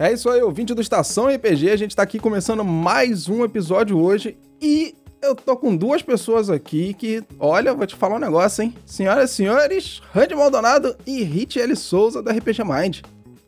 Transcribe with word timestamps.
É 0.00 0.12
isso 0.12 0.30
aí, 0.30 0.40
ouvinte 0.40 0.72
do 0.74 0.80
Estação 0.80 1.26
RPG. 1.26 1.70
A 1.70 1.76
gente 1.76 1.96
tá 1.96 2.04
aqui 2.04 2.20
começando 2.20 2.64
mais 2.64 3.28
um 3.28 3.44
episódio 3.44 4.00
hoje 4.00 4.38
e 4.62 4.94
eu 5.20 5.34
tô 5.34 5.56
com 5.56 5.76
duas 5.76 6.02
pessoas 6.02 6.48
aqui 6.48 6.94
que, 6.94 7.20
olha, 7.40 7.74
vou 7.74 7.84
te 7.84 7.96
falar 7.96 8.14
um 8.14 8.20
negócio, 8.20 8.62
hein? 8.62 8.72
Senhoras 8.86 9.32
e 9.32 9.34
senhores, 9.34 10.00
Randy 10.14 10.36
Maldonado 10.36 10.96
e 11.04 11.24
Rich 11.24 11.60
L. 11.60 11.74
Souza 11.74 12.22
da 12.22 12.30
RPG 12.30 12.62
Mind. 12.62 13.00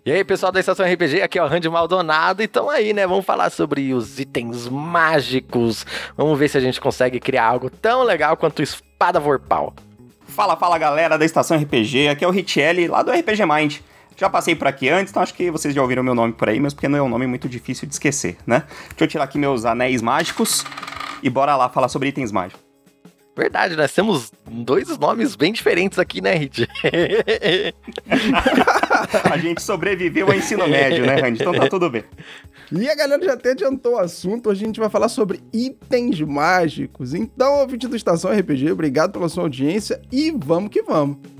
E 0.04 0.10
aí, 0.10 0.24
pessoal 0.24 0.50
da 0.50 0.58
Estação 0.58 0.84
RPG, 0.84 1.22
aqui 1.22 1.38
é 1.38 1.44
o 1.44 1.46
Randy 1.46 1.68
Maldonado 1.68 2.42
e 2.42 2.48
tamo 2.48 2.68
aí, 2.68 2.92
né? 2.92 3.06
Vamos 3.06 3.24
falar 3.24 3.50
sobre 3.50 3.94
os 3.94 4.18
itens 4.18 4.66
mágicos. 4.66 5.86
Vamos 6.16 6.36
ver 6.36 6.48
se 6.48 6.58
a 6.58 6.60
gente 6.60 6.80
consegue 6.80 7.20
criar 7.20 7.44
algo 7.44 7.70
tão 7.70 8.02
legal 8.02 8.36
quanto 8.36 8.60
Espada 8.60 9.20
Vorpal. 9.20 9.72
Fala, 10.26 10.56
fala 10.56 10.78
galera 10.78 11.16
da 11.16 11.24
Estação 11.24 11.56
RPG, 11.56 12.08
aqui 12.08 12.24
é 12.24 12.26
o 12.26 12.32
Richelli 12.32 12.88
lá 12.88 13.04
do 13.04 13.12
RPG 13.12 13.46
Mind. 13.46 13.78
Já 14.20 14.28
passei 14.28 14.54
por 14.54 14.68
aqui 14.68 14.86
antes, 14.90 15.10
então 15.10 15.22
acho 15.22 15.32
que 15.32 15.50
vocês 15.50 15.74
já 15.74 15.80
ouviram 15.80 16.02
meu 16.02 16.14
nome 16.14 16.34
por 16.34 16.46
aí, 16.46 16.60
mas 16.60 16.74
porque 16.74 16.86
não 16.86 16.98
é 16.98 17.02
um 17.02 17.08
nome 17.08 17.26
muito 17.26 17.48
difícil 17.48 17.88
de 17.88 17.94
esquecer, 17.94 18.36
né? 18.46 18.64
Deixa 18.90 19.04
eu 19.04 19.08
tirar 19.08 19.24
aqui 19.24 19.38
meus 19.38 19.64
anéis 19.64 20.02
mágicos 20.02 20.62
e 21.22 21.30
bora 21.30 21.56
lá 21.56 21.70
falar 21.70 21.88
sobre 21.88 22.08
itens 22.08 22.30
mágicos. 22.30 22.62
Verdade, 23.34 23.74
nós 23.76 23.90
temos 23.94 24.30
dois 24.46 24.98
nomes 24.98 25.36
bem 25.36 25.54
diferentes 25.54 25.98
aqui, 25.98 26.20
né, 26.20 26.34
Rit? 26.34 26.68
a 29.32 29.38
gente 29.38 29.62
sobreviveu 29.62 30.26
ao 30.26 30.34
ensino 30.34 30.68
médio, 30.68 31.06
né, 31.06 31.14
Randy? 31.14 31.40
Então 31.40 31.54
tá 31.54 31.66
tudo 31.66 31.88
bem. 31.88 32.04
E 32.70 32.90
a 32.90 32.94
galera 32.94 33.24
já 33.24 33.32
até 33.32 33.52
adiantou 33.52 33.94
o 33.94 33.98
assunto, 33.98 34.50
a 34.50 34.54
gente 34.54 34.78
vai 34.78 34.90
falar 34.90 35.08
sobre 35.08 35.40
itens 35.50 36.20
mágicos. 36.20 37.14
Então, 37.14 37.60
ouvinte 37.60 37.88
do 37.88 37.96
Estação 37.96 38.30
RPG, 38.30 38.70
obrigado 38.70 39.12
pela 39.12 39.30
sua 39.30 39.44
audiência 39.44 39.98
e 40.12 40.30
vamos 40.30 40.68
que 40.68 40.82
vamos. 40.82 41.39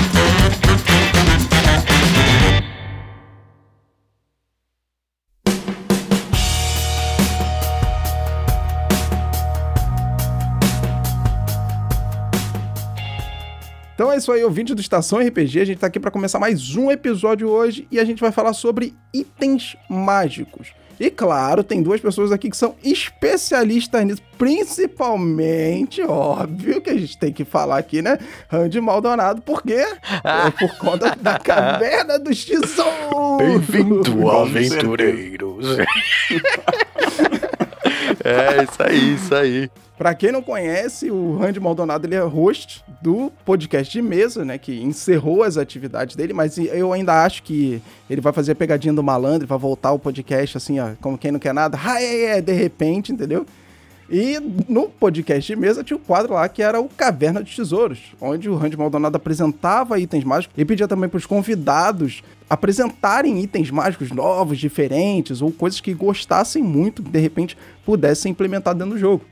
Então 14.11 14.17
é 14.17 14.19
isso 14.19 14.31
aí, 14.33 14.43
ouvinte 14.43 14.75
do 14.75 14.81
Estação 14.81 15.19
RPG. 15.19 15.61
A 15.61 15.65
gente 15.65 15.79
tá 15.79 15.87
aqui 15.87 15.97
para 15.97 16.11
começar 16.11 16.37
mais 16.37 16.75
um 16.75 16.91
episódio 16.91 17.47
hoje 17.47 17.87
e 17.89 17.97
a 17.97 18.03
gente 18.03 18.19
vai 18.19 18.29
falar 18.29 18.51
sobre 18.51 18.93
itens 19.13 19.77
mágicos. 19.89 20.73
E 20.99 21.09
claro, 21.09 21.63
tem 21.63 21.81
duas 21.81 22.01
pessoas 22.01 22.29
aqui 22.29 22.49
que 22.49 22.57
são 22.57 22.75
especialistas 22.83 24.05
nisso, 24.05 24.21
principalmente, 24.37 26.01
óbvio 26.01 26.81
que 26.81 26.89
a 26.89 26.97
gente 26.97 27.17
tem 27.17 27.31
que 27.31 27.45
falar 27.45 27.77
aqui, 27.77 28.01
né? 28.01 28.17
Randy 28.49 28.81
Maldonado, 28.81 29.41
porque 29.43 29.75
é 29.75 30.51
por 30.59 30.77
conta 30.77 31.15
da 31.15 31.39
caverna 31.39 32.19
dos 32.19 32.43
tesouros. 32.43 33.65
Bem-vindo, 33.65 34.29
aventureiros. 34.29 35.67
é, 38.31 38.63
isso 38.63 38.83
aí, 38.83 39.13
isso 39.13 39.35
aí. 39.35 39.69
Pra 39.97 40.15
quem 40.15 40.31
não 40.31 40.41
conhece, 40.41 41.11
o 41.11 41.37
Randy 41.37 41.59
Maldonado 41.59 42.07
ele 42.07 42.15
é 42.15 42.21
host 42.21 42.83
do 43.03 43.31
podcast 43.45 43.93
de 43.93 44.01
mesa, 44.01 44.43
né? 44.43 44.57
Que 44.57 44.81
encerrou 44.81 45.43
as 45.43 45.57
atividades 45.57 46.15
dele, 46.15 46.33
mas 46.33 46.57
eu 46.57 46.91
ainda 46.91 47.23
acho 47.23 47.43
que 47.43 47.79
ele 48.09 48.19
vai 48.19 48.33
fazer 48.33 48.53
a 48.53 48.55
pegadinha 48.55 48.93
do 48.93 49.03
malandro, 49.03 49.47
vai 49.47 49.59
voltar 49.59 49.89
ao 49.89 49.99
podcast 49.99 50.57
assim, 50.57 50.79
ó, 50.79 50.93
como 50.99 51.19
quem 51.19 51.31
não 51.31 51.39
quer 51.39 51.53
nada, 51.53 51.77
ah, 51.83 52.01
é, 52.01 52.37
é, 52.37 52.41
de 52.41 52.51
repente, 52.51 53.11
entendeu? 53.11 53.45
E 54.11 54.37
no 54.67 54.89
podcast 54.89 55.47
de 55.47 55.57
mesa 55.57 55.85
tinha 55.85 55.95
um 55.95 56.01
quadro 56.01 56.33
lá 56.33 56.49
que 56.49 56.61
era 56.61 56.81
o 56.81 56.89
Caverna 56.89 57.41
dos 57.41 57.55
Tesouros, 57.55 58.13
onde 58.19 58.49
o 58.49 58.57
Randy 58.57 58.75
Maldonado 58.75 59.15
apresentava 59.15 59.97
itens 59.99 60.25
mágicos 60.25 60.53
e 60.57 60.65
pedia 60.65 60.85
também 60.85 61.07
para 61.09 61.17
os 61.17 61.25
convidados 61.25 62.21
apresentarem 62.49 63.39
itens 63.41 63.71
mágicos 63.71 64.11
novos, 64.11 64.59
diferentes, 64.59 65.41
ou 65.41 65.49
coisas 65.49 65.79
que 65.79 65.93
gostassem 65.93 66.61
muito, 66.61 67.01
que 67.01 67.09
de 67.09 67.19
repente 67.19 67.57
pudessem 67.85 68.33
implementar 68.33 68.75
dentro 68.75 68.95
do 68.95 68.99
jogo. 68.99 69.23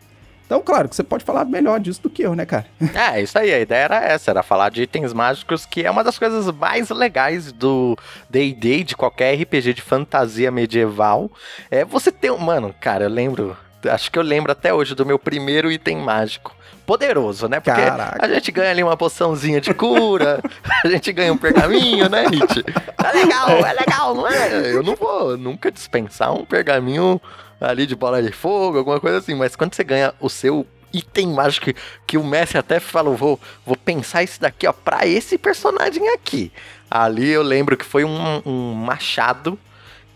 Então, 0.45 0.62
claro, 0.62 0.88
que 0.88 0.96
você 0.96 1.03
pode 1.03 1.25
falar 1.25 1.44
melhor 1.44 1.79
disso 1.79 2.01
do 2.01 2.09
que 2.09 2.23
eu, 2.23 2.34
né, 2.34 2.46
cara? 2.46 2.66
É, 2.96 3.22
isso 3.22 3.38
aí, 3.38 3.53
a 3.53 3.59
ideia 3.59 3.84
era 3.84 4.03
essa, 4.03 4.31
era 4.31 4.41
falar 4.41 4.69
de 4.69 4.84
itens 4.84 5.11
mágicos, 5.11 5.66
que 5.66 5.85
é 5.85 5.91
uma 5.91 6.06
das 6.06 6.17
coisas 6.17 6.50
mais 6.56 6.90
legais 6.90 7.51
do 7.51 7.97
D&D, 8.29 8.85
de 8.85 8.96
qualquer 8.96 9.35
RPG 9.35 9.73
de 9.73 9.81
fantasia 9.81 10.50
medieval. 10.50 11.29
É 11.69 11.84
você 11.84 12.13
ter. 12.13 12.31
Mano, 12.31 12.73
cara, 12.79 13.03
eu 13.03 13.09
lembro... 13.09 13.57
Acho 13.88 14.12
que 14.12 14.19
eu 14.19 14.23
lembro 14.23 14.51
até 14.51 14.73
hoje 14.73 14.94
do 14.94 15.06
meu 15.06 15.17
primeiro 15.17 15.72
item 15.72 15.97
mágico 15.97 16.56
poderoso, 16.85 17.47
né? 17.47 17.59
Porque 17.59 17.79
Caraca. 17.79 18.25
a 18.25 18.28
gente 18.28 18.51
ganha 18.51 18.72
ali 18.72 18.84
uma 18.84 18.97
poçãozinha 18.97 19.62
de 19.62 19.73
cura, 19.75 20.41
a 20.84 20.88
gente 20.88 21.13
ganha 21.13 21.31
um 21.31 21.38
pergaminho, 21.38 22.09
né, 22.09 22.25
Hit? 22.28 22.66
É 22.97 23.12
legal, 23.13 23.50
é 23.50 23.73
legal, 23.73 24.16
não 24.16 24.28
é? 24.28 24.73
Eu 24.73 24.81
não 24.81 24.95
vou 24.95 25.38
nunca 25.38 25.72
dispensar 25.72 26.34
um 26.34 26.44
pergaminho 26.44 27.22
ali 27.62 27.85
de 27.85 27.95
bola 27.95 28.23
de 28.23 28.31
fogo, 28.31 28.79
alguma 28.79 29.00
coisa 29.00 29.19
assim. 29.19 29.35
Mas 29.35 29.56
quando 29.56 29.75
você 29.75 29.84
ganha 29.84 30.13
o 30.19 30.29
seu 30.29 30.66
item 30.91 31.28
mágico 31.28 31.67
que, 31.67 31.75
que 32.07 32.17
o 32.17 32.23
Messi 32.23 32.57
até 32.57 32.79
falou, 32.79 33.16
vou, 33.16 33.40
vou 33.66 33.75
pensar 33.75 34.23
isso 34.23 34.41
daqui, 34.41 34.66
ó, 34.66 34.73
pra 34.73 35.06
esse 35.06 35.38
personagem 35.38 36.09
aqui. 36.09 36.51
Ali 36.90 37.29
eu 37.29 37.44
lembro 37.44 37.78
que 37.78 37.85
foi 37.85 38.03
um, 38.03 38.41
um 38.44 38.73
machado 38.73 39.59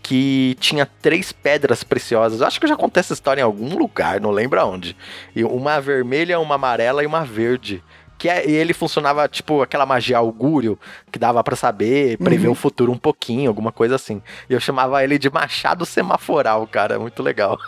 que 0.04 0.54
tinha 0.60 0.86
três 1.00 1.32
pedras 1.32 1.82
preciosas. 1.82 2.40
Eu 2.40 2.46
acho 2.46 2.60
que 2.60 2.66
eu 2.66 2.68
já 2.68 2.76
contei 2.76 3.00
essa 3.00 3.14
história 3.14 3.40
em 3.40 3.44
algum 3.44 3.74
lugar, 3.74 4.20
não 4.20 4.30
lembro 4.30 4.60
aonde. 4.60 4.94
E 5.34 5.42
uma 5.42 5.80
vermelha, 5.80 6.38
uma 6.38 6.56
amarela 6.56 7.02
e 7.02 7.06
uma 7.06 7.24
verde 7.24 7.82
que 8.18 8.28
é, 8.28 8.48
ele 8.48 8.74
funcionava 8.74 9.26
tipo 9.26 9.62
aquela 9.62 9.86
magia 9.86 10.18
augúrio, 10.18 10.78
que 11.10 11.18
dava 11.18 11.42
para 11.42 11.56
saber, 11.56 12.18
prever 12.18 12.46
uhum. 12.46 12.52
o 12.52 12.54
futuro 12.56 12.92
um 12.92 12.98
pouquinho, 12.98 13.48
alguma 13.48 13.72
coisa 13.72 13.96
assim. 13.96 14.22
E 14.48 14.52
eu 14.52 14.60
chamava 14.60 15.02
ele 15.02 15.18
de 15.18 15.30
Machado 15.30 15.86
Semaforal, 15.86 16.66
cara, 16.66 16.98
muito 16.98 17.22
legal. 17.22 17.58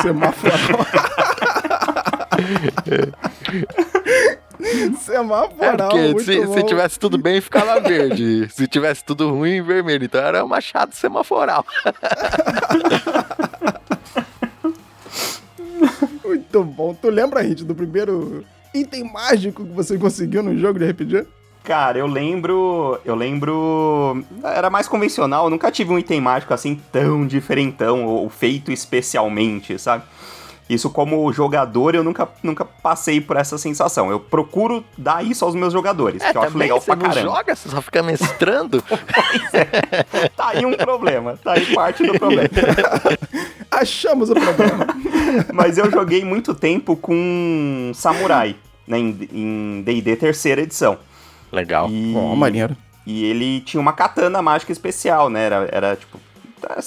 Semaforal. 0.00 0.56
Semaforal. 4.98 5.96
É 5.96 6.12
porque 6.12 6.24
se, 6.24 6.46
se, 6.46 6.62
tivesse 6.64 6.98
tudo 6.98 7.16
bem, 7.18 7.40
ficava 7.40 7.80
verde. 7.80 8.48
se 8.52 8.66
tivesse 8.66 9.04
tudo 9.04 9.30
ruim, 9.30 9.62
vermelho. 9.62 10.04
Então 10.04 10.20
era 10.20 10.44
o 10.44 10.48
Machado 10.48 10.94
Semaforal. 10.94 11.64
muito 16.24 16.64
bom. 16.64 16.94
Tu 16.94 17.10
lembra, 17.10 17.42
Hit, 17.42 17.64
do 17.64 17.74
primeiro 17.74 18.44
item 18.74 19.12
mágico 19.12 19.64
que 19.64 19.72
você 19.72 19.98
conseguiu 19.98 20.42
no 20.42 20.56
jogo 20.58 20.78
de 20.78 20.90
RPG? 20.90 21.26
Cara, 21.64 21.98
eu 21.98 22.06
lembro. 22.06 22.98
Eu 23.04 23.14
lembro. 23.14 24.24
Era 24.42 24.70
mais 24.70 24.88
convencional, 24.88 25.44
eu 25.44 25.50
nunca 25.50 25.70
tive 25.70 25.92
um 25.92 25.98
item 25.98 26.20
mágico 26.20 26.54
assim 26.54 26.80
tão 26.90 27.26
diferentão, 27.26 28.06
ou 28.06 28.28
feito 28.30 28.72
especialmente, 28.72 29.78
sabe? 29.78 30.04
Isso 30.68 30.90
como 30.90 31.32
jogador, 31.32 31.94
eu 31.94 32.04
nunca, 32.04 32.28
nunca 32.42 32.62
passei 32.62 33.22
por 33.22 33.36
essa 33.36 33.56
sensação. 33.56 34.10
Eu 34.10 34.20
procuro 34.20 34.84
dar 34.98 35.24
isso 35.24 35.42
aos 35.44 35.54
meus 35.54 35.72
jogadores, 35.72 36.20
é, 36.20 36.30
que 36.30 36.36
eu 36.36 36.42
acho 36.42 36.58
legal 36.58 36.80
pra 36.80 36.94
caramba. 36.94 37.14
Você 37.14 37.24
não 37.24 37.34
joga, 37.34 37.56
você 37.56 37.68
só 37.70 37.80
fica 37.80 38.02
mestrando? 38.02 38.84
é. 39.54 40.28
Tá 40.28 40.48
aí 40.48 40.66
um 40.66 40.74
problema, 40.74 41.38
tá 41.42 41.52
aí 41.52 41.74
parte 41.74 42.06
do 42.06 42.18
problema. 42.18 42.50
Achamos 43.70 44.28
o 44.28 44.34
problema. 44.34 44.86
Mas 45.54 45.78
eu 45.78 45.90
joguei 45.90 46.22
muito 46.22 46.54
tempo 46.54 46.96
com 46.96 47.90
Samurai, 47.94 48.54
né, 48.86 48.98
em 48.98 49.82
D&D 49.82 50.16
terceira 50.16 50.60
edição. 50.60 50.98
Legal. 51.50 51.88
E, 51.88 52.14
oh, 52.14 52.36
maneiro. 52.36 52.76
E 53.06 53.24
ele 53.24 53.60
tinha 53.62 53.80
uma 53.80 53.94
katana 53.94 54.42
mágica 54.42 54.70
especial, 54.70 55.30
né, 55.30 55.46
era, 55.46 55.68
era 55.72 55.96
tipo... 55.96 56.20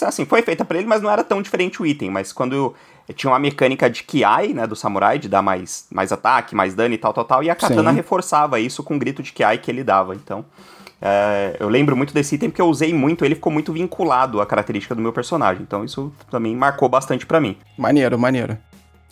Assim, 0.02 0.26
foi 0.26 0.42
feita 0.42 0.66
para 0.66 0.78
ele, 0.78 0.88
mas 0.88 1.02
não 1.02 1.10
era 1.10 1.24
tão 1.24 1.42
diferente 1.42 1.82
o 1.82 1.86
item. 1.86 2.10
Mas 2.10 2.34
quando 2.34 2.76
tinha 3.14 3.32
uma 3.32 3.40
mecânica 3.40 3.90
de 3.90 4.04
Kiai, 4.04 4.50
né, 4.50 4.68
do 4.68 4.76
samurai, 4.76 5.18
de 5.20 5.28
dar 5.28 5.42
mais, 5.42 5.88
mais 5.92 6.12
ataque, 6.12 6.56
mais 6.56 6.74
dano 6.74 6.94
e 6.94 6.98
tal, 6.98 7.14
tal, 7.14 7.26
tal. 7.26 7.44
E 7.44 7.50
a 7.50 7.56
katana 7.56 7.90
Sim. 7.90 7.96
reforçava 7.96 8.60
isso 8.60 8.84
com 8.84 8.96
o 8.96 9.00
grito 9.00 9.24
de 9.24 9.32
Kiai 9.32 9.58
que 9.58 9.70
ele 9.70 9.84
dava. 9.84 10.16
Então, 10.16 10.46
é, 11.02 11.58
eu 11.60 11.68
lembro 11.68 11.96
muito 11.96 12.14
desse 12.14 12.36
item 12.36 12.50
porque 12.50 12.62
eu 12.62 12.68
usei 12.68 12.94
muito, 12.94 13.26
ele 13.26 13.36
ficou 13.36 13.52
muito 13.52 13.74
vinculado 13.74 14.40
à 14.40 14.46
característica 14.46 14.94
do 14.94 15.02
meu 15.02 15.12
personagem. 15.12 15.64
Então, 15.64 15.84
isso 15.84 16.12
também 16.30 16.56
marcou 16.56 16.88
bastante 16.88 17.26
para 17.26 17.40
mim. 17.40 17.58
Maneiro, 17.78 18.18
maneiro. 18.20 18.58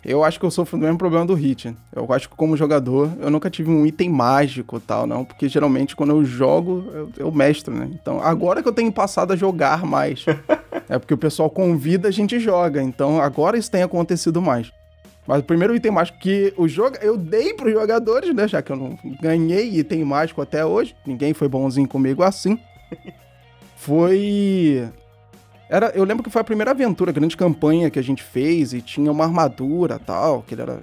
Eu 0.04 0.24
acho 0.24 0.40
que 0.40 0.46
eu 0.46 0.50
sofro 0.50 0.78
do 0.78 0.82
mesmo 0.82 0.96
problema 0.96 1.26
do 1.26 1.34
Hit. 1.34 1.76
Eu 1.94 2.10
acho 2.12 2.28
que 2.28 2.36
como 2.36 2.56
jogador, 2.56 3.12
eu 3.20 3.30
nunca 3.30 3.50
tive 3.50 3.70
um 3.70 3.84
item 3.84 4.08
mágico 4.08 4.78
e 4.78 4.80
tal, 4.80 5.06
não. 5.06 5.24
Porque 5.24 5.48
geralmente 5.48 5.94
quando 5.94 6.10
eu 6.10 6.24
jogo, 6.24 6.84
eu, 6.92 7.10
eu 7.18 7.32
mestro, 7.32 7.74
né? 7.74 7.90
Então, 7.92 8.20
agora 8.20 8.62
que 8.62 8.68
eu 8.68 8.72
tenho 8.72 8.90
passado 8.90 9.32
a 9.32 9.36
jogar 9.36 9.84
mais. 9.84 10.24
é 10.88 10.98
porque 10.98 11.12
o 11.12 11.18
pessoal 11.18 11.50
convida, 11.50 12.08
a 12.08 12.10
gente 12.10 12.40
joga. 12.40 12.82
Então, 12.82 13.20
agora 13.20 13.58
isso 13.58 13.70
tem 13.70 13.82
acontecido 13.82 14.40
mais. 14.40 14.72
Mas 15.26 15.40
o 15.40 15.44
primeiro 15.44 15.76
item 15.76 15.92
mágico 15.92 16.18
que 16.18 16.52
o 16.56 16.66
jogo 16.66 16.96
eu 17.02 17.16
dei 17.16 17.52
pros 17.52 17.72
jogadores, 17.72 18.34
né? 18.34 18.48
Já 18.48 18.62
que 18.62 18.72
eu 18.72 18.76
não 18.76 18.98
ganhei 19.20 19.78
item 19.78 20.02
mágico 20.04 20.40
até 20.40 20.64
hoje. 20.64 20.96
Ninguém 21.06 21.34
foi 21.34 21.46
bonzinho 21.46 21.86
comigo 21.86 22.22
assim. 22.22 22.58
Foi 23.76 24.90
era, 25.70 25.92
eu 25.94 26.02
lembro 26.02 26.24
que 26.24 26.30
foi 26.30 26.40
a 26.40 26.44
primeira 26.44 26.72
aventura, 26.72 27.12
a 27.12 27.14
grande 27.14 27.36
campanha 27.36 27.90
que 27.90 27.98
a 27.98 28.02
gente 28.02 28.24
fez 28.24 28.72
e 28.72 28.82
tinha 28.82 29.12
uma 29.12 29.22
armadura 29.22 30.00
tal, 30.00 30.42
que 30.42 30.52
ele 30.52 30.62
era. 30.62 30.82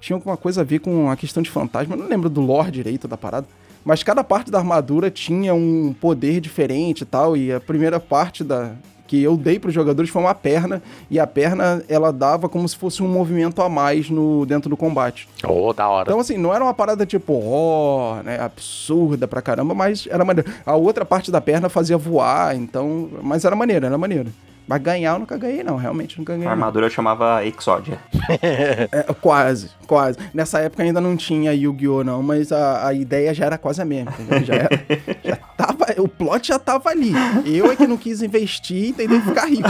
Tinha 0.00 0.16
alguma 0.16 0.36
coisa 0.36 0.62
a 0.62 0.64
ver 0.64 0.80
com 0.80 1.08
a 1.08 1.16
questão 1.16 1.40
de 1.40 1.48
fantasma, 1.48 1.94
eu 1.94 1.98
não 2.00 2.08
lembro 2.08 2.28
do 2.28 2.40
lore 2.40 2.72
direito 2.72 3.06
da 3.06 3.16
parada. 3.16 3.46
Mas 3.84 4.02
cada 4.02 4.24
parte 4.24 4.50
da 4.50 4.58
armadura 4.58 5.12
tinha 5.12 5.54
um 5.54 5.94
poder 5.98 6.40
diferente 6.40 7.02
e 7.02 7.06
tal, 7.06 7.36
e 7.36 7.52
a 7.52 7.60
primeira 7.60 8.00
parte 8.00 8.42
da, 8.42 8.72
que 9.08 9.20
eu 9.22 9.36
dei 9.36 9.58
para 9.58 9.68
os 9.68 9.74
jogadores 9.74 10.10
foi 10.10 10.22
uma 10.22 10.34
perna 10.34 10.82
e 11.10 11.18
a 11.18 11.26
perna 11.26 11.82
ela 11.88 12.12
dava 12.12 12.48
como 12.48 12.68
se 12.68 12.76
fosse 12.76 13.02
um 13.02 13.08
movimento 13.08 13.60
a 13.62 13.68
mais 13.68 14.08
no 14.10 14.46
dentro 14.46 14.68
do 14.68 14.76
combate. 14.76 15.26
Oh, 15.42 15.72
da 15.72 15.88
hora. 15.88 16.08
Então 16.08 16.20
assim, 16.20 16.36
não 16.36 16.54
era 16.54 16.62
uma 16.62 16.74
parada 16.74 17.06
tipo, 17.06 17.32
ó, 17.32 18.18
oh, 18.18 18.22
né, 18.22 18.38
absurda 18.38 19.26
pra 19.26 19.42
caramba, 19.42 19.74
mas 19.74 20.06
era 20.08 20.24
maneiro. 20.24 20.48
A 20.64 20.76
outra 20.76 21.04
parte 21.04 21.30
da 21.30 21.40
perna 21.40 21.68
fazia 21.68 21.96
voar, 21.96 22.54
então, 22.54 23.08
mas 23.22 23.44
era 23.44 23.56
maneiro, 23.56 23.86
era 23.86 23.96
maneiro. 23.96 24.30
Mas 24.68 24.82
ganhar 24.82 25.14
eu 25.14 25.18
nunca 25.18 25.38
ganhei, 25.38 25.64
não. 25.64 25.76
Realmente 25.76 26.18
nunca 26.18 26.34
ganhei. 26.34 26.46
A 26.46 26.50
armadura 26.50 26.84
não. 26.86 26.90
chamava 26.90 27.42
Exodia. 27.44 27.98
é, 28.42 28.86
quase, 29.14 29.70
quase. 29.86 30.18
Nessa 30.34 30.60
época 30.60 30.82
ainda 30.82 31.00
não 31.00 31.16
tinha 31.16 31.54
Yu-Gi-Oh! 31.54 32.04
não, 32.04 32.22
mas 32.22 32.52
a, 32.52 32.86
a 32.86 32.92
ideia 32.92 33.32
já 33.32 33.46
era 33.46 33.56
quase 33.56 33.80
a 33.80 33.84
mesma, 33.86 34.12
entendeu? 34.12 34.44
Já, 34.44 34.54
era, 34.54 34.68
já 35.24 35.36
tava, 35.56 35.86
o 35.96 36.06
plot 36.06 36.48
já 36.48 36.58
tava 36.58 36.90
ali. 36.90 37.12
Eu 37.46 37.72
é 37.72 37.76
que 37.76 37.86
não 37.86 37.96
quis 37.96 38.20
investir 38.20 38.90
e 38.90 38.92
tentei 38.92 39.20
ficar 39.22 39.46
rico. 39.46 39.68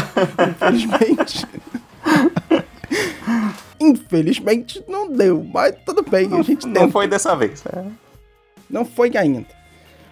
Infelizmente. 0.50 1.46
Infelizmente 3.80 4.82
não 4.88 5.08
deu, 5.08 5.46
mas 5.54 5.76
tudo 5.86 6.02
bem, 6.02 6.26
não, 6.26 6.40
a 6.40 6.42
gente 6.42 6.66
Não 6.66 6.90
foi 6.90 7.06
dessa 7.06 7.36
vez. 7.36 7.62
É. 7.66 7.84
Não 8.68 8.84
foi 8.84 9.16
ainda. 9.16 9.46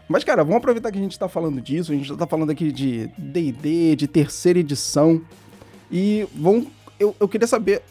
Mas, 0.09 0.23
cara, 0.23 0.45
vamos 0.45 0.59
aproveitar 0.59 0.93
que 0.93 0.99
a 0.99 1.03
gente 1.03 1.19
tá 1.19 1.29
falando 1.29 1.61
disso, 1.61 1.93
a 1.93 1.95
gente 1.95 2.09
já 2.09 2.17
tá 2.17 2.27
falando 2.27 2.51
aqui 2.51 2.71
de 2.71 3.09
D&D, 3.19 3.97
de 3.97 4.07
terceira 4.07 4.59
edição, 4.59 5.21
e 5.91 6.27
vamos... 6.35 6.69
Eu, 6.99 7.15
eu 7.19 7.29
queria 7.29 7.47
saber, 7.47 7.83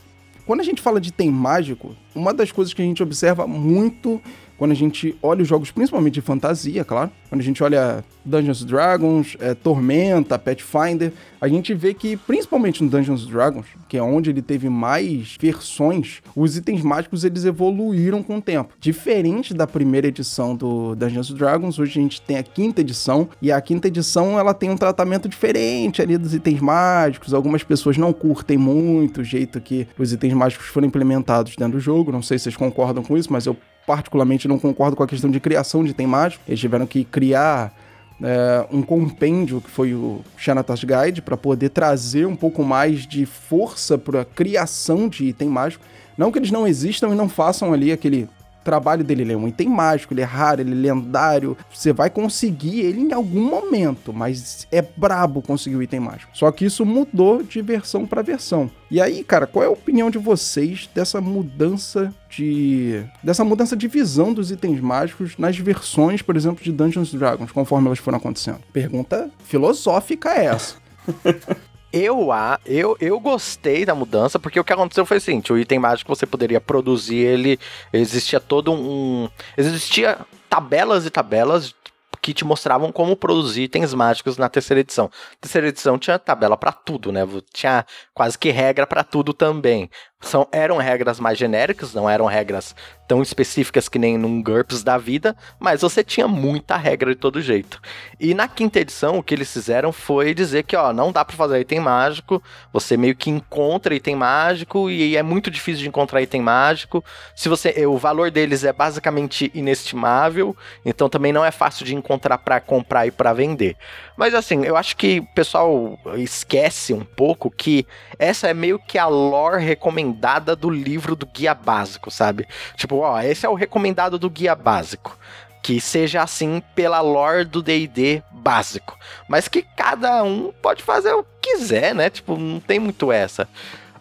quando 0.46 0.62
a 0.62 0.64
gente 0.64 0.82
fala 0.82 1.00
de 1.02 1.12
tem 1.12 1.30
mágico, 1.30 1.96
uma 2.16 2.34
das 2.34 2.52
coisas 2.52 2.74
que 2.74 2.82
a 2.82 2.86
gente 2.86 3.04
observa 3.04 3.46
muito 3.46 4.22
quando 4.58 4.72
a 4.72 4.76
gente 4.76 5.18
olha 5.22 5.42
os 5.42 5.48
jogos, 5.48 5.72
principalmente 5.72 6.14
de 6.14 6.22
fantasia, 6.22 6.86
claro, 6.86 7.12
quando 7.36 7.42
a 7.42 7.44
gente 7.44 7.62
olha 7.62 8.04
Dungeons 8.24 8.64
Dragons, 8.64 9.36
é, 9.42 9.54
Tormenta, 9.54 10.40
Pathfinder, 10.40 11.12
a 11.42 11.50
gente 11.50 11.74
vê 11.74 11.94
que, 11.94 12.16
principalmente 12.16 12.82
no 12.82 12.90
Dungeons 12.90 13.28
Dragons, 13.28 13.66
que 13.90 13.98
é 13.98 14.02
onde 14.02 14.30
ele 14.30 14.42
teve 14.42 14.70
mais 14.70 15.36
versões, 15.40 16.22
os 16.34 16.56
itens 16.56 16.82
mágicos 16.82 17.26
eles 17.26 17.44
evoluíram 17.44 18.24
com 18.24 18.38
o 18.38 18.42
tempo. 18.42 18.74
Diferente 18.80 19.54
da 19.54 19.68
primeira 19.68 20.08
edição 20.08 20.56
do 20.56 20.96
Dungeons 20.96 21.30
Dragons, 21.32 21.78
hoje 21.78 22.00
a 22.00 22.02
gente 22.02 22.22
tem 22.22 22.38
a 22.38 22.44
quinta 22.44 22.80
edição, 22.80 23.28
e 23.42 23.52
a 23.52 23.60
quinta 23.60 23.90
edição 23.90 24.40
ela 24.40 24.54
tem 24.54 24.70
um 24.70 24.78
tratamento 24.78 25.28
diferente 25.28 26.02
ali 26.02 26.18
dos 26.18 26.34
itens 26.34 26.62
mágicos. 26.62 27.34
Algumas 27.34 27.64
pessoas 27.64 27.98
não 27.98 28.14
curtem 28.14 28.58
muito 28.58 29.22
o 29.22 29.24
jeito 29.26 29.60
que 29.60 29.86
os 30.00 30.14
itens 30.14 30.34
mágicos 30.34 30.68
foram 30.68 30.88
implementados 30.88 31.54
dentro 31.58 31.74
do 31.74 31.80
jogo, 31.82 32.14
não 32.14 32.22
sei 32.22 32.38
se 32.38 32.46
vocês 32.46 32.56
concordam 32.56 33.04
com 33.04 33.18
isso, 33.18 33.32
mas 33.32 33.46
eu 33.46 33.58
particularmente 33.86 34.48
não 34.48 34.58
concordo 34.58 34.96
com 34.96 35.04
a 35.04 35.08
questão 35.08 35.30
de 35.30 35.40
criação 35.40 35.84
de 35.84 35.92
item 35.92 36.08
mágico. 36.08 36.44
Eles 36.48 36.60
tiveram 36.60 36.86
que 36.86 37.04
criar 37.04 37.25
é, 37.34 38.66
um 38.72 38.82
compêndio 38.82 39.60
que 39.60 39.70
foi 39.70 39.94
o 39.94 40.22
Xanatos 40.38 40.84
Guide 40.84 41.22
para 41.22 41.36
poder 41.36 41.70
trazer 41.70 42.26
um 42.26 42.36
pouco 42.36 42.64
mais 42.64 43.06
de 43.06 43.26
força 43.26 43.98
para 43.98 44.22
a 44.22 44.26
criação 44.26 45.10
de 45.10 45.26
item 45.26 45.50
mágico. 45.50 45.84
Não 46.18 46.32
que 46.32 46.40
eles 46.40 46.52
não 46.52 46.66
existam 46.66 47.10
e 47.10 47.16
não 47.16 47.28
façam 47.28 47.74
ali 47.74 47.92
aquele 47.92 48.30
trabalho 48.66 49.04
dele, 49.04 49.22
ele 49.22 49.34
é 49.34 49.38
um 49.38 49.48
item 49.48 49.70
mágico, 49.70 50.14
ele 50.14 50.22
é 50.22 50.26
raro, 50.26 50.60
ele 50.60 50.72
é 50.72 50.94
lendário. 50.94 51.56
Você 51.72 51.94
vai 51.94 52.10
conseguir 52.10 52.82
ele 52.82 53.00
em 53.00 53.14
algum 53.14 53.48
momento, 53.48 54.12
mas 54.12 54.68
é 54.72 54.82
brabo 54.82 55.42
conseguir 55.42 55.76
o 55.78 55.84
item 55.84 56.00
mágico. 56.02 56.32
Só 56.34 56.52
que 56.52 56.66
isso 56.66 56.86
mudou 56.86 57.44
de 57.44 57.62
versão 57.62 58.06
para 58.06 58.22
versão. 58.22 58.70
E 58.90 59.00
aí, 59.00 59.24
cara, 59.24 59.48
qual 59.48 59.64
é 59.64 59.68
a 59.68 59.72
opinião 59.72 60.10
de 60.10 60.18
vocês 60.18 60.90
dessa 60.94 61.22
mudança 61.22 62.14
de 62.30 63.04
dessa 63.24 63.44
mudança 63.44 63.76
de 63.76 63.88
visão 63.88 64.34
dos 64.34 64.52
itens 64.52 64.82
mágicos 64.82 65.38
nas 65.38 65.58
versões, 65.58 66.22
por 66.22 66.36
exemplo, 66.36 66.64
de 66.64 66.72
Dungeons 66.72 67.14
Dragons, 67.14 67.52
conforme 67.52 67.88
elas 67.88 68.00
foram 68.00 68.18
acontecendo? 68.18 68.60
Pergunta 68.74 69.30
filosófica 69.46 70.30
é 70.30 70.46
essa. 70.46 70.76
Eu, 71.98 72.28
eu, 72.66 72.98
eu 73.00 73.18
gostei 73.22 73.86
da 73.86 73.96
mudança, 73.96 74.38
porque 74.38 74.60
o 74.60 74.66
que 74.66 74.74
aconteceu 74.74 75.06
foi 75.06 75.16
assim: 75.16 75.42
o 75.50 75.58
item 75.58 75.80
mágico 75.80 76.14
você 76.14 76.26
poderia 76.26 76.60
produzir 76.60 77.16
ele, 77.16 77.58
existia 77.94 78.38
todo 78.38 78.74
um. 78.74 79.30
Existia 79.58 80.18
tabelas 80.50 81.06
e 81.06 81.10
tabelas 81.10 81.74
que 82.22 82.34
te 82.34 82.44
mostravam 82.44 82.92
como 82.92 83.16
produzir 83.16 83.64
itens 83.64 83.94
mágicos 83.94 84.38
na 84.38 84.50
terceira 84.50 84.82
edição. 84.82 85.10
terceira 85.40 85.68
edição 85.70 85.98
tinha 85.98 86.20
tabela 86.20 86.58
para 86.58 86.74
tudo, 86.74 87.14
né? 87.14 87.22
Tinha 87.54 87.86
quase 88.14 88.38
que 88.38 88.50
regra 88.50 88.86
para 88.86 89.04
tudo 89.04 89.32
também. 89.34 89.90
São, 90.22 90.48
eram 90.52 90.78
regras 90.78 91.20
mais 91.20 91.38
genéricas, 91.38 91.94
não 91.94 92.10
eram 92.10 92.26
regras 92.26 92.76
tão 93.08 93.22
específicas 93.22 93.88
que 93.88 94.00
nem 94.00 94.18
num 94.18 94.42
GURPS 94.42 94.84
da 94.84 94.98
vida, 94.98 95.36
mas 95.60 95.82
você 95.82 96.04
tinha 96.04 96.28
muita 96.28 96.76
regra 96.76 97.14
de 97.14 97.20
todo 97.20 97.42
jeito. 97.42 97.80
E 98.20 98.34
na 98.34 98.48
quinta 98.48 98.80
edição, 98.80 99.20
o 99.20 99.24
que 99.24 99.34
eles 99.34 99.52
fizeram 99.52 99.92
foi 99.92 100.34
dizer 100.34 100.64
que, 100.64 100.76
ó, 100.76 100.92
não 100.92 101.12
dá 101.12 101.24
para 101.24 101.36
fazer 101.36 101.60
item 101.60 101.80
mágico, 101.80 102.42
você 102.74 102.98
meio 102.98 103.16
que 103.16 103.30
encontra 103.30 103.94
item 103.94 104.16
mágico 104.16 104.90
e 104.90 105.16
é 105.16 105.22
muito 105.22 105.52
difícil 105.52 105.84
de 105.84 105.90
encontrar 105.90 106.22
item 106.22 106.42
mágico. 106.42 107.04
Se 107.36 107.48
você, 107.48 107.86
o 107.86 107.98
valor 107.98 108.32
deles 108.32 108.64
é 108.64 108.74
basicamente 108.74 109.52
inestimável, 109.54 110.56
então 110.84 111.08
também 111.08 111.32
não 111.32 111.46
é 111.46 111.52
fácil 111.52 111.86
de 111.86 111.94
encontrar 111.94 112.40
para 112.40 112.60
comprar 112.60 113.06
e 113.06 113.12
para 113.12 113.34
vender. 113.34 113.78
Mas 114.18 114.34
assim, 114.34 114.64
eu 114.64 114.78
acho 114.78 114.96
que 114.96 115.20
o 115.20 115.26
pessoal 115.28 116.00
esquece 116.16 116.94
um 116.94 117.04
pouco 117.04 117.52
que 117.52 117.86
essa 118.18 118.48
é 118.48 118.54
meio 118.54 118.80
que 118.80 118.98
a 118.98 119.08
lore 119.08 119.64
recomendada 119.64 120.56
do 120.56 120.70
livro 120.70 121.16
do 121.16 121.26
guia 121.26 121.54
básico, 121.54 122.10
sabe? 122.10 122.48
Tipo, 122.76 122.98
ó, 122.98 123.20
esse 123.22 123.46
é 123.46 123.50
o 123.50 123.54
recomendado 123.54 124.18
do 124.18 124.30
guia 124.30 124.56
básico. 124.56 125.18
Que 125.62 125.82
seja 125.82 126.22
assim 126.22 126.62
pela 126.76 127.02
lore 127.02 127.44
do 127.44 127.62
DD 127.62 128.22
básico. 128.32 128.98
Mas 129.28 129.48
que 129.48 129.64
cada 129.64 130.24
um 130.24 130.54
pode 130.62 130.84
fazer 130.84 131.12
o 131.14 131.24
que 131.42 131.58
quiser, 131.58 131.96
né? 131.96 132.10
Tipo, 132.10 132.38
não 132.38 132.60
tem 132.60 132.80
muito 132.80 133.12
essa. 133.12 133.50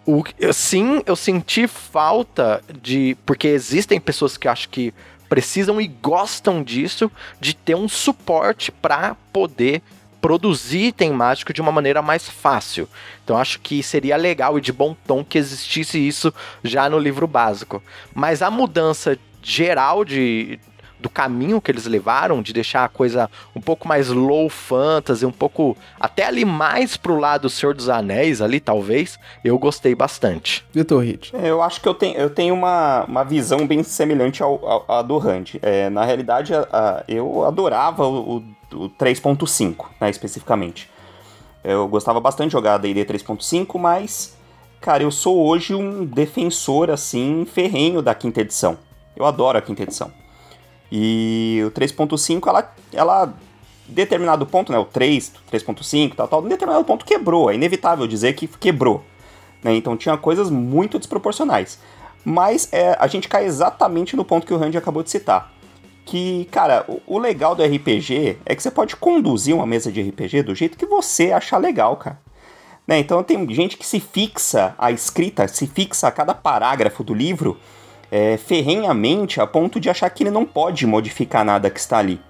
O, 0.07 0.23
eu, 0.39 0.53
sim, 0.53 1.03
eu 1.07 1.17
senti 1.17 1.67
falta 1.67 2.63
de. 2.83 3.17
Porque 3.25 3.49
existem 3.49 3.99
pessoas 3.99 4.37
que 4.37 4.47
eu 4.47 4.53
acho 4.53 4.69
que 4.69 4.93
precisam 5.29 5.81
e 5.81 5.87
gostam 5.87 6.63
disso, 6.63 7.11
de 7.41 7.55
ter 7.55 7.75
um 7.75 7.89
suporte 7.89 8.71
para 8.71 9.17
poder 9.33 9.83
produzir 10.25 10.87
item 10.87 11.13
mágico 11.13 11.53
de 11.53 11.61
uma 11.61 11.71
maneira 11.71 12.01
mais 12.01 12.31
fácil. 12.31 12.89
Então 13.23 13.37
acho 13.37 13.61
que 13.61 13.83
seria 13.83 14.17
legal 14.17 14.57
e 14.57 14.61
de 14.63 14.73
bom 14.73 14.97
tom 15.07 15.23
que 15.23 15.37
existisse 15.37 15.99
isso 15.99 16.33
já 16.63 16.89
no 16.89 16.99
livro 16.99 17.27
básico. 17.27 17.83
Mas 18.15 18.41
a 18.41 18.51
mudança 18.51 19.19
geral 19.43 20.03
de, 20.03 20.59
do 20.99 21.11
caminho 21.11 21.61
que 21.61 21.71
eles 21.71 21.85
levaram, 21.85 22.41
de 22.41 22.55
deixar 22.55 22.87
a 22.87 22.89
coisa 22.89 23.31
um 23.55 23.61
pouco 23.61 23.87
mais 23.87 24.09
low 24.09 24.49
fantasy, 24.49 25.27
um 25.27 25.31
pouco 25.31 25.77
até 26.01 26.25
ali 26.25 26.47
mais 26.47 26.97
pro 26.97 27.19
lado 27.19 27.51
Senhor 27.51 27.75
dos 27.75 27.91
Anéis 27.91 28.41
ali, 28.41 28.61
talvez, 28.61 29.19
eu 29.45 29.59
gostei 29.59 29.95
bastante. 29.95 30.65
Vitor 30.73 31.03
Hit. 31.03 31.37
É, 31.37 31.51
eu 31.51 31.61
acho 31.61 31.83
que 31.83 31.89
eu 31.89 31.93
tenho, 31.93 32.17
eu 32.17 32.31
tenho 32.31 32.55
uma, 32.55 33.05
uma 33.05 33.25
visão 33.25 33.67
bem 33.67 33.83
semelhante 33.83 34.43
ao, 34.43 34.67
ao, 34.67 34.85
à 34.89 35.03
do 35.03 35.19
Rand. 35.19 35.57
É, 35.61 35.91
na 35.91 36.03
realidade, 36.03 36.55
a, 36.55 36.67
a, 36.73 37.05
eu 37.07 37.45
adorava 37.45 38.07
o, 38.07 38.39
o 38.39 38.45
3.5, 38.99 39.87
né, 40.01 40.11
especificamente. 40.11 40.91
Eu 41.63 41.89
gostava 41.89 42.21
bastante 42.21 42.49
de 42.49 42.53
jogar 42.53 42.79
D&D 42.79 43.05
3.5, 43.05 43.79
mas, 43.79 44.37
cara, 44.81 45.03
eu 45.03 45.11
sou 45.11 45.47
hoje 45.47 45.75
um 45.75 46.05
defensor, 46.05 46.91
assim, 46.91 47.47
ferrenho 47.47 48.03
da 48.03 48.15
quinta 48.15 48.41
edição. 48.41 48.77
Eu 49.17 49.25
adoro 49.25 49.57
a 49.57 49.63
quinta 49.63 49.83
edição. 49.83 50.13
E 50.93 51.63
o 51.67 51.71
3.5, 51.71 52.47
ela, 52.47 52.75
ela, 52.93 53.35
determinado 53.89 54.45
ponto, 54.45 54.71
né, 54.71 54.79
o 54.79 54.85
3, 54.85 55.33
3.5, 55.51 56.15
tal, 56.15 56.29
tal, 56.29 56.45
em 56.45 56.49
determinado 56.49 56.85
ponto 56.85 57.05
quebrou. 57.05 57.51
É 57.51 57.55
inevitável 57.55 58.07
dizer 58.07 58.35
que 58.35 58.47
quebrou. 58.47 59.03
Né? 59.63 59.75
Então 59.75 59.97
tinha 59.97 60.17
coisas 60.17 60.51
muito 60.51 60.99
desproporcionais. 60.99 61.79
Mas 62.25 62.69
é, 62.73 62.97
a 62.99 63.07
gente 63.07 63.29
cai 63.29 63.45
exatamente 63.45 64.17
no 64.17 64.25
ponto 64.25 64.47
que 64.47 64.55
o 64.55 64.59
Randy 64.59 64.79
acabou 64.79 65.03
de 65.03 65.11
citar. 65.11 65.53
Que, 66.05 66.47
cara, 66.51 66.85
o, 67.07 67.19
legal 67.19 67.55
do 67.55 67.65
RPG 67.65 68.39
é 68.45 68.55
que 68.55 68.63
você 68.63 68.71
pode 68.71 68.95
conduzir 68.97 69.55
uma 69.55 69.67
mesa 69.67 69.91
de 69.91 70.03
RPG 70.03 70.43
do 70.43 70.55
jeito 70.55 70.77
que 70.77 70.85
você 70.85 71.33
achar 71.33 71.59
legal, 71.59 71.97
cara. 71.97 72.19
Né? 72.87 72.99
Então 72.99 73.23
tem 73.23 73.49
gente 73.55 73.77
que 73.77 73.87
se 73.87 73.99
fixa 73.99 74.75
a 74.79 74.91
escrita, 74.91 75.49
se 75.49 75.67
fixa 75.67 76.09
a 76.09 76.13
cada 76.13 76.35
parágrafo 76.35 77.03
do 77.03 77.15
livro 77.15 77.59
é, 78.11 78.37
ferrenhamente 78.37 79.41
a 79.41 79.47
ponto 79.47 79.81
de 79.81 79.89
achar 79.89 80.11
que 80.11 80.23
ele 80.23 80.31
não 80.31 80.45
pode 80.45 80.87
modificar 80.87 81.45
nada 81.45 81.71
que 81.71 81.81
está 81.81 81.99
ali. 81.99 82.21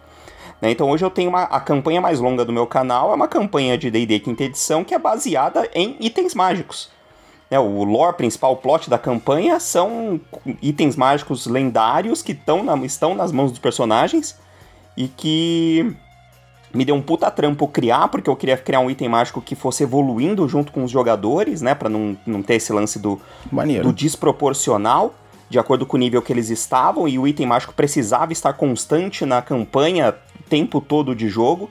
Né? 0.62 0.70
Então 0.70 0.88
hoje 0.88 1.04
eu 1.04 1.10
tenho 1.10 1.28
uma, 1.28 1.42
a 1.42 1.60
campanha 1.60 2.00
mais 2.00 2.20
longa 2.20 2.44
do 2.44 2.52
meu 2.52 2.66
canal, 2.66 3.10
é 3.10 3.14
uma 3.14 3.28
campanha 3.28 3.76
de 3.76 3.90
D&D 3.90 4.20
quinta 4.20 4.44
edição 4.44 4.84
que 4.84 4.94
é 4.94 4.98
baseada 4.98 5.68
em 5.74 5.96
itens 5.98 6.34
mágicos. 6.34 6.93
Né? 7.50 7.58
O 7.58 7.84
lore 7.84 8.16
principal, 8.16 8.52
o 8.52 8.56
plot 8.56 8.88
da 8.90 8.98
campanha 8.98 9.60
são 9.60 10.20
itens 10.60 10.96
mágicos 10.96 11.46
lendários 11.46 12.22
que 12.22 12.38
na, 12.64 12.76
estão 12.84 13.14
nas 13.14 13.32
mãos 13.32 13.50
dos 13.50 13.58
personagens 13.58 14.38
e 14.96 15.08
que 15.08 15.96
me 16.74 16.84
deu 16.84 16.94
um 16.94 17.02
puta 17.02 17.30
trampo 17.30 17.68
criar, 17.68 18.08
porque 18.08 18.28
eu 18.28 18.34
queria 18.34 18.56
criar 18.56 18.80
um 18.80 18.90
item 18.90 19.08
mágico 19.08 19.40
que 19.40 19.54
fosse 19.54 19.84
evoluindo 19.84 20.48
junto 20.48 20.72
com 20.72 20.82
os 20.82 20.90
jogadores, 20.90 21.62
né? 21.62 21.74
Pra 21.74 21.88
não, 21.88 22.16
não 22.26 22.42
ter 22.42 22.54
esse 22.54 22.72
lance 22.72 22.98
do, 22.98 23.20
do 23.82 23.92
desproporcional, 23.92 25.14
de 25.48 25.58
acordo 25.58 25.86
com 25.86 25.96
o 25.96 26.00
nível 26.00 26.20
que 26.20 26.32
eles 26.32 26.50
estavam, 26.50 27.06
e 27.06 27.16
o 27.16 27.28
item 27.28 27.46
mágico 27.46 27.72
precisava 27.72 28.32
estar 28.32 28.54
constante 28.54 29.24
na 29.24 29.40
campanha 29.40 30.14
o 30.38 30.42
tempo 30.48 30.80
todo 30.80 31.14
de 31.14 31.28
jogo. 31.28 31.70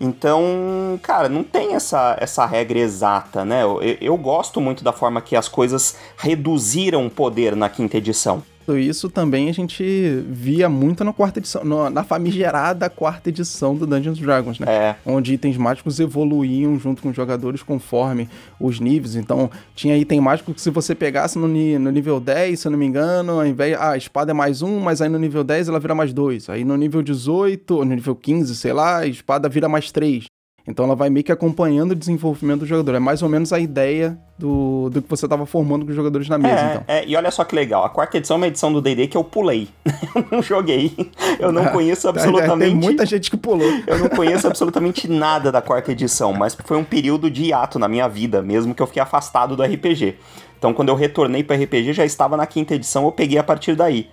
Então, 0.00 0.98
cara, 1.02 1.28
não 1.28 1.42
tem 1.42 1.74
essa, 1.74 2.16
essa 2.20 2.46
regra 2.46 2.78
exata, 2.78 3.44
né? 3.44 3.62
Eu, 3.62 3.80
eu 4.00 4.16
gosto 4.16 4.60
muito 4.60 4.84
da 4.84 4.92
forma 4.92 5.20
que 5.20 5.34
as 5.34 5.48
coisas 5.48 5.96
reduziram 6.16 7.06
o 7.06 7.10
poder 7.10 7.56
na 7.56 7.68
quinta 7.68 7.96
edição 7.96 8.42
isso 8.76 9.08
também 9.08 9.48
a 9.48 9.52
gente 9.52 9.84
via 10.28 10.68
muito 10.68 11.04
na 11.04 11.12
quarta 11.12 11.38
edição, 11.38 11.64
no, 11.64 11.88
na 11.88 12.02
famigerada 12.02 12.90
quarta 12.90 13.28
edição 13.28 13.74
do 13.74 13.86
Dungeons 13.86 14.18
Dragons, 14.18 14.58
né? 14.58 14.66
É. 14.68 14.96
Onde 15.06 15.34
itens 15.34 15.56
mágicos 15.56 16.00
evoluíam 16.00 16.78
junto 16.78 17.00
com 17.00 17.10
os 17.10 17.16
jogadores 17.16 17.62
conforme 17.62 18.28
os 18.58 18.80
níveis. 18.80 19.14
Então, 19.14 19.50
tinha 19.74 19.96
item 19.96 20.20
mágico 20.20 20.52
que 20.52 20.60
se 20.60 20.70
você 20.70 20.94
pegasse 20.94 21.38
no, 21.38 21.46
no 21.46 21.90
nível 21.90 22.18
10, 22.18 22.58
se 22.58 22.66
eu 22.66 22.72
não 22.72 22.78
me 22.78 22.86
engano, 22.86 23.32
ao 23.32 23.46
invés. 23.46 23.76
Ah, 23.78 23.92
a 23.92 23.96
espada 23.96 24.32
é 24.32 24.34
mais 24.34 24.62
um, 24.62 24.80
mas 24.80 25.00
aí 25.00 25.08
no 25.08 25.18
nível 25.18 25.44
10 25.44 25.68
ela 25.68 25.80
vira 25.80 25.94
mais 25.94 26.12
dois. 26.12 26.48
Aí 26.50 26.64
no 26.64 26.76
nível 26.76 27.02
18, 27.02 27.70
ou 27.74 27.84
no 27.84 27.94
nível 27.94 28.14
15, 28.14 28.56
sei 28.56 28.72
lá, 28.72 28.98
a 28.98 29.06
espada 29.06 29.48
vira 29.48 29.68
mais 29.68 29.92
três. 29.92 30.27
Então 30.68 30.84
ela 30.84 30.94
vai 30.94 31.08
meio 31.08 31.24
que 31.24 31.32
acompanhando 31.32 31.92
o 31.92 31.94
desenvolvimento 31.94 32.60
do 32.60 32.66
jogador. 32.66 32.94
É 32.94 32.98
mais 32.98 33.22
ou 33.22 33.28
menos 33.28 33.54
a 33.54 33.58
ideia 33.58 34.18
do, 34.38 34.90
do 34.90 35.00
que 35.00 35.08
você 35.08 35.24
estava 35.24 35.46
formando 35.46 35.86
com 35.86 35.90
os 35.90 35.96
jogadores 35.96 36.28
na 36.28 36.36
mesa, 36.36 36.60
é, 36.60 36.70
então. 36.70 36.84
É, 36.86 37.04
e 37.06 37.16
olha 37.16 37.30
só 37.30 37.42
que 37.42 37.54
legal. 37.54 37.84
A 37.84 37.88
quarta 37.88 38.18
edição 38.18 38.34
é 38.34 38.38
uma 38.38 38.46
edição 38.48 38.70
do 38.70 38.82
D&D 38.82 39.06
que 39.06 39.16
eu 39.16 39.24
pulei. 39.24 39.68
eu 40.14 40.26
não 40.30 40.42
joguei. 40.42 40.94
Eu 41.40 41.50
não 41.50 41.64
conheço 41.68 42.06
absolutamente... 42.06 42.70
Tem 42.70 42.74
muita 42.74 43.06
gente 43.06 43.30
que 43.30 43.36
pulou. 43.38 43.66
eu 43.86 43.98
não 43.98 44.10
conheço 44.10 44.46
absolutamente 44.46 45.08
nada 45.08 45.50
da 45.50 45.62
quarta 45.62 45.90
edição, 45.90 46.34
mas 46.34 46.54
foi 46.54 46.76
um 46.76 46.84
período 46.84 47.30
de 47.30 47.44
hiato 47.44 47.78
na 47.78 47.88
minha 47.88 48.06
vida, 48.06 48.42
mesmo 48.42 48.74
que 48.74 48.82
eu 48.82 48.86
fiquei 48.86 49.02
afastado 49.02 49.56
do 49.56 49.62
RPG. 49.62 50.16
Então 50.58 50.74
quando 50.74 50.90
eu 50.90 50.94
retornei 50.94 51.42
para 51.42 51.56
RPG 51.56 51.94
já 51.94 52.04
estava 52.04 52.36
na 52.36 52.46
quinta 52.46 52.74
edição, 52.74 53.06
eu 53.06 53.12
peguei 53.12 53.38
a 53.38 53.42
partir 53.42 53.74
daí. 53.74 54.10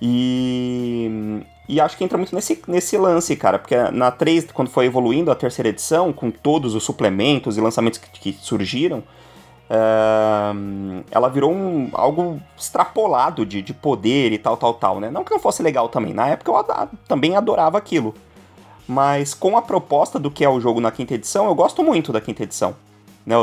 E, 0.00 1.42
e 1.68 1.80
acho 1.80 1.98
que 1.98 2.04
entra 2.04 2.16
muito 2.16 2.34
nesse, 2.34 2.62
nesse 2.66 2.96
lance, 2.96 3.36
cara, 3.36 3.58
porque 3.58 3.76
na 3.92 4.10
3, 4.10 4.50
quando 4.52 4.70
foi 4.70 4.86
evoluindo 4.86 5.30
a 5.30 5.34
terceira 5.34 5.68
edição, 5.68 6.12
com 6.14 6.30
todos 6.30 6.74
os 6.74 6.82
suplementos 6.82 7.58
e 7.58 7.60
lançamentos 7.60 7.98
que, 7.98 8.32
que 8.32 8.32
surgiram, 8.40 9.00
uh, 9.68 11.04
ela 11.10 11.28
virou 11.28 11.52
um, 11.52 11.90
algo 11.92 12.40
extrapolado 12.56 13.44
de, 13.44 13.60
de 13.60 13.74
poder 13.74 14.32
e 14.32 14.38
tal, 14.38 14.56
tal, 14.56 14.72
tal, 14.74 14.98
né? 14.98 15.10
Não 15.10 15.22
que 15.22 15.30
não 15.30 15.38
fosse 15.38 15.62
legal 15.62 15.90
também, 15.90 16.14
na 16.14 16.28
época 16.28 16.50
eu 16.50 16.96
também 17.06 17.36
adorava 17.36 17.76
aquilo. 17.76 18.14
Mas 18.88 19.34
com 19.34 19.54
a 19.58 19.60
proposta 19.60 20.18
do 20.18 20.30
que 20.30 20.42
é 20.42 20.48
o 20.48 20.58
jogo 20.58 20.80
na 20.80 20.90
quinta 20.90 21.12
edição, 21.12 21.46
eu 21.46 21.54
gosto 21.54 21.84
muito 21.84 22.10
da 22.10 22.20
quinta 22.22 22.42
edição 22.42 22.74
né, 23.28 23.34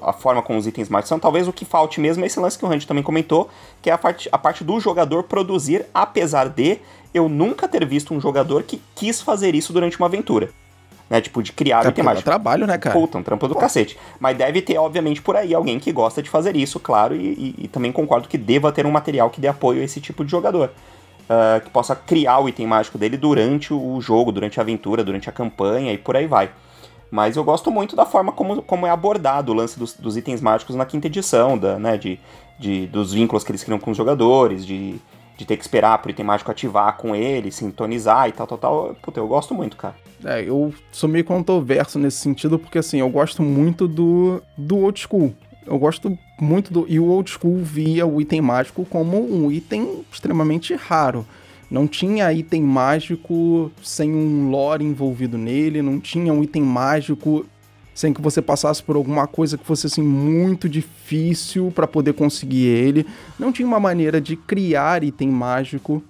a 0.00 0.12
forma 0.14 0.40
como 0.40 0.58
os 0.58 0.66
itens 0.66 0.88
mágicos 0.88 1.10
são, 1.10 1.18
talvez 1.18 1.46
o 1.46 1.52
que 1.52 1.66
falte 1.66 2.00
mesmo 2.00 2.24
é 2.24 2.26
esse 2.26 2.40
lance 2.40 2.58
que 2.58 2.64
o 2.64 2.68
Randy 2.68 2.86
também 2.86 3.02
comentou, 3.02 3.50
que 3.82 3.90
é 3.90 3.92
a 3.92 3.98
parte, 3.98 4.26
a 4.32 4.38
parte 4.38 4.64
do 4.64 4.80
jogador 4.80 5.24
produzir, 5.24 5.84
apesar 5.92 6.48
de 6.48 6.78
eu 7.14 7.28
nunca 7.28 7.68
ter 7.68 7.84
visto 7.86 8.14
um 8.14 8.20
jogador 8.20 8.62
que 8.62 8.80
quis 8.94 9.20
fazer 9.20 9.54
isso 9.54 9.72
durante 9.72 9.98
uma 9.98 10.06
aventura. 10.06 10.50
Né, 11.10 11.20
tipo, 11.20 11.42
de 11.42 11.52
criar 11.52 11.84
é 11.84 11.90
item 11.90 12.04
mágico. 12.04 12.24
trabalho, 12.24 12.66
né, 12.66 12.78
cara? 12.78 12.98
Puta, 12.98 13.18
um 13.18 13.22
trampo 13.22 13.46
do 13.46 13.52
Pô. 13.52 13.60
cacete. 13.60 13.98
Mas 14.18 14.34
deve 14.34 14.62
ter, 14.62 14.78
obviamente, 14.78 15.20
por 15.20 15.36
aí 15.36 15.54
alguém 15.54 15.78
que 15.78 15.92
gosta 15.92 16.22
de 16.22 16.30
fazer 16.30 16.56
isso, 16.56 16.80
claro, 16.80 17.14
e, 17.14 17.54
e, 17.58 17.64
e 17.64 17.68
também 17.68 17.92
concordo 17.92 18.28
que 18.28 18.38
deva 18.38 18.72
ter 18.72 18.86
um 18.86 18.90
material 18.90 19.28
que 19.28 19.38
dê 19.38 19.46
apoio 19.46 19.82
a 19.82 19.84
esse 19.84 20.00
tipo 20.00 20.24
de 20.24 20.30
jogador. 20.30 20.70
Uh, 21.22 21.60
que 21.62 21.70
possa 21.70 21.94
criar 21.94 22.40
o 22.40 22.48
item 22.48 22.66
mágico 22.66 22.96
dele 22.96 23.18
durante 23.18 23.74
o 23.74 24.00
jogo, 24.00 24.32
durante 24.32 24.58
a 24.58 24.62
aventura, 24.62 25.04
durante 25.04 25.28
a 25.28 25.32
campanha 25.32 25.92
e 25.92 25.98
por 25.98 26.16
aí 26.16 26.26
vai. 26.26 26.50
Mas 27.10 27.36
eu 27.36 27.44
gosto 27.44 27.70
muito 27.70 27.94
da 27.94 28.06
forma 28.06 28.32
como, 28.32 28.62
como 28.62 28.86
é 28.86 28.90
abordado 28.90 29.52
o 29.52 29.54
lance 29.54 29.78
dos, 29.78 29.92
dos 29.92 30.16
itens 30.16 30.40
mágicos 30.40 30.74
na 30.74 30.86
quinta 30.86 31.08
edição, 31.08 31.58
da, 31.58 31.78
né, 31.78 31.98
de, 31.98 32.18
de, 32.58 32.86
dos 32.86 33.12
vínculos 33.12 33.44
que 33.44 33.52
eles 33.52 33.62
criam 33.62 33.78
com 33.78 33.90
os 33.90 33.96
jogadores, 33.98 34.64
de, 34.64 34.96
de 35.36 35.44
ter 35.44 35.56
que 35.56 35.62
esperar 35.62 35.98
pro 35.98 36.10
item 36.10 36.24
mágico 36.24 36.50
ativar 36.50 36.96
com 36.96 37.14
ele, 37.14 37.50
sintonizar 37.50 38.28
e 38.28 38.32
tal, 38.32 38.46
tal, 38.46 38.58
tal. 38.58 38.96
Puta, 39.02 39.20
eu 39.20 39.26
gosto 39.26 39.54
muito, 39.54 39.76
cara. 39.76 39.94
É, 40.24 40.42
eu 40.42 40.72
sou 40.92 41.08
meio 41.08 41.24
controverso 41.24 41.98
nesse 41.98 42.18
sentido, 42.18 42.58
porque 42.58 42.78
assim, 42.78 43.00
eu 43.00 43.08
gosto 43.08 43.42
muito 43.42 43.88
do, 43.88 44.42
do 44.56 44.78
old 44.78 45.00
school. 45.00 45.34
Eu 45.66 45.78
gosto 45.78 46.16
muito 46.40 46.72
do. 46.72 46.86
E 46.88 46.98
o 46.98 47.06
old 47.06 47.30
school 47.30 47.58
via 47.58 48.06
o 48.06 48.20
item 48.20 48.40
mágico 48.40 48.84
como 48.84 49.18
um 49.18 49.50
item 49.50 50.04
extremamente 50.12 50.74
raro. 50.74 51.26
Não 51.70 51.86
tinha 51.86 52.30
item 52.32 52.62
mágico 52.62 53.72
sem 53.82 54.14
um 54.14 54.50
lore 54.50 54.84
envolvido 54.84 55.38
nele, 55.38 55.80
não 55.80 55.98
tinha 55.98 56.30
um 56.32 56.42
item 56.42 56.62
mágico 56.62 57.46
sem 57.94 58.12
que 58.12 58.22
você 58.22 58.40
passasse 58.40 58.82
por 58.82 58.96
alguma 58.96 59.26
coisa 59.26 59.58
que 59.58 59.66
fosse 59.66 59.86
assim 59.86 60.02
muito 60.02 60.68
difícil 60.68 61.72
para 61.74 61.86
poder 61.86 62.14
conseguir 62.14 62.66
ele. 62.66 63.06
Não 63.38 63.52
tinha 63.52 63.66
uma 63.66 63.80
maneira 63.80 64.20
de 64.20 64.36
criar 64.36 65.04
item 65.04 65.28
mágico, 65.28 66.02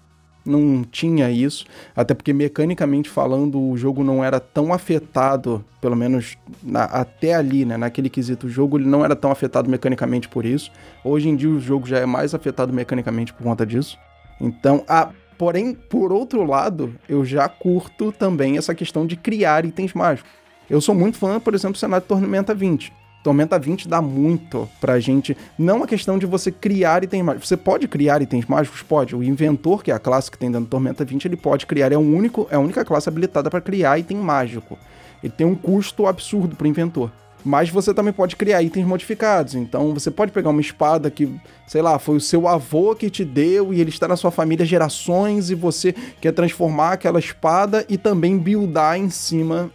não 0.45 0.83
tinha 0.83 1.31
isso, 1.31 1.65
até 1.95 2.15
porque 2.15 2.33
mecanicamente 2.33 3.09
falando 3.09 3.61
o 3.61 3.77
jogo 3.77 4.03
não 4.03 4.25
era 4.25 4.41
tão 4.41 4.73
afetado, 4.73 5.65
pelo 5.81 5.95
menos 5.95 6.37
na, 6.63 6.85
até 6.85 7.35
ali, 7.35 7.65
né, 7.65 7.77
naquele 7.77 8.11
quesito 8.11 8.47
o 8.47 8.51
jogo 8.51 8.77
ele 8.77 8.89
não 8.89 9.05
era 9.05 9.15
tão 9.15 9.31
afetado 9.31 9.71
mecanicamente 9.71 10.29
por 10.29 10.45
isso. 10.45 10.71
Hoje 11.05 11.29
em 11.29 11.37
dia 11.37 11.49
o 11.49 11.61
jogo 11.61 11.87
já 11.87 11.99
é 11.99 12.07
mais 12.07 12.35
afetado 12.35 12.73
mecanicamente 12.73 13.33
por 13.33 13.45
conta 13.45 13.65
disso. 13.65 13.99
Então, 14.41 14.85
a 14.89 15.11
Porém, 15.43 15.75
por 15.75 16.13
outro 16.13 16.45
lado, 16.45 16.95
eu 17.09 17.25
já 17.25 17.49
curto 17.49 18.13
também 18.13 18.59
essa 18.59 18.77
questão 18.77 19.05
de 19.05 19.17
criar 19.17 19.65
itens 19.65 19.93
mágicos. 19.93 20.31
Eu 20.73 20.81
sou 20.81 20.95
muito 20.95 21.19
fã, 21.19 21.39
por 21.39 21.55
exemplo, 21.55 21.75
do 21.75 21.79
cenário 21.79 22.07
Tormenta 22.07 22.55
20. 22.55 22.91
Tormenta 23.23 23.59
20 23.59 23.87
dá 23.87 24.01
muito 24.01 24.67
pra 24.81 24.99
gente. 24.99 25.37
Não 25.59 25.83
a 25.83 25.87
questão 25.87 26.19
de 26.19 26.25
você 26.25 26.51
criar 26.51 27.05
itens 27.05 27.23
mágicos. 27.23 27.47
Você 27.47 27.59
pode 27.59 27.87
criar 27.87 28.23
itens 28.23 28.47
mágicos? 28.47 28.81
Pode. 28.81 29.15
O 29.15 29.23
inventor, 29.23 29.85
que 29.85 29.91
é 29.91 29.95
a 29.95 29.99
classe 29.99 30.31
que 30.31 30.39
tem 30.39 30.51
dentro 30.51 30.65
do 30.65 30.71
Tormenta 30.71 31.05
20, 31.05 31.27
ele 31.27 31.37
pode 31.37 31.67
criar. 31.67 31.93
É, 31.93 31.97
o 31.99 32.01
único, 32.01 32.49
é 32.51 32.55
a 32.55 32.59
única 32.59 32.87
classe 32.87 33.07
habilitada 33.07 33.51
para 33.51 33.61
criar 33.61 33.99
item 33.99 34.17
mágico. 34.17 34.79
Ele 35.23 35.31
tem 35.31 35.47
um 35.47 35.55
custo 35.55 36.07
absurdo 36.07 36.57
pro 36.57 36.67
inventor. 36.67 37.13
Mas 37.45 37.69
você 37.69 37.93
também 37.93 38.15
pode 38.15 38.35
criar 38.35 38.63
itens 38.63 38.87
modificados. 38.87 39.55
Então 39.55 39.93
você 39.93 40.11
pode 40.11 40.33
pegar 40.33 40.49
uma 40.49 40.61
espada 40.63 41.11
que, 41.11 41.39
sei 41.67 41.83
lá, 41.83 41.99
foi 41.99 42.17
o 42.17 42.21
seu 42.21 42.49
avô 42.49 42.95
que 42.95 43.11
te 43.11 43.27
deu 43.27 43.75
e 43.75 43.81
ele 43.83 43.91
está 43.91 44.09
na 44.09 44.17
sua 44.17 44.31
família 44.31 44.65
gerações 44.65 45.51
e 45.51 45.55
você 45.55 45.95
quer 46.19 46.33
transformar 46.33 46.93
aquela 46.93 47.19
espada 47.19 47.85
e 47.91 47.99
também 47.99 48.39
buildar 48.39 48.97
em 48.97 49.11
cima 49.11 49.71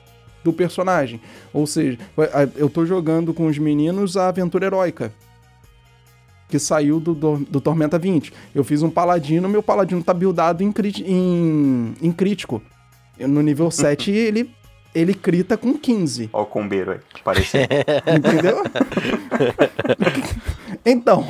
do 0.47 0.53
personagem. 0.53 1.19
Ou 1.53 1.67
seja, 1.67 1.97
eu 2.55 2.69
tô 2.69 2.85
jogando 2.85 3.33
com 3.33 3.47
os 3.47 3.57
meninos 3.57 4.15
a 4.15 4.29
aventura 4.29 4.65
heróica. 4.65 5.11
Que 6.47 6.57
saiu 6.57 7.01
do, 7.01 7.13
do, 7.13 7.37
do 7.37 7.59
Tormenta 7.59 7.99
20. 7.99 8.33
Eu 8.55 8.63
fiz 8.63 8.81
um 8.81 8.89
paladino, 8.89 9.49
meu 9.49 9.61
paladino 9.61 10.01
tá 10.01 10.13
buildado 10.13 10.63
em, 10.63 10.73
em, 11.05 11.93
em 12.01 12.11
crítico. 12.13 12.61
No 13.19 13.41
nível 13.41 13.69
7 13.69 14.09
ele 14.15 14.49
ele 14.95 15.13
crita 15.13 15.57
com 15.57 15.73
15. 15.73 16.29
Ó 16.33 16.41
o 16.41 16.45
combeiro 16.45 16.91
aí, 16.93 16.99
pareceu. 17.23 17.61
Entendeu? 18.07 18.63
então, 20.83 21.23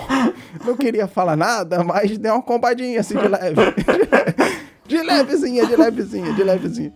não 0.63 0.77
queria 0.77 1.05
falar 1.05 1.36
nada, 1.36 1.83
mas 1.83 2.17
deu 2.17 2.36
uma 2.36 2.41
combadinha 2.41 3.01
assim 3.01 3.17
de 3.17 3.27
leve. 3.27 3.55
de 4.88 5.01
levezinha, 5.01 5.65
de 5.65 5.75
levezinha, 5.75 6.33
de 6.33 6.43
levezinha. 6.43 6.93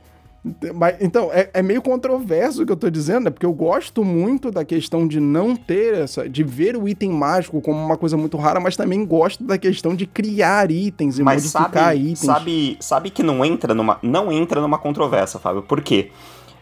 Mas, 0.74 0.96
então, 1.00 1.30
é, 1.32 1.52
é, 1.54 1.62
meio 1.62 1.84
controverso 1.84 2.64
o 2.64 2.66
que 2.66 2.72
eu 2.72 2.78
tô 2.78 2.90
dizendo, 2.90 3.26
né? 3.26 3.30
Porque 3.30 3.46
eu 3.46 3.54
gosto 3.54 4.04
muito 4.04 4.50
da 4.50 4.66
questão 4.66 5.08
de 5.08 5.20
não 5.20 5.56
ter 5.56 5.94
essa. 5.94 6.28
de 6.28 6.44
ver 6.44 6.76
o 6.76 6.90
item 6.90 7.12
mágico 7.12 7.62
como 7.62 7.78
uma 7.78 7.96
coisa 7.96 8.18
muito 8.18 8.38
rara, 8.38 8.60
mas 8.60 8.76
também 8.76 9.06
gosto 9.06 9.44
da 9.44 9.58
questão 9.58 9.96
de 9.96 10.08
criar 10.08 10.72
itens 10.72 11.20
e 11.20 11.24
mas 11.24 11.44
modificar 11.44 11.72
sabe, 11.72 12.00
itens. 12.00 12.20
Sabe, 12.20 12.78
sabe 12.80 13.10
que 13.12 13.22
não 13.22 13.46
entra 13.46 13.76
numa. 13.76 14.00
Não 14.02 14.32
entra 14.32 14.60
numa 14.60 14.80
controvérsia, 14.80 15.40
Fábio. 15.40 15.62
Por 15.62 15.82
quê? 15.82 16.10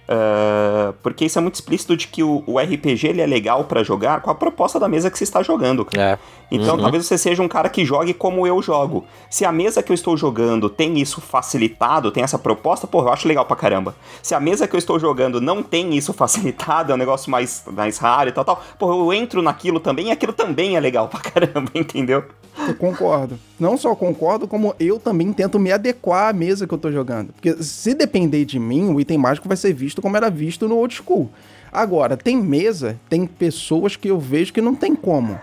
Uh, 0.09 0.91
porque 1.03 1.25
isso 1.25 1.37
é 1.37 1.41
muito 1.41 1.53
explícito 1.53 1.95
de 1.95 2.07
que 2.07 2.23
o, 2.23 2.43
o 2.47 2.57
RPG 2.57 3.05
ele 3.09 3.21
é 3.21 3.27
legal 3.27 3.65
para 3.65 3.83
jogar 3.83 4.21
com 4.21 4.31
a 4.31 4.35
proposta 4.35 4.79
da 4.79 4.87
mesa 4.89 5.11
que 5.11 5.17
você 5.19 5.23
está 5.23 5.43
jogando. 5.43 5.85
É. 5.95 6.17
Então 6.51 6.75
Uhum. 6.75 6.81
talvez 6.81 7.05
você 7.05 7.15
seja 7.15 7.43
um 7.43 7.47
cara 7.47 7.69
que 7.69 7.85
jogue 7.85 8.11
como 8.11 8.47
eu 8.47 8.59
jogo. 8.59 9.05
Se 9.29 9.45
a 9.45 9.51
mesa 9.51 9.83
que 9.83 9.91
eu 9.91 9.93
estou 9.93 10.17
jogando 10.17 10.67
tem 10.67 10.99
isso 10.99 11.21
facilitado, 11.21 12.09
tem 12.11 12.23
essa 12.23 12.39
proposta, 12.39 12.87
pô, 12.87 13.01
eu 13.03 13.09
acho 13.09 13.27
legal 13.27 13.45
pra 13.45 13.55
caramba. 13.55 13.95
Se 14.23 14.33
a 14.33 14.39
mesa 14.39 14.67
que 14.67 14.75
eu 14.75 14.79
estou 14.79 14.97
jogando 14.99 15.39
não 15.39 15.61
tem 15.61 15.95
isso 15.95 16.11
facilitado, 16.13 16.91
é 16.91 16.95
um 16.95 16.97
negócio 16.97 17.29
mais, 17.29 17.63
mais 17.71 17.99
raro 17.99 18.29
e 18.29 18.31
tal, 18.31 18.43
tal, 18.43 18.63
pô, 18.79 18.91
eu 18.91 19.13
entro 19.13 19.43
naquilo 19.43 19.79
também 19.79 20.07
e 20.07 20.11
aquilo 20.11 20.33
também 20.33 20.75
é 20.75 20.79
legal 20.79 21.07
pra 21.07 21.19
caramba, 21.29 21.69
entendeu? 21.75 22.23
Eu 22.67 22.73
concordo. 22.75 23.39
Não 23.57 23.77
só 23.77 23.95
concordo, 23.95 24.45
como 24.47 24.75
eu 24.79 24.99
também 24.99 25.31
tento 25.31 25.57
me 25.59 25.71
adequar 25.71 26.29
à 26.29 26.33
mesa 26.33 26.67
que 26.67 26.73
eu 26.73 26.77
tô 26.77 26.91
jogando. 26.91 27.31
Porque 27.31 27.63
se 27.63 27.93
depender 27.93 28.43
de 28.43 28.59
mim, 28.59 28.93
o 28.93 28.99
item 28.99 29.17
mágico 29.17 29.47
vai 29.47 29.55
ser 29.55 29.71
visto 29.73 29.98
como 30.01 30.17
era 30.17 30.29
visto 30.29 30.67
no 30.67 30.77
old 30.77 30.93
school. 30.93 31.29
Agora, 31.71 32.17
tem 32.17 32.37
mesa, 32.37 32.99
tem 33.07 33.25
pessoas 33.25 33.95
que 33.95 34.09
eu 34.09 34.19
vejo 34.19 34.53
que 34.53 34.61
não 34.61 34.75
tem 34.75 34.95
como. 34.95 35.39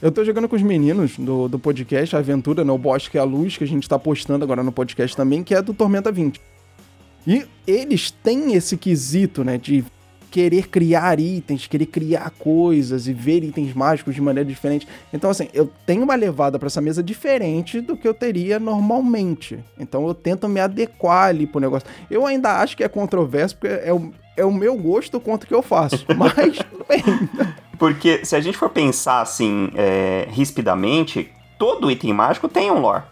Eu 0.00 0.12
tô 0.12 0.24
jogando 0.24 0.48
com 0.48 0.54
os 0.54 0.62
meninos 0.62 1.16
do, 1.18 1.48
do 1.48 1.58
podcast 1.58 2.14
Aventura, 2.14 2.64
no 2.64 2.78
Bosque 2.78 3.16
e 3.16 3.20
a 3.20 3.24
Luz, 3.24 3.56
que 3.56 3.64
a 3.64 3.66
gente 3.66 3.88
tá 3.88 3.98
postando 3.98 4.44
agora 4.44 4.62
no 4.62 4.70
podcast 4.70 5.16
também, 5.16 5.42
que 5.42 5.54
é 5.54 5.60
do 5.60 5.74
Tormenta 5.74 6.12
20. 6.12 6.40
E 7.26 7.44
eles 7.66 8.10
têm 8.10 8.54
esse 8.54 8.76
quesito, 8.76 9.42
né, 9.42 9.58
de 9.58 9.84
querer 10.30 10.68
criar 10.68 11.18
itens, 11.18 11.66
querer 11.66 11.86
criar 11.86 12.30
coisas 12.38 13.06
e 13.06 13.12
ver 13.12 13.42
itens 13.42 13.74
mágicos 13.74 14.14
de 14.14 14.20
maneira 14.20 14.48
diferente. 14.48 14.86
Então, 15.12 15.30
assim, 15.30 15.48
eu 15.52 15.70
tenho 15.86 16.02
uma 16.02 16.14
levada 16.14 16.58
para 16.58 16.66
essa 16.66 16.80
mesa 16.80 17.02
diferente 17.02 17.80
do 17.80 17.96
que 17.96 18.06
eu 18.06 18.14
teria 18.14 18.58
normalmente. 18.58 19.58
Então, 19.78 20.06
eu 20.06 20.14
tento 20.14 20.48
me 20.48 20.60
adequar 20.60 21.28
ali 21.28 21.46
pro 21.46 21.60
negócio. 21.60 21.88
Eu 22.10 22.26
ainda 22.26 22.60
acho 22.60 22.76
que 22.76 22.84
é 22.84 22.88
controverso, 22.88 23.56
porque 23.56 23.74
é 23.82 23.92
o, 23.92 24.12
é 24.36 24.44
o 24.44 24.52
meu 24.52 24.76
gosto 24.76 25.18
contra 25.20 25.46
o 25.46 25.48
que 25.48 25.54
eu 25.54 25.62
faço. 25.62 26.04
Mas, 26.16 26.58
tudo 26.58 26.84
bem. 26.88 27.02
Porque 27.78 28.24
se 28.24 28.34
a 28.34 28.40
gente 28.40 28.56
for 28.56 28.70
pensar 28.70 29.20
assim, 29.20 29.70
é, 29.74 30.26
rispidamente, 30.30 31.30
todo 31.58 31.90
item 31.90 32.12
mágico 32.12 32.48
tem 32.48 32.70
um 32.70 32.80
lore. 32.80 33.04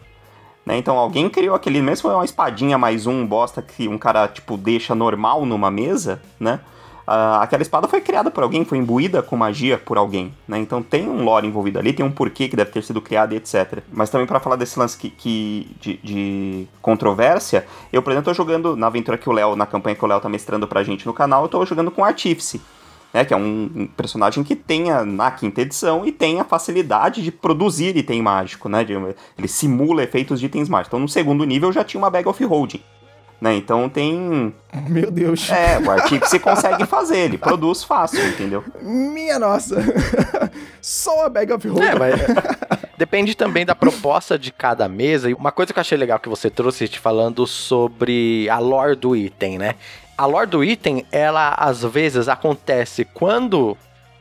Né? 0.66 0.76
Então 0.76 0.98
alguém 0.98 1.30
criou 1.30 1.54
aquele 1.54 1.80
mesmo 1.80 2.10
uma 2.10 2.24
espadinha 2.24 2.76
mais 2.76 3.06
um 3.06 3.24
bosta 3.24 3.62
que 3.62 3.86
um 3.86 3.96
cara 3.96 4.26
tipo 4.26 4.56
deixa 4.56 4.96
normal 4.96 5.46
numa 5.46 5.70
mesa, 5.70 6.20
né? 6.40 6.58
Ah, 7.06 7.40
aquela 7.40 7.62
espada 7.62 7.86
foi 7.86 8.00
criada 8.00 8.32
por 8.32 8.42
alguém, 8.42 8.64
foi 8.64 8.78
imbuída 8.78 9.22
com 9.22 9.36
magia 9.36 9.78
por 9.78 9.96
alguém, 9.96 10.34
né? 10.48 10.58
Então 10.58 10.82
tem 10.82 11.08
um 11.08 11.22
lore 11.22 11.46
envolvido 11.46 11.78
ali, 11.78 11.92
tem 11.92 12.04
um 12.04 12.10
porquê 12.10 12.48
que 12.48 12.56
deve 12.56 12.72
ter 12.72 12.82
sido 12.82 13.00
criado 13.00 13.32
e 13.32 13.36
etc. 13.36 13.78
Mas 13.92 14.10
também 14.10 14.26
para 14.26 14.40
falar 14.40 14.56
desse 14.56 14.76
lance 14.76 14.98
que, 14.98 15.10
que 15.10 15.70
de, 15.80 15.96
de, 15.98 16.66
controvérsia, 16.82 17.64
eu, 17.92 18.02
por 18.02 18.10
exemplo, 18.10 18.32
tô 18.32 18.34
jogando 18.34 18.74
na 18.74 18.88
aventura 18.88 19.16
que 19.16 19.28
o 19.28 19.32
Léo, 19.32 19.54
na 19.54 19.66
campanha 19.66 19.94
que 19.94 20.04
o 20.04 20.08
Léo 20.08 20.20
tá 20.20 20.28
mestrando 20.28 20.66
pra 20.66 20.82
gente 20.82 21.06
no 21.06 21.12
canal, 21.12 21.44
eu 21.44 21.48
tô 21.48 21.64
jogando 21.64 21.92
com 21.92 22.04
Artífice. 22.04 22.60
Né, 23.14 23.24
que 23.24 23.32
é 23.32 23.36
um, 23.36 23.70
um, 23.74 23.86
personagem 23.86 24.44
que 24.44 24.54
tenha 24.54 25.02
na 25.02 25.30
quinta 25.30 25.62
edição 25.62 26.04
e 26.04 26.12
tem 26.12 26.38
a 26.38 26.44
facilidade 26.44 27.22
de 27.22 27.30
produzir 27.30 27.96
item 27.96 28.20
mágico, 28.20 28.68
né? 28.68 28.84
De, 28.84 28.92
ele 28.92 29.48
simula 29.48 30.02
efeitos 30.02 30.38
de 30.38 30.46
itens 30.46 30.68
mágicos. 30.68 30.88
Então, 30.88 31.00
no 31.00 31.08
segundo 31.08 31.44
nível 31.44 31.72
já 31.72 31.82
tinha 31.82 31.98
uma 31.98 32.10
Bag 32.10 32.28
of 32.28 32.44
Holding. 32.44 32.82
Né? 33.40 33.54
Então 33.56 33.88
tem. 33.88 34.54
Meu 34.88 35.10
Deus. 35.10 35.50
É, 35.50 35.78
o 35.78 35.90
Artífice 35.90 36.38
consegue 36.38 36.86
fazer, 36.86 37.18
ele 37.18 37.38
produz 37.38 37.84
fácil, 37.84 38.26
entendeu? 38.26 38.64
Minha 38.80 39.38
nossa. 39.38 39.76
Só 40.80 41.26
a 41.26 41.28
Bag 41.28 41.52
of 41.52 41.68
Holding. 41.68 41.86
É, 41.86 41.94
mas 41.94 42.20
depende 42.96 43.36
também 43.36 43.66
da 43.66 43.74
proposta 43.74 44.38
de 44.38 44.50
cada 44.50 44.88
mesa. 44.88 45.28
E 45.28 45.34
uma 45.34 45.52
coisa 45.52 45.72
que 45.72 45.78
eu 45.78 45.82
achei 45.82 45.98
legal 45.98 46.18
que 46.18 46.28
você 46.28 46.48
trouxe, 46.48 46.88
te 46.88 46.98
falando 46.98 47.46
sobre 47.46 48.48
a 48.48 48.58
lore 48.58 48.96
do 48.96 49.14
item, 49.14 49.58
né? 49.58 49.74
A 50.16 50.24
lore 50.24 50.48
do 50.48 50.64
item, 50.64 51.04
ela 51.12 51.54
às 51.58 51.82
vezes 51.82 52.28
acontece 52.28 53.04
quando 53.04 53.76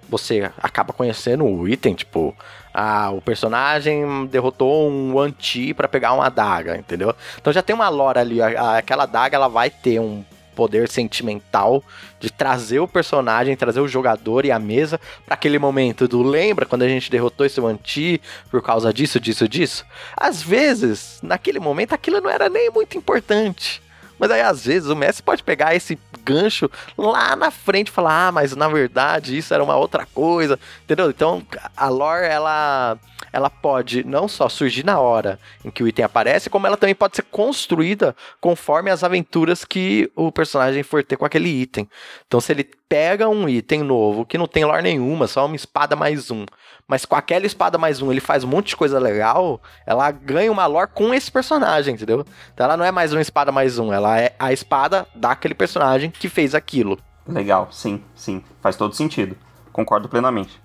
você 0.09 0.51
acaba 0.61 0.91
conhecendo 0.93 1.45
o 1.45 1.67
item, 1.67 1.93
tipo, 1.93 2.35
ah, 2.77 3.09
o 3.09 3.21
personagem 3.21 4.25
derrotou 4.25 4.91
um 4.91 5.17
anti 5.17 5.73
para 5.73 5.87
pegar 5.87 6.11
uma 6.11 6.25
adaga, 6.25 6.75
entendeu? 6.75 7.15
Então 7.39 7.53
já 7.53 7.61
tem 7.61 7.73
uma 7.73 7.87
lore 7.87 8.19
ali, 8.19 8.41
aquela 8.41 9.03
adaga 9.03 9.37
ela 9.37 9.47
vai 9.47 9.69
ter 9.69 9.97
um 10.01 10.25
poder 10.53 10.89
sentimental 10.89 11.81
de 12.19 12.29
trazer 12.29 12.79
o 12.79 12.87
personagem, 12.87 13.55
trazer 13.55 13.79
o 13.79 13.87
jogador 13.87 14.43
e 14.43 14.51
a 14.51 14.59
mesa 14.59 14.99
para 15.25 15.35
aquele 15.35 15.57
momento 15.57 16.05
do 16.05 16.21
lembra 16.21 16.65
quando 16.65 16.81
a 16.81 16.87
gente 16.87 17.09
derrotou 17.09 17.45
esse 17.45 17.61
anti 17.61 18.21
por 18.51 18.61
causa 18.61 18.93
disso, 18.93 19.21
disso, 19.21 19.47
disso. 19.47 19.85
Às 20.15 20.43
vezes, 20.43 21.19
naquele 21.23 21.61
momento 21.61 21.93
aquilo 21.93 22.19
não 22.19 22.29
era 22.29 22.49
nem 22.49 22.69
muito 22.69 22.97
importante. 22.97 23.81
Mas 24.19 24.31
aí, 24.31 24.41
às 24.41 24.65
vezes, 24.65 24.89
o 24.89 24.95
Messi 24.95 25.21
pode 25.21 25.43
pegar 25.43 25.75
esse 25.75 25.97
gancho 26.25 26.69
lá 26.97 27.35
na 27.35 27.51
frente 27.51 27.91
falar: 27.91 28.27
Ah, 28.27 28.31
mas 28.31 28.55
na 28.55 28.67
verdade 28.67 29.37
isso 29.37 29.53
era 29.53 29.63
uma 29.63 29.75
outra 29.75 30.05
coisa, 30.05 30.59
entendeu? 30.83 31.09
Então, 31.09 31.45
a 31.77 31.87
lore, 31.87 32.25
ela, 32.25 32.97
ela 33.31 33.49
pode 33.49 34.03
não 34.03 34.27
só 34.27 34.49
surgir 34.49 34.83
na 34.83 34.99
hora 34.99 35.39
em 35.63 35.69
que 35.69 35.83
o 35.83 35.87
item 35.87 36.03
aparece, 36.03 36.49
como 36.49 36.65
ela 36.65 36.77
também 36.77 36.95
pode 36.95 37.15
ser 37.15 37.23
construída 37.23 38.15
conforme 38.41 38.89
as 38.89 39.03
aventuras 39.03 39.63
que 39.63 40.11
o 40.15 40.31
personagem 40.31 40.81
for 40.81 41.03
ter 41.03 41.15
com 41.15 41.25
aquele 41.25 41.49
item. 41.49 41.87
Então, 42.27 42.41
se 42.41 42.51
ele 42.51 42.69
pega 42.89 43.29
um 43.29 43.47
item 43.47 43.83
novo 43.83 44.25
que 44.25 44.37
não 44.37 44.47
tem 44.47 44.65
lore 44.65 44.81
nenhuma, 44.81 45.27
só 45.27 45.45
uma 45.45 45.55
espada 45.55 45.95
mais 45.95 46.31
um, 46.31 46.45
mas 46.87 47.05
com 47.05 47.15
aquela 47.15 47.45
espada 47.45 47.77
mais 47.77 48.01
um 48.01 48.11
ele 48.11 48.21
faz 48.21 48.43
um 48.43 48.47
monte 48.47 48.69
de 48.69 48.75
coisa 48.75 48.99
legal, 48.99 49.61
ela 49.85 50.11
ganha 50.11 50.51
uma 50.51 50.65
lore 50.65 50.89
com 50.93 51.13
esse 51.13 51.31
personagem, 51.31 51.95
entendeu? 51.95 52.25
Então 52.53 52.65
ela 52.65 52.77
não 52.77 52.85
é 52.85 52.91
mais 52.91 53.11
uma 53.11 53.21
espada 53.21 53.51
mais 53.51 53.79
um, 53.79 53.91
ela 53.91 54.19
é 54.19 54.35
a 54.37 54.53
espada 54.53 55.07
daquele 55.15 55.55
personagem 55.55 56.11
que 56.11 56.29
fez 56.29 56.53
aquilo. 56.53 56.99
Legal, 57.27 57.69
sim, 57.71 58.01
sim. 58.13 58.43
Faz 58.61 58.75
todo 58.75 58.95
sentido. 58.95 59.35
Concordo 59.73 60.07
plenamente. 60.07 60.61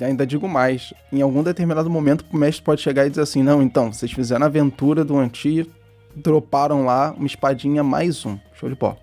Ainda 0.00 0.26
digo 0.26 0.48
mais, 0.48 0.94
em 1.12 1.20
algum 1.20 1.42
determinado 1.42 1.90
momento 1.90 2.24
o 2.32 2.36
mestre 2.38 2.64
pode 2.64 2.80
chegar 2.80 3.06
e 3.06 3.10
dizer 3.10 3.22
assim, 3.22 3.42
não, 3.42 3.62
então, 3.62 3.92
vocês 3.92 4.10
fizeram 4.10 4.44
a 4.44 4.46
aventura 4.46 5.04
do 5.04 5.18
Anti, 5.18 5.70
droparam 6.16 6.86
lá 6.86 7.12
uma 7.14 7.26
espadinha 7.26 7.84
mais 7.84 8.24
um. 8.24 8.38
Show 8.54 8.70
de 8.70 8.74
bola. 8.74 8.96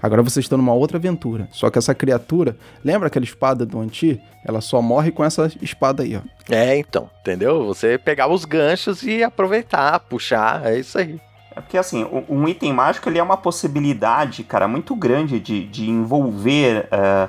Agora 0.00 0.22
vocês 0.22 0.44
estão 0.44 0.58
numa 0.58 0.72
outra 0.72 0.96
aventura. 0.96 1.48
Só 1.50 1.70
que 1.70 1.78
essa 1.78 1.94
criatura, 1.94 2.56
lembra 2.84 3.08
aquela 3.08 3.24
espada 3.24 3.66
do 3.66 3.80
Anti? 3.80 4.20
Ela 4.44 4.60
só 4.60 4.80
morre 4.80 5.10
com 5.10 5.24
essa 5.24 5.50
espada 5.60 6.02
aí, 6.02 6.16
ó. 6.16 6.20
É, 6.48 6.78
então, 6.78 7.10
entendeu? 7.20 7.66
Você 7.66 7.98
pegar 7.98 8.28
os 8.28 8.44
ganchos 8.44 9.02
e 9.02 9.22
aproveitar, 9.22 9.98
puxar, 10.00 10.64
é 10.66 10.78
isso 10.78 10.98
aí. 10.98 11.20
É 11.54 11.60
porque, 11.60 11.76
assim, 11.76 12.06
um 12.28 12.46
item 12.46 12.72
mágico 12.72 13.08
ele 13.08 13.18
é 13.18 13.22
uma 13.22 13.36
possibilidade, 13.36 14.44
cara, 14.44 14.68
muito 14.68 14.94
grande 14.94 15.40
de, 15.40 15.64
de 15.64 15.90
envolver 15.90 16.86
uh, 16.92 17.28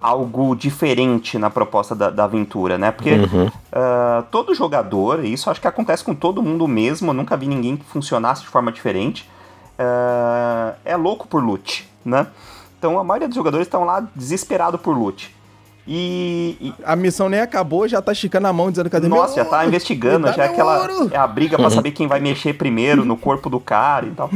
algo 0.00 0.56
diferente 0.56 1.38
na 1.38 1.48
proposta 1.48 1.94
da, 1.94 2.10
da 2.10 2.24
aventura, 2.24 2.76
né? 2.76 2.90
Porque 2.90 3.12
uhum. 3.12 3.46
uh, 3.46 4.22
todo 4.32 4.54
jogador, 4.54 5.24
isso 5.24 5.48
acho 5.48 5.60
que 5.60 5.68
acontece 5.68 6.02
com 6.02 6.14
todo 6.14 6.42
mundo 6.42 6.66
mesmo, 6.66 7.10
eu 7.10 7.14
nunca 7.14 7.36
vi 7.36 7.46
ninguém 7.46 7.76
que 7.76 7.84
funcionasse 7.84 8.42
de 8.42 8.48
forma 8.48 8.72
diferente, 8.72 9.28
uh, 9.78 10.76
é 10.84 10.96
louco 10.96 11.28
por 11.28 11.42
loot, 11.42 11.88
né? 12.04 12.26
Então 12.78 12.98
a 12.98 13.04
maioria 13.04 13.28
dos 13.28 13.34
jogadores 13.34 13.66
estão 13.66 13.84
lá 13.84 14.06
desesperado 14.14 14.78
por 14.78 14.96
loot. 14.96 15.36
E, 15.90 16.56
e, 16.60 16.74
A 16.84 16.94
missão 16.94 17.30
nem 17.30 17.40
acabou, 17.40 17.88
já 17.88 18.02
tá 18.02 18.12
esticando 18.12 18.46
a 18.46 18.52
mão 18.52 18.70
dizendo 18.70 18.90
cadê 18.90 19.08
Nossa, 19.08 19.34
meu 19.34 19.44
já 19.44 19.50
tá 19.50 19.64
investigando, 19.64 20.30
já 20.34 20.44
é 20.44 20.48
aquela. 20.48 20.80
Ouro. 20.82 21.10
É 21.10 21.16
a 21.16 21.26
briga 21.26 21.56
para 21.56 21.70
saber 21.70 21.92
quem 21.92 22.06
vai 22.06 22.20
mexer 22.20 22.52
primeiro 22.52 23.06
no 23.06 23.16
corpo 23.16 23.48
do 23.48 23.58
cara 23.58 24.06
e 24.06 24.10
tal. 24.10 24.30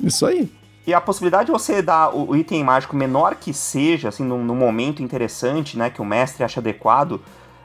Isso 0.00 0.24
aí. 0.24 0.48
E 0.86 0.94
a 0.94 1.00
possibilidade 1.00 1.46
de 1.46 1.52
você 1.52 1.82
dar 1.82 2.14
o, 2.14 2.30
o 2.30 2.36
item 2.36 2.62
mágico 2.62 2.96
menor 2.96 3.34
que 3.34 3.52
seja, 3.52 4.08
assim, 4.08 4.24
num, 4.24 4.42
num, 4.42 4.54
momento 4.54 5.02
interessante, 5.02 5.76
né, 5.76 5.90
que 5.90 6.00
o 6.00 6.04
mestre 6.04 6.44
acha 6.44 6.60
adequado, 6.60 7.20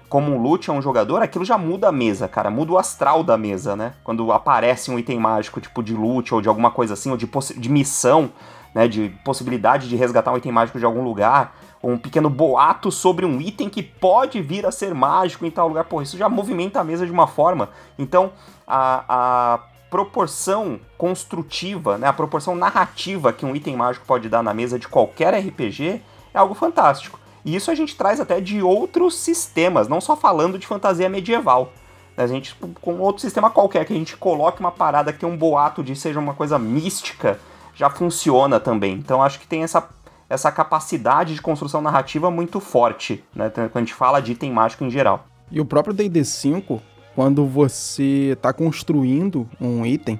como 0.09 0.31
um 0.31 0.41
loot 0.41 0.69
a 0.69 0.73
um 0.73 0.81
jogador, 0.81 1.21
aquilo 1.21 1.45
já 1.45 1.57
muda 1.57 1.87
a 1.87 1.91
mesa, 1.91 2.27
cara. 2.27 2.49
Muda 2.49 2.73
o 2.73 2.77
astral 2.77 3.23
da 3.23 3.37
mesa, 3.37 3.75
né? 3.75 3.93
Quando 4.03 4.31
aparece 4.31 4.91
um 4.91 4.99
item 4.99 5.19
mágico, 5.19 5.61
tipo 5.61 5.81
de 5.81 5.93
loot 5.93 6.33
ou 6.33 6.41
de 6.41 6.49
alguma 6.49 6.71
coisa 6.71 6.95
assim, 6.95 7.11
ou 7.11 7.17
de, 7.17 7.29
de 7.55 7.69
missão, 7.69 8.31
né, 8.73 8.87
de 8.87 9.09
possibilidade 9.23 9.87
de 9.87 9.95
resgatar 9.95 10.31
um 10.31 10.37
item 10.37 10.51
mágico 10.51 10.79
de 10.79 10.85
algum 10.85 11.03
lugar, 11.03 11.55
um 11.83 11.97
pequeno 11.97 12.29
boato 12.29 12.91
sobre 12.91 13.25
um 13.25 13.41
item 13.41 13.69
que 13.69 13.83
pode 13.83 14.41
vir 14.41 14.65
a 14.65 14.71
ser 14.71 14.93
mágico 14.93 15.45
em 15.45 15.51
tal 15.51 15.67
lugar. 15.67 15.83
Pô, 15.83 16.01
isso 16.01 16.17
já 16.17 16.29
movimenta 16.29 16.79
a 16.79 16.83
mesa 16.83 17.05
de 17.05 17.11
uma 17.11 17.27
forma. 17.27 17.69
Então, 17.99 18.31
a, 18.65 19.03
a 19.07 19.59
proporção 19.89 20.79
construtiva, 20.97 21.97
né, 21.97 22.07
a 22.07 22.13
proporção 22.13 22.55
narrativa 22.55 23.31
que 23.31 23.45
um 23.45 23.55
item 23.55 23.75
mágico 23.75 24.05
pode 24.05 24.27
dar 24.29 24.41
na 24.41 24.53
mesa 24.53 24.79
de 24.79 24.87
qualquer 24.87 25.33
RPG 25.35 26.01
é 26.33 26.37
algo 26.39 26.55
fantástico. 26.55 27.19
E 27.45 27.55
isso 27.55 27.69
a 27.69 27.75
gente 27.75 27.95
traz 27.95 28.19
até 28.19 28.39
de 28.39 28.61
outros 28.61 29.15
sistemas, 29.15 29.87
não 29.87 29.99
só 29.99 30.15
falando 30.15 30.57
de 30.57 30.65
fantasia 30.65 31.09
medieval. 31.09 31.73
A 32.15 32.25
gente, 32.27 32.55
com 32.79 32.99
outro 32.99 33.21
sistema 33.21 33.49
qualquer, 33.49 33.85
que 33.85 33.93
a 33.93 33.95
gente 33.95 34.15
coloque 34.15 34.59
uma 34.59 34.71
parada 34.71 35.11
que 35.11 35.19
tem 35.19 35.27
um 35.27 35.35
boato 35.35 35.83
de 35.83 35.95
seja 35.95 36.19
uma 36.19 36.33
coisa 36.33 36.57
mística, 36.57 37.39
já 37.75 37.89
funciona 37.89 38.59
também. 38.59 38.93
Então 38.93 39.21
acho 39.21 39.39
que 39.39 39.47
tem 39.47 39.63
essa, 39.63 39.87
essa 40.29 40.51
capacidade 40.51 41.33
de 41.33 41.41
construção 41.41 41.81
narrativa 41.81 42.29
muito 42.29 42.59
forte, 42.59 43.23
né? 43.35 43.49
Quando 43.49 43.71
a 43.75 43.79
gente 43.79 43.93
fala 43.93 44.21
de 44.21 44.33
item 44.33 44.51
mágico 44.51 44.83
em 44.83 44.89
geral. 44.89 45.25
E 45.51 45.59
o 45.59 45.65
próprio 45.65 45.93
D&D 45.93 46.23
5, 46.23 46.81
quando 47.15 47.45
você 47.45 48.31
está 48.33 48.51
construindo 48.51 49.47
um 49.59 49.85
item, 49.85 50.19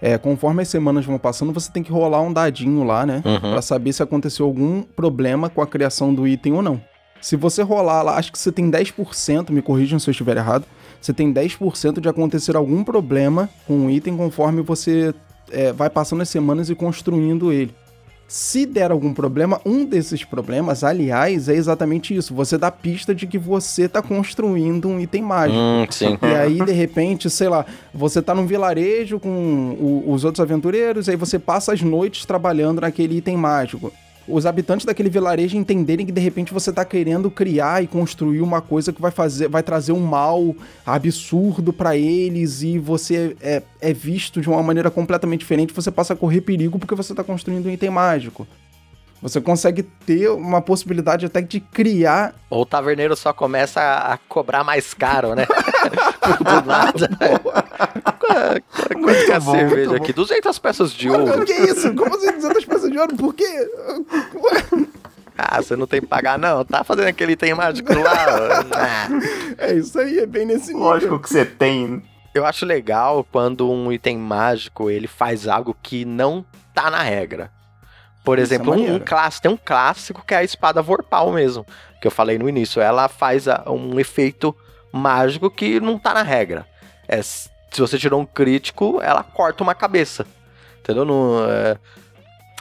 é, 0.00 0.16
conforme 0.16 0.62
as 0.62 0.68
semanas 0.68 1.04
vão 1.04 1.18
passando, 1.18 1.52
você 1.52 1.70
tem 1.70 1.82
que 1.82 1.90
rolar 1.90 2.20
um 2.20 2.32
dadinho 2.32 2.84
lá, 2.84 3.04
né? 3.04 3.22
Uhum. 3.24 3.52
Pra 3.52 3.62
saber 3.62 3.92
se 3.92 4.02
aconteceu 4.02 4.46
algum 4.46 4.82
problema 4.82 5.48
com 5.48 5.60
a 5.60 5.66
criação 5.66 6.14
do 6.14 6.26
item 6.26 6.52
ou 6.52 6.62
não. 6.62 6.80
Se 7.20 7.34
você 7.34 7.62
rolar 7.62 8.02
lá, 8.02 8.16
acho 8.16 8.30
que 8.30 8.38
você 8.38 8.52
tem 8.52 8.70
10%, 8.70 9.50
me 9.50 9.60
corrijam 9.60 9.98
se 9.98 10.08
eu 10.08 10.12
estiver 10.12 10.36
errado, 10.36 10.64
você 11.00 11.12
tem 11.12 11.32
10% 11.32 12.00
de 12.00 12.08
acontecer 12.08 12.54
algum 12.56 12.84
problema 12.84 13.48
com 13.66 13.86
o 13.86 13.90
item 13.90 14.16
conforme 14.16 14.62
você 14.62 15.12
é, 15.50 15.72
vai 15.72 15.88
passando 15.90 16.22
as 16.22 16.28
semanas 16.28 16.70
e 16.70 16.74
construindo 16.74 17.52
ele. 17.52 17.74
Se 18.30 18.66
der 18.66 18.90
algum 18.90 19.14
problema, 19.14 19.58
um 19.64 19.86
desses 19.86 20.22
problemas, 20.22 20.84
aliás, 20.84 21.48
é 21.48 21.54
exatamente 21.54 22.14
isso. 22.14 22.34
Você 22.34 22.58
dá 22.58 22.70
pista 22.70 23.14
de 23.14 23.26
que 23.26 23.38
você 23.38 23.84
está 23.84 24.02
construindo 24.02 24.86
um 24.86 25.00
item 25.00 25.22
mágico. 25.22 25.58
Hum, 25.58 25.86
sim. 25.88 26.18
E 26.20 26.26
aí, 26.34 26.58
de 26.62 26.72
repente, 26.72 27.30
sei 27.30 27.48
lá, 27.48 27.64
você 27.94 28.20
tá 28.20 28.34
num 28.34 28.46
vilarejo 28.46 29.18
com 29.18 29.30
o- 29.80 30.12
os 30.12 30.24
outros 30.24 30.40
aventureiros, 30.42 31.08
aí 31.08 31.16
você 31.16 31.38
passa 31.38 31.72
as 31.72 31.80
noites 31.80 32.26
trabalhando 32.26 32.82
naquele 32.82 33.16
item 33.16 33.36
mágico. 33.38 33.90
Os 34.28 34.44
habitantes 34.44 34.84
daquele 34.84 35.08
vilarejo 35.08 35.56
entenderem 35.56 36.04
que 36.04 36.12
de 36.12 36.20
repente 36.20 36.52
você 36.52 36.70
tá 36.70 36.84
querendo 36.84 37.30
criar 37.30 37.82
e 37.82 37.86
construir 37.86 38.42
uma 38.42 38.60
coisa 38.60 38.92
que 38.92 39.00
vai 39.00 39.10
fazer, 39.10 39.48
vai 39.48 39.62
trazer 39.62 39.92
um 39.92 40.00
mal 40.00 40.54
absurdo 40.84 41.72
pra 41.72 41.96
eles 41.96 42.62
e 42.62 42.78
você 42.78 43.34
é, 43.40 43.62
é 43.80 43.92
visto 43.92 44.40
de 44.40 44.48
uma 44.48 44.62
maneira 44.62 44.90
completamente 44.90 45.40
diferente, 45.40 45.72
você 45.72 45.90
passa 45.90 46.12
a 46.12 46.16
correr 46.16 46.42
perigo 46.42 46.78
porque 46.78 46.94
você 46.94 47.14
tá 47.14 47.24
construindo 47.24 47.66
um 47.66 47.70
item 47.70 47.90
mágico. 47.90 48.46
Você 49.20 49.40
consegue 49.40 49.82
ter 49.82 50.30
uma 50.30 50.62
possibilidade 50.62 51.26
até 51.26 51.40
de 51.40 51.58
criar 51.58 52.34
Ou 52.48 52.62
o 52.62 52.66
taverneiro 52.66 53.16
só 53.16 53.32
começa 53.32 53.80
a 53.80 54.16
cobrar 54.28 54.62
mais 54.62 54.94
caro, 54.94 55.34
né? 55.34 55.46
Do 56.38 56.66
nada. 56.66 57.08
Quanto 58.92 59.24
que 59.26 59.32
é 59.32 59.34
a 59.36 59.40
cerveja 59.40 59.96
aqui? 59.96 60.12
200 60.12 60.58
peças 60.58 60.92
de 60.92 61.08
Mano, 61.08 61.30
ouro. 61.30 61.44
que 61.44 61.52
isso? 61.52 61.94
Como 61.94 62.14
assim 62.14 62.32
200 62.32 62.64
peças 62.64 62.90
de 62.90 62.98
ouro? 62.98 63.16
Por 63.16 63.34
quê? 63.34 63.46
Ah, 65.40 65.62
você 65.62 65.76
não 65.76 65.86
tem 65.86 66.00
que 66.00 66.06
pagar, 66.08 66.36
não. 66.36 66.64
Tá 66.64 66.82
fazendo 66.82 67.06
aquele 67.06 67.34
item 67.34 67.54
mágico 67.54 67.94
lá. 67.94 68.66
Ah. 68.74 69.08
É 69.56 69.72
isso 69.72 69.96
aí, 69.96 70.18
é 70.18 70.26
bem 70.26 70.44
nesse 70.44 70.72
nível. 70.72 70.80
Lógico 70.88 71.16
que 71.20 71.28
você 71.28 71.44
tem. 71.44 72.02
Eu 72.34 72.44
acho 72.44 72.66
legal 72.66 73.24
quando 73.30 73.70
um 73.70 73.92
item 73.92 74.18
mágico 74.18 74.90
ele 74.90 75.06
faz 75.06 75.46
algo 75.46 75.76
que 75.80 76.04
não 76.04 76.44
tá 76.74 76.90
na 76.90 77.02
regra. 77.04 77.52
Por 78.24 78.40
é 78.40 78.42
exemplo, 78.42 78.74
um, 78.74 78.96
um 78.96 78.98
clássico, 78.98 79.42
tem 79.44 79.52
um 79.52 79.58
clássico 79.64 80.24
que 80.26 80.34
é 80.34 80.38
a 80.38 80.42
espada 80.44 80.82
Vorpal 80.82 81.30
mesmo, 81.32 81.64
que 82.00 82.08
eu 82.08 82.10
falei 82.10 82.36
no 82.36 82.48
início. 82.48 82.82
Ela 82.82 83.06
faz 83.08 83.46
a- 83.46 83.62
um 83.68 83.98
efeito 84.00 84.52
mágico 84.92 85.50
que 85.50 85.80
não 85.80 85.98
tá 85.98 86.14
na 86.14 86.22
regra. 86.22 86.66
É, 87.06 87.22
se 87.22 87.48
você 87.76 87.98
tirou 87.98 88.20
um 88.20 88.26
crítico, 88.26 89.00
ela 89.02 89.22
corta 89.22 89.62
uma 89.62 89.74
cabeça. 89.74 90.26
Entendeu? 90.80 91.04
Não, 91.04 91.44
é, 91.48 91.76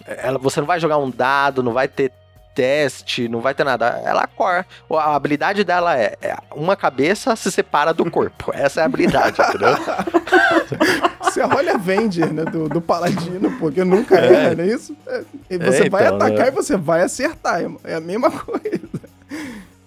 ela, 0.06 0.38
você 0.38 0.60
não 0.60 0.68
vai 0.68 0.80
jogar 0.80 0.98
um 0.98 1.10
dado, 1.10 1.64
não 1.64 1.74
vai 1.74 1.88
ter 1.88 2.12
teste, 2.54 3.28
não 3.30 3.40
vai 3.40 3.54
ter 3.54 3.64
nada. 3.64 4.02
Ela 4.04 4.26
corta. 4.26 4.68
A 4.92 5.16
habilidade 5.16 5.64
dela 5.64 5.96
é, 5.98 6.18
é 6.22 6.36
uma 6.56 6.76
cabeça 6.76 7.36
se 7.36 7.52
separa 7.52 7.94
do 7.94 8.10
corpo. 8.10 8.52
Essa 8.56 8.80
é 8.80 8.84
a 8.84 8.86
habilidade, 8.88 9.40
entendeu? 9.42 9.70
Você 11.22 11.42
olha 11.42 11.76
Avenger, 11.76 12.34
né, 12.34 12.44
do, 12.46 12.68
do 12.68 12.82
Paladino, 12.82 13.52
porque 13.60 13.84
nunca 13.84 14.18
É. 14.18 14.34
erra, 14.34 14.56
não 14.56 14.64
é 14.64 14.68
isso? 14.68 14.98
É, 15.06 15.24
e 15.52 15.58
você 15.60 15.84
É, 15.86 15.90
vai 15.90 16.06
então, 16.06 16.16
atacar 16.16 16.46
né? 16.46 16.48
e 16.48 16.52
você 16.52 16.76
vai 16.76 17.02
acertar. 17.04 17.62
É 17.84 17.94
a 17.96 18.02
mesma 18.02 18.32
coisa. 18.42 18.90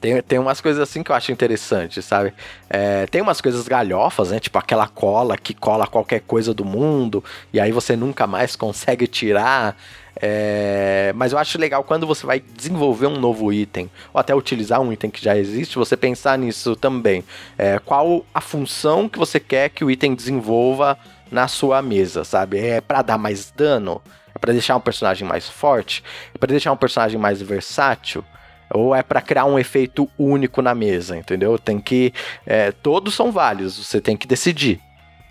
Tem, 0.00 0.22
tem 0.22 0.38
umas 0.38 0.60
coisas 0.60 0.80
assim 0.80 1.02
que 1.02 1.12
eu 1.12 1.14
acho 1.14 1.30
interessante, 1.30 2.00
sabe? 2.00 2.32
É, 2.70 3.06
tem 3.06 3.20
umas 3.20 3.40
coisas 3.40 3.68
galhofas, 3.68 4.30
né? 4.30 4.40
Tipo 4.40 4.58
aquela 4.58 4.88
cola 4.88 5.36
que 5.36 5.52
cola 5.52 5.86
qualquer 5.86 6.20
coisa 6.20 6.54
do 6.54 6.64
mundo 6.64 7.22
e 7.52 7.60
aí 7.60 7.70
você 7.70 7.94
nunca 7.94 8.26
mais 8.26 8.56
consegue 8.56 9.06
tirar. 9.06 9.76
É, 10.22 11.12
mas 11.14 11.32
eu 11.32 11.38
acho 11.38 11.58
legal 11.58 11.84
quando 11.84 12.06
você 12.06 12.26
vai 12.26 12.40
desenvolver 12.40 13.06
um 13.06 13.18
novo 13.18 13.52
item, 13.52 13.90
ou 14.12 14.20
até 14.20 14.34
utilizar 14.34 14.80
um 14.80 14.92
item 14.92 15.10
que 15.10 15.22
já 15.22 15.36
existe, 15.36 15.78
você 15.78 15.96
pensar 15.96 16.38
nisso 16.38 16.74
também. 16.74 17.22
É, 17.56 17.78
qual 17.78 18.24
a 18.34 18.40
função 18.40 19.08
que 19.08 19.18
você 19.18 19.38
quer 19.38 19.68
que 19.68 19.84
o 19.84 19.90
item 19.90 20.14
desenvolva 20.14 20.98
na 21.30 21.46
sua 21.46 21.80
mesa, 21.80 22.24
sabe? 22.24 22.58
É 22.58 22.80
para 22.80 23.02
dar 23.02 23.18
mais 23.18 23.50
dano? 23.50 24.00
É 24.34 24.38
para 24.38 24.52
deixar 24.52 24.76
um 24.76 24.80
personagem 24.80 25.26
mais 25.26 25.48
forte? 25.48 26.02
É 26.34 26.38
para 26.38 26.50
deixar 26.50 26.72
um 26.72 26.76
personagem 26.76 27.18
mais 27.18 27.40
versátil? 27.40 28.24
Ou 28.72 28.94
é 28.94 29.02
pra 29.02 29.20
criar 29.20 29.44
um 29.44 29.58
efeito 29.58 30.08
único 30.18 30.62
na 30.62 30.74
mesa, 30.74 31.16
entendeu? 31.16 31.58
Tem 31.58 31.80
que. 31.80 32.12
é, 32.46 32.70
todos 32.70 33.14
são 33.14 33.32
válidos, 33.32 33.74
você 33.84 34.00
tem 34.00 34.16
que 34.16 34.26
decidir. 34.26 34.80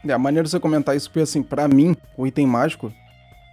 É, 0.08 0.14
a 0.14 0.18
maneira 0.18 0.44
de 0.44 0.50
você 0.50 0.60
comentar 0.60 0.96
isso, 0.96 1.10
porque 1.10 1.22
assim, 1.22 1.42
pra 1.42 1.68
mim, 1.68 1.96
o 2.18 2.26
item 2.28 2.48
mágico, 2.48 2.92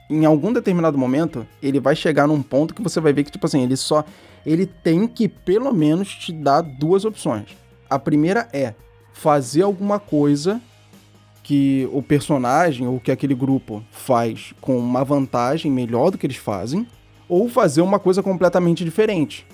em 0.09 0.25
algum 0.25 0.53
determinado 0.53 0.96
momento, 0.96 1.46
ele 1.62 1.81
vai 1.81 1.96
chegar 1.96 2.27
num 2.27 2.42
ponto 2.42 2.75
que 2.75 2.83
você 2.83 3.01
vai 3.01 3.12
ver 3.12 3.25
que, 3.25 3.33
tipo 3.33 3.46
assim, 3.46 3.62
ele 3.62 3.77
só. 3.77 4.05
Ele 4.44 4.64
tem 4.66 5.09
que, 5.09 5.29
pelo 5.29 5.72
menos, 5.72 6.14
te 6.14 6.33
dar 6.33 6.61
duas 6.61 7.05
opções. 7.05 7.49
A 7.90 7.99
primeira 7.99 8.49
é 8.53 8.75
fazer 9.12 9.62
alguma 9.62 9.99
coisa 9.99 10.61
que 11.42 11.88
o 11.92 12.03
personagem 12.03 12.87
ou 12.87 12.99
que 13.01 13.11
aquele 13.11 13.35
grupo 13.35 13.83
faz 13.90 14.53
com 14.61 14.77
uma 14.79 15.05
vantagem 15.05 15.70
melhor 15.70 16.11
do 16.11 16.18
que 16.18 16.27
eles 16.27 16.37
fazem, 16.37 16.87
ou 17.29 17.49
fazer 17.49 17.83
uma 17.83 17.99
coisa 17.99 18.22
completamente 18.22 18.85
diferente. 18.85 19.46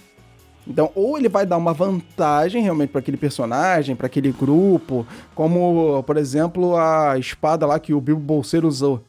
Então, 0.67 0.91
ou 0.95 1.19
ele 1.19 1.29
vai 1.29 1.45
dar 1.45 1.57
uma 1.57 1.73
vantagem 1.73 2.63
realmente 2.63 2.91
para 2.91 3.01
aquele 3.01 3.17
personagem, 3.17 3.97
para 3.97 4.07
aquele 4.07 4.31
grupo, 4.31 5.07
como, 5.35 6.03
por 6.05 6.17
exemplo, 6.17 6.77
a 6.77 7.19
espada 7.19 7.67
lá 7.67 7.79
que 7.79 7.93
o 7.93 8.01
Bilbo 8.01 8.23
Bolseiro 8.23 8.69
usou. 8.69 9.03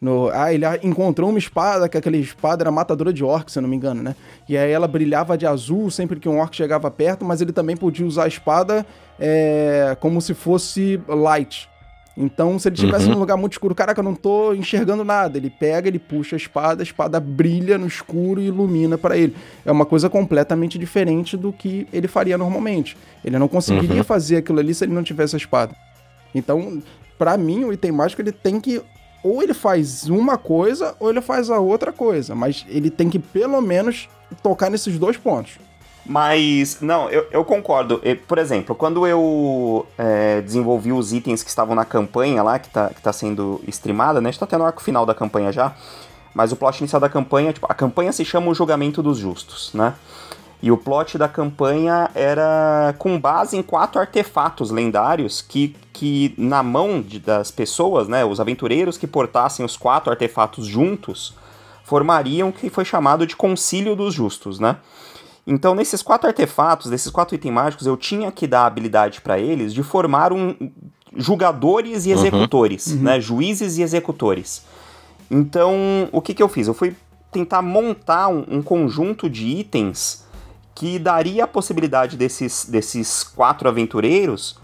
No, 0.00 0.28
ah, 0.34 0.52
ele 0.52 0.66
encontrou 0.82 1.30
uma 1.30 1.38
espada, 1.38 1.88
que 1.88 1.96
aquela 1.96 2.16
espada 2.16 2.62
era 2.62 2.70
matadora 2.70 3.12
de 3.12 3.24
orcs, 3.24 3.54
se 3.54 3.58
eu 3.58 3.62
não 3.62 3.68
me 3.68 3.76
engano, 3.76 4.02
né? 4.02 4.14
E 4.46 4.56
aí 4.56 4.70
ela 4.70 4.86
brilhava 4.86 5.38
de 5.38 5.46
azul 5.46 5.90
sempre 5.90 6.20
que 6.20 6.28
um 6.28 6.40
orc 6.40 6.54
chegava 6.54 6.90
perto, 6.90 7.24
mas 7.24 7.40
ele 7.40 7.52
também 7.52 7.76
podia 7.76 8.04
usar 8.04 8.24
a 8.24 8.28
espada 8.28 8.84
é, 9.18 9.96
como 10.00 10.20
se 10.20 10.34
fosse 10.34 11.00
light. 11.08 11.70
Então, 12.16 12.58
se 12.58 12.68
ele 12.68 12.76
estivesse 12.76 13.06
Uhum. 13.06 13.14
num 13.14 13.18
lugar 13.18 13.36
muito 13.36 13.52
escuro, 13.54 13.74
caraca, 13.74 13.98
eu 14.00 14.04
não 14.04 14.14
tô 14.14 14.54
enxergando 14.54 15.04
nada. 15.04 15.36
Ele 15.36 15.50
pega, 15.50 15.88
ele 15.88 15.98
puxa 15.98 16.36
a 16.36 16.38
espada, 16.38 16.80
a 16.82 16.84
espada 16.84 17.18
brilha 17.18 17.76
no 17.76 17.86
escuro 17.86 18.40
e 18.40 18.46
ilumina 18.46 18.96
para 18.96 19.16
ele. 19.16 19.34
É 19.66 19.72
uma 19.72 19.84
coisa 19.84 20.08
completamente 20.08 20.78
diferente 20.78 21.36
do 21.36 21.52
que 21.52 21.88
ele 21.92 22.06
faria 22.06 22.38
normalmente. 22.38 22.96
Ele 23.24 23.38
não 23.38 23.48
conseguiria 23.48 23.96
Uhum. 23.98 24.04
fazer 24.04 24.36
aquilo 24.36 24.60
ali 24.60 24.72
se 24.74 24.84
ele 24.84 24.92
não 24.92 25.02
tivesse 25.02 25.34
a 25.34 25.38
espada. 25.38 25.74
Então, 26.34 26.80
pra 27.18 27.36
mim, 27.36 27.64
o 27.64 27.72
item 27.72 27.92
mágico 27.92 28.22
ele 28.22 28.32
tem 28.32 28.60
que 28.60 28.80
ou 29.22 29.42
ele 29.42 29.54
faz 29.54 30.08
uma 30.08 30.36
coisa 30.36 30.94
ou 31.00 31.08
ele 31.10 31.20
faz 31.22 31.48
a 31.50 31.58
outra 31.58 31.90
coisa, 31.92 32.34
mas 32.34 32.64
ele 32.68 32.90
tem 32.90 33.08
que 33.08 33.18
pelo 33.18 33.60
menos 33.62 34.06
tocar 34.42 34.70
nesses 34.70 34.98
dois 34.98 35.16
pontos. 35.16 35.58
Mas, 36.06 36.80
não, 36.80 37.08
eu, 37.08 37.26
eu 37.30 37.44
concordo. 37.44 38.00
Por 38.28 38.36
exemplo, 38.38 38.74
quando 38.74 39.06
eu 39.06 39.86
é, 39.96 40.40
desenvolvi 40.42 40.92
os 40.92 41.12
itens 41.12 41.42
que 41.42 41.48
estavam 41.48 41.74
na 41.74 41.84
campanha 41.84 42.42
lá, 42.42 42.58
que 42.58 42.68
tá, 42.68 42.90
que 42.90 43.00
tá 43.00 43.12
sendo 43.12 43.60
streamada, 43.68 44.20
né? 44.20 44.28
A 44.28 44.32
gente 44.32 44.40
tá 44.40 44.46
tendo 44.46 44.62
o 44.62 44.66
arco 44.66 44.82
final 44.82 45.06
da 45.06 45.14
campanha 45.14 45.50
já. 45.50 45.74
Mas 46.34 46.52
o 46.52 46.56
plot 46.56 46.80
inicial 46.80 47.00
da 47.00 47.08
campanha, 47.08 47.52
tipo, 47.52 47.66
a 47.70 47.74
campanha 47.74 48.12
se 48.12 48.24
chama 48.24 48.48
O 48.48 48.54
Julgamento 48.54 49.02
dos 49.02 49.18
Justos, 49.18 49.70
né? 49.72 49.94
E 50.60 50.70
o 50.70 50.76
plot 50.76 51.16
da 51.16 51.28
campanha 51.28 52.10
era 52.14 52.94
com 52.98 53.18
base 53.20 53.56
em 53.56 53.62
quatro 53.62 54.00
artefatos 54.00 54.70
lendários 54.70 55.40
que, 55.42 55.76
que 55.92 56.34
na 56.36 56.62
mão 56.62 57.00
de- 57.02 57.18
das 57.20 57.50
pessoas, 57.50 58.08
né, 58.08 58.24
os 58.24 58.40
aventureiros 58.40 58.96
que 58.96 59.06
portassem 59.06 59.64
os 59.64 59.76
quatro 59.76 60.10
artefatos 60.10 60.66
juntos, 60.66 61.34
formariam 61.84 62.48
o 62.48 62.52
que 62.52 62.70
foi 62.70 62.84
chamado 62.84 63.26
de 63.26 63.36
Concílio 63.36 63.94
dos 63.94 64.14
Justos, 64.14 64.58
né? 64.58 64.76
Então, 65.46 65.74
nesses 65.74 66.02
quatro 66.02 66.26
artefatos, 66.26 66.90
desses 66.90 67.10
quatro 67.10 67.34
itens 67.34 67.52
mágicos, 67.52 67.86
eu 67.86 67.96
tinha 67.96 68.32
que 68.32 68.46
dar 68.46 68.62
a 68.62 68.66
habilidade 68.66 69.20
para 69.20 69.38
eles 69.38 69.74
de 69.74 69.82
formar 69.82 70.32
um 70.32 70.54
julgadores 71.16 72.06
e 72.06 72.10
executores, 72.10 72.94
né? 73.00 73.20
Juízes 73.20 73.78
e 73.78 73.82
executores. 73.82 74.64
Então, 75.30 76.08
o 76.10 76.20
que, 76.20 76.34
que 76.34 76.42
eu 76.42 76.48
fiz? 76.48 76.66
Eu 76.66 76.74
fui 76.74 76.96
tentar 77.30 77.62
montar 77.62 78.28
um, 78.28 78.44
um 78.48 78.62
conjunto 78.62 79.28
de 79.28 79.46
itens 79.46 80.24
que 80.74 80.98
daria 80.98 81.44
a 81.44 81.46
possibilidade 81.46 82.16
desses, 82.16 82.64
desses 82.64 83.22
quatro 83.22 83.68
aventureiros, 83.68 84.58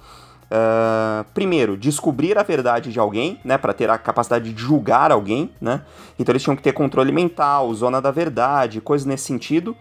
ah, 0.50 1.24
primeiro, 1.32 1.76
descobrir 1.76 2.36
a 2.36 2.42
verdade 2.42 2.92
de 2.92 2.98
alguém, 2.98 3.38
né, 3.44 3.56
para 3.56 3.72
ter 3.72 3.88
a 3.88 3.96
capacidade 3.96 4.52
de 4.52 4.60
julgar 4.60 5.12
alguém, 5.12 5.50
né? 5.60 5.82
Então 6.18 6.32
eles 6.32 6.42
tinham 6.42 6.56
que 6.56 6.62
ter 6.62 6.72
controle 6.72 7.12
mental, 7.12 7.72
zona 7.72 8.00
da 8.00 8.10
verdade, 8.10 8.80
coisas 8.80 9.06
nesse 9.06 9.24
sentido. 9.24 9.76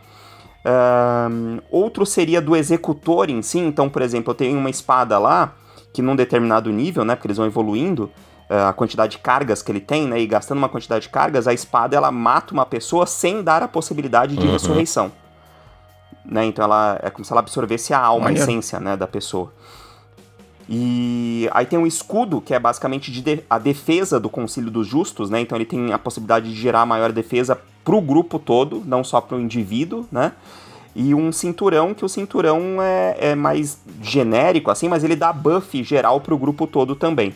Ahn, 0.66 1.60
outro 1.72 2.06
seria 2.06 2.42
do 2.42 2.56
executor 2.56 3.30
em 3.30 3.42
si. 3.42 3.60
Então, 3.60 3.90
por 3.90 4.02
exemplo, 4.02 4.32
eu 4.32 4.36
tenho 4.36 4.58
uma 4.58 4.70
espada 4.70 5.18
lá 5.18 5.54
que 5.94 6.02
num 6.02 6.16
determinado 6.16 6.72
nível, 6.72 7.04
né, 7.04 7.16
porque 7.16 7.28
eles 7.28 7.38
vão 7.38 7.46
evoluindo, 7.48 8.12
ah, 8.50 8.70
a 8.70 8.74
quantidade 8.74 9.14
de 9.14 9.18
cargas 9.20 9.62
que 9.62 9.72
ele 9.72 9.80
tem, 9.80 10.08
né, 10.08 10.20
e 10.20 10.28
gastando 10.28 10.58
uma 10.60 10.70
quantidade 10.70 11.04
de 11.04 11.10
cargas, 11.10 11.48
a 11.48 11.54
espada 11.54 11.96
ela 11.96 12.12
mata 12.12 12.54
uma 12.54 12.66
pessoa 12.66 13.06
sem 13.06 13.42
dar 13.42 13.64
a 13.64 13.68
possibilidade 13.68 14.36
de 14.36 14.46
Uhum. 14.46 14.54
ressurreição. 14.54 15.12
Né, 16.26 16.46
então 16.46 16.64
ela 16.64 17.00
é 17.02 17.10
como 17.10 17.26
se 17.26 17.32
ela 17.32 17.40
absorvesse 17.40 17.94
a 17.94 18.00
alma, 18.00 18.30
a 18.30 18.34
essência, 18.34 18.80
né, 18.80 18.96
da 18.96 19.08
pessoa. 19.08 19.52
E 20.72 21.50
aí 21.52 21.66
tem 21.66 21.80
um 21.80 21.88
escudo, 21.88 22.40
que 22.40 22.54
é 22.54 22.60
basicamente 22.60 23.12
de 23.12 23.44
a 23.50 23.58
defesa 23.58 24.20
do 24.20 24.30
Concílio 24.30 24.70
dos 24.70 24.86
Justos, 24.86 25.28
né? 25.28 25.42
Então 25.42 25.58
ele 25.58 25.66
tem 25.66 25.92
a 25.92 25.98
possibilidade 25.98 26.54
de 26.54 26.62
gerar 26.62 26.86
maior 26.86 27.12
defesa 27.12 27.60
pro 27.90 28.00
grupo 28.00 28.38
todo, 28.38 28.84
não 28.86 29.04
só 29.04 29.20
pro 29.20 29.40
indivíduo, 29.40 30.06
né? 30.12 30.34
E 30.96 31.16
um 31.16 31.32
cinturão, 31.32 31.92
que 31.92 32.06
o 32.06 32.10
cinturão 32.10 32.80
é, 32.80 33.32
é 33.32 33.36
mais 33.36 33.80
genérico, 34.00 34.70
assim, 34.70 34.88
mas 34.88 35.04
ele 35.04 35.16
dá 35.16 35.34
buff 35.34 35.84
geral 35.84 36.22
pro 36.22 36.38
grupo 36.38 36.68
todo 36.68 36.96
também. 36.96 37.34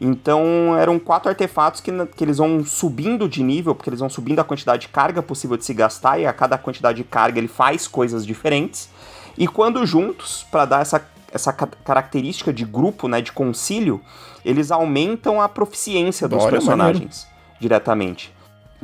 Então 0.00 0.76
eram 0.78 0.96
quatro 1.00 1.28
artefatos 1.28 1.80
que, 1.80 1.90
que 2.16 2.22
eles 2.22 2.38
vão 2.38 2.64
subindo 2.64 3.28
de 3.28 3.42
nível, 3.42 3.74
porque 3.74 3.90
eles 3.90 3.98
vão 3.98 4.08
subindo 4.08 4.38
a 4.38 4.44
quantidade 4.44 4.82
de 4.82 4.88
carga 4.90 5.20
possível 5.20 5.56
de 5.56 5.64
se 5.64 5.74
gastar, 5.74 6.20
e 6.20 6.26
a 6.26 6.32
cada 6.32 6.56
quantidade 6.56 6.98
de 6.98 7.04
carga 7.04 7.40
ele 7.40 7.48
faz 7.48 7.88
coisas 7.88 8.24
diferentes. 8.24 8.88
E 9.36 9.48
quando 9.48 9.84
juntos, 9.84 10.46
para 10.52 10.66
dar 10.66 10.82
essa 10.82 11.04
essa 11.32 11.52
característica 11.52 12.52
de 12.52 12.64
grupo, 12.64 13.08
né, 13.08 13.20
de 13.20 13.32
concílio, 13.32 14.00
eles 14.44 14.70
aumentam 14.70 15.42
a 15.42 15.48
proficiência 15.48 16.28
dos 16.28 16.44
Olha, 16.44 16.52
personagens 16.52 17.24
maneiro. 17.24 17.58
diretamente. 17.60 18.32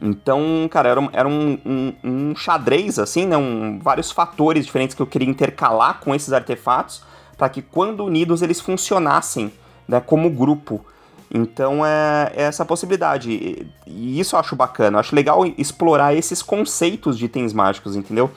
Então, 0.01 0.69
cara, 0.71 0.89
era, 0.89 1.09
era 1.13 1.29
um, 1.29 1.59
um, 1.65 1.93
um, 2.03 2.37
xadrez, 2.37 2.99
assim, 2.99 3.27
né? 3.27 3.37
Um, 3.37 3.79
vários 3.79 4.11
fatores 4.11 4.65
diferentes 4.65 4.95
que 4.95 5.03
eu 5.03 5.07
queria 5.07 5.29
intercalar 5.29 6.01
com 6.01 6.15
esses 6.15 6.33
artefatos 6.33 7.03
para 7.37 7.49
que, 7.49 7.63
quando 7.63 8.05
unidos, 8.05 8.43
eles 8.43 8.61
funcionassem 8.61 9.53
né, 9.89 10.01
como 10.01 10.31
grupo. 10.31 10.85
Então, 11.33 11.85
é, 11.85 12.33
é, 12.35 12.43
essa 12.43 12.65
possibilidade. 12.65 13.31
E, 13.31 13.67
e 13.87 14.21
isso 14.21 14.35
eu 14.37 14.41
acho 14.41 14.57
bacana. 14.57 14.97
Eu 14.97 15.01
acho 15.01 15.15
legal 15.15 15.47
explorar 15.57 16.15
esses 16.15 16.43
conceitos 16.43 17.17
de 17.17 17.27
itens 17.27 17.53
mágicos, 17.53 17.95
entendeu? 17.95 18.31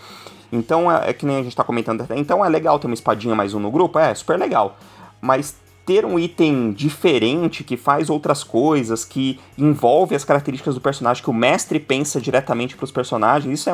Então, 0.51 0.91
é, 0.91 1.09
é 1.09 1.13
que 1.13 1.25
nem 1.25 1.37
a 1.37 1.43
gente 1.43 1.55
tá 1.55 1.63
comentando 1.63 2.01
até. 2.01 2.17
Então, 2.17 2.45
é 2.45 2.49
legal 2.49 2.77
ter 2.77 2.87
uma 2.87 2.93
espadinha 2.93 3.35
mais 3.35 3.53
um 3.53 3.59
no 3.59 3.71
grupo? 3.71 3.97
É, 3.97 4.13
super 4.13 4.37
legal. 4.37 4.77
Mas 5.19 5.55
ter 5.85 6.05
um 6.05 6.17
item 6.17 6.71
diferente 6.71 7.63
que 7.63 7.75
faz 7.75 8.09
outras 8.09 8.43
coisas, 8.43 9.03
que 9.03 9.39
envolve 9.57 10.15
as 10.15 10.23
características 10.23 10.75
do 10.75 10.81
personagem, 10.81 11.23
que 11.23 11.29
o 11.29 11.33
mestre 11.33 11.79
pensa 11.79 12.21
diretamente 12.21 12.75
para 12.75 12.85
os 12.85 12.91
personagens, 12.91 13.59
isso 13.59 13.69
é 13.69 13.73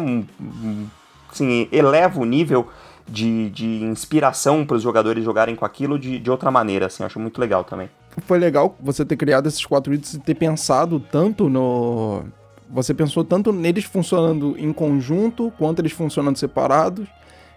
assim, 1.31 1.67
eleva 1.71 2.19
o 2.19 2.25
nível 2.25 2.67
de, 3.07 3.49
de 3.49 3.83
inspiração 3.83 4.65
para 4.65 4.77
os 4.77 4.83
jogadores 4.83 5.23
jogarem 5.23 5.55
com 5.55 5.65
aquilo 5.65 5.97
de, 5.99 6.19
de 6.19 6.31
outra 6.31 6.49
maneira, 6.51 6.87
assim, 6.87 7.03
acho 7.03 7.19
muito 7.19 7.39
legal 7.39 7.63
também. 7.63 7.89
Foi 8.25 8.39
legal 8.39 8.75
você 8.79 9.05
ter 9.05 9.15
criado 9.15 9.47
esses 9.47 9.65
quatro 9.65 9.93
itens 9.93 10.15
e 10.15 10.19
ter 10.19 10.35
pensado 10.35 10.99
tanto 10.99 11.47
no, 11.47 12.23
você 12.69 12.93
pensou 12.93 13.23
tanto 13.23 13.51
neles 13.51 13.85
funcionando 13.85 14.55
em 14.57 14.71
conjunto 14.71 15.51
quanto 15.57 15.79
eles 15.79 15.91
funcionando 15.91 16.37
separados, 16.37 17.07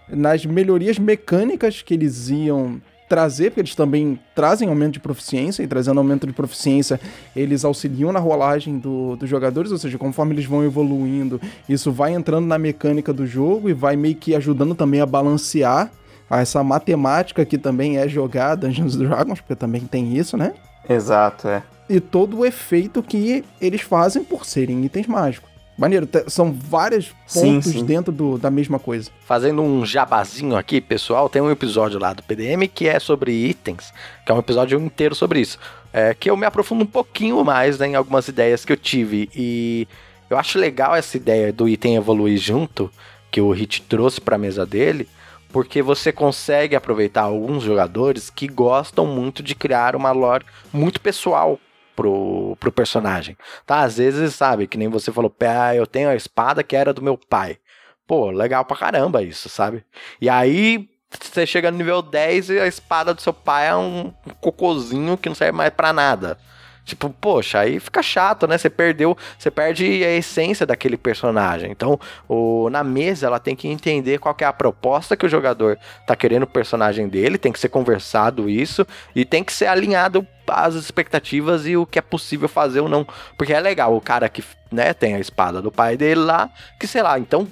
nas 0.08 0.44
melhorias 0.44 0.98
mecânicas 0.98 1.82
que 1.82 1.94
eles 1.94 2.28
iam 2.28 2.80
trazer, 3.12 3.50
porque 3.50 3.60
eles 3.60 3.74
também 3.74 4.18
trazem 4.34 4.70
aumento 4.70 4.94
de 4.94 5.00
proficiência, 5.00 5.62
e 5.62 5.66
trazendo 5.66 5.98
aumento 5.98 6.26
de 6.26 6.32
proficiência, 6.32 6.98
eles 7.36 7.62
auxiliam 7.62 8.10
na 8.10 8.18
rolagem 8.18 8.78
do, 8.78 9.16
dos 9.16 9.28
jogadores, 9.28 9.70
ou 9.70 9.76
seja, 9.76 9.98
conforme 9.98 10.32
eles 10.32 10.46
vão 10.46 10.64
evoluindo, 10.64 11.38
isso 11.68 11.92
vai 11.92 12.14
entrando 12.14 12.46
na 12.46 12.56
mecânica 12.56 13.12
do 13.12 13.26
jogo 13.26 13.68
e 13.68 13.74
vai 13.74 13.96
meio 13.96 14.14
que 14.14 14.34
ajudando 14.34 14.74
também 14.74 15.02
a 15.02 15.04
balancear 15.04 15.90
essa 16.30 16.64
matemática 16.64 17.44
que 17.44 17.58
também 17.58 17.98
é 17.98 18.08
jogar 18.08 18.54
Dungeons 18.54 18.96
Dragons, 18.96 19.42
porque 19.42 19.54
também 19.54 19.82
tem 19.82 20.16
isso, 20.16 20.34
né? 20.38 20.54
Exato, 20.88 21.48
é 21.48 21.62
e 21.90 22.00
todo 22.00 22.38
o 22.38 22.46
efeito 22.46 23.02
que 23.02 23.44
eles 23.60 23.82
fazem 23.82 24.24
por 24.24 24.46
serem 24.46 24.82
itens 24.82 25.06
mágicos. 25.06 25.51
Maneiro, 25.76 26.06
são 26.28 26.52
vários 26.52 27.08
pontos 27.08 27.32
sim, 27.32 27.62
sim. 27.62 27.84
dentro 27.84 28.12
do, 28.12 28.36
da 28.36 28.50
mesma 28.50 28.78
coisa. 28.78 29.10
Fazendo 29.24 29.62
um 29.62 29.84
jabazinho 29.86 30.56
aqui, 30.56 30.80
pessoal, 30.80 31.28
tem 31.28 31.40
um 31.40 31.50
episódio 31.50 31.98
lá 31.98 32.12
do 32.12 32.22
PDM 32.22 32.68
que 32.72 32.86
é 32.86 33.00
sobre 33.00 33.32
itens, 33.32 33.92
que 34.24 34.30
é 34.30 34.34
um 34.34 34.38
episódio 34.38 34.78
inteiro 34.78 35.14
sobre 35.14 35.40
isso. 35.40 35.58
É, 35.92 36.14
que 36.14 36.30
eu 36.30 36.36
me 36.36 36.46
aprofundo 36.46 36.84
um 36.84 36.86
pouquinho 36.86 37.42
mais 37.44 37.78
né, 37.78 37.88
em 37.88 37.94
algumas 37.94 38.28
ideias 38.28 38.64
que 38.64 38.72
eu 38.72 38.76
tive. 38.76 39.30
E 39.34 39.88
eu 40.28 40.38
acho 40.38 40.58
legal 40.58 40.94
essa 40.94 41.16
ideia 41.16 41.52
do 41.52 41.68
item 41.68 41.96
evoluir 41.96 42.38
junto, 42.38 42.90
que 43.30 43.40
o 43.40 43.50
Hit 43.50 43.82
trouxe 43.82 44.20
para 44.20 44.36
a 44.36 44.38
mesa 44.38 44.66
dele, 44.66 45.08
porque 45.50 45.82
você 45.82 46.12
consegue 46.12 46.76
aproveitar 46.76 47.22
alguns 47.22 47.62
jogadores 47.62 48.30
que 48.30 48.46
gostam 48.46 49.06
muito 49.06 49.42
de 49.42 49.54
criar 49.54 49.96
uma 49.96 50.12
lore 50.12 50.44
muito 50.72 51.00
pessoal 51.00 51.58
pro, 51.96 52.56
pro 52.58 52.72
personagem. 52.72 53.36
Tá? 53.66 53.80
Às 53.80 53.96
vezes, 53.96 54.34
sabe, 54.34 54.66
que 54.66 54.78
nem 54.78 54.88
você 54.88 55.12
falou, 55.12 55.34
ah, 55.40 55.74
eu 55.74 55.86
tenho 55.86 56.08
a 56.08 56.14
espada 56.14 56.62
que 56.62 56.76
era 56.76 56.92
do 56.92 57.02
meu 57.02 57.16
pai. 57.16 57.58
Pô, 58.06 58.30
legal 58.30 58.64
pra 58.64 58.76
caramba 58.76 59.22
isso, 59.22 59.48
sabe? 59.48 59.84
E 60.20 60.28
aí 60.28 60.88
você 61.20 61.46
chega 61.46 61.70
no 61.70 61.78
nível 61.78 62.02
10 62.02 62.50
e 62.50 62.60
a 62.60 62.66
espada 62.66 63.14
do 63.14 63.20
seu 63.20 63.32
pai 63.32 63.68
é 63.68 63.76
um 63.76 64.12
cocôzinho 64.40 65.16
que 65.16 65.28
não 65.28 65.36
serve 65.36 65.52
mais 65.52 65.70
para 65.70 65.92
nada. 65.92 66.38
Tipo, 66.84 67.10
poxa, 67.10 67.60
aí 67.60 67.78
fica 67.78 68.02
chato, 68.02 68.46
né? 68.46 68.58
Você 68.58 68.68
perdeu, 68.68 69.16
você 69.38 69.50
perde 69.50 70.04
a 70.04 70.10
essência 70.10 70.66
daquele 70.66 70.96
personagem. 70.96 71.70
Então, 71.70 71.98
o, 72.28 72.68
na 72.70 72.82
mesa 72.82 73.26
ela 73.26 73.38
tem 73.38 73.54
que 73.54 73.68
entender 73.68 74.18
qual 74.18 74.34
que 74.34 74.42
é 74.42 74.46
a 74.46 74.52
proposta 74.52 75.16
que 75.16 75.24
o 75.24 75.28
jogador 75.28 75.78
tá 76.06 76.16
querendo 76.16 76.42
o 76.42 76.46
personagem 76.46 77.08
dele, 77.08 77.38
tem 77.38 77.52
que 77.52 77.60
ser 77.60 77.68
conversado 77.68 78.50
isso 78.50 78.84
e 79.14 79.24
tem 79.24 79.44
que 79.44 79.52
ser 79.52 79.66
alinhado 79.66 80.26
às 80.48 80.74
expectativas 80.74 81.66
e 81.66 81.76
o 81.76 81.86
que 81.86 82.00
é 82.00 82.02
possível 82.02 82.48
fazer 82.48 82.80
ou 82.80 82.88
não. 82.88 83.06
Porque 83.38 83.52
é 83.52 83.60
legal 83.60 83.96
o 83.96 84.00
cara 84.00 84.28
que, 84.28 84.42
né, 84.70 84.92
tem 84.92 85.14
a 85.14 85.20
espada 85.20 85.62
do 85.62 85.70
pai 85.70 85.96
dele 85.96 86.20
lá, 86.20 86.50
que 86.80 86.86
sei 86.88 87.02
lá, 87.02 87.16
então 87.16 87.46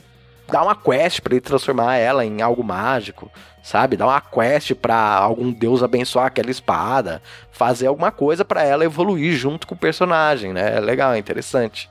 dá 0.51 0.63
uma 0.63 0.75
quest 0.75 1.21
para 1.21 1.35
ele 1.35 1.41
transformar 1.41 1.97
ela 1.97 2.25
em 2.25 2.43
algo 2.43 2.65
mágico, 2.65 3.31
sabe? 3.63 3.97
Dar 3.97 4.07
uma 4.07 4.21
quest 4.21 4.75
para 4.75 4.97
algum 4.97 5.53
deus 5.53 5.83
abençoar 5.83 6.27
aquela 6.27 6.51
espada, 6.51 7.23
fazer 7.51 7.87
alguma 7.87 8.11
coisa 8.11 8.45
para 8.45 8.63
ela 8.63 8.85
evoluir 8.85 9.35
junto 9.35 9.67
com 9.67 9.75
o 9.75 9.79
personagem, 9.79 10.53
né? 10.53 10.77
É 10.77 10.81
legal, 10.81 11.13
é 11.13 11.19
interessante. 11.19 11.91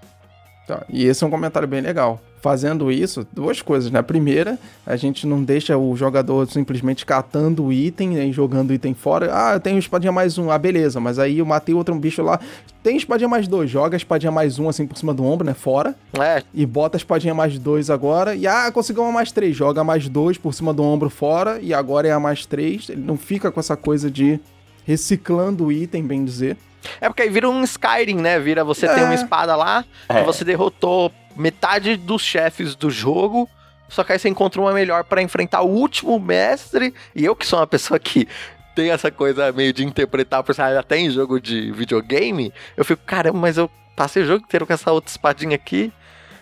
Tá, 0.68 0.84
e 0.88 1.06
esse 1.06 1.24
é 1.24 1.28
um 1.28 1.32
comentário 1.32 1.68
bem 1.68 1.82
legal 1.82 2.20
fazendo 2.42 2.92
isso, 2.92 3.28
duas 3.32 3.62
coisas, 3.62 3.92
né? 3.92 4.00
A 4.00 4.04
primeira, 4.04 4.58
a 4.86 4.96
gente 4.96 5.28
não 5.28 5.44
deixa 5.44 5.78
o 5.78 5.96
jogador 5.96 6.48
simplesmente 6.50 7.06
catando 7.06 7.66
o 7.66 7.74
item 7.74 8.18
e 8.18 8.32
jogando 8.32 8.72
o 8.72 8.74
item 8.74 8.94
fora. 8.94 9.30
Ah, 9.32 9.54
eu 9.54 9.60
tenho 9.60 9.78
espadinha 9.78 10.12
mais 10.12 10.38
um. 10.38 10.50
Ah, 10.50 10.58
beleza, 10.58 11.00
mas 11.00 11.20
aí 11.20 11.40
eu 11.40 11.46
matei 11.46 11.76
outro 11.76 11.94
bicho 11.96 12.22
lá. 12.22 12.40
Tem 12.82 12.96
espadinha 12.96 13.28
mais 13.28 13.48
dois. 13.48 13.70
Joga 13.70 13.96
a 13.96 13.98
espadinha 13.98 14.32
mais 14.32 14.58
um 14.58 14.70
assim 14.70 14.88
por 14.88 14.98
cima 14.98 15.14
do 15.14 15.24
ombro, 15.24 15.46
né? 15.46 15.54
Fora. 15.54 15.96
É. 16.18 16.42
E 16.54 16.66
bota 16.66 16.96
a 16.96 17.00
espadinha 17.00 17.34
mais 17.34 17.60
dois 17.60 17.90
agora. 17.90 18.36
E 18.36 18.48
ah, 18.48 18.72
conseguiu 18.72 19.04
uma 19.04 19.12
mais 19.12 19.32
três. 19.32 19.56
Joga 19.56 19.84
mais 19.84 20.08
dois 20.08 20.38
por 20.38 20.54
cima 20.54 20.74
do 20.74 20.84
ombro 20.84 21.10
fora. 21.10 21.60
E 21.62 21.74
agora 21.74 22.08
é 22.08 22.12
a 22.12 22.20
mais 22.20 22.46
três. 22.46 22.90
Ele 22.90 23.02
não 23.02 23.18
fica 23.18 23.52
com 23.52 23.60
essa 23.60 23.76
coisa 23.76 24.10
de 24.10 24.40
reciclando 24.86 25.66
o 25.66 25.72
item, 25.72 26.04
bem 26.04 26.24
dizer. 26.24 26.58
É 27.02 27.10
porque 27.10 27.24
aí 27.24 27.30
vira 27.30 27.50
um 27.50 27.64
Skyrim, 27.64 28.16
né? 28.16 28.40
Vira 28.40 28.64
você 28.64 28.86
é. 28.86 28.96
tem 28.96 29.04
uma 29.04 29.14
espada 29.14 29.56
lá, 29.56 29.86
é. 30.08 30.24
você 30.24 30.44
derrotou 30.44 31.12
metade 31.40 31.96
dos 31.96 32.22
chefes 32.22 32.76
do 32.76 32.90
jogo. 32.90 33.50
Só 33.88 34.04
que 34.04 34.12
aí 34.12 34.20
você 34.20 34.30
encontra 34.30 34.62
uma 34.62 34.72
melhor 34.72 35.04
para 35.04 35.22
enfrentar 35.22 35.62
o 35.62 35.70
último 35.70 36.20
mestre. 36.20 36.94
E 37.16 37.26
eu 37.26 37.36
que 37.36 37.48
sou 37.48 37.58
uma 37.60 37.66
pessoa 37.66 37.98
que 37.98 38.28
tem 38.76 38.92
essa 38.92 39.10
coisa 39.10 39.52
meio 39.52 39.74
de 39.74 39.84
interpretar 39.84 40.44
personagem 40.44 40.78
até 40.78 40.98
em 40.98 41.10
jogo 41.10 41.40
de 41.40 41.72
videogame, 41.72 42.54
eu 42.78 42.86
fico, 42.86 43.02
caramba, 43.06 43.38
mas 43.40 43.58
eu 43.58 43.70
passei 43.96 44.24
o 44.24 44.26
jogo 44.26 44.46
inteiro 44.46 44.66
com 44.66 44.74
essa 44.74 44.92
outra 44.92 45.10
espadinha 45.10 45.56
aqui. 45.56 45.92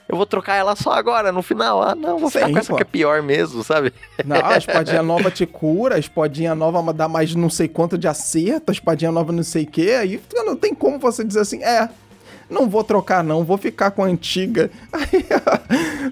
Eu 0.10 0.16
vou 0.16 0.26
trocar 0.26 0.56
ela 0.56 0.76
só 0.76 0.94
agora, 0.94 1.32
no 1.32 1.42
final. 1.42 1.82
Ah, 1.82 1.94
não, 1.94 2.18
vou 2.18 2.30
Sim, 2.30 2.40
ficar 2.40 2.52
com 2.52 2.58
essa 2.60 2.70
pô. 2.70 2.76
que 2.78 2.84
é 2.84 2.86
pior 2.86 3.22
mesmo, 3.22 3.62
sabe? 3.64 3.94
Não, 4.24 4.38
a 4.46 4.58
espadinha 4.58 5.04
nova 5.04 5.30
te 5.30 5.46
cura, 5.46 5.96
a 5.96 6.00
espadinha 6.00 6.56
nova 6.56 6.94
dá 6.94 7.10
mais 7.10 7.36
não 7.36 7.50
sei 7.50 7.68
quanto 7.68 7.98
de 7.98 8.08
acerto, 8.08 8.72
a 8.72 8.74
espadinha 8.74 9.12
nova 9.12 9.34
não 9.34 9.44
sei 9.44 9.64
o 9.64 9.68
quê. 9.68 9.98
Aí 10.00 10.22
não 10.46 10.56
tem 10.56 10.74
como 10.74 10.98
você 10.98 11.26
dizer 11.26 11.42
assim, 11.42 11.62
é, 11.62 11.90
não 12.50 12.70
vou 12.70 12.84
trocar 12.84 13.24
não, 13.24 13.44
vou 13.44 13.58
ficar 13.58 13.92
com 13.92 14.04
a 14.04 14.08
antiga. 14.08 14.72
Aí, 14.92 15.26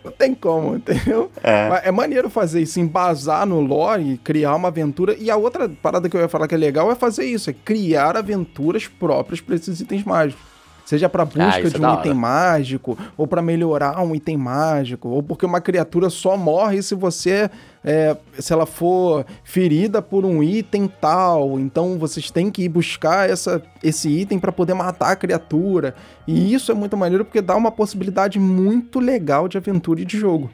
não 0.04 0.12
tem 0.12 0.34
como, 0.34 0.76
entendeu? 0.76 1.32
É. 1.44 1.84
é 1.86 1.92
maneiro 1.92 2.30
fazer 2.30 2.62
isso, 2.62 2.80
embasar 2.80 3.46
no 3.46 3.60
lore, 3.62 4.20
criar 4.24 4.56
uma 4.56 4.68
aventura. 4.68 5.16
E 5.18 5.32
a 5.32 5.38
outra 5.38 5.70
parada 5.70 6.10
que 6.10 6.16
eu 6.16 6.22
ia 6.22 6.28
falar 6.28 6.48
que 6.48 6.56
é 6.56 6.58
legal 6.58 6.92
é 6.92 6.96
fazer 6.96 7.26
isso, 7.26 7.50
é 7.50 7.54
criar 7.54 8.18
aventuras 8.18 8.88
próprias 8.88 9.42
para 9.42 9.56
esses 9.56 9.80
itens 9.80 10.04
mágicos. 10.04 10.56
Seja 10.86 11.10
para 11.10 11.26
busca 11.26 11.44
ah, 11.44 11.62
de 11.62 11.84
é 11.84 11.88
um 11.88 11.94
item 11.96 12.14
mágico, 12.14 12.98
ou 13.18 13.26
para 13.26 13.42
melhorar 13.42 14.00
um 14.02 14.14
item 14.14 14.38
mágico, 14.38 15.10
ou 15.10 15.24
porque 15.24 15.44
uma 15.44 15.60
criatura 15.60 16.12
só 16.12 16.38
morre 16.38 16.82
se 16.84 16.94
você. 16.94 17.50
É, 17.88 18.18
se 18.40 18.52
ela 18.52 18.66
for 18.66 19.24
ferida 19.44 20.02
por 20.02 20.26
um 20.26 20.42
item 20.42 20.88
tal. 20.88 21.60
Então 21.60 22.00
vocês 22.00 22.32
têm 22.32 22.50
que 22.50 22.64
ir 22.64 22.70
buscar 22.70 23.30
essa, 23.30 23.62
esse 23.84 24.10
item 24.10 24.40
para 24.40 24.52
poder 24.52 24.74
matar 24.74 25.12
a 25.12 25.16
criatura. 25.16 25.94
E 26.28 26.52
isso 26.52 26.72
é 26.72 26.76
muito 26.76 26.98
maneiro 26.98 27.24
porque 27.24 27.42
dá 27.42 27.56
uma 27.56 27.72
possibilidade 27.72 28.40
muito 28.40 29.00
legal 29.00 29.48
de 29.48 29.58
aventura 29.58 30.02
e 30.02 30.06
de 30.06 30.18
jogo. 30.18 30.50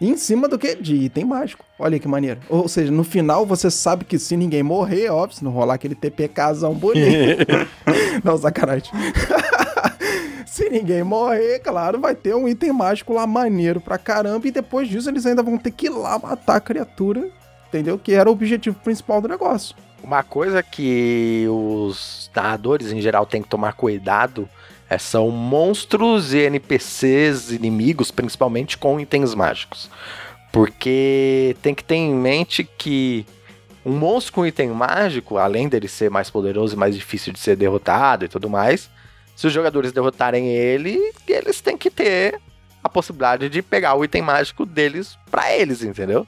E 0.00 0.08
em 0.08 0.16
cima 0.16 0.46
do 0.46 0.56
que? 0.56 0.76
De 0.76 0.94
item 0.94 1.24
mágico. 1.24 1.64
Olha 1.76 1.98
que 1.98 2.06
maneiro. 2.06 2.40
Ou 2.48 2.68
seja, 2.68 2.92
no 2.92 3.02
final 3.02 3.44
você 3.44 3.68
sabe 3.70 4.04
que 4.04 4.18
se 4.18 4.36
ninguém 4.36 4.62
morrer, 4.62 5.10
óbvio, 5.10 5.36
se 5.36 5.44
não 5.44 5.50
rolar 5.50 5.74
aquele 5.74 5.96
TPKzão 5.96 6.72
bonito. 6.74 7.44
não, 8.22 8.38
sacanagem. 8.38 8.92
se 10.58 10.68
ninguém 10.68 11.04
morrer, 11.04 11.60
claro, 11.60 12.00
vai 12.00 12.16
ter 12.16 12.34
um 12.34 12.48
item 12.48 12.72
mágico 12.72 13.12
lá 13.12 13.28
maneiro 13.28 13.80
pra 13.80 13.96
caramba. 13.96 14.48
E 14.48 14.50
depois 14.50 14.88
disso 14.88 15.08
eles 15.08 15.24
ainda 15.24 15.40
vão 15.40 15.56
ter 15.56 15.70
que 15.70 15.86
ir 15.86 15.90
lá 15.90 16.18
matar 16.18 16.56
a 16.56 16.60
criatura. 16.60 17.30
Entendeu? 17.68 17.96
Que 17.96 18.14
era 18.14 18.28
o 18.28 18.32
objetivo 18.32 18.76
principal 18.82 19.20
do 19.20 19.28
negócio. 19.28 19.76
Uma 20.02 20.22
coisa 20.24 20.60
que 20.62 21.46
os 21.48 22.28
narradores 22.34 22.90
em 22.90 23.00
geral 23.00 23.24
têm 23.24 23.42
que 23.42 23.48
tomar 23.48 23.74
cuidado 23.74 24.48
é, 24.90 24.98
são 24.98 25.30
monstros 25.30 26.32
e 26.32 26.38
NPCs 26.38 27.52
inimigos, 27.52 28.10
principalmente 28.10 28.76
com 28.78 28.98
itens 28.98 29.34
mágicos. 29.34 29.88
Porque 30.50 31.56
tem 31.62 31.74
que 31.74 31.84
ter 31.84 31.96
em 31.96 32.14
mente 32.14 32.64
que 32.64 33.24
um 33.84 33.92
monstro 33.92 34.32
com 34.32 34.46
item 34.46 34.70
mágico, 34.70 35.36
além 35.36 35.68
dele 35.68 35.86
ser 35.86 36.10
mais 36.10 36.30
poderoso 36.30 36.74
e 36.74 36.78
mais 36.78 36.96
difícil 36.96 37.32
de 37.32 37.38
ser 37.38 37.54
derrotado 37.54 38.24
e 38.24 38.28
tudo 38.28 38.48
mais, 38.48 38.90
se 39.38 39.46
os 39.46 39.52
jogadores 39.52 39.92
derrotarem 39.92 40.48
ele, 40.48 41.12
eles 41.28 41.60
têm 41.60 41.78
que 41.78 41.92
ter 41.92 42.40
a 42.82 42.88
possibilidade 42.88 43.48
de 43.48 43.62
pegar 43.62 43.94
o 43.94 44.04
item 44.04 44.20
mágico 44.20 44.66
deles 44.66 45.16
para 45.30 45.54
eles, 45.54 45.84
entendeu? 45.84 46.26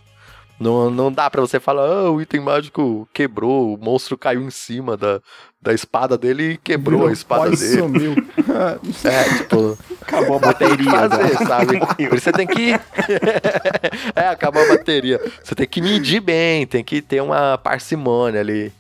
Não, 0.61 0.89
não 0.89 1.11
dá 1.11 1.29
para 1.29 1.41
você 1.41 1.59
falar, 1.59 1.89
ah, 1.89 2.11
o 2.13 2.23
item 2.23 2.39
mágico 2.39 3.09
quebrou, 3.13 3.75
o 3.75 3.85
monstro 3.85 4.17
caiu 4.17 4.41
em 4.43 4.51
cima 4.51 4.97
da, 4.97 5.21
da 5.61 5.75
espada 5.75 6.17
dele 6.17 6.53
e 6.53 6.57
quebrou 6.57 7.01
Virou, 7.01 7.11
a 7.11 7.13
espada 7.13 7.51
dele. 7.51 7.79
Sumiu. 7.81 8.15
é, 9.05 9.39
tipo. 9.39 9.77
Acabou 10.03 10.37
a 10.37 10.39
bateria. 10.39 10.91
fazer, 10.91 11.25
né? 11.25 11.47
sabe? 11.49 11.81
Por 11.81 12.17
isso 12.17 12.25
você 12.25 12.33
tem 12.33 12.47
que. 12.47 12.71
é, 14.15 14.29
acabou 14.29 14.63
a 14.63 14.69
bateria. 14.69 15.21
Você 15.43 15.57
tem 15.57 15.67
que 15.67 15.83
medir 15.83 16.21
bem, 16.21 16.65
tem 16.65 16.85
que 16.85 17.03
ter 17.03 17.21
uma 17.21 17.59
parcimônia 17.59 18.39
ali. 18.41 18.73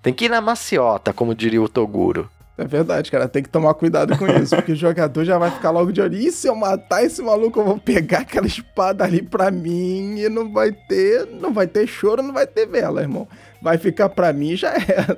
Tem 0.00 0.14
que 0.14 0.24
ir 0.24 0.30
na 0.30 0.40
maciota, 0.40 1.12
como 1.12 1.34
diria 1.34 1.60
o 1.60 1.68
Toguro. 1.68 2.30
É 2.56 2.64
verdade, 2.64 3.10
cara. 3.10 3.28
Tem 3.28 3.42
que 3.42 3.48
tomar 3.48 3.74
cuidado 3.74 4.16
com 4.16 4.26
isso, 4.28 4.54
porque 4.54 4.72
o 4.72 4.76
jogador 4.76 5.24
já 5.24 5.36
vai 5.38 5.50
ficar 5.50 5.70
logo 5.70 5.92
de 5.92 6.00
olho. 6.00 6.16
E 6.16 6.30
se 6.30 6.46
eu 6.46 6.54
matar 6.54 7.04
esse 7.04 7.20
maluco, 7.20 7.58
eu 7.58 7.64
vou 7.64 7.78
pegar 7.78 8.20
aquela 8.20 8.46
espada 8.46 9.02
ali 9.04 9.22
pra 9.22 9.50
mim 9.50 10.20
e 10.20 10.28
não 10.28 10.52
vai 10.52 10.70
ter. 10.70 11.26
Não 11.26 11.52
vai 11.52 11.66
ter 11.66 11.86
choro, 11.86 12.22
não 12.22 12.32
vai 12.32 12.46
ter 12.46 12.66
vela, 12.66 13.02
irmão. 13.02 13.26
Vai 13.60 13.76
ficar 13.76 14.08
pra 14.08 14.32
mim 14.32 14.50
e 14.50 14.56
já 14.56 14.72
era. 14.72 15.16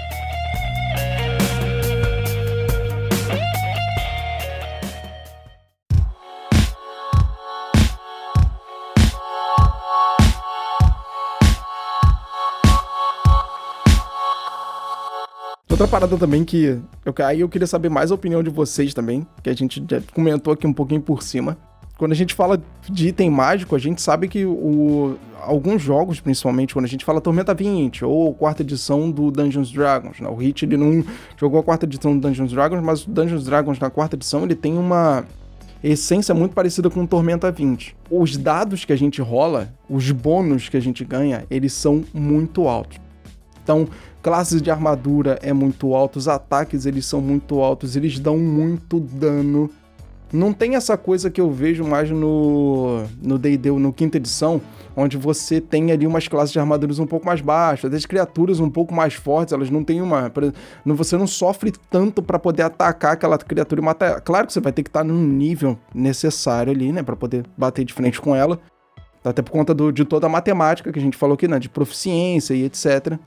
Outra 15.78 15.86
parada 15.86 16.18
também 16.18 16.44
que. 16.44 16.76
Eu, 17.04 17.14
eu 17.38 17.48
queria 17.48 17.66
saber 17.68 17.88
mais 17.88 18.10
a 18.10 18.14
opinião 18.16 18.42
de 18.42 18.50
vocês 18.50 18.92
também, 18.92 19.24
que 19.40 19.48
a 19.48 19.54
gente 19.54 19.80
já 19.88 20.02
comentou 20.12 20.52
aqui 20.52 20.66
um 20.66 20.72
pouquinho 20.72 21.00
por 21.00 21.22
cima. 21.22 21.56
Quando 21.96 22.10
a 22.10 22.16
gente 22.16 22.34
fala 22.34 22.60
de 22.90 23.06
item 23.06 23.30
mágico, 23.30 23.76
a 23.76 23.78
gente 23.78 24.02
sabe 24.02 24.26
que 24.26 24.44
o, 24.44 25.16
alguns 25.40 25.80
jogos, 25.80 26.18
principalmente 26.18 26.74
quando 26.74 26.86
a 26.86 26.88
gente 26.88 27.04
fala 27.04 27.20
Tormenta 27.20 27.54
20 27.54 28.04
ou 28.04 28.34
quarta 28.34 28.62
edição 28.62 29.08
do 29.08 29.30
Dungeons 29.30 29.70
Dragons, 29.70 30.18
né? 30.18 30.28
o 30.28 30.34
Hit 30.34 30.64
ele 30.64 30.76
não 30.76 31.04
jogou 31.36 31.60
a 31.60 31.62
quarta 31.62 31.86
edição 31.86 32.18
do 32.18 32.26
Dungeons 32.26 32.50
Dragons, 32.50 32.82
mas 32.82 33.06
o 33.06 33.10
Dungeons 33.10 33.44
Dragons 33.44 33.78
na 33.78 33.88
quarta 33.88 34.16
edição 34.16 34.42
ele 34.42 34.56
tem 34.56 34.76
uma 34.76 35.24
essência 35.80 36.34
muito 36.34 36.54
parecida 36.56 36.90
com 36.90 37.04
o 37.04 37.06
Tormenta 37.06 37.52
20. 37.52 37.94
Os 38.10 38.36
dados 38.36 38.84
que 38.84 38.92
a 38.92 38.98
gente 38.98 39.22
rola, 39.22 39.72
os 39.88 40.10
bônus 40.10 40.68
que 40.68 40.76
a 40.76 40.82
gente 40.82 41.04
ganha, 41.04 41.44
eles 41.48 41.72
são 41.72 42.02
muito 42.12 42.66
altos. 42.66 42.98
Então, 43.68 43.86
classes 44.22 44.62
de 44.62 44.70
armadura 44.70 45.38
é 45.42 45.52
muito 45.52 45.94
alto, 45.94 46.16
os 46.16 46.26
ataques 46.26 46.86
eles 46.86 47.04
são 47.04 47.20
muito 47.20 47.60
altos, 47.60 47.96
eles 47.96 48.18
dão 48.18 48.38
muito 48.38 48.98
dano. 48.98 49.68
Não 50.32 50.54
tem 50.54 50.74
essa 50.74 50.96
coisa 50.96 51.30
que 51.30 51.38
eu 51.38 51.50
vejo 51.50 51.84
mais 51.84 52.10
no 52.10 53.02
no 53.22 53.38
D&D, 53.38 53.70
no 53.72 53.92
quinta 53.92 54.16
edição, 54.16 54.58
onde 54.96 55.18
você 55.18 55.60
tem 55.60 55.92
ali 55.92 56.06
umas 56.06 56.26
classes 56.26 56.50
de 56.50 56.58
armaduras 56.58 56.98
um 56.98 57.06
pouco 57.06 57.26
mais 57.26 57.42
baixas, 57.42 57.92
as 57.92 58.06
criaturas 58.06 58.58
um 58.58 58.70
pouco 58.70 58.94
mais 58.94 59.12
fortes, 59.12 59.52
elas 59.52 59.68
não 59.68 59.84
têm 59.84 60.00
uma, 60.00 60.32
você 60.86 61.18
não 61.18 61.26
sofre 61.26 61.70
tanto 61.90 62.22
para 62.22 62.38
poder 62.38 62.62
atacar 62.62 63.12
aquela 63.12 63.36
criatura 63.36 63.82
e 63.82 63.84
matar. 63.84 64.22
Claro 64.22 64.46
que 64.46 64.54
você 64.54 64.60
vai 64.60 64.72
ter 64.72 64.82
que 64.82 64.88
estar 64.88 65.00
tá 65.00 65.04
num 65.04 65.26
nível 65.26 65.78
necessário 65.94 66.72
ali, 66.72 66.90
né, 66.90 67.02
para 67.02 67.16
poder 67.16 67.44
bater 67.54 67.84
de 67.84 67.92
frente 67.92 68.18
com 68.18 68.34
ela. 68.34 68.58
Até 69.22 69.42
por 69.42 69.50
conta 69.50 69.74
do, 69.74 69.92
de 69.92 70.06
toda 70.06 70.26
a 70.26 70.30
matemática 70.30 70.90
que 70.90 70.98
a 70.98 71.02
gente 71.02 71.18
falou 71.18 71.34
aqui, 71.34 71.46
né, 71.46 71.58
de 71.58 71.68
proficiência 71.68 72.54
e 72.54 72.64
etc. 72.64 73.18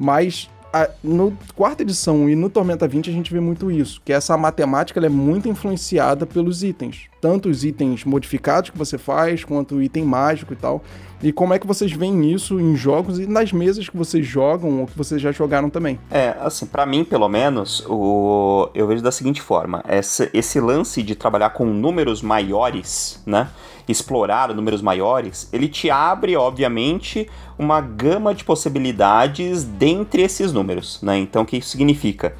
Mas 0.00 0.48
a, 0.72 0.88
no 1.04 1.36
quarta 1.54 1.82
edição 1.82 2.26
e 2.26 2.34
no 2.34 2.48
Tormenta 2.48 2.88
20 2.88 3.10
a 3.10 3.12
gente 3.12 3.30
vê 3.30 3.38
muito 3.38 3.70
isso, 3.70 4.00
que 4.02 4.14
essa 4.14 4.34
matemática 4.34 4.98
é 5.04 5.08
muito 5.10 5.46
influenciada 5.46 6.24
pelos 6.24 6.62
itens, 6.62 7.08
tanto 7.20 7.50
os 7.50 7.64
itens 7.64 8.04
modificados 8.04 8.70
que 8.70 8.78
você 8.78 8.96
faz, 8.96 9.44
quanto 9.44 9.74
o 9.74 9.82
item 9.82 10.04
mágico 10.04 10.54
e 10.54 10.56
tal. 10.56 10.82
E 11.22 11.32
como 11.32 11.52
é 11.52 11.58
que 11.58 11.66
vocês 11.66 11.92
veem 11.92 12.32
isso 12.32 12.58
em 12.58 12.74
jogos 12.74 13.18
e 13.18 13.26
nas 13.26 13.52
mesas 13.52 13.86
que 13.86 13.96
vocês 13.96 14.26
jogam 14.26 14.80
ou 14.80 14.86
que 14.86 14.96
vocês 14.96 15.20
já 15.20 15.30
jogaram 15.30 15.68
também? 15.68 16.00
É, 16.10 16.34
assim, 16.40 16.64
para 16.64 16.86
mim, 16.86 17.04
pelo 17.04 17.28
menos, 17.28 17.84
o... 17.86 18.70
eu 18.74 18.86
vejo 18.86 19.02
da 19.02 19.12
seguinte 19.12 19.42
forma: 19.42 19.84
esse, 19.86 20.30
esse 20.32 20.58
lance 20.58 21.02
de 21.02 21.14
trabalhar 21.14 21.50
com 21.50 21.66
números 21.66 22.22
maiores, 22.22 23.20
né? 23.26 23.50
Explorar 23.90 24.54
números 24.54 24.82
maiores, 24.82 25.48
ele 25.52 25.68
te 25.68 25.90
abre, 25.90 26.36
obviamente, 26.36 27.28
uma 27.58 27.80
gama 27.80 28.34
de 28.34 28.44
possibilidades 28.44 29.64
dentre 29.64 30.22
esses 30.22 30.52
números, 30.52 31.00
né? 31.02 31.18
Então, 31.18 31.42
o 31.42 31.46
que 31.46 31.58
isso 31.58 31.70
significa? 31.70 32.34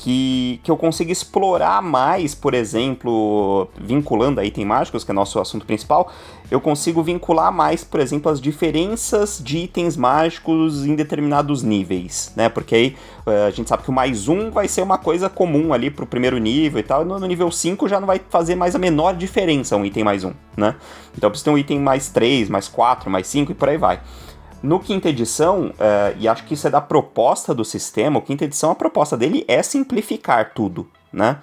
Que, 0.00 0.60
que 0.62 0.70
eu 0.70 0.76
consiga 0.76 1.10
explorar 1.10 1.82
mais, 1.82 2.32
por 2.32 2.54
exemplo, 2.54 3.68
vinculando 3.76 4.38
a 4.38 4.44
item 4.44 4.64
mágicos, 4.64 5.02
que 5.02 5.10
é 5.10 5.14
nosso 5.14 5.40
assunto 5.40 5.66
principal, 5.66 6.08
eu 6.50 6.60
consigo 6.60 7.02
vincular 7.02 7.52
mais, 7.52 7.82
por 7.82 7.98
exemplo, 7.98 8.30
as 8.30 8.40
diferenças 8.40 9.40
de 9.42 9.58
itens 9.58 9.96
mágicos 9.96 10.86
em 10.86 10.94
determinados 10.94 11.64
níveis, 11.64 12.32
né? 12.36 12.48
Porque 12.48 12.74
aí 12.74 12.96
eh, 13.26 13.46
a 13.46 13.50
gente 13.50 13.68
sabe 13.68 13.82
que 13.82 13.90
o 13.90 13.92
mais 13.92 14.28
um 14.28 14.50
vai 14.50 14.68
ser 14.68 14.82
uma 14.82 14.98
coisa 14.98 15.28
comum 15.28 15.74
ali 15.74 15.90
pro 15.90 16.06
primeiro 16.06 16.38
nível 16.38 16.78
e 16.78 16.82
tal, 16.84 17.02
e 17.02 17.04
no, 17.04 17.18
nível 17.26 17.50
5 17.50 17.88
já 17.88 17.98
não 17.98 18.06
vai 18.06 18.20
fazer 18.30 18.54
mais 18.54 18.74
a 18.74 18.78
menor 18.78 19.14
diferença 19.16 19.76
um 19.76 19.84
item 19.84 20.04
mais 20.04 20.24
um, 20.24 20.32
né? 20.56 20.76
Então 21.16 21.28
precisa 21.28 21.50
ter 21.50 21.50
um 21.50 21.58
item 21.58 21.80
mais 21.80 22.08
3, 22.08 22.48
mais 22.48 22.68
4, 22.68 23.10
mais 23.10 23.26
5 23.26 23.52
e 23.52 23.54
por 23.54 23.68
aí 23.68 23.76
vai. 23.76 24.00
No 24.62 24.80
quinta 24.80 25.08
edição, 25.08 25.68
uh, 25.68 26.16
e 26.18 26.26
acho 26.26 26.44
que 26.44 26.54
isso 26.54 26.66
é 26.66 26.70
da 26.70 26.80
proposta 26.80 27.54
do 27.54 27.64
sistema, 27.64 28.18
o 28.18 28.22
quinta 28.22 28.44
edição, 28.44 28.70
a 28.70 28.74
proposta 28.74 29.16
dele 29.16 29.44
é 29.46 29.62
simplificar 29.62 30.52
tudo, 30.52 30.88
né? 31.12 31.38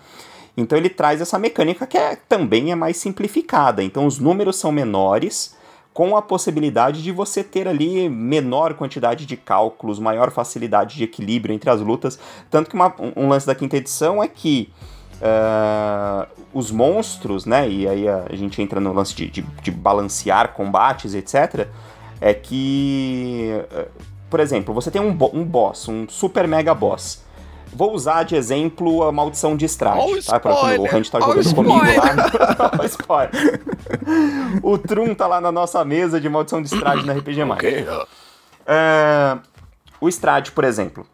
Então 0.57 0.77
ele 0.77 0.89
traz 0.89 1.21
essa 1.21 1.37
mecânica 1.39 1.85
que 1.85 1.97
é, 1.97 2.15
também 2.15 2.71
é 2.71 2.75
mais 2.75 2.97
simplificada. 2.97 3.83
Então 3.83 4.05
os 4.05 4.19
números 4.19 4.57
são 4.57 4.71
menores, 4.71 5.55
com 5.93 6.17
a 6.17 6.21
possibilidade 6.21 7.01
de 7.01 7.09
você 7.09 7.41
ter 7.41 7.69
ali 7.69 8.09
menor 8.09 8.73
quantidade 8.73 9.25
de 9.25 9.37
cálculos, 9.37 9.97
maior 9.97 10.29
facilidade 10.29 10.97
de 10.97 11.05
equilíbrio 11.05 11.55
entre 11.55 11.69
as 11.69 11.79
lutas. 11.79 12.19
Tanto 12.51 12.69
que 12.69 12.75
uma, 12.75 12.93
um 13.15 13.29
lance 13.29 13.47
da 13.47 13.55
quinta 13.55 13.77
edição 13.77 14.21
é 14.21 14.27
que 14.27 14.69
uh, 15.21 16.27
os 16.53 16.69
monstros, 16.69 17.45
né? 17.45 17.69
E 17.69 17.87
aí 17.87 18.09
a, 18.09 18.27
gente 18.33 18.61
entra 18.61 18.81
no 18.81 18.91
lance 18.91 19.15
de, 19.15 19.29
de, 19.29 19.41
de 19.41 19.71
balancear 19.71 20.53
combates, 20.53 21.13
etc. 21.13 21.69
É 22.25 22.33
que, 22.33 23.51
uh, 23.71 23.87
por 24.31 24.39
exemplo, 24.39 24.73
você 24.73 24.89
tem 24.89 24.99
um, 24.99 25.15
um 25.31 25.43
boss, 25.43 25.87
um 25.87 26.09
super 26.09 26.47
mega 26.47 26.73
boss. 26.73 27.23
Vou 27.71 27.93
usar 27.93 28.23
de 28.23 28.35
exemplo 28.35 29.03
a 29.03 29.11
maldição 29.11 29.55
de 29.55 29.65
Strade, 29.65 29.99
oh, 30.01 30.23
tá? 30.23 30.39
Pra 30.39 30.55
quando 30.55 30.79
o 30.79 30.95
Hunt 30.95 31.09
tá 31.09 31.19
jogando 31.19 31.47
oh, 31.47 31.53
comigo 31.53 31.77
lá. 31.77 32.71
spoiler. 32.87 33.61
o 34.63 34.75
Trum 34.75 35.13
tá 35.13 35.27
lá 35.27 35.39
na 35.39 35.51
nossa 35.51 35.85
mesa 35.85 36.19
de 36.19 36.27
maldição 36.27 36.63
de 36.63 36.67
Strade 36.67 37.05
na 37.05 37.13
RPG 37.13 37.43
Okay. 37.43 37.85
É, 38.65 39.37
o 40.01 40.09
Strade, 40.09 40.51
por 40.51 40.63
exemplo. 40.63 41.05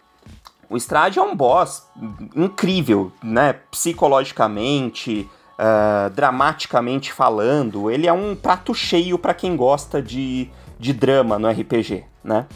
O 0.70 0.78
Strade 0.78 1.20
é 1.20 1.22
um 1.22 1.36
boss 1.36 1.90
incrível, 2.34 3.12
né? 3.22 3.54
Psicologicamente, 3.70 5.30
uh, 5.60 6.10
dramaticamente 6.12 7.12
falando. 7.12 7.92
Ele 7.92 8.08
é 8.08 8.14
um 8.14 8.34
prato 8.34 8.74
cheio 8.74 9.18
para 9.18 9.34
quem 9.34 9.58
gosta 9.58 10.02
de, 10.02 10.50
de 10.82 10.94
drama 10.94 11.38
no 11.38 11.48
RPG, 11.48 12.04
né? 12.24 12.48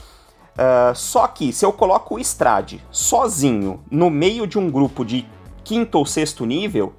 Uh, 0.55 0.95
só 0.95 1.27
que 1.27 1.53
se 1.53 1.63
eu 1.65 1.71
coloco 1.71 2.15
o 2.15 2.19
Strade 2.19 2.81
sozinho 2.89 3.83
no 3.91 4.09
meio 4.09 4.47
de 4.47 4.57
um 4.57 4.69
grupo 4.69 5.05
de 5.05 5.25
quinto 5.63 5.99
ou 5.99 6.05
sexto 6.05 6.45
nível, 6.45 6.93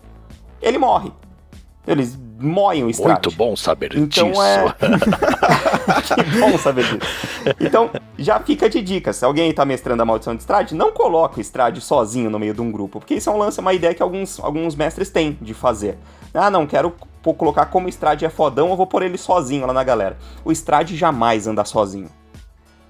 ele 0.63 0.79
morre. 0.79 1.11
Eles 1.87 2.19
moem 2.39 2.85
o 2.85 2.91
Strade. 2.91 3.29
Muito 3.29 3.37
bom 3.37 3.57
saber 3.57 3.97
então, 3.97 4.31
disso. 4.31 4.43
É... 4.43 4.75
que 6.31 6.39
bom 6.39 6.59
saber 6.59 6.85
disso. 6.85 7.55
Então, 7.61 7.91
já 8.19 8.39
fica 8.41 8.69
de 8.69 8.83
dica. 8.83 9.13
Se 9.13 9.25
alguém 9.25 9.51
está 9.51 9.65
mestrando 9.65 10.03
a 10.03 10.05
maldição 10.05 10.35
de 10.35 10.43
Strade, 10.43 10.75
não 10.75 10.93
coloque 10.93 11.39
o 11.39 11.43
Strade 11.43 11.81
sozinho 11.81 12.31
no 12.31 12.39
meio 12.39 12.55
de 12.55 12.61
um 12.61 12.71
grupo. 12.71 13.01
Porque 13.01 13.15
isso 13.15 13.31
é 13.31 13.33
um 13.33 13.39
lance, 13.39 13.59
uma 13.59 13.73
ideia 13.73 13.95
que 13.95 14.03
alguns, 14.03 14.39
alguns 14.39 14.77
mestres 14.77 15.11
têm 15.11 15.39
de 15.41 15.55
fazer. 15.55 15.99
Ah, 16.37 16.51
não, 16.51 16.67
quero 16.67 16.95
colocar 17.23 17.67
como 17.67 17.87
o 17.87 17.89
Strade 17.89 18.25
é 18.25 18.31
fodão, 18.31 18.71
eu 18.71 18.77
vou 18.77 18.87
pôr 18.87 19.03
ele 19.03 19.19
sozinho 19.19 19.67
lá 19.67 19.73
na 19.73 19.83
galera. 19.83 20.17
O 20.45 20.53
Strade 20.53 20.97
jamais 20.97 21.47
anda 21.47 21.65
sozinho. 21.65 22.09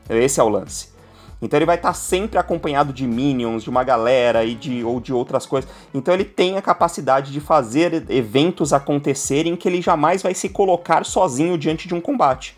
Esse 0.09 0.41
é 0.41 0.43
o 0.43 0.49
lance. 0.49 0.95
Então 1.41 1.59
ele 1.59 1.67
vai 1.67 1.77
estar 1.77 1.89
tá 1.89 1.95
sempre 1.95 2.39
acompanhado 2.39 2.93
de 2.93 3.07
minions, 3.07 3.63
de 3.63 3.71
uma 3.71 3.85
galera 3.85 4.45
e 4.45 4.55
de, 4.55 4.83
ou 4.83 5.01
de 5.01 5.13
outras 5.13 5.45
coisas. 5.45 5.71
Então 5.93 6.15
ele 6.15 6.25
tem 6.25 6.57
a 6.57 6.63
capacidade 6.63 7.31
de 7.31 7.41
fazer 7.41 8.05
eventos 8.09 8.73
acontecerem 8.73 9.57
que 9.57 9.69
ele 9.69 9.83
jamais 9.83 10.23
vai 10.23 10.35
se 10.35 10.49
colocar 10.49 11.05
sozinho 11.05 11.59
diante 11.59 11.87
de 11.87 11.95
um 11.95 12.01
combate. 12.01 12.57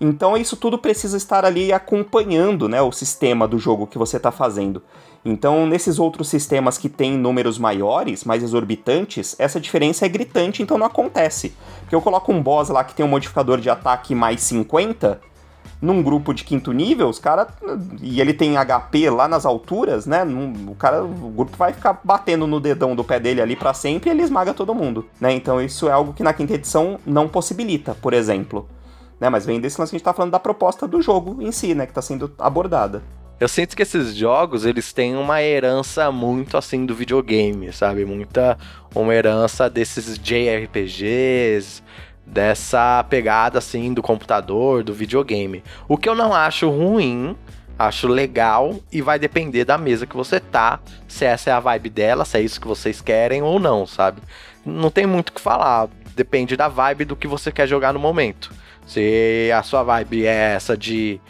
Então 0.00 0.36
isso 0.36 0.56
tudo 0.56 0.78
precisa 0.78 1.16
estar 1.16 1.44
ali 1.44 1.72
acompanhando 1.72 2.68
né, 2.68 2.80
o 2.82 2.92
sistema 2.92 3.46
do 3.46 3.58
jogo 3.58 3.86
que 3.86 3.98
você 3.98 4.16
está 4.16 4.30
fazendo. 4.30 4.82
Então, 5.30 5.66
nesses 5.66 5.98
outros 5.98 6.26
sistemas 6.30 6.78
que 6.78 6.88
têm 6.88 7.18
números 7.18 7.58
maiores, 7.58 8.24
mais 8.24 8.42
exorbitantes, 8.42 9.36
essa 9.38 9.60
diferença 9.60 10.06
é 10.06 10.08
gritante, 10.08 10.62
então 10.62 10.78
não 10.78 10.86
acontece. 10.86 11.52
Porque 11.80 11.94
eu 11.94 12.00
coloco 12.00 12.32
um 12.32 12.42
boss 12.42 12.70
lá 12.70 12.82
que 12.82 12.94
tem 12.94 13.04
um 13.04 13.08
modificador 13.10 13.60
de 13.60 13.68
ataque 13.68 14.14
mais 14.14 14.40
50, 14.40 15.20
num 15.82 16.02
grupo 16.02 16.32
de 16.32 16.44
quinto 16.44 16.72
nível, 16.72 17.10
os 17.10 17.18
caras. 17.18 17.48
E 18.00 18.22
ele 18.22 18.32
tem 18.32 18.54
HP 18.56 19.10
lá 19.10 19.28
nas 19.28 19.44
alturas, 19.44 20.06
né? 20.06 20.24
o 20.66 20.74
cara. 20.74 21.04
O 21.04 21.28
grupo 21.28 21.54
vai 21.58 21.74
ficar 21.74 22.00
batendo 22.02 22.46
no 22.46 22.58
dedão 22.58 22.96
do 22.96 23.04
pé 23.04 23.20
dele 23.20 23.42
ali 23.42 23.54
para 23.54 23.74
sempre 23.74 24.08
e 24.08 24.12
ele 24.14 24.22
esmaga 24.22 24.54
todo 24.54 24.74
mundo. 24.74 25.04
Né? 25.20 25.34
Então 25.34 25.60
isso 25.60 25.90
é 25.90 25.92
algo 25.92 26.14
que 26.14 26.22
na 26.22 26.32
quinta 26.32 26.54
edição 26.54 26.98
não 27.04 27.28
possibilita, 27.28 27.94
por 27.94 28.14
exemplo. 28.14 28.66
Né? 29.20 29.28
Mas 29.28 29.44
vem 29.44 29.60
desse 29.60 29.78
lance 29.78 29.90
que 29.90 29.96
a 29.96 29.98
gente 29.98 30.04
tá 30.04 30.14
falando 30.14 30.32
da 30.32 30.40
proposta 30.40 30.88
do 30.88 31.02
jogo 31.02 31.42
em 31.42 31.52
si, 31.52 31.74
né? 31.74 31.84
Que 31.84 31.92
tá 31.92 32.00
sendo 32.00 32.32
abordada. 32.38 33.02
Eu 33.40 33.46
sinto 33.46 33.76
que 33.76 33.82
esses 33.82 34.16
jogos, 34.16 34.64
eles 34.64 34.92
têm 34.92 35.14
uma 35.14 35.40
herança 35.40 36.10
muito 36.10 36.56
assim 36.56 36.84
do 36.84 36.92
videogame, 36.92 37.72
sabe? 37.72 38.04
Muita 38.04 38.58
uma 38.92 39.14
herança 39.14 39.70
desses 39.70 40.18
JRPGs, 40.18 41.80
dessa 42.26 43.04
pegada 43.08 43.58
assim 43.58 43.94
do 43.94 44.02
computador, 44.02 44.82
do 44.82 44.92
videogame. 44.92 45.62
O 45.86 45.96
que 45.96 46.08
eu 46.08 46.16
não 46.16 46.34
acho 46.34 46.68
ruim, 46.68 47.36
acho 47.78 48.08
legal 48.08 48.74
e 48.90 49.00
vai 49.00 49.20
depender 49.20 49.64
da 49.64 49.78
mesa 49.78 50.04
que 50.04 50.16
você 50.16 50.40
tá, 50.40 50.80
se 51.06 51.24
essa 51.24 51.50
é 51.50 51.52
a 51.52 51.60
vibe 51.60 51.90
dela, 51.90 52.24
se 52.24 52.38
é 52.38 52.40
isso 52.40 52.60
que 52.60 52.66
vocês 52.66 53.00
querem 53.00 53.40
ou 53.40 53.60
não, 53.60 53.86
sabe? 53.86 54.20
Não 54.66 54.90
tem 54.90 55.06
muito 55.06 55.28
o 55.28 55.32
que 55.32 55.40
falar, 55.40 55.88
depende 56.16 56.56
da 56.56 56.66
vibe 56.66 57.04
do 57.04 57.14
que 57.14 57.28
você 57.28 57.52
quer 57.52 57.68
jogar 57.68 57.92
no 57.92 58.00
momento. 58.00 58.50
Se 58.84 59.48
a 59.56 59.62
sua 59.62 59.84
vibe 59.84 60.26
é 60.26 60.54
essa 60.54 60.76
de 60.76 61.20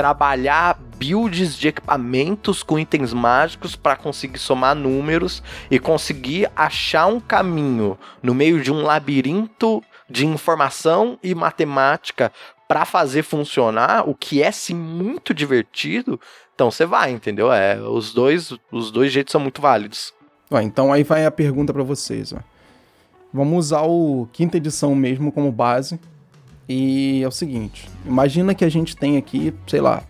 trabalhar 0.00 0.80
builds 0.96 1.58
de 1.58 1.68
equipamentos 1.68 2.62
com 2.62 2.78
itens 2.78 3.12
mágicos 3.12 3.76
para 3.76 3.96
conseguir 3.96 4.38
somar 4.38 4.74
números 4.74 5.42
e 5.70 5.78
conseguir 5.78 6.50
achar 6.56 7.04
um 7.04 7.20
caminho 7.20 7.98
no 8.22 8.34
meio 8.34 8.62
de 8.62 8.72
um 8.72 8.80
labirinto 8.80 9.84
de 10.08 10.24
informação 10.24 11.18
e 11.22 11.34
matemática 11.34 12.32
para 12.66 12.86
fazer 12.86 13.22
funcionar, 13.22 14.08
o 14.08 14.14
que 14.14 14.42
é 14.42 14.50
sim 14.50 14.74
muito 14.74 15.34
divertido, 15.34 16.18
então 16.54 16.70
você 16.70 16.86
vai, 16.86 17.10
entendeu? 17.10 17.52
É, 17.52 17.78
os 17.78 18.14
dois, 18.14 18.54
os 18.72 18.90
dois 18.90 19.12
jeitos 19.12 19.32
são 19.32 19.40
muito 19.40 19.60
válidos. 19.60 20.14
Então 20.62 20.90
aí 20.90 21.02
vai 21.02 21.26
a 21.26 21.30
pergunta 21.30 21.74
para 21.74 21.82
vocês, 21.82 22.32
ó. 22.32 22.38
Vamos 23.34 23.66
usar 23.66 23.82
o 23.82 24.26
quinta 24.32 24.56
edição 24.56 24.94
mesmo 24.94 25.30
como 25.30 25.52
base. 25.52 26.00
E 26.72 27.20
é 27.24 27.26
o 27.26 27.32
seguinte, 27.32 27.88
imagina 28.06 28.54
que 28.54 28.64
a 28.64 28.68
gente 28.68 28.96
tem 28.96 29.16
aqui, 29.16 29.52
sei 29.66 29.80
lá, 29.80 30.04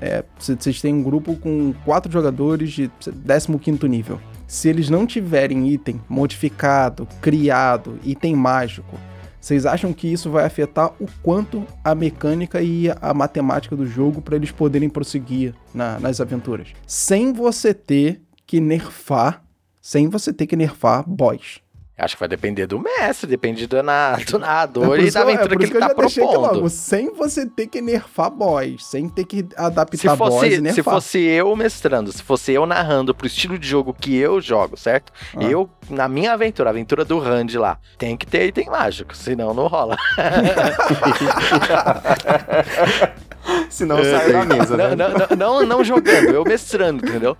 é, 0.00 0.24
vocês 0.38 0.80
têm 0.80 0.94
um 0.94 1.02
grupo 1.02 1.34
com 1.34 1.74
quatro 1.84 2.12
jogadores 2.12 2.70
de 2.70 2.88
15 3.00 3.88
nível. 3.88 4.20
Se 4.46 4.68
eles 4.68 4.88
não 4.88 5.08
tiverem 5.08 5.68
item 5.68 6.00
modificado, 6.08 7.08
criado, 7.20 7.98
item 8.04 8.36
mágico, 8.36 8.96
vocês 9.40 9.66
acham 9.66 9.92
que 9.92 10.06
isso 10.06 10.30
vai 10.30 10.44
afetar 10.44 10.92
o 11.00 11.08
quanto 11.20 11.66
a 11.82 11.96
mecânica 11.96 12.62
e 12.62 12.88
a 13.02 13.12
matemática 13.12 13.74
do 13.74 13.84
jogo 13.84 14.22
para 14.22 14.36
eles 14.36 14.52
poderem 14.52 14.88
prosseguir 14.88 15.52
na, 15.74 15.98
nas 15.98 16.20
aventuras? 16.20 16.68
Sem 16.86 17.32
você 17.32 17.74
ter 17.74 18.22
que 18.46 18.60
nerfar, 18.60 19.42
sem 19.80 20.08
você 20.08 20.32
ter 20.32 20.46
que 20.46 20.54
nerfar 20.54 21.02
boss. 21.04 21.63
Acho 21.96 22.16
que 22.16 22.20
vai 22.20 22.28
depender 22.28 22.66
do 22.66 22.80
mestre, 22.80 23.28
depende 23.28 23.68
do, 23.68 23.80
na, 23.80 24.16
do 24.28 24.38
narrador 24.38 24.98
é 24.98 25.02
e 25.02 25.10
da 25.12 25.20
aventura 25.20 25.54
é 25.54 25.56
que 25.56 25.64
ele 25.64 25.70
que 25.70 25.78
tá 25.78 25.94
propondo. 25.94 26.40
Logo, 26.40 26.68
sem 26.68 27.14
você 27.14 27.46
ter 27.46 27.68
que 27.68 27.80
nerfar 27.80 28.32
boss, 28.32 28.84
sem 28.84 29.08
ter 29.08 29.24
que 29.24 29.46
adaptar 29.56 29.96
se 29.96 30.08
fosse, 30.08 30.18
boss 30.18 30.42
e 30.42 30.60
nerfar. 30.60 30.74
Se 30.74 30.82
fosse 30.82 31.20
eu 31.20 31.54
mestrando, 31.54 32.10
se 32.10 32.20
fosse 32.22 32.52
eu 32.52 32.66
narrando 32.66 33.14
pro 33.14 33.28
estilo 33.28 33.56
de 33.56 33.68
jogo 33.68 33.94
que 33.94 34.16
eu 34.16 34.40
jogo, 34.40 34.76
certo? 34.76 35.12
Ah. 35.36 35.44
Eu, 35.44 35.70
na 35.88 36.08
minha 36.08 36.32
aventura, 36.32 36.70
a 36.70 36.72
aventura 36.72 37.04
do 37.04 37.20
Randy 37.20 37.58
lá, 37.58 37.78
tem 37.96 38.16
que 38.16 38.26
ter 38.26 38.48
item 38.48 38.70
mágico, 38.70 39.16
senão 39.16 39.54
não 39.54 39.68
rola. 39.68 39.96
Senão 43.68 43.98
é, 43.98 44.04
sai 44.04 44.32
da 44.32 44.44
mesa, 44.44 44.76
né? 44.76 44.94
Não, 44.94 45.08
não, 45.10 45.36
não, 45.36 45.66
não, 45.66 45.84
jogando, 45.84 46.30
eu 46.30 46.44
mestrando, 46.44 47.06
entendeu? 47.06 47.36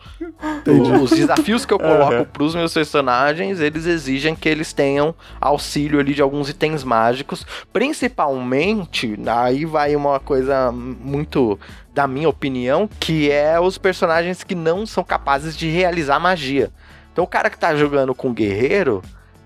Entendi. 0.61 0.93
Os 0.93 1.11
desafios 1.11 1.65
que 1.65 1.73
eu 1.73 1.79
coloco 1.79 2.15
uhum. 2.15 2.25
pros 2.25 2.55
meus 2.55 2.73
personagens, 2.73 3.61
eles 3.61 3.87
exigem 3.87 4.35
que 4.35 4.49
eles 4.49 4.73
tenham 4.73 5.15
auxílio 5.41 6.01
ali 6.01 6.15
de 6.15 6.23
alguns 6.23 6.49
itens 6.49 6.85
mágicos. 6.85 7.47
Principalmente, 7.73 9.19
aí 9.27 9.65
vai 9.65 9.97
uma 9.97 10.21
coisa 10.21 10.71
muito 10.73 11.59
da 11.93 12.07
minha 12.07 12.29
opinião, 12.29 12.89
que 12.99 13.31
é 13.31 13.59
os 13.61 13.79
personagens 13.79 14.43
que 14.43 14.55
não 14.55 14.85
são 14.85 15.05
capazes 15.05 15.57
de 15.57 15.69
realizar 15.69 16.19
magia. 16.19 16.71
Então 17.13 17.25
o 17.25 17.29
cara 17.29 17.49
que 17.49 17.59
tá 17.59 17.77
jogando 17.77 18.15
com 18.15 18.35
guerreiro, 18.35 19.01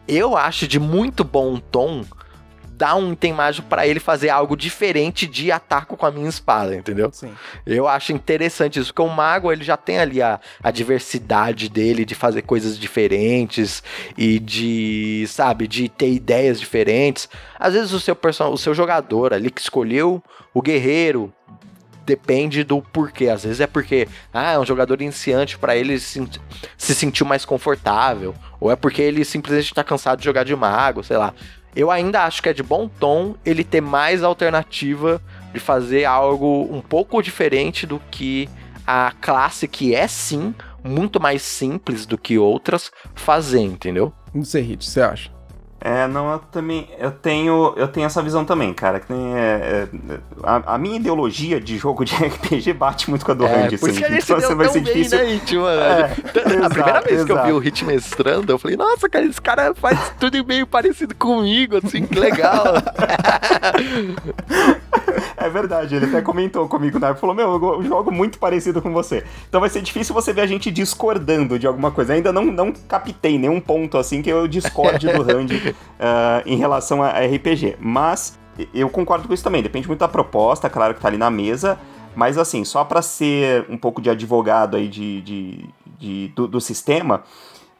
eu 0.06 0.36
acho 0.36 0.66
de 0.66 0.80
muito 0.80 1.22
bom 1.22 1.58
tom 1.58 2.02
dar 2.78 2.94
um 2.94 3.12
item 3.12 3.32
mágico 3.32 3.66
para 3.66 3.86
ele 3.88 3.98
fazer 3.98 4.30
algo 4.30 4.56
diferente 4.56 5.26
de 5.26 5.50
ataco 5.50 5.96
com 5.96 6.06
a 6.06 6.12
minha 6.12 6.28
espada, 6.28 6.76
entendeu? 6.76 7.10
Sim. 7.12 7.32
Eu 7.66 7.88
acho 7.88 8.12
interessante 8.12 8.78
isso, 8.78 8.94
porque 8.94 9.02
o 9.02 9.12
mago 9.12 9.50
ele 9.50 9.64
já 9.64 9.76
tem 9.76 9.98
ali 9.98 10.22
a, 10.22 10.38
a 10.62 10.70
diversidade 10.70 11.68
dele 11.68 12.04
de 12.04 12.14
fazer 12.14 12.42
coisas 12.42 12.78
diferentes 12.78 13.82
e 14.16 14.38
de, 14.38 15.24
sabe, 15.26 15.66
de 15.66 15.88
ter 15.88 16.12
ideias 16.12 16.60
diferentes. 16.60 17.28
Às 17.58 17.74
vezes 17.74 17.92
o 17.92 17.98
seu 17.98 18.14
person... 18.14 18.52
o 18.52 18.56
seu 18.56 18.72
jogador 18.72 19.34
ali 19.34 19.50
que 19.50 19.60
escolheu 19.60 20.22
o 20.54 20.62
guerreiro 20.62 21.32
depende 22.06 22.62
do 22.62 22.80
porquê. 22.80 23.28
Às 23.28 23.42
vezes 23.42 23.60
é 23.60 23.66
porque 23.66 24.08
ah, 24.32 24.52
é 24.52 24.58
um 24.58 24.64
jogador 24.64 25.02
iniciante 25.02 25.58
para 25.58 25.76
ele 25.76 25.98
se, 25.98 26.26
se 26.76 26.94
sentir 26.94 27.24
mais 27.24 27.44
confortável, 27.44 28.34
ou 28.60 28.70
é 28.70 28.76
porque 28.76 29.02
ele 29.02 29.24
simplesmente 29.24 29.66
está 29.66 29.84
cansado 29.84 30.20
de 30.20 30.24
jogar 30.24 30.44
de 30.44 30.54
mago, 30.54 31.02
sei 31.02 31.16
lá. 31.16 31.34
Eu 31.74 31.90
ainda 31.90 32.24
acho 32.24 32.42
que 32.42 32.48
é 32.48 32.52
de 32.52 32.62
bom 32.62 32.88
tom 32.88 33.34
ele 33.44 33.62
ter 33.62 33.80
mais 33.80 34.22
alternativa 34.22 35.20
de 35.52 35.60
fazer 35.60 36.04
algo 36.04 36.68
um 36.70 36.80
pouco 36.80 37.22
diferente 37.22 37.86
do 37.86 38.00
que 38.10 38.48
a 38.86 39.12
classe 39.20 39.68
que 39.68 39.94
é 39.94 40.06
sim 40.08 40.54
muito 40.82 41.20
mais 41.20 41.42
simples 41.42 42.06
do 42.06 42.16
que 42.16 42.38
outras 42.38 42.90
fazer, 43.14 43.60
entendeu? 43.60 44.12
Não 44.32 44.44
sei, 44.44 44.62
Hit, 44.62 44.84
você 44.84 45.00
acha? 45.00 45.37
É, 45.80 46.08
não, 46.08 46.32
eu 46.32 46.38
também. 46.50 46.88
Eu 46.98 47.12
tenho, 47.12 47.72
eu 47.76 47.86
tenho 47.86 48.06
essa 48.06 48.20
visão 48.20 48.44
também, 48.44 48.74
cara. 48.74 48.98
Que 48.98 49.12
nem, 49.12 49.36
é, 49.36 49.88
é, 50.10 50.18
a, 50.42 50.74
a, 50.74 50.78
minha 50.78 50.96
ideologia 50.96 51.60
de 51.60 51.78
jogo 51.78 52.04
de 52.04 52.12
RPG 52.14 52.72
bate 52.72 53.08
muito 53.08 53.24
com 53.24 53.30
a 53.30 53.34
do 53.34 53.46
é, 53.46 53.62
Randy. 53.62 53.78
Por 53.78 53.90
assim, 53.90 54.02
que 54.02 54.08
então 54.18 54.56
vai 54.56 54.68
ser 54.68 54.80
difícil. 54.80 55.18
Né, 55.18 55.24
Hit, 55.24 55.56
mano? 55.56 55.80
É, 55.80 56.02
a 56.02 56.06
exato, 56.06 56.70
primeira 56.70 57.00
vez 57.00 57.20
exato. 57.20 57.26
que 57.26 57.32
eu 57.32 57.44
vi 57.44 57.52
o 57.52 57.58
Hit 57.58 57.84
mestrando, 57.84 58.52
eu 58.52 58.58
falei, 58.58 58.76
nossa, 58.76 59.08
cara, 59.08 59.24
esse 59.24 59.40
cara 59.40 59.72
faz 59.74 60.12
tudo 60.18 60.44
meio 60.44 60.66
parecido 60.66 61.14
comigo, 61.14 61.76
assim, 61.76 62.04
que 62.06 62.18
legal. 62.18 62.74
é 65.40 65.48
verdade, 65.48 65.94
ele 65.94 66.06
até 66.06 66.20
comentou 66.20 66.68
comigo 66.68 66.98
na 66.98 67.10
né? 67.10 67.14
falou: 67.14 67.34
Meu, 67.34 67.52
eu 67.52 67.82
jogo 67.82 68.10
muito 68.10 68.38
parecido 68.38 68.82
com 68.82 68.92
você. 68.92 69.24
Então 69.48 69.60
vai 69.60 69.70
ser 69.70 69.82
difícil 69.82 70.14
você 70.14 70.32
ver 70.32 70.42
a 70.42 70.46
gente 70.46 70.70
discordando 70.70 71.58
de 71.58 71.66
alguma 71.66 71.90
coisa. 71.90 72.12
ainda 72.12 72.32
não, 72.32 72.44
não 72.46 72.72
captei 72.72 73.38
nenhum 73.38 73.60
ponto 73.60 73.96
assim 73.96 74.22
que 74.22 74.30
eu 74.30 74.48
discorde 74.48 75.06
do 75.12 75.22
Randy 75.24 75.70
uh, 75.70 76.42
em 76.44 76.56
relação 76.56 77.02
a 77.02 77.10
RPG. 77.10 77.76
Mas 77.80 78.38
eu 78.74 78.88
concordo 78.88 79.28
com 79.28 79.34
isso 79.34 79.44
também. 79.44 79.62
Depende 79.62 79.86
muito 79.86 80.00
da 80.00 80.08
proposta, 80.08 80.68
claro 80.68 80.94
que 80.94 81.00
tá 81.00 81.08
ali 81.08 81.18
na 81.18 81.30
mesa. 81.30 81.78
Mas 82.14 82.36
assim, 82.36 82.64
só 82.64 82.84
para 82.84 83.00
ser 83.00 83.64
um 83.68 83.76
pouco 83.76 84.02
de 84.02 84.10
advogado 84.10 84.76
aí 84.76 84.88
de, 84.88 85.20
de, 85.22 85.64
de 85.98 86.28
do, 86.34 86.48
do, 86.48 86.60
sistema, 86.60 87.22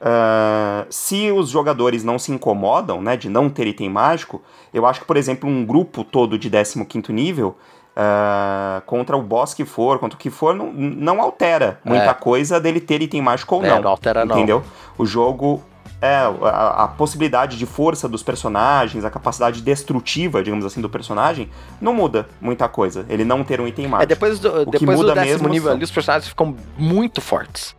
uh, 0.01 0.87
se 0.91 1.31
os 1.31 1.49
jogadores 1.49 2.05
não 2.05 2.19
se 2.19 2.33
incomodam, 2.33 3.01
né, 3.03 3.17
de 3.17 3.29
não 3.29 3.49
ter 3.49 3.67
item 3.67 3.89
mágico, 3.89 4.43
eu 4.73 4.87
acho 4.87 5.01
que, 5.01 5.07
por 5.07 5.17
exemplo, 5.17 5.49
um 5.49 5.65
grupo 5.65 6.05
todo 6.05 6.39
de 6.39 6.51
15 6.51 7.13
nível, 7.13 7.57
uh, 7.97 8.81
contra 8.87 9.17
o 9.17 9.23
boss 9.23 9.55
que 9.55 9.65
for, 9.65 9.99
contra 9.99 10.17
o 10.17 10.19
que 10.19 10.31
for, 10.31 10.55
não, 10.55 10.73
não 10.73 11.21
altera 11.21 11.81
muita 11.85 12.11
é. 12.11 12.15
coisa 12.15 12.61
dele 12.61 12.81
ter 12.81 13.03
item 13.03 13.21
mágico 13.21 13.57
ou 13.57 13.65
é, 13.65 13.71
não. 13.71 13.83
não 13.83 13.91
altera 13.91 14.25
entendeu? 14.25 14.61
não. 14.61 15.05
O 15.05 15.07
jogo 15.07 15.63
é, 16.01 16.15
a, 16.15 16.85
a, 16.85 16.89
possibilidade 16.89 17.57
de 17.59 17.67
força 17.67 18.09
dos 18.09 18.23
personagens, 18.23 19.05
a 19.05 19.11
capacidade 19.11 19.61
destrutiva, 19.61 20.43
digamos 20.43 20.65
assim, 20.65 20.81
do 20.81 20.89
personagem, 20.89 21.51
não 21.81 21.93
muda 21.93 22.29
muita 22.41 22.69
coisa. 22.69 23.05
Ele 23.09 23.25
não 23.25 23.43
ter 23.43 23.61
um 23.61 23.67
item 23.67 23.89
mágico. 23.89 24.05
É, 24.05 24.07
depois 24.07 24.39
do, 24.39 24.63
o 24.63 24.67
depois 24.67 25.01
do 25.01 25.13
décimo 25.13 25.49
nível 25.49 25.69
são... 25.69 25.73
ali, 25.73 25.85
os 25.85 25.91
personagens 25.91 26.29
ficam 26.29 26.55
muito 26.77 27.21
fortes. 27.21 27.75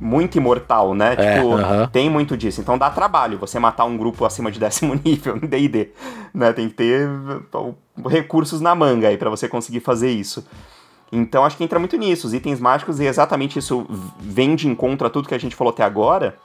Muito 0.00 0.36
imortal, 0.36 0.94
né? 0.94 1.14
É, 1.16 1.34
tipo, 1.34 1.48
uh 1.48 1.58
-huh. 1.58 1.90
tem 1.90 2.10
muito 2.10 2.36
disso. 2.36 2.60
Então 2.60 2.76
dá 2.76 2.90
trabalho 2.90 3.38
você 3.38 3.58
matar 3.58 3.84
um 3.84 3.96
grupo 3.96 4.24
acima 4.24 4.50
de 4.50 4.58
décimo 4.60 4.94
nível 4.94 5.36
no 5.36 5.46
DD. 5.46 5.90
Né? 6.34 6.52
Tem 6.52 6.68
que 6.68 6.74
ter 6.74 7.08
recursos 8.08 8.60
na 8.60 8.74
manga 8.74 9.08
aí 9.08 9.16
para 9.16 9.30
você 9.30 9.48
conseguir 9.48 9.80
fazer 9.80 10.10
isso. 10.10 10.44
Então 11.12 11.44
acho 11.44 11.56
que 11.56 11.64
entra 11.64 11.78
muito 11.78 11.96
nisso. 11.96 12.26
Os 12.26 12.34
itens 12.34 12.58
mágicos, 12.58 12.98
e 12.98 13.04
exatamente 13.04 13.58
isso 13.58 13.86
vem 14.18 14.54
de 14.54 14.66
encontro 14.66 15.06
a 15.06 15.10
tudo 15.10 15.28
que 15.28 15.34
a 15.34 15.38
gente 15.38 15.54
falou 15.54 15.72
até 15.72 15.84
agora 15.84 16.36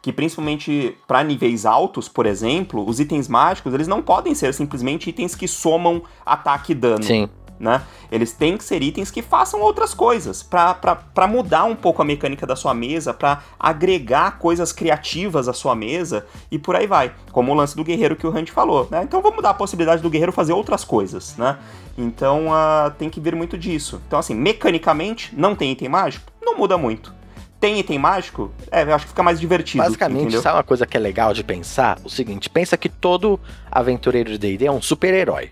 que 0.00 0.12
principalmente 0.12 0.96
para 1.06 1.22
níveis 1.22 1.66
altos, 1.66 2.08
por 2.08 2.24
exemplo, 2.24 2.88
os 2.88 3.00
itens 3.00 3.28
mágicos, 3.28 3.74
eles 3.74 3.88
não 3.88 4.00
podem 4.00 4.34
ser 4.34 4.54
simplesmente 4.54 5.10
itens 5.10 5.34
que 5.34 5.48
somam 5.48 6.02
ataque 6.24 6.72
e 6.72 6.74
dano. 6.74 7.02
Sim. 7.02 7.28
Né? 7.58 7.82
Eles 8.10 8.32
têm 8.32 8.56
que 8.56 8.62
ser 8.62 8.82
itens 8.82 9.10
que 9.10 9.20
façam 9.20 9.60
outras 9.60 9.92
coisas, 9.92 10.42
para 10.42 11.26
mudar 11.26 11.64
um 11.64 11.74
pouco 11.74 12.00
a 12.00 12.04
mecânica 12.04 12.46
da 12.46 12.54
sua 12.54 12.72
mesa, 12.72 13.12
para 13.12 13.42
agregar 13.58 14.38
coisas 14.38 14.72
criativas 14.72 15.48
à 15.48 15.52
sua 15.52 15.74
mesa 15.74 16.24
e 16.50 16.58
por 16.58 16.76
aí 16.76 16.86
vai. 16.86 17.12
Como 17.32 17.52
o 17.52 17.54
lance 17.54 17.76
do 17.76 17.82
guerreiro 17.82 18.14
que 18.14 18.26
o 18.26 18.30
Hunt 18.30 18.50
falou, 18.50 18.86
né? 18.90 19.02
Então 19.02 19.20
vamos 19.20 19.42
dar 19.42 19.50
a 19.50 19.54
possibilidade 19.54 20.02
do 20.02 20.10
guerreiro 20.10 20.32
fazer 20.32 20.52
outras 20.52 20.84
coisas, 20.84 21.36
né? 21.36 21.58
Então 21.96 22.48
uh, 22.48 22.90
tem 22.96 23.10
que 23.10 23.20
vir 23.20 23.34
muito 23.34 23.58
disso. 23.58 24.00
Então, 24.06 24.18
assim, 24.18 24.34
mecanicamente, 24.34 25.34
não 25.36 25.56
tem 25.56 25.72
item 25.72 25.88
mágico? 25.88 26.30
Não 26.40 26.56
muda 26.56 26.78
muito 26.78 27.18
tem 27.60 27.80
item 27.80 27.98
mágico, 27.98 28.52
é, 28.70 28.84
eu 28.84 28.94
acho 28.94 29.04
que 29.04 29.10
fica 29.10 29.22
mais 29.22 29.40
divertido. 29.40 29.82
Basicamente, 29.82 30.20
entendeu? 30.20 30.42
sabe 30.42 30.56
uma 30.56 30.62
coisa 30.62 30.86
que 30.86 30.96
é 30.96 31.00
legal 31.00 31.34
de 31.34 31.42
pensar? 31.42 31.98
O 32.04 32.08
seguinte, 32.08 32.48
pensa 32.48 32.76
que 32.76 32.88
todo 32.88 33.40
aventureiro 33.70 34.30
de 34.30 34.38
D&D 34.38 34.66
é 34.66 34.70
um 34.70 34.80
super-herói. 34.80 35.50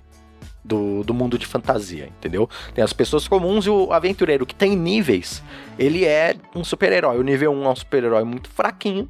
Do, 0.66 1.04
do 1.04 1.14
mundo 1.14 1.38
de 1.38 1.46
fantasia, 1.46 2.10
entendeu? 2.18 2.50
Tem 2.74 2.82
as 2.82 2.92
pessoas 2.92 3.28
comuns 3.28 3.66
e 3.66 3.70
o 3.70 3.92
aventureiro 3.92 4.44
que 4.44 4.54
tem 4.54 4.74
níveis, 4.74 5.40
ele 5.78 6.04
é 6.04 6.34
um 6.56 6.64
super-herói. 6.64 7.18
O 7.18 7.22
nível 7.22 7.52
1 7.52 7.64
é 7.64 7.68
um 7.68 7.76
super-herói 7.76 8.24
muito 8.24 8.50
fraquinho, 8.50 9.08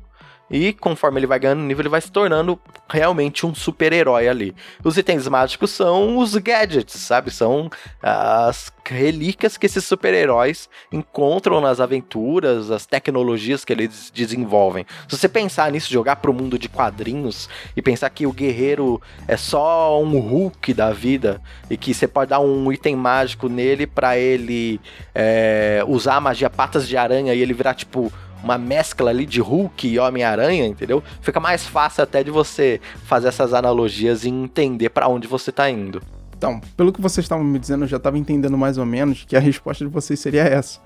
e 0.50 0.72
conforme 0.72 1.18
ele 1.18 1.26
vai 1.26 1.38
ganhando 1.38 1.62
nível, 1.62 1.82
ele 1.82 1.88
vai 1.88 2.00
se 2.00 2.10
tornando 2.10 2.58
realmente 2.88 3.44
um 3.44 3.54
super-herói 3.54 4.28
ali. 4.28 4.54
Os 4.84 4.96
itens 4.96 5.26
mágicos 5.26 5.70
são 5.70 6.18
os 6.18 6.36
gadgets, 6.36 7.00
sabe? 7.00 7.30
São 7.30 7.68
as 8.00 8.72
relíquias 8.84 9.56
que 9.56 9.66
esses 9.66 9.84
super-heróis 9.84 10.68
encontram 10.92 11.60
nas 11.60 11.80
aventuras, 11.80 12.70
as 12.70 12.86
tecnologias 12.86 13.64
que 13.64 13.72
eles 13.72 14.12
desenvolvem. 14.14 14.86
Se 15.08 15.16
você 15.16 15.28
pensar 15.28 15.70
nisso, 15.72 15.92
jogar 15.92 16.16
pro 16.16 16.32
mundo 16.32 16.58
de 16.58 16.68
quadrinhos 16.68 17.48
e 17.76 17.82
pensar 17.82 18.08
que 18.10 18.26
o 18.26 18.32
guerreiro 18.32 19.02
é 19.26 19.36
só 19.36 20.00
um 20.00 20.18
Hulk 20.18 20.72
da 20.72 20.92
vida 20.92 21.42
e 21.68 21.76
que 21.76 21.92
você 21.92 22.06
pode 22.06 22.30
dar 22.30 22.40
um 22.40 22.70
item 22.70 22.94
mágico 22.94 23.48
nele 23.48 23.86
para 23.86 24.16
ele 24.16 24.80
é, 25.12 25.82
usar 25.88 26.16
a 26.16 26.20
magia 26.20 26.48
patas 26.48 26.86
de 26.86 26.96
aranha 26.96 27.34
e 27.34 27.42
ele 27.42 27.52
virar 27.52 27.74
tipo 27.74 28.12
uma 28.46 28.56
mescla 28.56 29.10
ali 29.10 29.26
de 29.26 29.40
Hulk 29.40 29.88
e 29.88 29.98
Homem-Aranha, 29.98 30.66
entendeu? 30.66 31.02
Fica 31.20 31.40
mais 31.40 31.66
fácil 31.66 32.04
até 32.04 32.22
de 32.22 32.30
você 32.30 32.80
fazer 33.04 33.28
essas 33.28 33.52
analogias 33.52 34.24
e 34.24 34.28
entender 34.28 34.88
para 34.90 35.08
onde 35.08 35.26
você 35.26 35.50
tá 35.50 35.68
indo. 35.68 36.00
Então, 36.38 36.60
pelo 36.76 36.92
que 36.92 37.00
vocês 37.00 37.24
estavam 37.24 37.44
me 37.44 37.58
dizendo, 37.58 37.84
eu 37.84 37.88
já 37.88 37.96
estava 37.96 38.16
entendendo 38.16 38.56
mais 38.56 38.78
ou 38.78 38.86
menos 38.86 39.24
que 39.26 39.36
a 39.36 39.40
resposta 39.40 39.84
de 39.84 39.90
vocês 39.90 40.20
seria 40.20 40.42
essa. 40.42 40.78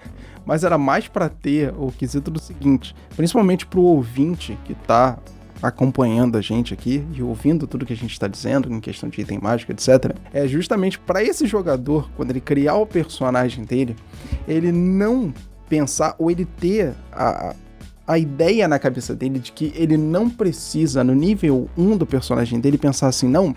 Mas 0.46 0.64
era 0.64 0.78
mais 0.78 1.06
para 1.06 1.28
ter 1.28 1.74
o 1.76 1.92
quesito 1.92 2.30
do 2.30 2.38
seguinte, 2.38 2.94
principalmente 3.14 3.66
pro 3.66 3.82
ouvinte 3.82 4.56
que 4.64 4.74
tá 4.74 5.18
acompanhando 5.62 6.38
a 6.38 6.40
gente 6.40 6.72
aqui 6.72 7.04
e 7.12 7.22
ouvindo 7.22 7.66
tudo 7.66 7.84
que 7.84 7.92
a 7.92 7.96
gente 7.96 8.12
está 8.12 8.26
dizendo 8.26 8.72
em 8.72 8.80
questão 8.80 9.10
de 9.10 9.20
item 9.20 9.38
mágico, 9.38 9.72
etc. 9.72 10.16
É 10.32 10.48
justamente 10.48 10.98
para 10.98 11.22
esse 11.22 11.46
jogador, 11.46 12.08
quando 12.16 12.30
ele 12.30 12.40
criar 12.40 12.76
o 12.76 12.86
personagem 12.86 13.64
dele, 13.64 13.94
ele 14.48 14.72
não 14.72 15.34
pensar 15.70 16.16
ou 16.18 16.30
ele 16.30 16.44
ter 16.44 16.92
a, 17.12 17.54
a 18.06 18.18
ideia 18.18 18.66
na 18.66 18.76
cabeça 18.76 19.14
dele 19.14 19.38
de 19.38 19.52
que 19.52 19.72
ele 19.76 19.96
não 19.96 20.28
precisa, 20.28 21.04
no 21.04 21.14
nível 21.14 21.70
1 21.78 21.96
do 21.96 22.04
personagem 22.04 22.58
dele, 22.58 22.76
pensar 22.76 23.06
assim, 23.06 23.28
não, 23.28 23.54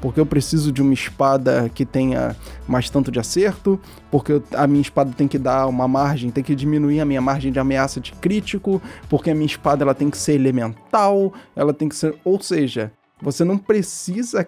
porque 0.00 0.18
eu 0.18 0.26
preciso 0.26 0.72
de 0.72 0.82
uma 0.82 0.92
espada 0.92 1.70
que 1.72 1.86
tenha 1.86 2.34
mais 2.66 2.90
tanto 2.90 3.12
de 3.12 3.20
acerto, 3.20 3.80
porque 4.10 4.42
a 4.52 4.66
minha 4.66 4.82
espada 4.82 5.12
tem 5.16 5.28
que 5.28 5.38
dar 5.38 5.68
uma 5.68 5.86
margem, 5.86 6.32
tem 6.32 6.42
que 6.42 6.56
diminuir 6.56 7.00
a 7.00 7.04
minha 7.04 7.20
margem 7.20 7.52
de 7.52 7.60
ameaça 7.60 8.00
de 8.00 8.10
crítico, 8.12 8.82
porque 9.08 9.30
a 9.30 9.34
minha 9.34 9.46
espada 9.46 9.84
ela 9.84 9.94
tem 9.94 10.10
que 10.10 10.18
ser 10.18 10.32
elemental, 10.32 11.32
ela 11.54 11.72
tem 11.72 11.88
que 11.88 11.94
ser, 11.94 12.16
ou 12.24 12.42
seja, 12.42 12.92
você 13.20 13.44
não 13.44 13.56
precisa 13.56 14.44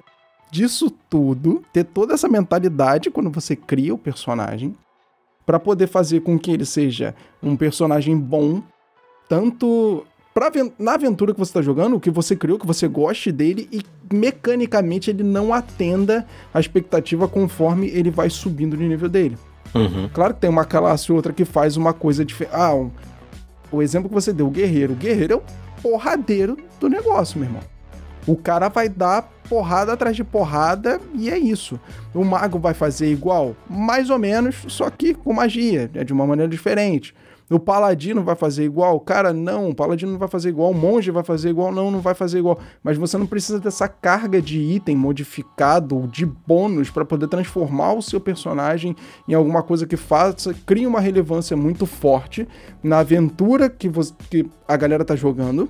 disso 0.51 0.91
tudo, 1.09 1.63
ter 1.73 1.85
toda 1.85 2.15
essa 2.15 2.29
mentalidade 2.29 3.09
quando 3.09 3.31
você 3.31 3.55
cria 3.55 3.95
o 3.95 3.99
personagem, 3.99 4.75
para 5.45 5.59
poder 5.59 5.87
fazer 5.87 6.21
com 6.21 6.39
que 6.39 6.51
ele 6.51 6.65
seja 6.65 7.15
um 7.43 7.57
personagem 7.57 8.17
bom, 8.17 8.63
tanto 9.29 10.07
pra, 10.33 10.51
na 10.79 10.95
aventura 10.95 11.33
que 11.33 11.39
você 11.39 11.51
está 11.51 11.63
jogando, 11.63 11.97
o 11.97 12.01
que 12.01 12.11
você 12.11 12.35
criou, 12.35 12.59
que 12.59 12.67
você 12.67 12.89
goste 12.89 13.31
dele 13.31 13.69
e 13.73 13.83
mecanicamente 14.13 15.11
ele 15.11 15.23
não 15.23 15.53
atenda 15.53 16.27
a 16.53 16.61
expectativa 16.61 17.29
conforme 17.29 17.89
ele 17.89 18.11
vai 18.11 18.29
subindo 18.29 18.77
de 18.77 18.85
nível 18.85 19.09
dele. 19.09 19.39
Uhum. 19.75 20.09
Claro 20.13 20.35
que 20.35 20.41
tem 20.41 20.51
uma 20.51 20.65
classe 20.65 21.11
ou 21.11 21.17
outra 21.17 21.33
que 21.33 21.45
faz 21.45 21.77
uma 21.77 21.93
coisa 21.93 22.25
diferente. 22.25 22.55
Ah, 22.55 22.75
um, 22.75 22.91
o 23.73 23.83
exemplo 23.83 24.09
que 24.09 24.15
você 24.15 24.33
deu, 24.33 24.47
o 24.47 24.51
guerreiro. 24.51 24.93
O 24.93 24.97
guerreiro 24.97 25.35
é 25.35 25.37
o 25.37 25.43
porradeiro 25.83 26.57
do 26.79 26.89
negócio, 26.89 27.39
meu 27.39 27.49
irmão. 27.49 27.63
O 28.27 28.37
cara 28.37 28.69
vai 28.69 28.89
dar 28.89 29.31
porrada 29.49 29.93
atrás 29.93 30.17
de 30.17 30.25
porrada 30.25 31.01
e 31.15 31.31
é 31.31 31.39
isso. 31.39 31.79
O 32.15 32.25
mago 32.25 32.59
vai 32.59 32.75
fazer 32.75 33.11
igual? 33.11 33.55
Mais 33.69 34.11
ou 34.11 34.19
menos, 34.19 34.65
só 34.69 34.91
que 34.91 35.15
com 35.15 35.33
magia, 35.33 35.91
é 35.95 36.05
de 36.05 36.13
uma 36.13 36.27
maneira 36.27 36.51
diferente. 36.51 37.15
O 37.51 37.61
paladino 37.61 38.25
vai 38.25 38.35
fazer 38.35 38.65
igual? 38.65 38.99
Cara, 39.01 39.33
não, 39.33 39.69
o 39.69 39.75
paladino 39.75 40.13
não 40.13 40.19
vai 40.19 40.29
fazer 40.29 40.49
igual, 40.49 40.71
o 40.71 40.75
monge 40.75 41.11
vai 41.11 41.23
fazer 41.23 41.51
igual, 41.51 41.71
não, 41.71 41.91
não 41.91 42.01
vai 42.01 42.15
fazer 42.15 42.39
igual. 42.39 42.59
Mas 42.83 42.97
você 42.97 43.19
não 43.19 43.27
precisa 43.27 43.61
dessa 43.61 43.87
carga 43.87 44.41
de 44.41 44.59
item 44.59 44.97
modificado, 44.97 46.09
de 46.11 46.25
bônus, 46.25 46.89
para 46.89 47.05
poder 47.05 47.29
transformar 47.29 47.93
o 47.93 48.03
seu 48.03 48.19
personagem 48.19 48.97
em 49.29 49.35
alguma 49.35 49.63
coisa 49.63 49.87
que 49.87 49.97
faça, 49.97 50.55
crie 50.65 50.87
uma 50.87 51.01
relevância 51.01 51.55
muito 51.55 51.85
forte 51.85 52.49
na 52.83 53.01
aventura 53.01 53.69
que, 53.69 53.91
você, 53.91 54.15
que 54.31 54.49
a 54.67 54.77
galera 54.77 55.05
tá 55.05 55.15
jogando 55.15 55.69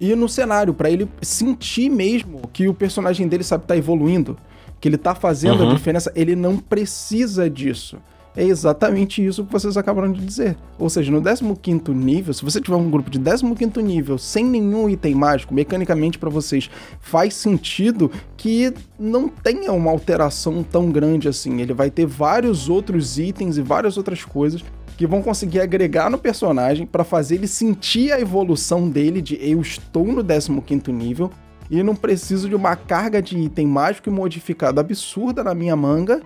e 0.00 0.14
no 0.14 0.28
cenário, 0.28 0.72
para 0.72 0.90
ele 0.90 1.08
sentir 1.20 1.90
mesmo 1.90 2.42
que 2.52 2.68
o 2.68 2.74
personagem 2.74 3.26
dele 3.26 3.42
sabe 3.42 3.66
tá 3.66 3.76
evoluindo, 3.76 4.36
que 4.80 4.88
ele 4.88 4.98
tá 4.98 5.14
fazendo 5.14 5.62
uhum. 5.62 5.70
a 5.70 5.74
diferença, 5.74 6.12
ele 6.14 6.36
não 6.36 6.56
precisa 6.56 7.50
disso. 7.50 7.98
É 8.36 8.44
exatamente 8.44 9.24
isso 9.24 9.44
que 9.44 9.50
vocês 9.50 9.76
acabaram 9.76 10.12
de 10.12 10.24
dizer. 10.24 10.56
Ou 10.78 10.88
seja, 10.88 11.10
no 11.10 11.20
15 11.20 11.90
nível, 11.90 12.32
se 12.32 12.44
você 12.44 12.60
tiver 12.60 12.76
um 12.76 12.88
grupo 12.88 13.10
de 13.10 13.18
15 13.18 13.82
nível 13.82 14.16
sem 14.16 14.44
nenhum 14.44 14.88
item 14.88 15.12
mágico, 15.16 15.52
mecanicamente 15.52 16.20
para 16.20 16.30
vocês 16.30 16.70
faz 17.00 17.34
sentido 17.34 18.08
que 18.36 18.72
não 18.96 19.28
tenha 19.28 19.72
uma 19.72 19.90
alteração 19.90 20.62
tão 20.62 20.88
grande 20.88 21.26
assim. 21.26 21.60
Ele 21.60 21.74
vai 21.74 21.90
ter 21.90 22.06
vários 22.06 22.68
outros 22.68 23.18
itens 23.18 23.56
e 23.56 23.62
várias 23.62 23.96
outras 23.96 24.24
coisas 24.24 24.62
que 24.98 25.06
vão 25.06 25.22
conseguir 25.22 25.60
agregar 25.60 26.10
no 26.10 26.18
personagem 26.18 26.84
para 26.84 27.04
fazer 27.04 27.36
ele 27.36 27.46
sentir 27.46 28.10
a 28.10 28.20
evolução 28.20 28.90
dele 28.90 29.22
de 29.22 29.38
eu 29.40 29.60
estou 29.60 30.04
no 30.04 30.24
15 30.24 30.90
nível 30.90 31.30
e 31.70 31.80
não 31.84 31.94
preciso 31.94 32.48
de 32.48 32.56
uma 32.56 32.74
carga 32.74 33.22
de 33.22 33.38
item 33.38 33.68
mágico 33.68 34.08
e 34.08 34.12
modificado 34.12 34.80
absurda 34.80 35.44
na 35.44 35.54
minha 35.54 35.76
manga 35.76 36.20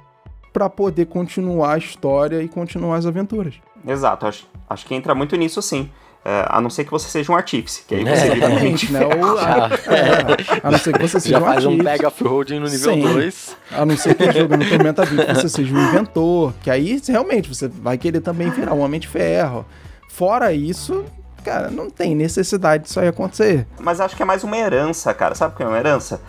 para 0.54 0.70
poder 0.70 1.04
continuar 1.04 1.74
a 1.74 1.78
história 1.78 2.42
e 2.42 2.48
continuar 2.48 2.96
as 2.96 3.04
aventuras. 3.04 3.54
Exato, 3.86 4.26
acho, 4.26 4.48
acho 4.68 4.86
que 4.86 4.94
entra 4.94 5.14
muito 5.14 5.36
nisso 5.36 5.60
sim. 5.60 5.90
É, 6.24 6.46
a 6.48 6.60
não 6.60 6.70
ser 6.70 6.84
que 6.84 6.90
você 6.90 7.08
seja 7.08 7.32
um 7.32 7.36
artífice, 7.36 7.82
que 7.86 7.96
aí 7.96 8.04
você 8.04 8.28
é, 8.28 8.34
vira 8.34 8.46
um 8.46 8.52
né? 8.54 9.00
A, 9.42 9.92
é, 9.92 10.60
a 10.62 10.70
não 10.70 10.78
ser 10.78 10.92
que 10.92 11.00
você 11.00 11.18
seja 11.18 11.36
Já 11.36 11.40
um 11.40 11.44
faz 11.44 11.56
artífice. 11.56 11.80
um 11.80 11.84
pega 11.84 12.06
off-road 12.06 12.58
no 12.60 12.68
nível 12.68 12.96
2. 12.96 13.56
A 13.72 13.84
não 13.84 13.96
ser 13.96 14.14
que 14.14 14.30
jogando 14.30 14.68
Tormenta 14.68 15.04
20 15.04 15.26
você 15.34 15.48
seja 15.48 15.74
um 15.74 15.88
inventor, 15.88 16.54
que 16.62 16.70
aí 16.70 17.02
realmente 17.08 17.48
você 17.48 17.66
vai 17.66 17.98
querer 17.98 18.20
também 18.20 18.50
virar 18.50 18.72
um 18.72 18.80
Homem 18.80 19.00
de 19.00 19.08
Ferro. 19.08 19.66
Fora 20.08 20.52
isso, 20.52 21.04
cara, 21.42 21.70
não 21.70 21.90
tem 21.90 22.14
necessidade 22.14 22.84
disso 22.84 23.00
aí 23.00 23.08
acontecer. 23.08 23.66
Mas 23.80 24.00
acho 24.00 24.14
que 24.14 24.22
é 24.22 24.26
mais 24.26 24.44
uma 24.44 24.56
herança, 24.56 25.12
cara. 25.12 25.34
Sabe 25.34 25.54
o 25.54 25.56
que 25.56 25.62
é 25.64 25.66
uma 25.66 25.78
herança? 25.78 26.20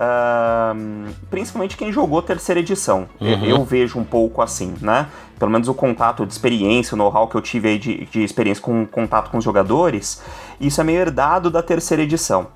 Uh, 0.00 1.12
principalmente 1.28 1.76
quem 1.76 1.92
jogou 1.92 2.22
terceira 2.22 2.58
edição. 2.58 3.06
Uhum. 3.20 3.44
Eu 3.44 3.62
vejo 3.66 3.98
um 3.98 4.04
pouco 4.04 4.40
assim, 4.40 4.74
né? 4.80 5.08
Pelo 5.38 5.50
menos 5.50 5.68
o 5.68 5.74
contato 5.74 6.24
de 6.24 6.32
experiência, 6.32 6.94
o 6.94 6.98
know-how 6.98 7.28
que 7.28 7.34
eu 7.34 7.42
tive 7.42 7.68
aí 7.68 7.78
de, 7.78 8.06
de 8.06 8.24
experiência 8.24 8.62
com 8.62 8.86
contato 8.86 9.30
com 9.30 9.36
os 9.36 9.44
jogadores, 9.44 10.22
isso 10.58 10.80
é 10.80 10.84
meio 10.84 11.00
herdado 11.00 11.50
da 11.50 11.62
terceira 11.62 12.02
edição. 12.02 12.46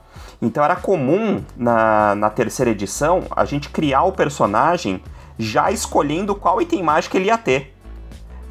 Então 0.41 0.65
era 0.65 0.75
comum 0.75 1.43
na, 1.55 2.15
na 2.15 2.31
terceira 2.31 2.71
edição 2.71 3.25
a 3.31 3.45
gente 3.45 3.69
criar 3.69 4.05
o 4.05 4.13
personagem 4.13 5.03
já 5.39 5.71
escolhendo 5.71 6.35
qual 6.35 6.63
item 6.63 6.83
mágico 6.83 7.15
ele 7.19 7.27
ia 7.27 7.37
ter. 7.37 7.75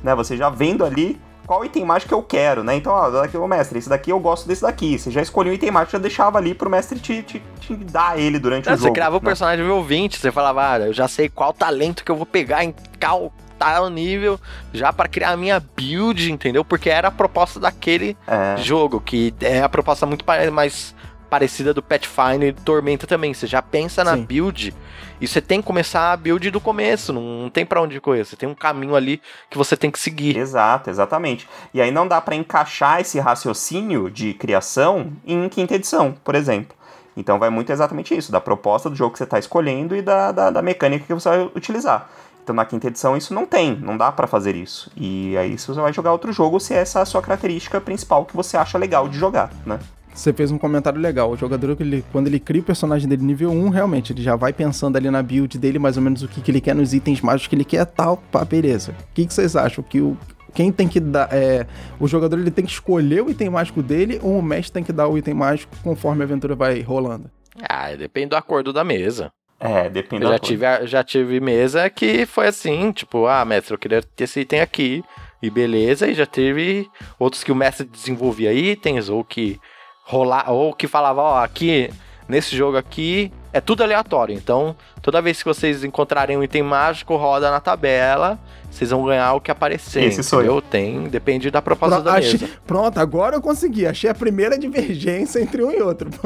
Né? 0.03 0.13
Você 0.13 0.37
já 0.37 0.51
vendo 0.51 0.85
ali 0.85 1.19
qual 1.45 1.63
item 1.65 1.85
mágico 1.85 2.13
eu 2.13 2.21
quero, 2.21 2.63
né? 2.63 2.75
Então, 2.75 2.91
ó, 2.91 3.09
daqui, 3.09 3.37
ô 3.37 3.47
mestre, 3.47 3.79
esse 3.79 3.89
daqui 3.89 4.11
eu 4.11 4.19
gosto 4.19 4.47
desse 4.47 4.61
daqui. 4.61 4.97
Você 4.97 5.11
já 5.11 5.21
escolheu 5.21 5.51
o 5.51 5.55
item 5.55 5.71
mágico, 5.71 5.91
já 5.91 5.97
deixava 5.97 6.37
ali 6.37 6.53
pro 6.53 6.69
mestre 6.69 6.99
te, 6.99 7.21
te, 7.23 7.41
te 7.59 7.75
dar 7.75 8.19
ele 8.19 8.39
durante 8.39 8.65
Não, 8.65 8.73
o 8.73 8.77
jogo. 8.77 8.87
Você 8.87 8.93
criava 8.93 9.15
né? 9.15 9.17
o 9.17 9.21
personagem 9.21 9.63
nível 9.63 9.83
20, 9.83 10.17
você 10.17 10.31
falava, 10.31 10.71
ah, 10.71 10.79
eu 10.79 10.93
já 10.93 11.07
sei 11.07 11.29
qual 11.29 11.53
talento 11.53 12.03
que 12.03 12.11
eu 12.11 12.15
vou 12.15 12.25
pegar 12.25 12.63
em 12.63 12.73
tal, 12.99 13.31
tal 13.59 13.89
nível, 13.89 14.39
já 14.73 14.93
para 14.93 15.07
criar 15.09 15.31
a 15.31 15.37
minha 15.37 15.59
build, 15.59 16.31
entendeu? 16.31 16.63
Porque 16.63 16.89
era 16.89 17.09
a 17.09 17.11
proposta 17.11 17.59
daquele 17.59 18.17
é. 18.27 18.57
jogo, 18.57 19.01
que 19.01 19.33
é 19.41 19.61
a 19.61 19.69
proposta 19.69 20.05
muito 20.05 20.25
mais 20.51 20.95
parecida 21.33 21.73
do 21.73 21.81
Pathfinder 21.81 22.49
e 22.49 22.51
do 22.51 22.61
Tormenta 22.61 23.07
também. 23.07 23.33
Você 23.33 23.47
já 23.47 23.59
pensa 23.59 24.03
na 24.03 24.15
Sim. 24.15 24.23
build 24.23 24.71
e 25.19 25.27
você 25.27 25.41
tem 25.41 25.61
que 25.61 25.65
começar 25.65 26.11
a 26.11 26.17
build 26.17 26.51
do 26.51 26.61
começo. 26.61 27.11
Não, 27.11 27.23
não 27.23 27.49
tem 27.49 27.65
pra 27.65 27.81
onde 27.81 27.99
correr. 27.99 28.23
Você 28.23 28.35
tem 28.35 28.47
um 28.47 28.53
caminho 28.53 28.95
ali 28.95 29.19
que 29.49 29.57
você 29.57 29.75
tem 29.75 29.89
que 29.89 29.97
seguir. 29.97 30.37
Exato, 30.37 30.91
exatamente. 30.91 31.49
E 31.73 31.81
aí 31.81 31.89
não 31.89 32.07
dá 32.07 32.21
pra 32.21 32.35
encaixar 32.35 33.01
esse 33.01 33.19
raciocínio 33.19 34.11
de 34.11 34.35
criação 34.35 35.11
em 35.25 35.49
quinta 35.49 35.73
edição, 35.73 36.15
por 36.23 36.35
exemplo. 36.35 36.77
Então 37.17 37.39
vai 37.39 37.49
muito 37.49 37.71
exatamente 37.71 38.15
isso, 38.15 38.31
da 38.31 38.39
proposta 38.39 38.87
do 38.87 38.95
jogo 38.95 39.13
que 39.13 39.17
você 39.17 39.23
está 39.23 39.39
escolhendo 39.39 39.95
e 39.95 40.03
da, 40.03 40.31
da, 40.31 40.51
da 40.51 40.61
mecânica 40.61 41.05
que 41.07 41.13
você 41.15 41.29
vai 41.29 41.41
utilizar. 41.55 42.09
Então 42.43 42.55
na 42.55 42.63
quinta 42.63 42.89
edição 42.89 43.17
isso 43.17 43.33
não 43.33 43.47
tem, 43.47 43.75
não 43.75 43.97
dá 43.97 44.11
pra 44.11 44.27
fazer 44.27 44.55
isso. 44.55 44.91
E 44.95 45.35
aí 45.35 45.57
você 45.57 45.71
vai 45.73 45.93
jogar 45.93 46.11
outro 46.11 46.31
jogo 46.31 46.59
se 46.59 46.75
essa 46.75 46.99
é 46.99 47.01
a 47.01 47.05
sua 47.05 47.23
característica 47.23 47.81
principal 47.81 48.23
que 48.23 48.35
você 48.35 48.55
acha 48.55 48.77
legal 48.77 49.09
de 49.09 49.17
jogar, 49.17 49.49
né? 49.65 49.79
Você 50.13 50.31
fez 50.31 50.51
um 50.51 50.57
comentário 50.57 50.99
legal. 51.01 51.31
O 51.31 51.35
jogador, 51.37 51.75
ele, 51.79 52.03
quando 52.11 52.27
ele 52.27 52.39
cria 52.39 52.61
o 52.61 52.65
personagem 52.65 53.09
dele 53.09 53.23
nível 53.23 53.49
1, 53.51 53.69
realmente, 53.69 54.13
ele 54.13 54.21
já 54.21 54.35
vai 54.35 54.53
pensando 54.53 54.95
ali 54.95 55.09
na 55.09 55.23
build 55.23 55.57
dele, 55.57 55.79
mais 55.79 55.97
ou 55.97 56.03
menos 56.03 56.21
o 56.21 56.27
que, 56.27 56.39
que 56.41 56.51
ele 56.51 56.61
quer 56.61 56.75
nos 56.75 56.93
itens 56.93 57.19
mágicos 57.21 57.47
que 57.47 57.55
ele 57.55 57.65
quer, 57.65 57.83
tal, 57.85 58.17
pá, 58.31 58.45
beleza. 58.45 58.91
O 58.91 59.13
que, 59.13 59.25
que 59.25 59.33
vocês 59.33 59.55
acham? 59.55 59.83
Que 59.83 59.99
o, 60.01 60.17
quem 60.53 60.71
tem 60.71 60.87
que 60.87 60.99
dar. 60.99 61.29
É, 61.31 61.65
o 61.99 62.07
jogador 62.07 62.37
ele 62.39 62.51
tem 62.51 62.63
que 62.63 62.71
escolher 62.71 63.23
o 63.23 63.29
item 63.29 63.49
mágico 63.49 63.81
dele 63.81 64.19
ou 64.21 64.37
o 64.37 64.43
mestre 64.43 64.71
tem 64.71 64.83
que 64.83 64.93
dar 64.93 65.07
o 65.07 65.17
item 65.17 65.33
mágico 65.33 65.75
conforme 65.83 66.21
a 66.21 66.25
aventura 66.25 66.55
vai 66.55 66.81
rolando? 66.81 67.29
Ah, 67.67 67.95
depende 67.95 68.27
do 68.29 68.35
acordo 68.35 68.71
da 68.71 68.83
mesa. 68.83 69.31
É, 69.59 69.89
depende 69.89 70.23
Eu 70.23 70.29
da 70.29 70.35
já 70.35 70.39
coisa. 70.39 70.53
tive, 70.53 70.87
já 70.87 71.03
tive 71.03 71.39
mesa 71.39 71.89
que 71.89 72.25
foi 72.25 72.47
assim, 72.47 72.91
tipo, 72.91 73.25
ah, 73.27 73.45
mestre, 73.45 73.73
eu 73.73 73.77
queria 73.79 74.01
ter 74.01 74.25
esse 74.25 74.41
item 74.41 74.59
aqui. 74.61 75.03
E 75.41 75.49
beleza, 75.49 76.07
e 76.07 76.13
já 76.13 76.25
teve 76.25 76.87
outros 77.19 77.43
que 77.43 77.51
o 77.51 77.55
mestre 77.55 77.85
desenvolvia 77.85 78.53
itens, 78.53 79.09
ou 79.09 79.25
que 79.25 79.59
rolar, 80.03 80.51
ou 80.51 80.73
que 80.73 80.87
falava, 80.87 81.21
ó, 81.21 81.43
aqui, 81.43 81.89
nesse 82.27 82.55
jogo 82.55 82.77
aqui, 82.77 83.31
é 83.51 83.61
tudo 83.61 83.83
aleatório. 83.83 84.33
Então, 84.35 84.75
toda 85.01 85.21
vez 85.21 85.39
que 85.41 85.47
vocês 85.47 85.83
encontrarem 85.83 86.37
um 86.37 86.43
item 86.43 86.63
mágico, 86.63 87.15
roda 87.15 87.49
na 87.51 87.59
tabela, 87.59 88.39
vocês 88.71 88.89
vão 88.89 89.05
ganhar 89.05 89.33
o 89.33 89.39
que 89.41 89.51
aparecer. 89.51 90.03
Esse 90.03 90.23
sou 90.23 90.39
entendeu? 90.41 90.61
Tem, 90.61 91.03
depende 91.03 91.51
da 91.51 91.61
proposta 91.61 91.97
Pro- 91.97 92.05
da 92.05 92.13
achei- 92.17 92.31
mesa. 92.39 92.49
pronto, 92.65 92.97
agora 92.99 93.35
eu 93.35 93.41
consegui. 93.41 93.85
Achei 93.85 94.09
a 94.09 94.15
primeira 94.15 94.57
divergência 94.57 95.39
entre 95.39 95.63
um 95.63 95.71
e 95.71 95.79
outro. 95.81 96.09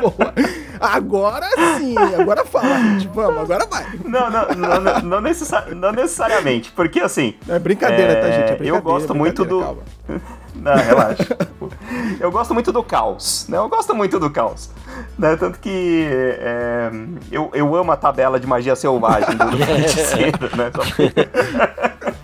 Boa. 0.00 0.34
agora 0.80 1.46
sim, 1.78 1.94
agora 2.18 2.44
fala, 2.44 2.78
gente. 2.90 3.06
Vamos, 3.08 3.42
agora 3.42 3.66
vai. 3.66 3.86
Não, 4.04 4.28
não, 4.30 4.48
não, 4.48 4.80
não, 4.80 5.00
não 5.02 5.20
necessa- 5.20 5.66
não 5.74 5.92
necessariamente, 5.92 6.72
porque 6.72 6.98
assim, 7.00 7.34
É 7.48 7.58
brincadeira, 7.60 8.16
tá, 8.16 8.26
É, 8.28 8.32
gente? 8.32 8.40
É 8.40 8.52
eu 8.52 8.56
brincadeira, 8.56 8.80
gosto 8.80 9.12
é 9.12 9.16
muito 9.16 9.44
brincadeira, 9.44 9.74
do- 9.74 9.82
calma. 10.08 10.28
Não, 10.58 10.74
relaxa. 10.76 11.36
eu 12.20 12.30
gosto 12.30 12.52
muito 12.52 12.72
do 12.72 12.82
caos, 12.82 13.46
né? 13.48 13.56
Eu 13.56 13.68
gosto 13.68 13.94
muito 13.94 14.18
do 14.18 14.30
caos. 14.30 14.70
Né? 15.18 15.36
Tanto 15.36 15.58
que 15.60 16.06
é, 16.10 16.90
eu, 17.30 17.50
eu 17.54 17.74
amo 17.76 17.92
a 17.92 17.96
tabela 17.96 18.38
de 18.38 18.46
magia 18.46 18.74
selvagem 18.74 19.36
do 19.36 19.56
feiticeiro, 19.64 20.56
né? 20.56 20.70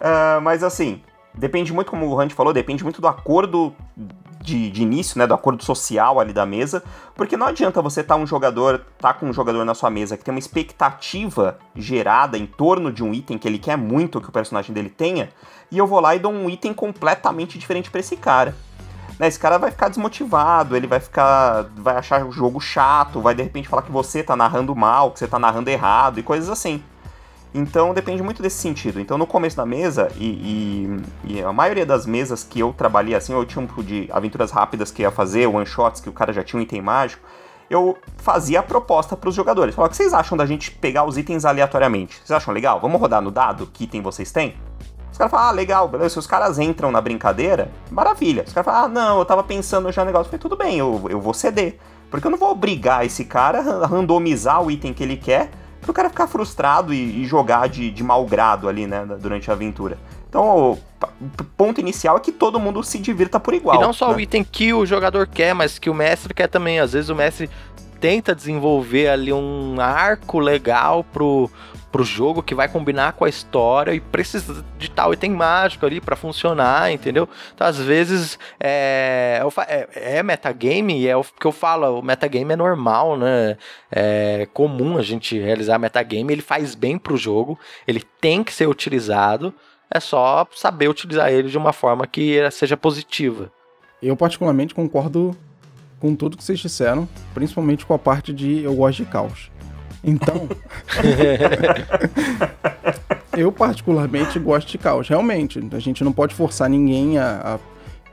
Ah, 0.00 0.38
mas 0.42 0.62
assim, 0.62 1.00
depende 1.32 1.72
muito, 1.72 1.90
como 1.90 2.06
o 2.06 2.20
Hunt 2.20 2.32
falou, 2.32 2.52
depende 2.52 2.84
muito 2.84 3.00
do 3.00 3.08
acordo 3.08 3.74
de, 4.44 4.70
de 4.70 4.82
início, 4.82 5.18
né? 5.18 5.26
Do 5.26 5.32
acordo 5.32 5.64
social 5.64 6.20
ali 6.20 6.32
da 6.32 6.44
mesa. 6.44 6.82
Porque 7.14 7.36
não 7.36 7.46
adianta 7.46 7.80
você 7.80 8.02
estar 8.02 8.16
um 8.16 8.26
jogador, 8.26 8.84
tá 8.98 9.14
com 9.14 9.26
um 9.26 9.32
jogador 9.32 9.64
na 9.64 9.74
sua 9.74 9.88
mesa 9.88 10.16
que 10.16 10.24
tem 10.24 10.32
uma 10.32 10.38
expectativa 10.38 11.58
gerada 11.74 12.36
em 12.36 12.46
torno 12.46 12.92
de 12.92 13.02
um 13.02 13.14
item 13.14 13.38
que 13.38 13.48
ele 13.48 13.58
quer 13.58 13.76
muito 13.76 14.20
que 14.20 14.28
o 14.28 14.32
personagem 14.32 14.74
dele 14.74 14.90
tenha, 14.90 15.30
e 15.70 15.78
eu 15.78 15.86
vou 15.86 16.00
lá 16.00 16.14
e 16.14 16.18
dou 16.18 16.32
um 16.32 16.48
item 16.48 16.72
completamente 16.74 17.58
diferente 17.58 17.90
pra 17.90 18.00
esse 18.00 18.16
cara. 18.16 18.54
Né, 19.18 19.28
esse 19.28 19.38
cara 19.38 19.58
vai 19.58 19.70
ficar 19.70 19.88
desmotivado, 19.88 20.76
ele 20.76 20.88
vai 20.88 20.98
ficar. 20.98 21.66
vai 21.76 21.96
achar 21.96 22.24
o 22.26 22.32
jogo 22.32 22.60
chato, 22.60 23.20
vai 23.20 23.34
de 23.34 23.42
repente 23.44 23.68
falar 23.68 23.82
que 23.82 23.92
você 23.92 24.22
tá 24.24 24.34
narrando 24.34 24.74
mal, 24.74 25.12
que 25.12 25.18
você 25.20 25.28
tá 25.28 25.38
narrando 25.38 25.70
errado 25.70 26.18
e 26.18 26.22
coisas 26.22 26.48
assim. 26.50 26.82
Então 27.54 27.94
depende 27.94 28.20
muito 28.22 28.42
desse 28.42 28.56
sentido. 28.58 28.98
Então 29.00 29.16
no 29.16 29.26
começo 29.28 29.56
da 29.56 29.64
mesa, 29.64 30.10
e, 30.16 30.98
e- 31.24 31.34
e 31.36 31.42
a 31.42 31.52
maioria 31.52 31.86
das 31.86 32.04
mesas 32.06 32.42
que 32.42 32.58
eu 32.58 32.72
trabalhei 32.76 33.14
assim, 33.14 33.32
eu 33.32 33.44
tinha 33.46 33.62
um 33.62 33.66
tipo 33.68 33.84
de 33.84 34.08
aventuras 34.12 34.50
rápidas 34.50 34.90
que 34.90 35.02
ia 35.02 35.10
fazer, 35.12 35.46
one 35.46 35.64
shots, 35.64 36.00
que 36.00 36.08
o 36.08 36.12
cara 36.12 36.32
já 36.32 36.42
tinha 36.42 36.58
um 36.58 36.62
item 36.64 36.82
mágico, 36.82 37.22
eu 37.70 37.96
fazia 38.18 38.58
a 38.58 38.62
proposta 38.64 39.16
pros 39.16 39.36
jogadores. 39.36 39.76
Falava, 39.76 39.88
o 39.88 39.90
que 39.92 39.96
vocês 39.96 40.12
acham 40.12 40.36
da 40.36 40.44
gente 40.44 40.72
pegar 40.72 41.04
os 41.04 41.16
itens 41.16 41.44
aleatoriamente? 41.44 42.16
Vocês 42.16 42.32
acham 42.32 42.52
legal? 42.52 42.80
Vamos 42.80 43.00
rodar 43.00 43.22
no 43.22 43.30
dado? 43.30 43.68
Que 43.72 43.84
item 43.84 44.02
vocês 44.02 44.32
têm? 44.32 44.56
Os 45.14 45.18
caras 45.18 45.30
falam, 45.30 45.46
ah, 45.46 45.52
legal, 45.52 45.86
beleza. 45.86 46.10
Se 46.10 46.18
os 46.18 46.26
caras 46.26 46.58
entram 46.58 46.90
na 46.90 47.00
brincadeira, 47.00 47.70
maravilha. 47.88 48.42
Os 48.44 48.52
caras 48.52 48.64
falam, 48.64 48.84
ah, 48.84 48.88
não, 48.88 49.18
eu 49.20 49.24
tava 49.24 49.44
pensando 49.44 49.92
já 49.92 50.02
no 50.02 50.06
negócio. 50.06 50.26
Eu 50.26 50.30
falei, 50.30 50.40
tudo 50.40 50.56
bem, 50.56 50.76
eu, 50.76 51.06
eu 51.08 51.20
vou 51.20 51.32
ceder. 51.32 51.78
Porque 52.10 52.26
eu 52.26 52.32
não 52.32 52.36
vou 52.36 52.50
obrigar 52.50 53.06
esse 53.06 53.24
cara 53.24 53.60
a 53.60 53.86
randomizar 53.86 54.60
o 54.60 54.72
item 54.72 54.92
que 54.92 55.04
ele 55.04 55.16
quer 55.16 55.52
pro 55.80 55.92
cara 55.92 56.10
ficar 56.10 56.26
frustrado 56.26 56.92
e, 56.92 57.22
e 57.22 57.24
jogar 57.26 57.68
de, 57.68 57.92
de 57.92 58.02
mau 58.02 58.26
grado 58.26 58.68
ali, 58.68 58.88
né, 58.88 59.06
durante 59.20 59.48
a 59.52 59.54
aventura. 59.54 59.98
Então, 60.28 60.72
o 60.72 60.78
ponto 61.56 61.80
inicial 61.80 62.16
é 62.16 62.20
que 62.20 62.32
todo 62.32 62.58
mundo 62.58 62.82
se 62.82 62.98
divirta 62.98 63.38
por 63.38 63.54
igual. 63.54 63.76
E 63.76 63.80
não 63.80 63.92
só 63.92 64.08
né? 64.08 64.16
o 64.16 64.20
item 64.20 64.42
que 64.42 64.74
o 64.74 64.84
jogador 64.84 65.28
quer, 65.28 65.54
mas 65.54 65.78
que 65.78 65.88
o 65.88 65.94
mestre 65.94 66.34
quer 66.34 66.48
também. 66.48 66.80
Às 66.80 66.92
vezes 66.92 67.08
o 67.08 67.14
mestre 67.14 67.48
tenta 68.04 68.34
desenvolver 68.34 69.08
ali 69.08 69.32
um 69.32 69.80
arco 69.80 70.38
legal 70.38 71.02
pro, 71.04 71.50
pro 71.90 72.04
jogo 72.04 72.42
que 72.42 72.54
vai 72.54 72.68
combinar 72.68 73.14
com 73.14 73.24
a 73.24 73.30
história 73.30 73.94
e 73.94 73.98
precisa 73.98 74.62
de 74.76 74.90
tal 74.90 75.14
item 75.14 75.30
mágico 75.30 75.86
ali 75.86 76.02
pra 76.02 76.14
funcionar, 76.14 76.92
entendeu? 76.92 77.26
Então, 77.54 77.66
às 77.66 77.78
vezes 77.78 78.38
é, 78.60 79.40
é, 79.66 80.18
é 80.18 80.22
metagame 80.22 81.00
e 81.00 81.08
é 81.08 81.16
o 81.16 81.24
que 81.24 81.46
eu 81.46 81.50
falo, 81.50 82.00
o 82.00 82.02
metagame 82.02 82.52
é 82.52 82.56
normal, 82.56 83.16
né? 83.16 83.56
É 83.90 84.46
comum 84.52 84.98
a 84.98 85.02
gente 85.02 85.38
realizar 85.38 85.78
metagame, 85.78 86.30
ele 86.30 86.42
faz 86.42 86.74
bem 86.74 86.98
pro 86.98 87.16
jogo, 87.16 87.58
ele 87.88 88.02
tem 88.20 88.44
que 88.44 88.52
ser 88.52 88.68
utilizado. 88.68 89.54
É 89.90 89.98
só 89.98 90.46
saber 90.54 90.88
utilizar 90.88 91.32
ele 91.32 91.48
de 91.48 91.56
uma 91.56 91.72
forma 91.72 92.06
que 92.06 92.38
seja 92.50 92.76
positiva. 92.76 93.50
Eu, 94.02 94.14
particularmente, 94.14 94.74
concordo 94.74 95.34
com 96.04 96.14
tudo 96.14 96.36
que 96.36 96.44
vocês 96.44 96.58
disseram, 96.58 97.08
principalmente 97.32 97.86
com 97.86 97.94
a 97.94 97.98
parte 97.98 98.30
de 98.30 98.62
eu 98.62 98.74
gosto 98.74 99.02
de 99.02 99.08
caos. 99.08 99.50
Então. 100.04 100.46
eu, 103.34 103.50
particularmente, 103.50 104.38
gosto 104.38 104.70
de 104.70 104.76
caos. 104.76 105.08
Realmente, 105.08 105.58
a 105.72 105.78
gente 105.78 106.04
não 106.04 106.12
pode 106.12 106.34
forçar 106.34 106.68
ninguém 106.68 107.16
a, 107.16 107.58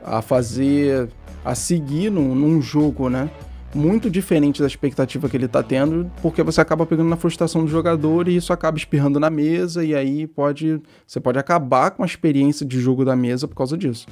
a, 0.01 0.19
a 0.19 0.21
fazer. 0.21 1.09
a 1.43 1.53
seguir 1.53 2.09
num, 2.09 2.33
num 2.33 2.61
jogo, 2.61 3.09
né? 3.09 3.29
Muito 3.75 4.09
diferente 4.09 4.61
da 4.61 4.67
expectativa 4.67 5.27
que 5.27 5.35
ele 5.35 5.49
tá 5.49 5.61
tendo, 5.61 6.09
porque 6.21 6.41
você 6.43 6.61
acaba 6.61 6.85
pegando 6.85 7.09
na 7.09 7.17
frustração 7.17 7.65
do 7.65 7.69
jogador 7.69 8.29
e 8.29 8.37
isso 8.37 8.53
acaba 8.53 8.77
espirrando 8.77 9.19
na 9.19 9.29
mesa, 9.29 9.83
e 9.83 9.93
aí 9.93 10.27
pode. 10.27 10.81
Você 11.05 11.19
pode 11.19 11.37
acabar 11.37 11.91
com 11.91 12.03
a 12.03 12.05
experiência 12.05 12.65
de 12.65 12.79
jogo 12.79 13.03
da 13.03 13.17
mesa 13.17 13.49
por 13.49 13.55
causa 13.55 13.77
disso. 13.77 14.07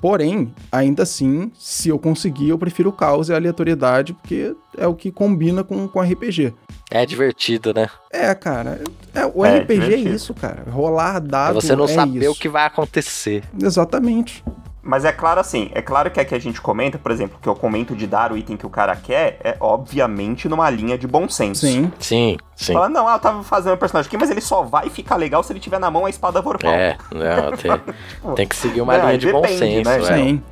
Porém, 0.00 0.52
ainda 0.70 1.02
assim, 1.02 1.50
se 1.58 1.88
eu 1.88 1.98
conseguir, 1.98 2.48
eu 2.50 2.58
prefiro 2.58 2.90
o 2.90 2.92
caos 2.92 3.28
e 3.28 3.32
a 3.32 3.36
aleatoriedade, 3.36 4.12
porque 4.14 4.54
é 4.76 4.86
o 4.86 4.94
que 4.94 5.10
combina 5.10 5.64
com, 5.64 5.88
com 5.88 6.00
RPG. 6.00 6.54
É 6.90 7.04
divertido, 7.04 7.74
né? 7.74 7.88
É, 8.10 8.34
cara. 8.34 8.80
É, 9.14 9.26
o 9.26 9.44
É, 9.44 9.58
RPG 9.58 9.74
divertido. 9.80 10.08
é 10.08 10.12
isso, 10.14 10.34
cara. 10.34 10.64
Rolar 10.70 11.18
dado. 11.18 11.58
é 11.58 11.60
você 11.60 11.74
não 11.74 11.84
é 11.84 11.88
saber 11.88 12.20
isso. 12.22 12.30
o 12.30 12.34
que 12.34 12.48
vai 12.48 12.64
acontecer. 12.64 13.42
Exatamente. 13.60 14.44
Mas 14.88 15.04
é 15.04 15.12
claro 15.12 15.38
assim, 15.38 15.68
é 15.74 15.82
claro 15.82 16.10
que 16.10 16.18
a 16.18 16.24
que 16.24 16.34
a 16.34 16.38
gente 16.38 16.62
comenta, 16.62 16.96
por 16.98 17.12
exemplo, 17.12 17.38
que 17.42 17.46
eu 17.46 17.54
comento 17.54 17.94
de 17.94 18.06
dar 18.06 18.32
o 18.32 18.38
item 18.38 18.56
que 18.56 18.64
o 18.64 18.70
cara 18.70 18.96
quer, 18.96 19.38
é 19.44 19.54
obviamente 19.60 20.48
numa 20.48 20.70
linha 20.70 20.96
de 20.96 21.06
bom 21.06 21.28
senso. 21.28 21.66
Sim. 21.66 21.92
Sim, 21.98 22.38
sim. 22.56 22.72
Fala, 22.72 22.88
não, 22.88 23.06
ah, 23.06 23.16
eu 23.16 23.18
tava 23.18 23.42
fazendo 23.42 23.74
um 23.74 23.76
personagem 23.76 24.08
aqui, 24.08 24.16
mas 24.16 24.30
ele 24.30 24.40
só 24.40 24.62
vai 24.62 24.88
ficar 24.88 25.16
legal 25.16 25.42
se 25.42 25.52
ele 25.52 25.60
tiver 25.60 25.78
na 25.78 25.90
mão 25.90 26.06
a 26.06 26.10
espada 26.10 26.40
vorpal. 26.40 26.72
É, 26.72 26.96
não, 27.12 27.52
tem, 27.60 28.34
tem 28.34 28.48
que 28.48 28.56
seguir 28.56 28.80
uma 28.80 28.96
Não, 28.96 29.04
linha 29.04 29.18
de 29.18 29.30
bom 29.30 29.42
depende, 29.42 29.58
senso. 29.58 29.90
né, 29.90 29.98
é. 29.98 30.16
Sim. 30.16 30.42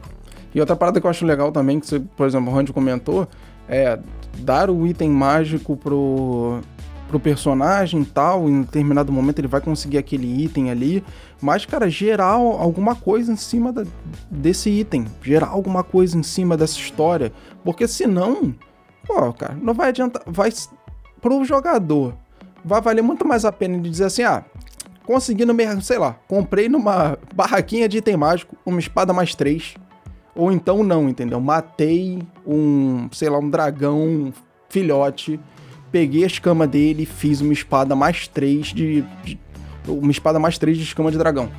E 0.55 0.61
outra 0.61 0.77
parada 0.77 1.01
que 1.01 1.07
eu 1.07 1.11
acho 1.11 1.25
legal 1.25 1.51
também, 1.51 1.81
que 1.81 1.87
você, 1.87 1.99
por 1.99 2.27
exemplo, 2.27 2.53
o 2.53 2.55
Randy 2.55 2.75
comentou, 2.75 3.27
é 3.67 3.99
dar 4.41 4.69
o 4.69 4.87
item 4.87 5.09
mágico 5.09 5.79
pro, 5.79 6.61
pro 7.09 7.19
personagem 7.19 8.03
e 8.03 8.05
tal, 8.05 8.51
em 8.51 8.61
determinado 8.61 9.11
momento 9.11 9.39
ele 9.39 9.49
vai 9.49 9.63
conseguir 9.63 9.97
aquele 9.97 10.45
item 10.45 10.71
ali, 10.71 11.03
mas, 11.41 11.67
cara, 11.67 11.89
gerar 11.89 12.33
alguma 12.33 12.95
coisa 12.95 13.33
em 13.33 13.37
cima 13.37 13.73
da- 13.73 13.85
desse 14.31 14.71
item, 14.71 15.07
gerar 15.23 15.49
alguma 15.49 15.83
coisa 15.83 16.17
em 16.17 16.23
cima 16.23 16.57
dessa 16.57 16.79
história, 16.79 17.33
porque 17.65 17.87
senão, 17.87 18.55
pô, 19.07 19.33
cara, 19.33 19.57
não 19.61 19.75
vai 19.75 19.89
adiantar, 19.91 20.23
vai, 20.27 20.51
pro 21.21 21.45
jogador, 21.45 22.15
vai 22.65 22.81
valer 22.81 23.03
muito 23.03 23.27
mais 23.27 23.45
a 23.45 23.53
pena 23.53 23.79
de 23.79 23.89
dizer 23.91 24.05
assim, 24.05 24.23
ah, 24.23 24.45
consegui 25.05 25.45
no 25.45 25.55
mercado, 25.55 25.83
sei 25.83 25.99
lá, 25.99 26.17
comprei 26.27 26.69
numa 26.69 27.19
barraquinha 27.35 27.89
de 27.89 27.99
item 27.99 28.17
mágico 28.17 28.57
uma 28.65 28.81
espada 28.81 29.13
mais 29.13 29.35
três. 29.35 29.75
Ou 30.35 30.53
então 30.53 30.83
não, 30.85 31.09
entendeu? 31.09 31.41
Matei 31.41 32.23
um, 32.47 33.09
sei 33.11 33.31
lá, 33.31 33.39
um 33.39 33.49
dragão 33.49 34.33
filhote, 34.69 35.41
peguei 35.91 36.25
a 36.25 36.27
escama 36.27 36.67
dele 36.67 37.07
fiz 37.07 37.41
uma 37.41 37.55
espada 37.55 37.97
mais 37.97 38.29
três 38.29 38.67
de, 38.67 39.03
de, 39.25 39.39
uma 39.87 40.11
espada 40.11 40.39
mais 40.39 40.59
3 40.59 40.77
de 40.77 40.85
escama 40.85 41.11
de 41.11 41.19
dragão. 41.19 41.51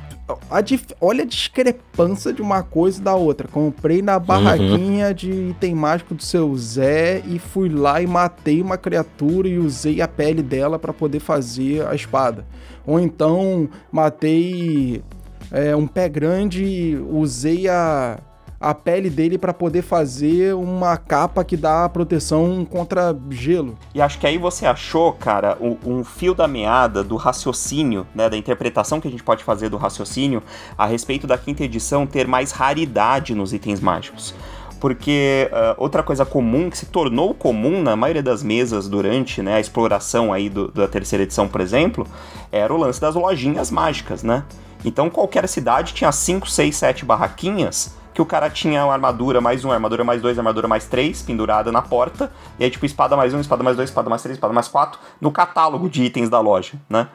A 0.50 0.60
dif... 0.60 0.86
Olha 1.00 1.22
a 1.22 1.26
discrepância 1.26 2.32
de 2.32 2.42
uma 2.42 2.62
coisa 2.62 3.00
e 3.00 3.02
da 3.02 3.14
outra. 3.14 3.48
Comprei 3.48 4.02
na 4.02 4.18
barraquinha 4.18 5.08
uhum. 5.08 5.14
de 5.14 5.30
item 5.50 5.74
mágico 5.74 6.14
do 6.14 6.22
seu 6.22 6.54
Zé 6.56 7.22
e 7.26 7.38
fui 7.38 7.68
lá 7.68 8.02
e 8.02 8.06
matei 8.06 8.60
uma 8.60 8.76
criatura 8.76 9.48
e 9.48 9.58
usei 9.58 10.00
a 10.02 10.08
pele 10.08 10.42
dela 10.42 10.78
para 10.78 10.92
poder 10.92 11.20
fazer 11.20 11.86
a 11.86 11.94
espada. 11.94 12.44
Ou 12.86 13.00
então 13.00 13.68
matei 13.90 15.02
é, 15.50 15.74
um 15.74 15.86
pé 15.86 16.08
grande 16.08 16.64
e 16.64 16.96
usei 16.96 17.68
a 17.68 18.18
a 18.60 18.74
pele 18.74 19.08
dele 19.08 19.38
para 19.38 19.54
poder 19.54 19.82
fazer 19.82 20.54
uma 20.54 20.96
capa 20.96 21.44
que 21.44 21.56
dá 21.56 21.88
proteção 21.88 22.64
contra 22.64 23.16
gelo. 23.30 23.78
E 23.94 24.00
acho 24.00 24.18
que 24.18 24.26
aí 24.26 24.36
você 24.36 24.66
achou, 24.66 25.12
cara, 25.12 25.56
um, 25.60 25.76
um, 25.84 26.04
fio 26.04 26.34
da 26.34 26.48
meada 26.48 27.04
do 27.04 27.14
raciocínio, 27.14 28.06
né, 28.14 28.28
da 28.28 28.36
interpretação 28.36 29.00
que 29.00 29.06
a 29.06 29.10
gente 29.10 29.22
pode 29.22 29.44
fazer 29.44 29.68
do 29.68 29.76
raciocínio 29.76 30.42
a 30.76 30.86
respeito 30.86 31.26
da 31.26 31.38
quinta 31.38 31.62
edição 31.62 32.06
ter 32.06 32.26
mais 32.26 32.50
raridade 32.50 33.34
nos 33.34 33.52
itens 33.52 33.80
mágicos. 33.80 34.34
Porque 34.80 35.50
uh, 35.52 35.74
outra 35.76 36.02
coisa 36.02 36.24
comum, 36.24 36.70
que 36.70 36.78
se 36.78 36.86
tornou 36.86 37.34
comum 37.34 37.82
na 37.82 37.96
maioria 37.96 38.22
das 38.22 38.42
mesas 38.42 38.88
durante 38.88 39.42
né, 39.42 39.54
a 39.54 39.60
exploração 39.60 40.32
aí 40.32 40.48
do, 40.48 40.68
da 40.68 40.86
terceira 40.86 41.24
edição, 41.24 41.48
por 41.48 41.60
exemplo, 41.60 42.06
era 42.50 42.72
o 42.72 42.76
lance 42.76 43.00
das 43.00 43.14
lojinhas 43.14 43.70
mágicas, 43.70 44.22
né? 44.22 44.44
Então 44.84 45.10
qualquer 45.10 45.48
cidade 45.48 45.92
tinha 45.94 46.12
5, 46.12 46.48
6, 46.48 46.76
7 46.76 47.04
barraquinhas 47.04 47.98
que 48.18 48.22
o 48.22 48.26
cara 48.26 48.50
tinha 48.50 48.84
uma 48.84 48.92
armadura 48.92 49.40
mais 49.40 49.64
um, 49.64 49.70
armadura 49.70 50.02
mais 50.02 50.20
dois, 50.20 50.36
armadura 50.36 50.66
mais 50.66 50.86
três, 50.86 51.22
pendurada 51.22 51.70
na 51.70 51.80
porta, 51.80 52.32
e 52.58 52.64
aí, 52.64 52.70
tipo, 52.70 52.84
espada 52.84 53.16
mais 53.16 53.32
um, 53.32 53.38
espada 53.38 53.62
mais 53.62 53.76
dois, 53.76 53.90
espada 53.90 54.10
mais 54.10 54.20
três, 54.20 54.36
espada 54.36 54.52
mais 54.52 54.66
quatro, 54.66 54.98
no 55.20 55.30
catálogo 55.30 55.88
de 55.88 56.02
itens 56.02 56.28
da 56.28 56.40
loja, 56.40 56.72
né? 56.90 57.06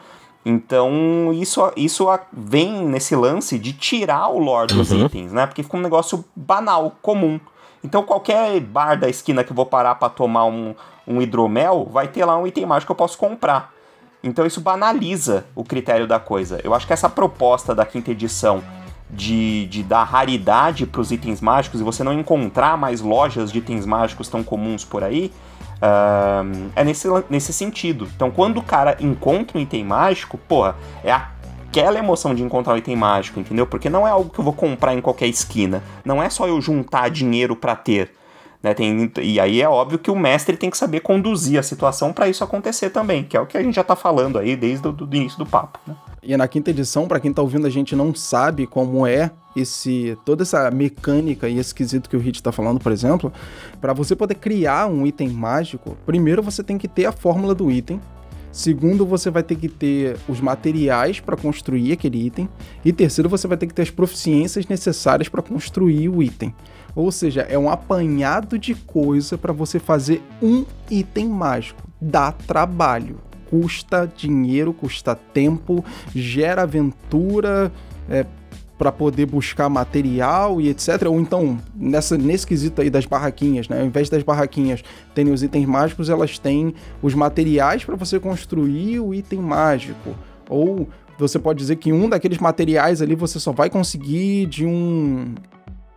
Então, 0.45 1.31
isso, 1.33 1.59
isso 1.75 2.07
vem 2.31 2.85
nesse 2.85 3.17
lance 3.17 3.59
de 3.59 3.73
tirar 3.73 4.29
o 4.29 4.39
lore 4.39 4.73
dos 4.73 4.91
uhum. 4.91 5.05
itens, 5.05 5.33
né? 5.33 5.45
Porque 5.45 5.61
fica 5.61 5.75
um 5.75 5.81
negócio 5.81 6.23
banal, 6.33 6.95
comum. 7.01 7.37
Então, 7.83 8.03
qualquer 8.03 8.61
bar 8.61 8.97
da 8.97 9.09
esquina 9.09 9.43
que 9.43 9.51
eu 9.51 9.55
vou 9.57 9.65
parar 9.65 9.95
para 9.95 10.07
tomar 10.07 10.45
um, 10.45 10.73
um 11.05 11.21
hidromel, 11.21 11.85
vai 11.91 12.07
ter 12.07 12.23
lá 12.23 12.37
um 12.37 12.47
item 12.47 12.65
mágico 12.65 12.87
que 12.87 12.91
eu 12.93 12.95
posso 12.95 13.17
comprar. 13.17 13.73
Então, 14.23 14.45
isso 14.45 14.61
banaliza 14.61 15.45
o 15.53 15.65
critério 15.65 16.07
da 16.07 16.17
coisa. 16.17 16.61
Eu 16.63 16.73
acho 16.73 16.87
que 16.87 16.93
essa 16.93 17.09
proposta 17.09 17.75
da 17.75 17.85
quinta 17.85 18.11
edição 18.11 18.63
de, 19.15 19.67
de 19.67 19.83
dar 19.83 20.03
raridade 20.03 20.85
para 20.85 21.01
os 21.01 21.11
itens 21.11 21.39
mágicos 21.39 21.79
e 21.79 21.83
você 21.83 22.03
não 22.03 22.13
encontrar 22.13 22.77
mais 22.77 23.01
lojas 23.01 23.51
de 23.51 23.59
itens 23.59 23.85
mágicos 23.85 24.27
tão 24.27 24.43
comuns 24.43 24.83
por 24.83 25.03
aí, 25.03 25.31
uh, 25.77 26.71
é 26.75 26.83
nesse, 26.83 27.07
nesse 27.29 27.53
sentido. 27.53 28.07
Então, 28.15 28.31
quando 28.31 28.57
o 28.57 28.63
cara 28.63 28.97
encontra 28.99 29.57
um 29.57 29.61
item 29.61 29.83
mágico, 29.85 30.37
porra, 30.37 30.75
é 31.03 31.11
aquela 31.11 31.99
emoção 31.99 32.33
de 32.33 32.43
encontrar 32.43 32.73
um 32.73 32.77
item 32.77 32.95
mágico, 32.95 33.39
entendeu? 33.39 33.67
Porque 33.67 33.89
não 33.89 34.07
é 34.07 34.11
algo 34.11 34.29
que 34.29 34.39
eu 34.39 34.43
vou 34.43 34.53
comprar 34.53 34.93
em 34.93 35.01
qualquer 35.01 35.27
esquina. 35.27 35.83
Não 36.03 36.21
é 36.21 36.29
só 36.29 36.47
eu 36.47 36.59
juntar 36.59 37.09
dinheiro 37.09 37.55
para 37.55 37.75
ter. 37.75 38.11
Né, 38.63 38.73
tem, 38.73 39.11
e 39.21 39.41
aí 39.41 39.61
é 39.61 39.67
óbvio 39.67 39.99
que 39.99 40.09
o 40.09 40.15
mestre 40.15 40.55
tem 40.55 40.69
que 40.69 40.77
saber 40.77 41.01
conduzir 41.01 41.59
a 41.59 41.63
situação 41.63 42.13
para 42.13 42.29
isso 42.29 42.45
acontecer 42.45 42.89
também, 42.91 43.21
que 43.21 43.35
é 43.35 43.41
o 43.41 43.45
que 43.45 43.57
a 43.57 43.61
gente 43.61 43.75
já 43.75 43.83
tá 43.83 43.93
falando 43.93 44.39
aí 44.39 44.55
desde 44.55 44.87
o 44.87 44.95
início 45.11 45.37
do 45.37 45.45
papo. 45.45 45.77
Né? 45.85 45.93
E 46.23 46.37
na 46.37 46.47
quinta 46.47 46.69
edição, 46.69 47.05
para 47.05 47.19
quem 47.19 47.33
tá 47.33 47.41
ouvindo 47.41 47.67
a 47.67 47.69
gente 47.69 47.93
não 47.93 48.15
sabe 48.15 48.65
como 48.65 49.05
é 49.05 49.31
esse 49.53 50.17
toda 50.23 50.43
essa 50.43 50.71
mecânica 50.71 51.49
e 51.49 51.59
esse 51.59 51.75
quesito 51.75 52.09
que 52.09 52.15
o 52.15 52.19
Hit 52.19 52.37
está 52.37 52.53
falando, 52.53 52.79
por 52.79 52.93
exemplo, 52.93 53.33
para 53.81 53.91
você 53.91 54.15
poder 54.15 54.35
criar 54.35 54.87
um 54.87 55.05
item 55.05 55.27
mágico, 55.27 55.97
primeiro 56.05 56.41
você 56.41 56.63
tem 56.63 56.77
que 56.77 56.87
ter 56.87 57.05
a 57.05 57.11
fórmula 57.11 57.53
do 57.53 57.69
item, 57.69 57.99
Segundo, 58.53 59.03
você 59.03 59.31
vai 59.31 59.41
ter 59.41 59.55
que 59.55 59.67
ter 59.67 60.15
os 60.29 60.39
materiais 60.39 61.19
para 61.19 61.35
construir 61.35 61.91
aquele 61.91 62.27
item. 62.27 62.47
E 62.85 62.93
terceiro, 62.93 63.27
você 63.27 63.47
vai 63.47 63.57
ter 63.57 63.65
que 63.65 63.73
ter 63.73 63.81
as 63.81 63.89
proficiências 63.89 64.67
necessárias 64.67 65.27
para 65.27 65.41
construir 65.41 66.07
o 66.07 66.21
item. 66.21 66.53
Ou 66.95 67.11
seja, 67.11 67.41
é 67.41 67.57
um 67.57 67.69
apanhado 67.69 68.57
de 68.57 68.75
coisa 68.75 69.37
para 69.37 69.53
você 69.53 69.79
fazer 69.79 70.21
um 70.41 70.65
item 70.89 71.27
mágico. 71.27 71.81
Dá 71.99 72.31
trabalho, 72.31 73.19
custa 73.49 74.11
dinheiro, 74.15 74.73
custa 74.73 75.15
tempo, 75.15 75.83
gera 76.13 76.63
aventura. 76.63 77.71
É, 78.09 78.25
para 78.77 78.91
poder 78.91 79.27
buscar 79.27 79.69
material 79.69 80.59
e 80.59 80.67
etc. 80.67 81.03
Ou 81.07 81.17
então, 81.19 81.57
nessa, 81.73 82.17
nesse 82.17 82.45
quesito 82.45 82.81
aí 82.81 82.89
das 82.89 83.05
barraquinhas, 83.05 83.69
né? 83.69 83.79
Ao 83.79 83.85
invés 83.85 84.09
das 84.09 84.23
barraquinhas 84.23 84.83
terem 85.15 85.31
os 85.31 85.41
itens 85.41 85.65
mágicos, 85.65 86.09
elas 86.09 86.37
têm 86.37 86.73
os 87.01 87.13
materiais 87.13 87.85
para 87.85 87.95
você 87.95 88.19
construir 88.19 88.99
o 88.99 89.13
item 89.13 89.39
mágico. 89.39 90.13
Ou 90.49 90.89
você 91.17 91.39
pode 91.39 91.59
dizer 91.59 91.77
que 91.77 91.93
um 91.93 92.09
daqueles 92.09 92.39
materiais 92.39 93.01
ali 93.01 93.15
você 93.15 93.39
só 93.39 93.53
vai 93.53 93.69
conseguir 93.69 94.47
de 94.47 94.65
um 94.65 95.33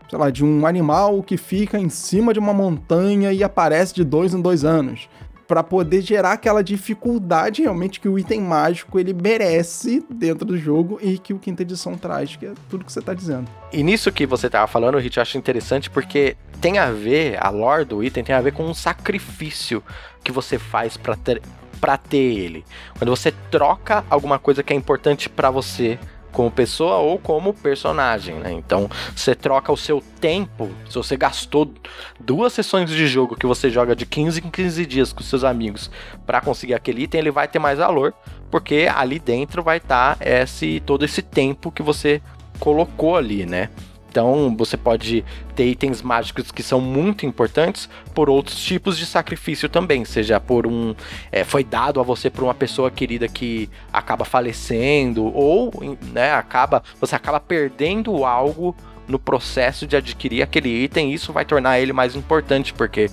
sei 0.08 0.18
lá, 0.18 0.30
de 0.30 0.44
um 0.44 0.66
animal 0.66 1.22
que 1.22 1.36
fica 1.36 1.78
em 1.78 1.88
cima 1.88 2.32
de 2.32 2.38
uma 2.38 2.52
montanha 2.52 3.32
e 3.32 3.42
aparece 3.42 3.94
de 3.94 4.04
dois 4.04 4.34
em 4.34 4.40
dois 4.40 4.64
anos. 4.64 5.08
para 5.46 5.62
poder 5.62 6.02
gerar 6.02 6.32
aquela 6.32 6.62
dificuldade 6.62 7.62
realmente 7.62 8.00
que 8.00 8.08
o 8.08 8.18
item 8.18 8.40
mágico 8.40 8.98
ele 8.98 9.14
merece 9.14 10.04
dentro 10.10 10.44
do 10.44 10.58
jogo 10.58 10.98
e 11.00 11.18
que 11.18 11.32
o 11.32 11.38
quinta 11.38 11.62
edição 11.62 11.96
traz, 11.96 12.34
que 12.34 12.46
é 12.46 12.52
tudo 12.68 12.84
que 12.84 12.92
você 12.92 13.00
tá 13.00 13.14
dizendo. 13.14 13.48
E 13.72 13.82
nisso 13.82 14.10
que 14.10 14.26
você 14.26 14.50
tava 14.50 14.66
falando, 14.66 14.98
Hit, 14.98 15.16
eu 15.16 15.22
acho 15.22 15.38
interessante 15.38 15.88
porque 15.88 16.36
tem 16.60 16.78
a 16.78 16.90
ver, 16.90 17.38
a 17.40 17.48
lore 17.50 17.84
do 17.84 18.02
item 18.02 18.24
tem 18.24 18.34
a 18.34 18.40
ver 18.40 18.52
com 18.52 18.64
um 18.64 18.74
sacrifício 18.74 19.82
que 20.24 20.32
você 20.32 20.58
faz 20.58 20.96
para 20.96 21.14
ter 21.14 21.40
para 21.80 21.98
ter 21.98 22.16
ele. 22.16 22.64
Quando 22.96 23.10
você 23.10 23.30
troca 23.50 24.02
alguma 24.08 24.38
coisa 24.38 24.62
que 24.62 24.72
é 24.72 24.76
importante 24.76 25.28
para 25.28 25.50
você 25.50 25.98
como 26.36 26.50
pessoa 26.50 26.96
ou 26.96 27.18
como 27.18 27.54
personagem, 27.54 28.34
né? 28.34 28.52
Então 28.52 28.90
você 29.14 29.34
troca 29.34 29.72
o 29.72 29.76
seu 29.76 30.02
tempo. 30.20 30.68
Se 30.86 30.94
você 30.96 31.16
gastou 31.16 31.72
duas 32.20 32.52
sessões 32.52 32.90
de 32.90 33.06
jogo 33.06 33.34
que 33.34 33.46
você 33.46 33.70
joga 33.70 33.96
de 33.96 34.04
15 34.04 34.42
em 34.44 34.50
15 34.50 34.84
dias 34.84 35.12
com 35.14 35.22
seus 35.22 35.44
amigos 35.44 35.90
para 36.26 36.42
conseguir 36.42 36.74
aquele 36.74 37.04
item, 37.04 37.20
ele 37.22 37.30
vai 37.30 37.48
ter 37.48 37.58
mais 37.58 37.78
valor, 37.78 38.12
porque 38.50 38.86
ali 38.94 39.18
dentro 39.18 39.62
vai 39.62 39.78
estar 39.78 40.16
tá 40.16 40.26
esse 40.28 40.82
todo 40.84 41.06
esse 41.06 41.22
tempo 41.22 41.72
que 41.72 41.82
você 41.82 42.20
colocou 42.60 43.16
ali, 43.16 43.46
né? 43.46 43.70
Então 44.16 44.56
você 44.56 44.78
pode 44.78 45.22
ter 45.54 45.66
itens 45.66 46.00
mágicos 46.00 46.50
que 46.50 46.62
são 46.62 46.80
muito 46.80 47.26
importantes 47.26 47.86
por 48.14 48.30
outros 48.30 48.58
tipos 48.58 48.96
de 48.96 49.04
sacrifício 49.04 49.68
também, 49.68 50.06
seja 50.06 50.40
por 50.40 50.66
um 50.66 50.94
é, 51.30 51.44
foi 51.44 51.62
dado 51.62 52.00
a 52.00 52.02
você 52.02 52.30
por 52.30 52.42
uma 52.42 52.54
pessoa 52.54 52.90
querida 52.90 53.28
que 53.28 53.68
acaba 53.92 54.24
falecendo 54.24 55.26
ou 55.36 55.70
né, 56.14 56.32
acaba 56.32 56.82
você 56.98 57.14
acaba 57.14 57.38
perdendo 57.38 58.24
algo 58.24 58.74
no 59.06 59.18
processo 59.18 59.86
de 59.86 59.96
adquirir 59.96 60.42
aquele 60.42 60.70
item, 60.84 61.12
isso 61.12 61.30
vai 61.30 61.44
tornar 61.44 61.78
ele 61.78 61.92
mais 61.92 62.16
importante 62.16 62.72
porque 62.72 63.10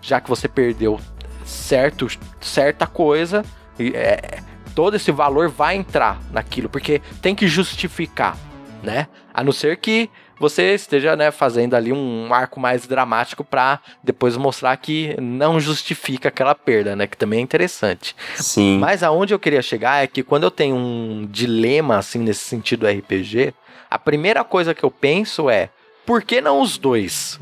já 0.00 0.22
que 0.22 0.30
você 0.30 0.48
perdeu 0.48 0.98
certo 1.44 2.08
certa 2.40 2.86
coisa 2.86 3.44
é, 3.78 4.40
todo 4.74 4.96
esse 4.96 5.12
valor 5.12 5.50
vai 5.50 5.76
entrar 5.76 6.18
naquilo 6.32 6.70
porque 6.70 7.02
tem 7.20 7.34
que 7.34 7.46
justificar 7.46 8.38
né? 8.82 9.08
A 9.34 9.42
não 9.42 9.52
ser 9.52 9.76
que 9.76 10.08
você 10.38 10.74
esteja 10.74 11.16
né, 11.16 11.30
fazendo 11.30 11.74
ali 11.74 11.92
um 11.92 12.32
arco 12.32 12.60
mais 12.60 12.86
dramático 12.86 13.42
para 13.42 13.80
depois 14.02 14.36
mostrar 14.36 14.76
que 14.76 15.16
não 15.20 15.58
justifica 15.58 16.28
aquela 16.28 16.54
perda, 16.54 16.94
né? 16.94 17.06
Que 17.06 17.16
também 17.16 17.40
é 17.40 17.42
interessante. 17.42 18.14
Sim. 18.34 18.78
Mas 18.78 19.02
aonde 19.02 19.32
eu 19.32 19.38
queria 19.38 19.62
chegar 19.62 20.02
é 20.02 20.06
que 20.06 20.22
quando 20.22 20.44
eu 20.44 20.50
tenho 20.50 20.76
um 20.76 21.26
dilema 21.30 21.98
assim 21.98 22.18
nesse 22.18 22.44
sentido 22.44 22.86
RPG, 22.86 23.54
a 23.90 23.98
primeira 23.98 24.44
coisa 24.44 24.74
que 24.74 24.84
eu 24.84 24.90
penso 24.90 25.48
é 25.48 25.70
por 26.06 26.22
que 26.22 26.40
não 26.40 26.60
os 26.60 26.78
dois? 26.78 27.38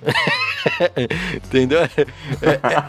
Entendeu? 1.35 1.81
É, 1.83 1.89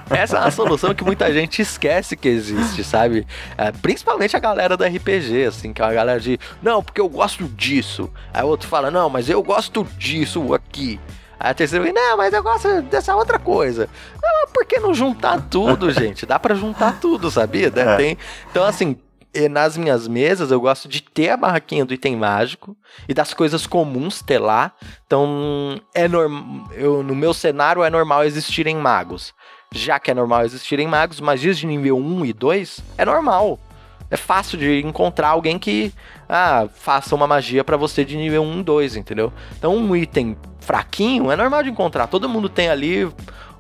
é, 0.09 0.21
essa 0.21 0.37
é 0.37 0.39
uma 0.39 0.51
solução 0.51 0.95
que 0.95 1.03
muita 1.03 1.31
gente 1.33 1.61
esquece 1.61 2.15
que 2.15 2.29
existe, 2.29 2.83
sabe? 2.83 3.27
É, 3.57 3.71
principalmente 3.71 4.35
a 4.35 4.39
galera 4.39 4.77
do 4.77 4.83
RPG, 4.83 5.45
assim, 5.45 5.73
que 5.73 5.81
é 5.81 5.85
uma 5.85 5.93
galera 5.93 6.19
de, 6.19 6.39
não, 6.61 6.81
porque 6.81 7.01
eu 7.01 7.09
gosto 7.09 7.43
disso. 7.43 8.09
Aí 8.33 8.43
o 8.43 8.47
outro 8.47 8.67
fala, 8.69 8.89
não, 8.89 9.09
mas 9.09 9.29
eu 9.29 9.43
gosto 9.43 9.85
disso 9.97 10.53
aqui. 10.53 10.99
Aí 11.37 11.51
a 11.51 11.53
terceira 11.53 11.83
vem, 11.83 11.93
não, 11.93 12.17
mas 12.17 12.33
eu 12.33 12.41
gosto 12.41 12.81
dessa 12.83 13.15
outra 13.15 13.37
coisa. 13.37 13.89
Ah, 14.23 14.47
por 14.53 14.65
que 14.65 14.79
não 14.79 14.93
juntar 14.93 15.41
tudo, 15.49 15.91
gente? 15.93 16.25
Dá 16.25 16.39
para 16.39 16.55
juntar 16.55 16.99
tudo, 17.01 17.29
sabia? 17.29 17.67
É. 17.75 17.95
Tem, 17.97 18.17
então, 18.49 18.63
assim, 18.63 18.97
nas 19.49 19.77
minhas 19.77 20.07
mesas 20.07 20.51
eu 20.51 20.59
gosto 20.59 20.87
de 20.87 21.01
ter 21.01 21.29
a 21.29 21.37
barraquinha 21.37 21.85
do 21.85 21.93
item 21.93 22.15
mágico 22.15 22.75
e 23.07 23.13
das 23.13 23.33
coisas 23.33 23.67
comuns 23.67 24.21
ter 24.21 24.39
lá. 24.39 24.71
Então, 25.05 25.79
é 25.93 26.07
normal. 26.07 26.69
No 27.03 27.15
meu 27.15 27.33
cenário 27.33 27.83
é 27.83 27.89
normal 27.89 28.23
existirem 28.23 28.75
magos. 28.77 29.33
Já 29.73 29.99
que 29.99 30.09
é 30.09 30.13
normal 30.13 30.45
existirem 30.45 30.87
magos, 30.87 31.19
magias 31.19 31.57
de 31.57 31.65
nível 31.65 31.97
1 31.97 32.25
e 32.25 32.33
2 32.33 32.79
é 32.97 33.05
normal. 33.05 33.59
É 34.09 34.15
fácil 34.15 34.57
de 34.57 34.81
encontrar 34.81 35.29
alguém 35.29 35.57
que 35.57 35.91
ah, 36.29 36.67
faça 36.73 37.15
uma 37.15 37.27
magia 37.27 37.63
para 37.63 37.75
você 37.75 38.05
de 38.05 38.15
nível 38.15 38.43
1 38.43 38.59
e 38.59 38.63
2, 38.63 38.95
entendeu? 38.95 39.33
Então, 39.57 39.75
um 39.75 39.95
item 39.95 40.37
fraquinho 40.59 41.31
é 41.31 41.35
normal 41.35 41.63
de 41.63 41.69
encontrar. 41.69 42.07
Todo 42.07 42.29
mundo 42.29 42.47
tem 42.47 42.69
ali 42.69 43.11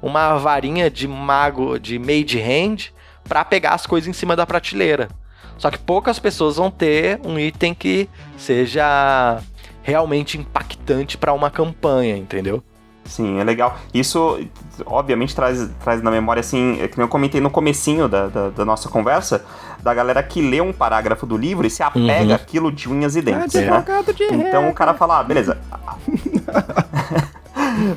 uma 0.01 0.37
varinha 0.37 0.89
de 0.89 1.07
mago, 1.07 1.79
de 1.79 1.97
made 1.97 2.39
hand, 2.39 2.93
para 3.27 3.43
pegar 3.43 3.73
as 3.73 3.85
coisas 3.85 4.07
em 4.07 4.13
cima 4.13 4.35
da 4.35 4.45
prateleira. 4.45 5.09
Só 5.57 5.71
que 5.71 5.77
poucas 5.77 6.19
pessoas 6.19 6.57
vão 6.57 6.69
ter 6.69 7.19
um 7.23 7.39
item 7.39 7.73
que 7.73 8.09
seja 8.37 9.39
realmente 9.81 10.37
impactante 10.37 11.17
para 11.17 11.31
uma 11.33 11.49
campanha, 11.49 12.17
entendeu? 12.17 12.63
Sim, 13.05 13.39
é 13.39 13.43
legal. 13.43 13.77
Isso, 13.93 14.39
obviamente, 14.83 15.35
traz, 15.35 15.69
traz 15.83 16.01
na 16.01 16.09
memória, 16.09 16.39
assim, 16.39 16.81
é 16.81 16.87
que 16.87 16.99
eu 16.99 17.07
comentei 17.07 17.39
no 17.39 17.51
comecinho 17.51 18.09
da, 18.09 18.27
da, 18.27 18.49
da, 18.49 18.65
nossa 18.65 18.89
conversa, 18.89 19.45
da 19.81 19.93
galera 19.93 20.23
que 20.23 20.41
lê 20.41 20.59
um 20.59 20.73
parágrafo 20.73 21.27
do 21.27 21.37
livro 21.37 21.67
e 21.67 21.69
se 21.69 21.83
apega 21.83 22.23
uhum. 22.23 22.33
àquilo 22.33 22.71
de 22.71 22.89
unhas 22.89 23.15
e 23.15 23.21
dentes, 23.21 23.55
é, 23.55 23.69
né? 23.69 23.85
De 24.15 24.23
então 24.23 24.67
o 24.69 24.73
cara 24.73 24.95
fala, 24.95 25.19
ah, 25.19 25.23
beleza. 25.23 25.59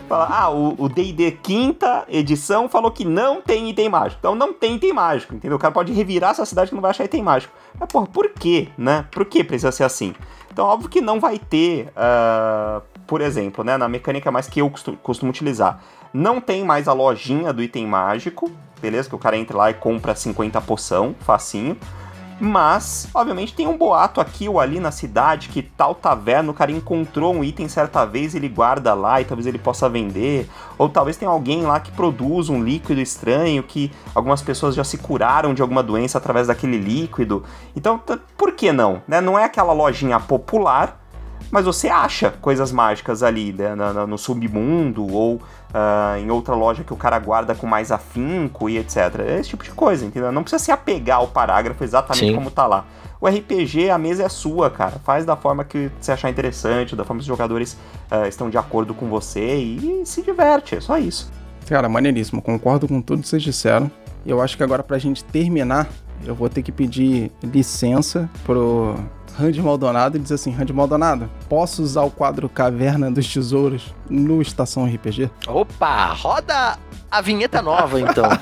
fala, 0.09 0.29
ah, 0.31 0.51
o 0.51 0.89
D&D 0.89 1.33
quinta 1.43 2.05
edição 2.09 2.68
falou 2.68 2.91
que 2.91 3.05
não 3.05 3.41
tem 3.41 3.68
item 3.70 3.89
mágico. 3.89 4.18
Então 4.18 4.35
não 4.35 4.53
tem 4.53 4.76
item 4.76 4.93
mágico, 4.93 5.35
entendeu? 5.35 5.57
O 5.57 5.61
cara 5.61 5.72
pode 5.72 5.93
revirar 5.93 6.31
essa 6.31 6.45
cidade 6.45 6.70
que 6.70 6.74
não 6.74 6.83
vai 6.83 6.91
achar 6.91 7.05
item 7.05 7.22
mágico. 7.22 7.53
Mas, 7.79 7.89
porra, 7.89 8.07
por 8.07 8.29
quê, 8.31 8.68
né? 8.76 9.05
Por 9.11 9.24
que 9.24 9.45
precisa 9.45 9.72
ser 9.72 9.85
assim? 9.85 10.14
Então, 10.51 10.66
óbvio 10.66 10.89
que 10.89 11.01
não 11.01 11.20
vai 11.20 11.39
ter, 11.39 11.89
uh, 11.89 12.83
por 13.07 13.20
exemplo, 13.20 13.62
né, 13.62 13.76
na 13.76 13.89
mecânica 13.89 14.31
mais 14.31 14.49
que 14.49 14.61
eu 14.61 14.68
costumo, 14.68 14.97
costumo 14.97 15.31
utilizar, 15.31 15.81
não 16.12 16.41
tem 16.41 16.64
mais 16.64 16.89
a 16.89 16.93
lojinha 16.93 17.53
do 17.53 17.62
item 17.62 17.87
mágico, 17.87 18.51
beleza? 18.81 19.09
Que 19.09 19.14
o 19.14 19.18
cara 19.18 19.37
entra 19.37 19.57
lá 19.57 19.70
e 19.70 19.74
compra 19.74 20.14
50 20.14 20.61
poção, 20.62 21.14
facinho. 21.20 21.76
Mas, 22.41 23.09
obviamente, 23.12 23.53
tem 23.53 23.66
um 23.66 23.76
boato 23.76 24.20
aqui 24.20 24.49
ou 24.49 24.61
ali 24.61 24.78
na 24.78 24.93
cidade 24.93 25.49
que 25.49 25.61
tal 25.62 25.95
taverna, 25.95 26.51
o 26.51 26.55
cara 26.55 26.70
encontrou 26.70 27.34
um 27.34 27.43
item 27.43 27.68
certa 27.68 28.05
vez, 28.05 28.34
ele 28.34 28.49
guarda 28.49 28.95
lá 28.95 29.20
e 29.20 29.24
talvez 29.24 29.47
ele 29.47 29.59
possa 29.59 29.89
vender. 29.89 30.49
Ou 30.76 30.89
talvez 30.89 31.16
tenha 31.16 31.30
alguém 31.30 31.62
lá 31.62 31.80
que 31.80 31.91
produz 31.91 32.49
um 32.49 32.62
líquido 32.62 33.01
estranho 33.01 33.62
que 33.62 33.91
algumas 34.14 34.41
pessoas 34.41 34.74
já 34.74 34.84
se 34.84 34.99
curaram 34.99 35.53
de 35.53 35.62
alguma 35.62 35.82
doença 35.82 36.18
através 36.18 36.47
daquele 36.47 36.78
líquido. 36.78 37.43
Então, 37.74 38.01
por 38.36 38.53
que 38.53 38.70
não? 38.70 39.03
Né? 39.09 39.20
Não 39.20 39.36
é 39.36 39.45
aquela 39.45 39.72
lojinha 39.72 40.20
popular, 40.20 41.01
mas 41.51 41.64
você 41.64 41.89
acha 41.89 42.30
coisas 42.30 42.70
mágicas 42.70 43.22
ali 43.22 43.53
né, 43.53 43.74
no, 43.74 44.07
no 44.07 44.18
submundo 44.18 45.07
ou 45.12 45.41
uh, 45.71 46.19
em 46.19 46.31
outra 46.31 46.55
loja 46.55 46.85
que 46.85 46.93
o 46.93 46.97
cara 46.97 47.19
guarda 47.19 47.55
com 47.55 47.66
mais 47.66 47.91
afinco 47.93 48.69
e 48.69 48.79
etc. 48.79 48.97
É 49.27 49.41
esse 49.41 49.51
tipo 49.51 49.64
de 49.64 49.71
coisa, 49.71 50.05
entendeu? 50.05 50.33
Não 50.33 50.43
precisa 50.43 50.62
se 50.62 50.71
apegar 50.71 51.19
ao 51.19 51.29
parágrafo 51.29 51.83
exatamente 51.85 52.29
Sim. 52.31 52.35
como 52.35 52.51
tá 52.51 52.66
lá. 52.66 52.85
O 53.21 53.27
RPG, 53.27 53.91
a 53.91 53.99
mesa 53.99 54.25
é 54.25 54.29
sua, 54.29 54.71
cara. 54.71 55.01
Faz 55.05 55.25
da 55.25 55.37
forma 55.37 55.64
que 55.64 55.91
você 56.01 56.12
achar 56.12 56.31
interessante, 56.31 56.95
da 56.95 57.05
forma 57.05 57.19
que 57.19 57.23
os 57.23 57.27
jogadores 57.27 57.77
uh, 58.11 58.27
estão 58.29 58.49
de 58.49 58.57
acordo 58.57 58.95
com 58.95 59.09
você 59.09 59.57
e, 59.57 60.03
e 60.03 60.07
se 60.07 60.23
diverte, 60.23 60.77
é 60.77 60.81
só 60.81 60.99
isso. 60.99 61.31
Cara, 61.66 61.89
maneiríssimo. 61.89 62.41
Concordo 62.41 62.87
com 62.87 63.03
tudo 63.03 63.23
que 63.23 63.29
vocês 63.29 63.43
disseram. 63.43 63.91
Eu 64.25 64.41
acho 64.41 64.57
que 64.57 64.62
agora 64.62 64.83
pra 64.83 64.99
gente 64.99 65.25
terminar, 65.25 65.89
eu 66.25 66.35
vou 66.35 66.49
ter 66.49 66.62
que 66.62 66.71
pedir 66.71 67.33
licença 67.43 68.29
pro 68.45 68.95
Randy 69.39 69.62
Maldonado 69.62 70.16
e 70.16 70.20
diz 70.20 70.32
assim: 70.32 70.51
Randy 70.51 70.72
Maldonado, 70.72 71.30
posso 71.49 71.80
usar 71.80 72.03
o 72.03 72.11
quadro 72.11 72.49
Caverna 72.49 73.09
dos 73.09 73.32
Tesouros 73.32 73.95
no 74.11 74.43
Estação 74.43 74.84
RPG? 74.84 75.30
Opa, 75.47 76.07
roda 76.07 76.76
a 77.09 77.20
vinheta 77.20 77.62
nova 77.62 78.01
então. 78.01 78.24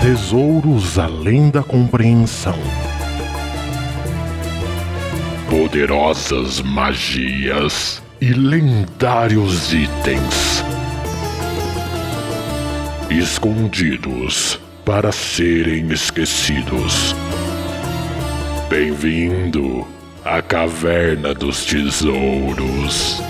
Tesouros 0.00 0.96
além 0.98 1.50
da 1.50 1.62
compreensão. 1.62 2.58
Poderosas 5.48 6.60
magias 6.60 8.02
e 8.20 8.32
lendários 8.32 9.72
itens 9.72 10.62
escondidos 13.18 14.60
para 14.84 15.12
serem 15.12 15.90
esquecidos. 15.92 17.14
Bem-vindo 18.68 19.86
à 20.24 20.42
Caverna 20.42 21.32
dos 21.32 21.64
Tesouros. 21.64 23.22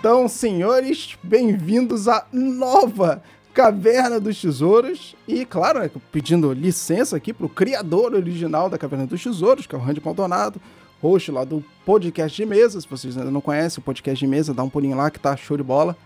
Então, 0.00 0.26
senhores, 0.26 1.18
bem-vindos 1.22 2.08
à 2.08 2.26
nova 2.32 3.22
Caverna 3.58 4.20
dos 4.20 4.40
Tesouros. 4.40 5.16
E, 5.26 5.44
claro, 5.44 5.80
né, 5.80 5.90
pedindo 6.12 6.52
licença 6.52 7.16
aqui 7.16 7.32
pro 7.32 7.48
criador 7.48 8.14
original 8.14 8.70
da 8.70 8.78
Caverna 8.78 9.04
dos 9.04 9.20
Tesouros, 9.20 9.66
que 9.66 9.74
é 9.74 9.78
o 9.78 9.80
Randy 9.80 10.00
Maldonado, 10.00 10.60
host 11.02 11.32
lá 11.32 11.42
do 11.42 11.64
podcast 11.84 12.36
de 12.36 12.48
mesa. 12.48 12.80
Se 12.80 12.88
vocês 12.88 13.18
ainda 13.18 13.32
não 13.32 13.40
conhecem 13.40 13.80
o 13.80 13.82
podcast 13.82 14.24
de 14.24 14.30
mesa, 14.30 14.54
dá 14.54 14.62
um 14.62 14.70
pulinho 14.70 14.96
lá 14.96 15.10
que 15.10 15.18
tá 15.18 15.36
show 15.36 15.56
de 15.56 15.64
bola. 15.64 15.96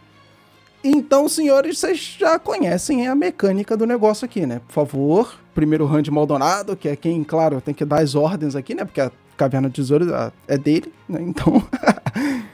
Então, 0.82 1.28
senhores, 1.28 1.78
vocês 1.78 2.16
já 2.18 2.38
conhecem 2.38 3.06
a 3.06 3.14
mecânica 3.14 3.76
do 3.76 3.84
negócio 3.84 4.24
aqui, 4.24 4.46
né? 4.46 4.62
Por 4.66 4.72
favor, 4.72 5.38
primeiro 5.54 5.84
Randy 5.84 6.10
Maldonado, 6.10 6.74
que 6.74 6.88
é 6.88 6.96
quem, 6.96 7.22
claro, 7.22 7.60
tem 7.60 7.74
que 7.74 7.84
dar 7.84 8.00
as 8.00 8.14
ordens 8.14 8.56
aqui, 8.56 8.74
né? 8.74 8.86
Porque 8.86 9.02
a 9.02 9.12
Caverna 9.36 9.68
dos 9.68 9.76
Tesouros 9.76 10.08
é 10.48 10.56
dele, 10.56 10.90
né? 11.06 11.20
Então. 11.20 11.62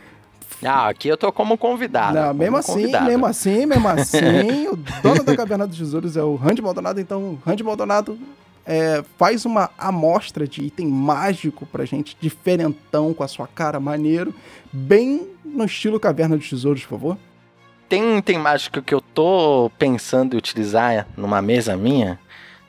Ah, 0.64 0.88
aqui 0.88 1.08
eu 1.08 1.16
tô 1.16 1.32
como 1.32 1.56
convidado. 1.56 2.14
Não, 2.14 2.28
como 2.28 2.38
mesmo 2.40 2.56
assim, 2.56 2.72
convidado. 2.72 3.04
mesmo 3.06 3.26
assim, 3.26 3.66
mesmo 3.66 3.88
assim, 3.88 4.68
o 4.72 4.76
dono 4.76 5.22
da 5.22 5.36
Caverna 5.36 5.66
dos 5.66 5.78
Tesouros 5.78 6.16
é 6.16 6.22
o 6.22 6.34
Randy 6.34 6.60
Maldonado, 6.62 7.00
então 7.00 7.38
Randy 7.46 7.62
Maldonado 7.62 8.18
é, 8.66 9.02
faz 9.16 9.44
uma 9.44 9.70
amostra 9.78 10.46
de 10.46 10.62
item 10.62 10.86
mágico 10.88 11.64
pra 11.66 11.84
gente, 11.84 12.16
diferentão, 12.20 13.14
com 13.14 13.22
a 13.22 13.28
sua 13.28 13.46
cara 13.46 13.80
maneiro, 13.80 14.34
bem 14.72 15.26
no 15.44 15.64
estilo 15.64 15.98
Caverna 15.98 16.36
dos 16.36 16.50
Tesouros, 16.50 16.82
por 16.82 16.90
favor. 16.90 17.18
Tem 17.88 18.02
um 18.02 18.18
item 18.18 18.38
mágico 18.38 18.82
que 18.82 18.92
eu 18.92 19.00
tô 19.00 19.70
pensando 19.78 20.34
em 20.34 20.38
utilizar 20.38 21.06
numa 21.16 21.40
mesa 21.40 21.74
minha, 21.74 22.20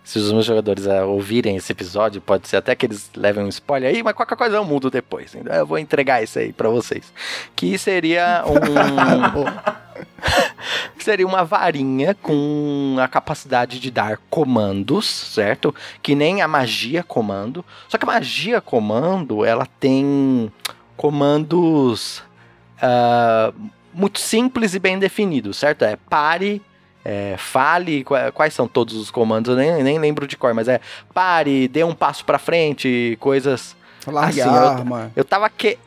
se 0.10 0.18
os 0.18 0.32
meus 0.32 0.44
jogadores 0.44 0.88
uh, 0.88 1.08
ouvirem 1.08 1.56
esse 1.56 1.72
episódio, 1.72 2.20
pode 2.20 2.48
ser 2.48 2.58
até 2.58 2.74
que 2.74 2.88
eles 2.88 3.12
levem 3.16 3.46
um 3.46 3.48
spoiler 3.48 3.94
aí, 3.94 4.02
mas 4.02 4.16
qualquer 4.16 4.36
coisa 4.36 4.56
eu 4.56 4.66
mudo 4.66 4.90
depois. 4.90 5.36
Então 5.36 5.56
eu 5.56 5.68
vou 5.68 5.78
entregar 5.78 6.24
isso 6.24 6.40
aí 6.40 6.52
para 6.52 6.68
vocês. 6.68 7.14
Que 7.56 7.78
seria 7.78 8.44
um. 8.48 9.80
seria 10.98 11.28
uma 11.28 11.44
varinha 11.44 12.16
com 12.16 12.98
a 13.00 13.08
capacidade 13.08 13.80
de 13.80 13.92
dar 13.92 14.18
comandos, 14.32 15.06
certo? 15.06 15.76
Que 16.02 16.16
nem 16.16 16.42
a 16.42 16.48
magia 16.48 17.04
comando. 17.04 17.64
Só 17.88 17.96
que 17.96 18.04
a 18.04 18.08
magia 18.08 18.60
comando, 18.60 19.46
ela 19.46 19.68
tem 19.80 20.52
comandos 20.98 22.24
uh, 22.82 23.54
muito 23.94 24.20
simples 24.20 24.74
e 24.74 24.80
bem 24.80 24.98
definidos, 24.98 25.58
certo? 25.58 25.84
É 25.84 25.96
pare, 25.96 26.64
é, 27.04 27.36
fale 27.38 28.06
quais 28.34 28.54
são 28.54 28.68
todos 28.68 28.96
os 28.96 29.10
comandos, 29.10 29.50
eu 29.50 29.56
nem, 29.56 29.84
nem 29.84 30.00
lembro 30.00 30.28
de 30.28 30.38
cor, 30.38 30.54
mas 30.54 30.68
é 30.68 30.82
pare, 31.14 31.68
dê 31.68 31.84
um 31.84 31.94
passo 31.94 32.26
para 32.26 32.38
frente, 32.38 33.18
coisas 33.20 33.76
Largue 34.06 34.42
assim. 34.42 34.50
arma. 34.50 35.12
Eu, 35.16 35.22
eu 35.22 35.26
tava 35.26 35.50
que 35.50 35.78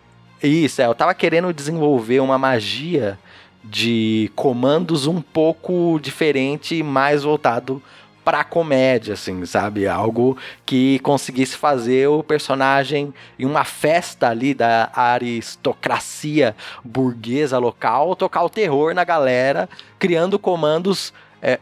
isso, 0.42 0.82
é, 0.82 0.86
eu 0.86 0.94
tava 0.94 1.14
querendo 1.14 1.52
desenvolver 1.52 2.20
uma 2.20 2.36
magia 2.36 3.18
de 3.62 4.30
comandos 4.34 5.06
um 5.06 5.20
pouco 5.20 6.00
diferente, 6.02 6.82
mais 6.82 7.22
voltado 7.22 7.80
pra 8.24 8.44
comédia, 8.44 9.14
assim, 9.14 9.44
sabe? 9.44 9.86
Algo 9.86 10.36
que 10.64 10.98
conseguisse 11.00 11.56
fazer 11.56 12.08
o 12.08 12.22
personagem 12.22 13.12
em 13.38 13.44
uma 13.44 13.64
festa 13.64 14.28
ali 14.28 14.54
da 14.54 14.90
aristocracia 14.94 16.54
burguesa 16.84 17.58
local 17.58 18.14
tocar 18.16 18.42
o 18.44 18.50
terror 18.50 18.94
na 18.94 19.04
galera, 19.04 19.68
criando 19.98 20.38
comandos 20.38 21.12
é, 21.40 21.58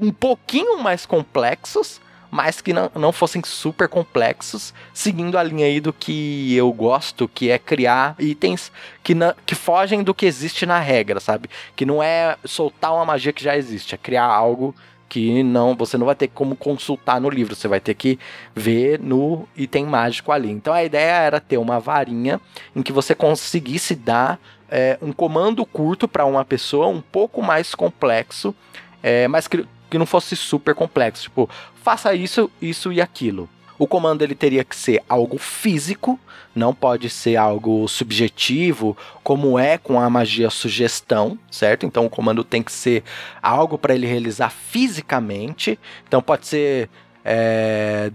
um 0.00 0.10
pouquinho 0.10 0.78
mais 0.78 1.06
complexos, 1.06 2.00
mas 2.30 2.62
que 2.62 2.72
não, 2.72 2.90
não 2.94 3.12
fossem 3.12 3.42
super 3.44 3.86
complexos, 3.88 4.72
seguindo 4.94 5.36
a 5.36 5.42
linha 5.42 5.66
aí 5.66 5.80
do 5.80 5.92
que 5.92 6.56
eu 6.56 6.72
gosto, 6.72 7.28
que 7.28 7.50
é 7.50 7.58
criar 7.58 8.16
itens 8.18 8.72
que, 9.02 9.14
não, 9.14 9.34
que 9.44 9.54
fogem 9.54 10.02
do 10.02 10.14
que 10.14 10.24
existe 10.24 10.64
na 10.64 10.78
regra, 10.78 11.20
sabe? 11.20 11.50
Que 11.76 11.84
não 11.84 12.02
é 12.02 12.38
soltar 12.42 12.94
uma 12.94 13.04
magia 13.04 13.34
que 13.34 13.44
já 13.44 13.54
existe, 13.54 13.94
é 13.94 13.98
criar 13.98 14.24
algo 14.24 14.74
que 15.12 15.42
não 15.42 15.76
você 15.76 15.98
não 15.98 16.06
vai 16.06 16.14
ter 16.14 16.28
como 16.28 16.56
consultar 16.56 17.20
no 17.20 17.28
livro, 17.28 17.54
você 17.54 17.68
vai 17.68 17.78
ter 17.78 17.92
que 17.92 18.18
ver 18.54 18.98
no 18.98 19.46
item 19.54 19.84
mágico 19.84 20.32
ali. 20.32 20.50
Então 20.50 20.72
a 20.72 20.82
ideia 20.82 21.12
era 21.12 21.38
ter 21.38 21.58
uma 21.58 21.78
varinha 21.78 22.40
em 22.74 22.80
que 22.80 22.94
você 22.94 23.14
conseguisse 23.14 23.94
dar 23.94 24.40
é, 24.70 24.96
um 25.02 25.12
comando 25.12 25.66
curto 25.66 26.08
para 26.08 26.24
uma 26.24 26.46
pessoa, 26.46 26.86
um 26.86 27.02
pouco 27.02 27.42
mais 27.42 27.74
complexo, 27.74 28.54
é, 29.02 29.28
mas 29.28 29.46
que, 29.46 29.66
que 29.90 29.98
não 29.98 30.06
fosse 30.06 30.34
super 30.34 30.74
complexo. 30.74 31.24
Tipo, 31.24 31.46
faça 31.74 32.14
isso, 32.14 32.50
isso 32.58 32.90
e 32.90 32.98
aquilo. 32.98 33.50
O 33.78 33.86
comando 33.86 34.22
ele 34.22 34.34
teria 34.34 34.64
que 34.64 34.76
ser 34.76 35.02
algo 35.08 35.38
físico, 35.38 36.18
não 36.54 36.74
pode 36.74 37.08
ser 37.08 37.36
algo 37.36 37.88
subjetivo, 37.88 38.96
como 39.22 39.58
é 39.58 39.78
com 39.78 39.98
a 39.98 40.08
magia 40.10 40.50
sugestão, 40.50 41.38
certo? 41.50 41.86
Então 41.86 42.06
o 42.06 42.10
comando 42.10 42.44
tem 42.44 42.62
que 42.62 42.72
ser 42.72 43.02
algo 43.42 43.78
para 43.78 43.94
ele 43.94 44.06
realizar 44.06 44.50
fisicamente. 44.50 45.78
Então 46.06 46.20
pode 46.20 46.46
ser 46.46 46.90
é, 47.24 48.10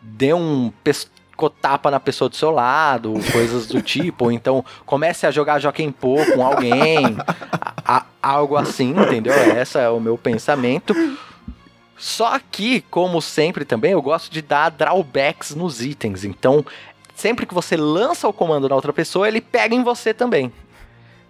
dê 0.00 0.32
um 0.32 0.72
tapa 1.60 1.90
na 1.90 1.98
pessoa 1.98 2.28
do 2.28 2.36
seu 2.36 2.50
lado, 2.50 3.14
coisas 3.32 3.66
do 3.66 3.80
tipo, 3.82 4.26
ou 4.26 4.32
então 4.32 4.64
comece 4.86 5.26
a 5.26 5.30
jogar 5.30 5.58
Joaquim 5.58 5.90
Pô 5.90 6.16
com 6.34 6.46
alguém, 6.46 7.16
a, 7.52 7.96
a, 7.96 8.04
algo 8.22 8.56
assim, 8.56 8.90
entendeu? 8.90 9.34
Esse 9.60 9.78
é 9.78 9.88
o 9.88 9.98
meu 9.98 10.16
pensamento. 10.16 10.94
Só 12.02 12.36
que, 12.50 12.80
como 12.90 13.22
sempre 13.22 13.64
também, 13.64 13.92
eu 13.92 14.02
gosto 14.02 14.28
de 14.28 14.42
dar 14.42 14.70
drawbacks 14.70 15.54
nos 15.54 15.80
itens. 15.80 16.24
Então, 16.24 16.66
sempre 17.14 17.46
que 17.46 17.54
você 17.54 17.76
lança 17.76 18.26
o 18.26 18.32
comando 18.32 18.68
na 18.68 18.74
outra 18.74 18.92
pessoa, 18.92 19.28
ele 19.28 19.40
pega 19.40 19.72
em 19.72 19.84
você 19.84 20.12
também. 20.12 20.52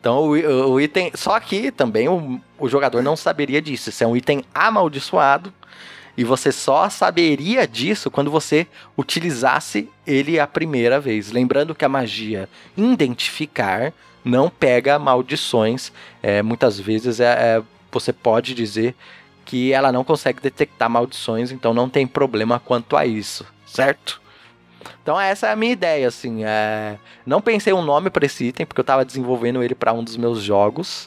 Então, 0.00 0.20
o, 0.20 0.30
o 0.30 0.80
item. 0.80 1.12
Só 1.14 1.38
que 1.40 1.70
também 1.70 2.08
o, 2.08 2.40
o 2.58 2.70
jogador 2.70 3.02
não 3.02 3.16
saberia 3.16 3.60
disso. 3.60 3.90
Isso 3.90 4.02
é 4.02 4.06
um 4.06 4.16
item 4.16 4.42
amaldiçoado. 4.54 5.52
E 6.16 6.24
você 6.24 6.50
só 6.50 6.88
saberia 6.88 7.68
disso 7.68 8.10
quando 8.10 8.30
você 8.30 8.66
utilizasse 8.96 9.90
ele 10.06 10.40
a 10.40 10.46
primeira 10.46 10.98
vez. 10.98 11.30
Lembrando 11.30 11.74
que 11.74 11.84
a 11.84 11.88
magia 11.88 12.48
identificar 12.74 13.92
não 14.24 14.48
pega 14.48 14.98
maldições. 14.98 15.92
É, 16.22 16.40
muitas 16.42 16.80
vezes 16.80 17.20
é, 17.20 17.58
é, 17.58 17.62
você 17.90 18.10
pode 18.10 18.54
dizer 18.54 18.94
que 19.52 19.70
ela 19.70 19.92
não 19.92 20.02
consegue 20.02 20.40
detectar 20.40 20.88
maldições, 20.88 21.52
então 21.52 21.74
não 21.74 21.86
tem 21.86 22.06
problema 22.06 22.58
quanto 22.58 22.96
a 22.96 23.04
isso, 23.04 23.44
certo? 23.66 24.18
Então 25.02 25.20
essa 25.20 25.48
é 25.48 25.52
a 25.52 25.56
minha 25.56 25.72
ideia, 25.72 26.08
assim. 26.08 26.42
É... 26.42 26.96
Não 27.26 27.38
pensei 27.38 27.70
um 27.70 27.82
nome 27.82 28.08
para 28.08 28.24
esse 28.24 28.46
item, 28.46 28.64
porque 28.64 28.80
eu 28.80 28.82
estava 28.82 29.04
desenvolvendo 29.04 29.62
ele 29.62 29.74
para 29.74 29.92
um 29.92 30.02
dos 30.02 30.16
meus 30.16 30.40
jogos. 30.40 31.06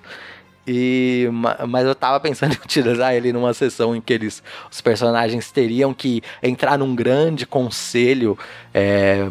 E, 0.68 1.30
mas 1.68 1.86
eu 1.86 1.94
tava 1.94 2.20
pensando 2.20 2.54
em 2.54 2.58
utilizar 2.58 3.14
ele 3.16 3.32
numa 3.32 3.54
sessão 3.54 3.96
em 3.96 4.02
que 4.02 4.14
eles, 4.14 4.42
os 4.72 4.82
personagens 4.82 5.52
teriam 5.52 5.94
que 5.94 6.24
entrar 6.42 6.78
num 6.78 6.96
grande 6.96 7.46
conselho 7.46 8.38
é, 8.74 9.28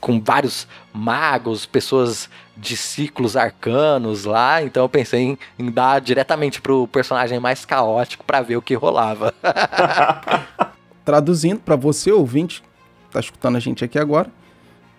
com 0.00 0.20
vários 0.20 0.66
magos, 0.92 1.66
pessoas 1.66 2.30
de 2.56 2.76
ciclos 2.76 3.36
arcanos 3.36 4.24
lá. 4.24 4.62
Então 4.62 4.84
eu 4.84 4.88
pensei 4.88 5.20
em, 5.20 5.38
em 5.58 5.70
dar 5.70 6.00
diretamente 6.00 6.60
pro 6.60 6.88
personagem 6.88 7.38
mais 7.38 7.64
caótico 7.64 8.24
para 8.24 8.40
ver 8.40 8.56
o 8.56 8.62
que 8.62 8.74
rolava. 8.74 9.34
Traduzindo 11.04 11.60
para 11.60 11.76
você, 11.76 12.10
ouvinte, 12.10 12.62
tá 13.10 13.20
escutando 13.20 13.56
a 13.56 13.60
gente 13.60 13.84
aqui 13.84 13.98
agora, 13.98 14.30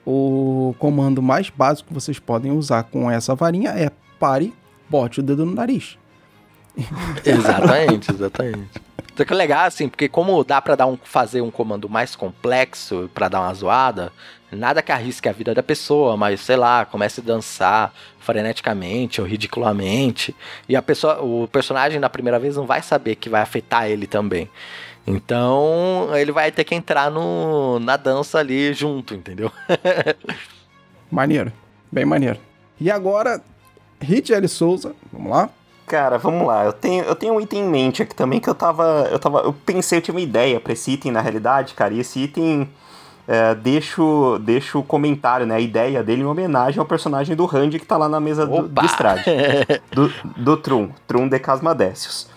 o 0.06 0.74
comando 0.80 1.22
mais 1.22 1.50
básico 1.50 1.90
que 1.90 1.94
vocês 1.94 2.20
podem 2.20 2.52
usar 2.52 2.84
com 2.84 3.10
essa 3.10 3.36
varinha 3.36 3.72
é 3.72 3.92
pare 4.20 4.54
bote 4.90 5.20
o 5.20 5.24
dedo 5.24 5.46
no 5.46 5.54
nariz. 5.54 5.98
exatamente, 7.26 8.12
exatamente. 8.12 8.82
Só 9.16 9.26
que 9.26 9.34
é 9.34 9.36
legal, 9.36 9.66
assim, 9.66 9.90
porque 9.90 10.08
como 10.08 10.44
dá 10.46 10.62
para 10.62 10.76
dar 10.76 10.88
um, 10.88 10.98
fazer 11.04 11.42
um 11.42 11.52
comando 11.52 11.90
mais 11.90 12.16
complexo 12.16 13.10
para 13.14 13.28
dar 13.28 13.42
uma 13.42 13.54
zoada, 13.54 14.14
nada 14.50 14.82
que 14.82 14.94
arrisque 14.94 15.28
a 15.28 15.34
vida 15.34 15.54
da 15.54 15.62
pessoa, 15.62 16.16
mas 16.16 16.40
sei 16.40 16.56
lá, 16.56 16.86
comece 16.86 17.20
a 17.20 17.24
dançar 17.24 17.94
freneticamente 18.20 19.20
ou 19.20 19.28
ridiculamente, 19.28 20.34
e 20.70 20.76
a 20.76 20.82
pessoa, 20.82 21.22
o 21.22 21.50
personagem 21.50 22.00
na 22.00 22.10
primeira 22.10 22.40
vez 22.40 22.56
não 22.56 22.66
vai 22.66 22.82
saber 22.82 23.16
que 23.16 23.30
vai 23.30 23.42
afetar 23.42 23.90
ele 23.90 24.08
também. 24.08 24.50
Então, 25.06 26.10
ele 26.16 26.32
vai 26.32 26.52
ter 26.52 26.64
que 26.64 26.76
entrar 26.76 27.12
no, 27.12 27.80
na 27.80 27.98
dança 27.98 28.40
ali 28.40 28.74
junto, 28.74 29.14
entendeu? 29.16 29.52
maneiro, 31.12 31.52
bem 31.92 32.06
maneiro. 32.06 32.40
E 32.80 32.90
agora, 32.90 33.42
Hit 34.02 34.34
L. 34.34 34.48
Souza, 34.48 34.94
vamos 35.12 35.32
lá? 35.32 35.50
Cara, 35.90 36.20
vamos 36.20 36.46
lá. 36.46 36.66
Eu 36.66 36.74
tenho, 36.74 37.04
eu 37.04 37.16
tenho 37.16 37.34
um 37.34 37.42
item 37.42 37.62
em 37.62 37.70
mente 37.70 38.04
aqui 38.04 38.14
também 38.14 38.40
que 38.40 38.48
eu 38.48 38.54
tava. 38.54 39.10
Eu 39.12 39.18
tava. 39.18 39.40
Eu 39.40 39.54
pensei, 39.54 39.98
eu 39.98 40.02
tinha 40.02 40.14
uma 40.14 40.22
ideia 40.22 40.60
pra 40.60 40.74
esse 40.74 40.92
item 40.92 41.12
na 41.12 41.20
realidade, 41.20 41.74
cara. 41.74 41.94
E 41.94 42.00
esse 42.00 42.20
item. 42.20 42.70
É, 43.28 43.54
deixo, 43.54 44.40
deixo 44.42 44.80
o 44.80 44.84
comentário, 44.84 45.46
né? 45.46 45.56
A 45.56 45.60
ideia 45.60 46.04
dele 46.04 46.24
em 46.24 46.26
homenagem 46.26 46.80
ao 46.80 46.86
personagem 46.86 47.36
do 47.36 47.46
Randy 47.46 47.78
que 47.78 47.86
tá 47.86 47.96
lá 47.96 48.10
na 48.10 48.20
mesa 48.20 48.44
do, 48.44 48.68
do 48.68 48.86
Strade. 48.86 49.24
do, 49.94 50.12
do 50.36 50.58
Trum, 50.58 50.90
Trum 51.08 51.28
de 51.28 51.38
Casmadécios. 51.38 52.28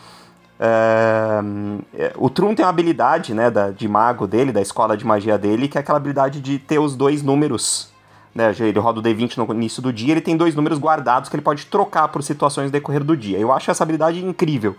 É, 0.61 2.13
o 2.17 2.29
Trum 2.29 2.55
tem 2.55 2.63
uma 2.63 2.69
habilidade, 2.69 3.33
né, 3.33 3.51
da, 3.51 3.71
de 3.71 3.89
mago 3.89 4.27
dele, 4.27 4.53
da 4.53 4.61
escola 4.61 4.95
de 4.95 5.07
magia 5.07 5.39
dele, 5.39 5.67
que 5.67 5.79
é 5.79 5.81
aquela 5.81 5.97
habilidade 5.97 6.43
de 6.43 6.59
ter 6.59 6.79
os 6.79 6.95
dois 6.95 7.23
números 7.23 7.92
né, 8.35 8.55
ele 8.59 8.79
roda 8.79 9.01
o 9.01 9.03
D20 9.03 9.37
no 9.37 9.55
início 9.55 9.83
do 9.83 9.93
dia, 9.93 10.13
ele 10.13 10.21
tem 10.21 10.37
dois 10.37 10.55
números 10.55 10.79
guardados 10.79 11.29
que 11.29 11.37
ele 11.37 11.43
pode 11.43 11.67
trocar 11.67 12.09
por 12.09 12.23
situações 12.23 12.67
no 12.67 12.71
decorrer 12.71 13.05
do 13.05 13.17
dia. 13.17 13.39
Eu 13.39 13.53
acho 13.53 13.71
essa 13.71 13.83
habilidade 13.83 14.25
incrível, 14.25 14.77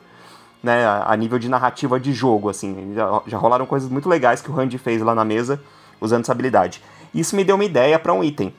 né, 0.62 0.86
a, 1.06 1.16
nível 1.16 1.38
de 1.38 1.48
narrativa 1.48 2.00
de 2.00 2.12
jogo, 2.14 2.50
assim. 2.50 2.94
Já, 2.96 3.22
já 3.28 3.38
rolaram 3.38 3.66
coisas 3.66 3.90
muito 3.90 4.10
legais 4.10 4.42
que 4.42 4.50
o 4.50 4.54
Randy 4.54 4.78
fez 4.78 5.02
lá 5.02 5.14
na 5.14 5.24
mesa 5.24 5.62
usando 6.02 6.22
essa 6.22 6.32
habilidade. 6.32 6.82
Isso 7.14 7.36
me 7.36 7.44
deu 7.44 7.56
uma 7.56 7.66
ideia 7.66 8.00
para 8.00 8.14
um 8.14 8.24
item, 8.24 8.54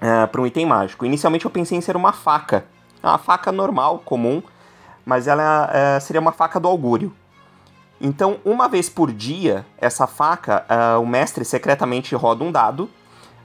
é, 0.00 0.26
para 0.26 0.40
um 0.40 0.46
item 0.46 0.64
mágico. 0.64 1.04
Inicialmente 1.04 1.44
eu 1.44 1.50
pensei 1.50 1.76
em 1.76 1.80
ser 1.80 1.96
uma 1.96 2.12
faca, 2.12 2.64
uma 3.02 3.18
faca 3.18 3.50
normal, 3.50 4.00
comum, 4.04 4.40
mas 5.04 5.26
ela 5.26 5.70
é, 5.72 5.98
seria 5.98 6.20
uma 6.20 6.32
faca 6.32 6.60
do 6.60 6.68
augúrio. 6.68 7.12
Então, 8.00 8.38
uma 8.44 8.68
vez 8.68 8.88
por 8.88 9.10
dia, 9.10 9.66
essa 9.76 10.06
faca, 10.06 10.64
é, 10.68 10.96
o 10.98 11.04
mestre 11.04 11.44
secretamente 11.44 12.14
roda 12.14 12.44
um 12.44 12.52
dado 12.52 12.88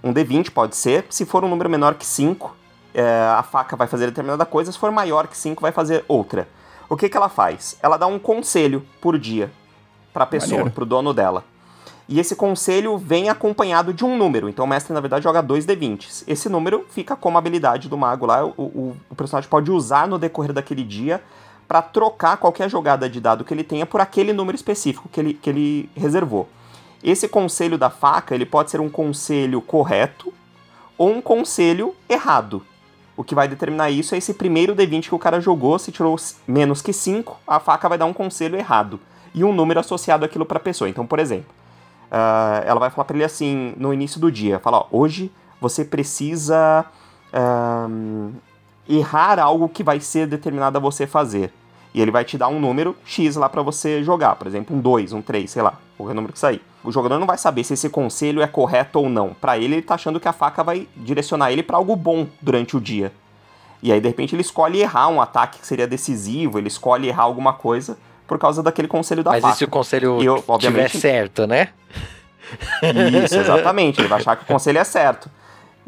um 0.04 0.14
D20 0.14 0.52
pode 0.52 0.76
ser. 0.76 1.06
Se 1.10 1.26
for 1.26 1.44
um 1.44 1.48
número 1.48 1.70
menor 1.70 1.96
que 1.96 2.06
5, 2.06 2.56
é, 2.94 3.04
a 3.38 3.42
faca 3.44 3.76
vai 3.76 3.88
fazer 3.88 4.08
determinada 4.08 4.46
coisa. 4.46 4.72
Se 4.72 4.78
for 4.78 4.92
maior 4.92 5.28
que 5.28 5.38
5, 5.38 5.62
vai 5.62 5.72
fazer 5.72 6.04
outra. 6.08 6.48
O 6.90 6.98
que, 6.98 7.08
que 7.08 7.16
ela 7.16 7.30
faz? 7.30 7.78
Ela 7.82 7.98
dá 7.98 8.06
um 8.06 8.20
conselho 8.20 8.86
por 9.00 9.18
dia 9.18 9.52
para 10.14 10.26
a 10.26 10.28
pessoa, 10.28 10.70
para 10.70 10.84
o 10.84 10.86
dono 10.86 11.14
dela. 11.14 11.44
E 12.08 12.20
esse 12.20 12.36
conselho 12.36 12.98
vem 12.98 13.30
acompanhado 13.30 13.94
de 13.94 14.04
um 14.04 14.18
número. 14.18 14.50
Então 14.50 14.66
o 14.66 14.68
mestre, 14.68 14.94
na 14.94 15.00
verdade, 15.00 15.24
joga 15.24 15.42
dois 15.42 15.66
D20s. 15.66 16.24
Esse 16.28 16.50
número 16.50 16.86
fica 16.90 17.16
como 17.16 17.38
habilidade 17.38 17.88
do 17.88 17.98
mago 17.98 18.26
lá. 18.26 18.46
O, 18.46 18.52
o, 18.58 18.98
o 19.10 19.16
personagem 19.16 19.50
pode 19.50 19.72
usar 19.72 20.08
no 20.08 20.20
decorrer 20.20 20.52
daquele 20.52 20.84
dia 20.84 21.24
para 21.68 21.82
trocar 21.82 22.38
qualquer 22.38 22.70
jogada 22.70 23.10
de 23.10 23.22
dado 23.22 23.46
que 23.46 23.54
ele 23.54 23.64
tenha 23.64 23.86
por 23.86 24.02
aquele 24.02 24.34
número 24.34 24.56
específico 24.56 25.08
que 25.10 25.20
ele, 25.20 25.34
que 25.34 25.50
ele 25.50 25.90
reservou. 25.96 26.48
Esse 27.04 27.28
conselho 27.28 27.78
da 27.78 27.90
faca, 27.90 28.34
ele 28.34 28.46
pode 28.46 28.72
ser 28.72 28.80
um 28.80 28.90
conselho 28.90 29.62
correto 29.62 30.34
ou 30.98 31.12
um 31.12 31.22
conselho 31.22 31.94
errado. 32.08 32.64
O 33.16 33.24
que 33.24 33.36
vai 33.36 33.48
determinar 33.48 33.92
isso 33.92 34.16
é 34.16 34.18
esse 34.18 34.34
primeiro 34.34 34.76
D20 34.76 35.10
que 35.10 35.16
o 35.16 35.20
cara 35.20 35.42
jogou, 35.42 35.78
se 35.78 35.92
tirou 35.92 36.16
menos 36.48 36.82
que 36.82 36.94
5, 36.94 37.40
a 37.46 37.60
faca 37.60 37.90
vai 37.90 37.98
dar 37.98 38.06
um 38.06 38.14
conselho 38.14 38.58
errado. 38.58 39.00
E 39.36 39.44
um 39.44 39.54
número 39.54 39.80
associado 39.80 40.24
àquilo 40.24 40.46
para 40.46 40.58
a 40.58 40.62
pessoa. 40.62 40.90
Então, 40.90 41.06
por 41.06 41.20
exemplo, 41.20 41.50
uh, 42.10 42.64
ela 42.66 42.80
vai 42.80 42.90
falar 42.90 43.06
para 43.06 43.18
ele 43.18 43.26
assim, 43.26 43.74
no 43.78 43.94
início 43.94 44.20
do 44.20 44.32
dia, 44.32 44.60
fala, 44.60 44.78
ó, 44.78 44.88
hoje 44.92 45.32
você 45.60 45.84
precisa 45.84 46.86
uh, 47.34 48.34
errar 48.88 49.40
algo 49.40 49.70
que 49.70 49.84
vai 49.84 50.00
ser 50.00 50.26
determinado 50.28 50.78
a 50.78 50.82
você 50.82 51.06
fazer. 51.06 51.52
E 51.94 52.02
ele 52.02 52.12
vai 52.12 52.26
te 52.26 52.38
dar 52.38 52.48
um 52.48 52.60
número 52.60 52.96
X 53.06 53.36
lá 53.36 53.48
para 53.48 53.62
você 53.62 54.04
jogar, 54.04 54.36
por 54.36 54.48
exemplo, 54.48 54.76
um 54.76 54.80
2, 54.80 55.14
um 55.14 55.22
3, 55.22 55.50
sei 55.50 55.62
lá, 55.62 55.80
qualquer 55.96 56.16
número 56.16 56.34
que 56.34 56.40
sair. 56.40 56.62
O 56.84 56.92
jogador 56.92 57.18
não 57.18 57.28
vai 57.28 57.38
saber 57.38 57.64
se 57.64 57.74
esse 57.74 57.90
conselho 57.90 58.42
é 58.42 58.48
correto 58.48 59.00
ou 59.00 59.10
não. 59.10 59.34
Para 59.34 59.58
ele, 59.58 59.76
ele 59.76 59.82
tá 59.82 59.96
achando 59.96 60.20
que 60.20 60.28
a 60.28 60.34
faca 60.34 60.64
vai 60.64 60.88
direcionar 60.96 61.52
ele 61.52 61.64
para 61.64 61.78
algo 61.78 61.96
bom 61.96 62.28
durante 62.42 62.76
o 62.76 62.82
dia. 62.82 63.12
E 63.82 63.92
aí, 63.92 64.00
de 64.00 64.08
repente, 64.08 64.36
ele 64.36 64.42
escolhe 64.42 64.80
errar 64.82 65.08
um 65.10 65.22
ataque 65.22 65.60
que 65.60 65.68
seria 65.68 65.88
decisivo, 65.88 66.58
ele 66.58 66.68
escolhe 66.68 67.08
errar 67.08 67.24
alguma 67.24 67.54
coisa 67.54 67.98
por 68.28 68.38
causa 68.38 68.64
daquele 68.64 68.88
conselho 68.88 69.24
da 69.24 69.32
Mas 69.32 69.42
faca. 69.42 69.50
Mas 69.50 69.56
e 69.56 69.60
se 69.60 69.66
o 69.66 69.68
conselho 69.68 70.22
eu, 70.22 70.44
obviamente, 70.48 70.92
tiver 70.92 71.02
certo, 71.02 71.46
né? 71.48 71.70
Isso, 73.24 73.36
exatamente. 73.40 74.02
Ele 74.02 74.08
vai 74.08 74.20
achar 74.20 74.36
que 74.36 74.44
o 74.44 74.48
conselho 74.48 74.80
é 74.80 74.84
certo. 74.84 75.30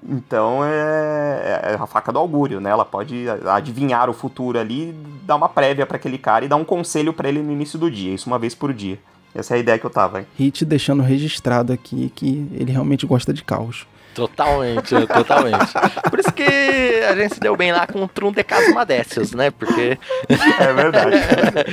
Então 0.08 0.64
é, 0.64 1.62
é, 1.72 1.78
a 1.80 1.88
faca 1.88 2.12
do 2.12 2.20
augúrio, 2.20 2.60
né? 2.60 2.70
Ela 2.70 2.86
pode 2.86 3.26
adivinhar 3.52 4.10
o 4.10 4.14
futuro 4.14 4.60
ali, 4.60 4.94
dar 5.24 5.36
uma 5.36 5.50
prévia 5.50 5.86
para 5.86 5.98
aquele 5.98 6.18
cara 6.18 6.46
e 6.46 6.48
dar 6.48 6.58
um 6.58 6.66
conselho 6.66 7.12
para 7.12 7.28
ele 7.28 7.42
no 7.42 7.52
início 7.52 7.80
do 7.80 7.90
dia, 7.90 8.14
isso 8.14 8.28
uma 8.28 8.38
vez 8.38 8.54
por 8.54 8.72
dia. 8.72 9.00
Essa 9.36 9.54
é 9.54 9.58
a 9.58 9.60
ideia 9.60 9.78
que 9.78 9.86
eu 9.86 9.90
tava, 9.90 10.22
hein? 10.22 10.28
Hit 10.38 10.64
deixando 10.64 11.04
registrado 11.04 11.74
aqui 11.74 12.12
que 12.16 12.48
ele 12.54 12.72
realmente 12.72 13.06
gosta 13.06 13.34
de 13.34 13.44
caos. 13.44 13.86
Totalmente, 14.16 14.96
totalmente. 15.08 15.74
Por 16.10 16.20
isso 16.20 16.32
que 16.32 17.04
a 17.08 17.14
gente 17.16 17.34
se 17.34 17.40
deu 17.42 17.58
bem 17.58 17.74
lá 17.74 17.86
com 17.86 18.02
o 18.02 18.08
Trum 18.08 18.32
de 18.32 18.46
Casmadécios, 18.46 19.34
né? 19.34 19.52
Porque. 19.52 20.00
É 20.30 20.74
verdade. 20.74 21.18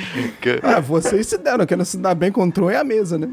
ah, 0.65 0.81
vocês 0.81 1.29
se 1.29 1.39
deram, 1.39 1.65
querendo 1.65 1.85
se 1.85 1.97
dar 1.97 2.17
bem 2.17 2.33
com 2.33 2.45
o 2.45 2.51
Trum 2.51 2.69
é 2.69 2.79
a 2.79 2.85
mesa, 2.85 3.17
né? 3.17 3.29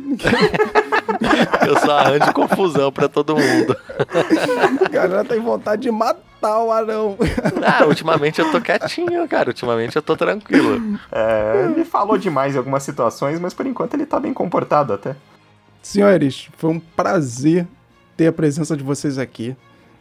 Eu 1.68 1.80
só 1.80 1.98
arranjo 1.98 2.32
confusão 2.34 2.92
pra 2.92 3.10
todo 3.10 3.36
mundo. 3.36 3.76
A 4.86 4.90
galera 4.90 5.26
tem 5.26 5.40
vontade 5.40 5.82
de 5.82 5.92
matar 5.92 6.60
o 6.60 6.72
anão. 6.72 7.18
Ah, 7.66 7.86
ultimamente 7.86 8.40
eu 8.40 8.52
tô 8.52 8.62
quietinho, 8.62 9.28
cara. 9.28 9.50
Ultimamente 9.50 9.96
eu 9.96 10.04
tô 10.04 10.16
tranquilo. 10.16 11.00
É, 11.12 11.72
ele 11.72 11.84
falou 11.84 12.16
demais 12.16 12.54
em 12.54 12.60
algumas 12.60 12.84
situações, 12.84 13.40
mas 13.40 13.56
por 13.56 13.66
enquanto 13.66 13.96
ele 13.96 14.06
tá 14.06 14.20
bem 14.20 14.34
comportado 14.34 14.94
até. 14.94 15.16
Senhores, 15.82 16.48
foi 16.58 16.70
um 16.70 16.80
prazer 16.80 17.68
ter 18.20 18.28
a 18.28 18.34
presença 18.34 18.76
de 18.76 18.84
vocês 18.84 19.18
aqui. 19.18 19.56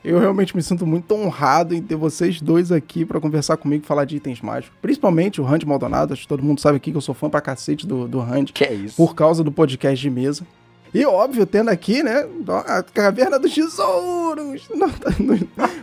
Eu 0.05 0.19
realmente 0.19 0.57
me 0.57 0.61
sinto 0.61 0.85
muito 0.85 1.15
honrado 1.15 1.73
em 1.73 1.81
ter 1.81 1.95
vocês 1.95 2.41
dois 2.41 2.73
aqui 2.73 3.05
para 3.05 3.21
conversar 3.21 3.57
comigo 3.57 3.85
e 3.85 3.87
falar 3.87 4.05
de 4.05 4.17
itens 4.17 4.41
mágicos. 4.41 4.77
Principalmente 4.83 5.41
o 5.41 5.45
Randy 5.45 5.65
Maldonado. 5.65 6.13
Acho 6.13 6.23
que 6.23 6.29
todo 6.29 6.43
mundo 6.43 6.61
sabe 6.61 6.79
aqui 6.79 6.91
que 6.91 6.97
eu 6.97 7.01
sou 7.01 7.15
fã 7.15 7.31
pra 7.31 7.41
cacete 7.41 7.87
do, 7.87 8.09
do 8.09 8.19
Randy. 8.19 8.53
Que 8.53 8.65
é 8.65 8.75
isso? 8.75 8.97
Por 8.97 9.15
causa 9.15 9.45
do 9.45 9.53
podcast 9.53 10.01
de 10.01 10.11
mesa. 10.11 10.45
E 10.93 11.05
óbvio, 11.05 11.47
tendo 11.47 11.69
aqui, 11.69 12.03
né, 12.03 12.27
a 12.67 12.83
Caverna 12.83 13.39
dos 13.39 13.55
Tesouros 13.55 14.63
no, 14.75 14.89
no 15.25 15.39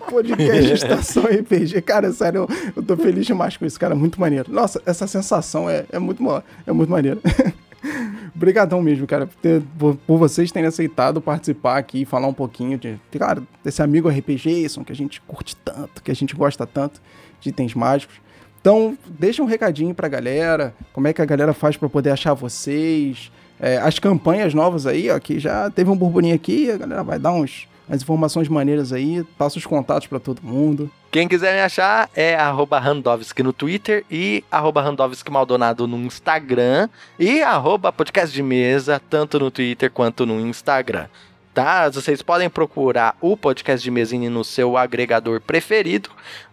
podcast 0.10 0.74
Estação 0.74 1.24
RPG. 1.24 1.82
Cara, 1.84 2.12
sério, 2.12 2.48
eu, 2.50 2.74
eu 2.76 2.84
tô 2.84 2.98
feliz 2.98 3.26
demais 3.26 3.56
com 3.56 3.66
isso, 3.66 3.80
cara, 3.80 3.96
muito 3.96 4.20
maneiro. 4.20 4.52
Nossa, 4.52 4.82
essa 4.86 5.08
sensação 5.08 5.70
é, 5.70 5.86
é 5.90 6.00
muito, 6.00 6.22
é 6.68 6.72
muito 6.74 6.90
maneiro. 6.90 7.22
Obrigadão 8.36 8.82
mesmo, 8.82 9.06
cara, 9.08 9.28
por, 9.28 9.36
ter, 9.36 9.62
por, 9.78 9.96
por, 9.96 10.18
vocês 10.18 10.52
terem 10.52 10.68
aceitado 10.68 11.22
participar 11.22 11.78
aqui 11.78 12.02
e 12.02 12.06
falar 12.06 12.28
um 12.28 12.34
pouquinho 12.34 12.78
de, 12.78 13.00
claro, 13.12 13.48
desse 13.64 13.82
amigo 13.82 14.10
RPG, 14.10 14.68
que 14.86 14.92
a 14.92 14.96
gente 14.96 15.22
curte 15.22 15.56
tanto, 15.58 16.02
que 16.04 16.12
a 16.12 16.16
gente 16.16 16.36
gosta 16.36 16.66
tanto 16.66 17.02
de 17.40 17.50
itens 17.50 17.74
mágicos. 17.74 18.16
Então, 18.60 18.98
deixa 19.08 19.44
um 19.44 19.46
recadinho 19.46 19.94
pra 19.94 20.08
galera, 20.08 20.74
como 20.92 21.08
é 21.08 21.14
que 21.14 21.22
a 21.22 21.26
galera 21.26 21.54
faz 21.54 21.78
para 21.78 21.88
poder 21.88 22.10
achar 22.10 22.34
vocês, 22.34 23.32
é, 23.60 23.78
as 23.78 24.00
campanhas 24.00 24.54
novas 24.54 24.88
aí, 24.88 25.10
ó, 25.10 25.20
que 25.20 25.40
já 25.40 25.70
teve 25.70 25.90
um 25.90 25.96
burburinho 25.96 26.36
aqui, 26.36 26.72
a 26.72 26.78
galera 26.78 27.04
vai 27.04 27.20
dar 27.20 27.32
uns, 27.32 27.68
umas 27.88 28.02
informações 28.02 28.48
maneiras 28.48 28.92
aí, 28.92 29.24
passa 29.38 29.58
os 29.58 29.66
contatos 29.66 30.08
para 30.08 30.20
todo 30.20 30.42
mundo. 30.42 30.90
Quem 31.12 31.28
quiser 31.28 31.54
me 31.54 31.62
achar 31.62 32.10
é 32.14 32.36
arroba 32.36 32.80
Randovski 32.80 33.42
no 33.42 33.54
Twitter 33.54 34.04
e 34.12 34.44
arroba 34.52 34.82
Randovski 34.82 35.32
Maldonado 35.32 35.88
no 35.88 35.98
Instagram 35.98 36.90
e 37.18 37.42
arroba 37.42 37.94
podcast 37.94 38.36
de 38.36 38.44
mesa, 38.44 39.02
tanto 39.10 39.40
no 39.40 39.50
Twitter 39.50 39.90
quanto 39.90 40.26
no 40.26 40.40
Instagram. 40.40 41.08
Tá? 41.54 41.90
Vocês 41.90 42.22
podem 42.22 42.50
procurar 42.50 43.16
o 43.22 43.38
podcast 43.38 43.82
de 43.82 43.90
mesinha 43.90 44.30
no 44.30 44.44
seu 44.44 44.76
agregador 44.76 45.40
preferido. 45.40 46.10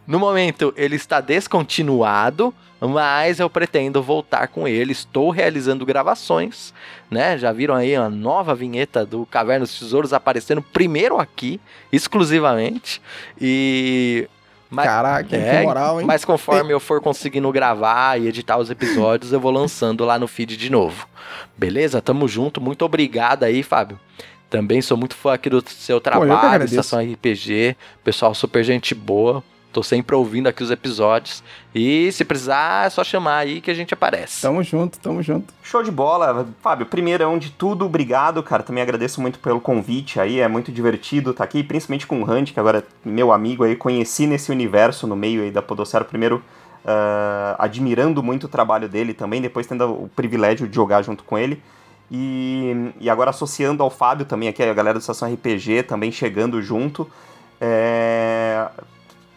No 0.06 0.20
momento 0.20 0.72
ele 0.76 0.94
está 0.94 1.20
descontinuado, 1.20 2.54
mas 2.88 3.38
eu 3.38 3.48
pretendo 3.48 4.02
voltar 4.02 4.48
com 4.48 4.66
ele. 4.66 4.92
Estou 4.92 5.30
realizando 5.30 5.86
gravações, 5.86 6.74
né? 7.10 7.38
Já 7.38 7.52
viram 7.52 7.74
aí 7.74 7.94
a 7.94 8.08
nova 8.10 8.54
vinheta 8.54 9.06
do 9.06 9.24
Caverna 9.26 9.64
dos 9.64 9.78
Tesouros 9.78 10.12
aparecendo 10.12 10.60
primeiro 10.60 11.18
aqui, 11.18 11.60
exclusivamente. 11.92 13.00
E 13.40 14.28
mas, 14.72 14.86
Caraca, 14.86 15.36
é, 15.36 15.58
que 15.58 15.66
moral, 15.66 16.00
hein? 16.00 16.06
Mas 16.06 16.24
conforme 16.24 16.72
eu 16.72 16.80
for 16.80 16.98
conseguindo 16.98 17.52
gravar 17.52 18.18
e 18.18 18.26
editar 18.26 18.56
os 18.56 18.70
episódios, 18.70 19.30
eu 19.30 19.38
vou 19.38 19.52
lançando 19.52 20.02
lá 20.02 20.18
no 20.18 20.26
feed 20.26 20.56
de 20.56 20.70
novo. 20.70 21.06
Beleza? 21.54 22.00
Tamo 22.00 22.26
junto. 22.26 22.58
Muito 22.58 22.82
obrigado 22.82 23.44
aí, 23.44 23.62
Fábio. 23.62 24.00
Também 24.48 24.80
sou 24.80 24.96
muito 24.96 25.14
fã 25.14 25.34
aqui 25.34 25.50
do 25.50 25.62
seu 25.68 26.00
trabalho, 26.00 26.60
Pô, 26.60 26.64
Estação 26.64 27.00
RPG. 27.00 27.76
Pessoal 28.02 28.34
super 28.34 28.64
gente 28.64 28.94
boa. 28.94 29.44
Tô 29.72 29.82
sempre 29.82 30.14
ouvindo 30.14 30.48
aqui 30.48 30.62
os 30.62 30.70
episódios. 30.70 31.42
E 31.74 32.12
se 32.12 32.24
precisar, 32.24 32.86
é 32.86 32.90
só 32.90 33.02
chamar 33.02 33.38
aí 33.38 33.60
que 33.60 33.70
a 33.70 33.74
gente 33.74 33.94
aparece. 33.94 34.42
Tamo 34.42 34.62
junto, 34.62 34.98
tamo 34.98 35.22
junto. 35.22 35.54
Show 35.62 35.82
de 35.82 35.90
bola. 35.90 36.46
Fábio, 36.60 36.84
primeirão 36.84 37.38
de 37.38 37.50
tudo, 37.50 37.86
obrigado, 37.86 38.42
cara. 38.42 38.62
Também 38.62 38.82
agradeço 38.82 39.20
muito 39.20 39.38
pelo 39.38 39.60
convite 39.60 40.20
aí. 40.20 40.40
É 40.40 40.46
muito 40.46 40.70
divertido 40.70 41.30
estar 41.30 41.38
tá 41.38 41.44
aqui, 41.44 41.64
principalmente 41.64 42.06
com 42.06 42.22
o 42.22 42.30
Hunt, 42.30 42.52
que 42.52 42.60
agora 42.60 42.78
é 42.80 43.08
meu 43.08 43.32
amigo 43.32 43.64
aí. 43.64 43.74
Conheci 43.74 44.26
nesse 44.26 44.52
universo 44.52 45.06
no 45.06 45.16
meio 45.16 45.42
aí 45.42 45.50
da 45.50 45.62
Podocera. 45.62 46.04
Primeiro, 46.04 46.36
uh, 46.84 47.56
admirando 47.58 48.22
muito 48.22 48.44
o 48.44 48.48
trabalho 48.48 48.90
dele 48.90 49.14
também. 49.14 49.40
Depois 49.40 49.66
tendo 49.66 49.90
o 49.90 50.10
privilégio 50.14 50.68
de 50.68 50.74
jogar 50.74 51.00
junto 51.00 51.24
com 51.24 51.38
ele. 51.38 51.62
E, 52.10 52.92
e 53.00 53.08
agora 53.08 53.30
associando 53.30 53.82
ao 53.82 53.88
Fábio 53.88 54.26
também 54.26 54.50
aqui, 54.50 54.62
a 54.62 54.74
galera 54.74 54.98
do 54.98 55.00
Estação 55.00 55.32
RPG 55.32 55.84
também 55.84 56.12
chegando 56.12 56.60
junto. 56.60 57.10
É, 57.58 58.68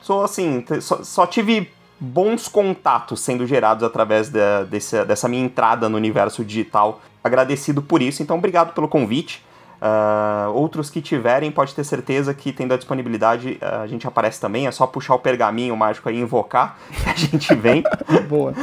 sou 0.06 0.24
assim, 0.24 0.64
só, 0.82 1.04
só, 1.04 1.26
tive 1.26 1.72
bons 2.00 2.48
contatos 2.48 3.22
sendo 3.22 3.48
gerados 3.48 3.84
através 3.84 4.30
da, 4.30 4.64
desse, 4.64 5.04
dessa 5.04 5.28
minha 5.28 5.44
entrada 5.44 5.90
no 5.90 5.98
universo 5.98 6.46
digital. 6.46 7.02
Agradecido 7.24 7.82
por 7.82 8.04
isso, 8.04 8.22
então 8.22 8.38
obrigado 8.38 8.76
pelo 8.76 8.88
convite. 8.88 9.44
Uh, 9.82 10.52
outros 10.54 10.92
que 10.92 11.02
tiverem, 11.02 11.52
pode 11.52 11.74
ter 11.74 11.84
certeza 11.84 12.36
que 12.36 12.54
tendo 12.54 12.76
a 12.76 12.78
disponibilidade, 12.78 13.58
uh, 13.60 13.82
a 13.82 13.88
gente 13.88 14.08
aparece 14.08 14.40
também. 14.40 14.68
É 14.68 14.72
só 14.72 14.86
puxar 14.86 15.16
o 15.16 15.20
pergaminho 15.20 15.76
mágico 15.76 16.08
aí 16.08 16.18
e 16.18 16.22
invocar, 16.22 16.78
que 16.94 17.10
a 17.10 17.16
gente 17.16 17.56
vem. 17.56 17.84
Boa. 18.30 18.52
Uh, 18.52 18.56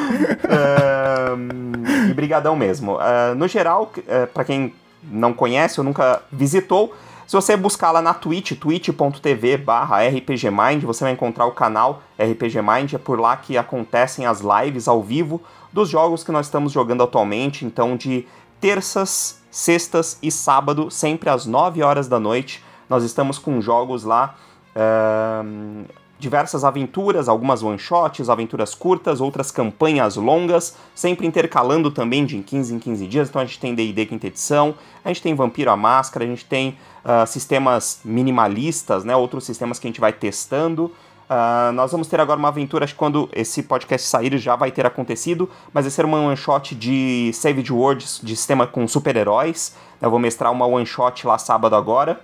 e 2.09 2.15
brigadão 2.15 2.55
mesmo. 2.55 2.99
no 3.37 3.49
geral, 3.49 3.93
para 4.33 4.45
quem 4.45 4.73
não 5.03 5.33
conhece 5.33 5.81
ou 5.81 5.85
nunca 5.85 6.23
visitou, 6.31 6.95
se 7.27 7.35
você 7.35 7.57
buscar 7.57 7.91
lá 7.93 8.03
na 8.03 8.13
Twitch, 8.13 8.53
twitch.tv 8.59 9.57
barra 9.59 10.01
rpgmind, 10.03 10.83
você 10.85 11.05
vai 11.05 11.13
encontrar 11.13 11.47
o 11.47 11.53
canal 11.53 12.03
RPG 12.19 12.61
Mind, 12.63 12.93
é 12.95 12.99
por 12.99 13.19
lá 13.19 13.37
que 13.37 13.57
acontecem 13.57 14.27
as 14.27 14.41
lives 14.41 14.89
ao 14.89 15.03
vivo 15.03 15.41
dos 15.73 15.89
jogos 15.89 16.23
que 16.23 16.33
nós 16.33 16.47
estamos 16.47 16.73
jogando 16.73 17.03
atualmente, 17.03 17.65
então 17.65 17.97
de 17.97 18.27
terças, 18.61 19.41
sextas 19.51 20.19
e 20.23 20.31
sábado, 20.31 20.91
sempre 20.91 21.31
às 21.31 21.47
9 21.47 21.83
horas 21.83 22.09
da 22.09 22.21
noite, 22.21 22.63
nós 22.89 23.03
estamos 23.03 23.39
com 23.39 23.61
jogos 23.61 24.05
lá, 24.05 24.35
uh, 24.77 25.85
diversas 26.23 26.63
aventuras, 26.63 27.29
algumas 27.29 27.65
one-shots, 27.65 28.31
aventuras 28.31 28.77
curtas, 28.77 29.21
outras 29.21 29.51
campanhas 29.51 30.15
longas, 30.15 30.77
sempre 30.95 31.27
intercalando 31.27 31.91
também 31.91 32.25
de 32.25 32.39
15 32.39 32.77
em 32.77 32.79
15 32.79 33.07
dias, 33.09 33.29
então 33.29 33.43
a 33.43 33.45
gente 33.45 33.59
tem 33.59 33.75
D&D 33.75 34.07
quinta 34.07 34.29
edição, 34.29 34.73
a 35.05 35.09
gente 35.09 35.21
tem 35.21 35.35
Vampiro 35.35 35.69
à 35.69 35.77
Máscara, 35.77 36.25
a 36.25 36.29
gente 36.29 36.45
tem 36.45 36.79
uh, 37.05 37.27
sistemas 37.27 38.01
minimalistas, 38.05 39.05
né, 39.05 39.17
outros 39.17 39.45
sistemas 39.45 39.81
que 39.81 39.89
a 39.89 39.91
gente 39.91 40.01
vai 40.01 40.13
testando. 40.13 40.85
Uh, 41.29 41.73
nós 41.73 41.91
vamos 41.91 42.07
ter 42.07 42.21
agora 42.21 42.39
uma 42.39 42.49
aventura, 42.49 42.85
acho 42.85 42.95
que 42.95 42.99
quando 42.99 43.29
esse 43.33 43.65
podcast 43.65 44.07
sair 44.07 44.39
já 44.39 44.55
vai 44.55 44.71
ter 44.71 44.87
acontecido, 44.87 45.51
mas 45.73 45.85
vai 45.85 45.91
ser 45.91 46.05
uma 46.05 46.19
one 46.19 46.37
shot 46.37 46.73
de 46.77 47.33
Savage 47.35 47.73
Worlds, 47.73 48.21
de 48.23 48.37
sistema 48.37 48.65
com 48.65 48.87
super-heróis. 48.87 49.75
Eu 50.01 50.09
vou 50.09 50.21
mestrar 50.21 50.53
uma 50.53 50.67
one 50.67 50.87
shot 50.87 51.27
lá 51.27 51.37
sábado 51.37 51.75
agora. 51.75 52.21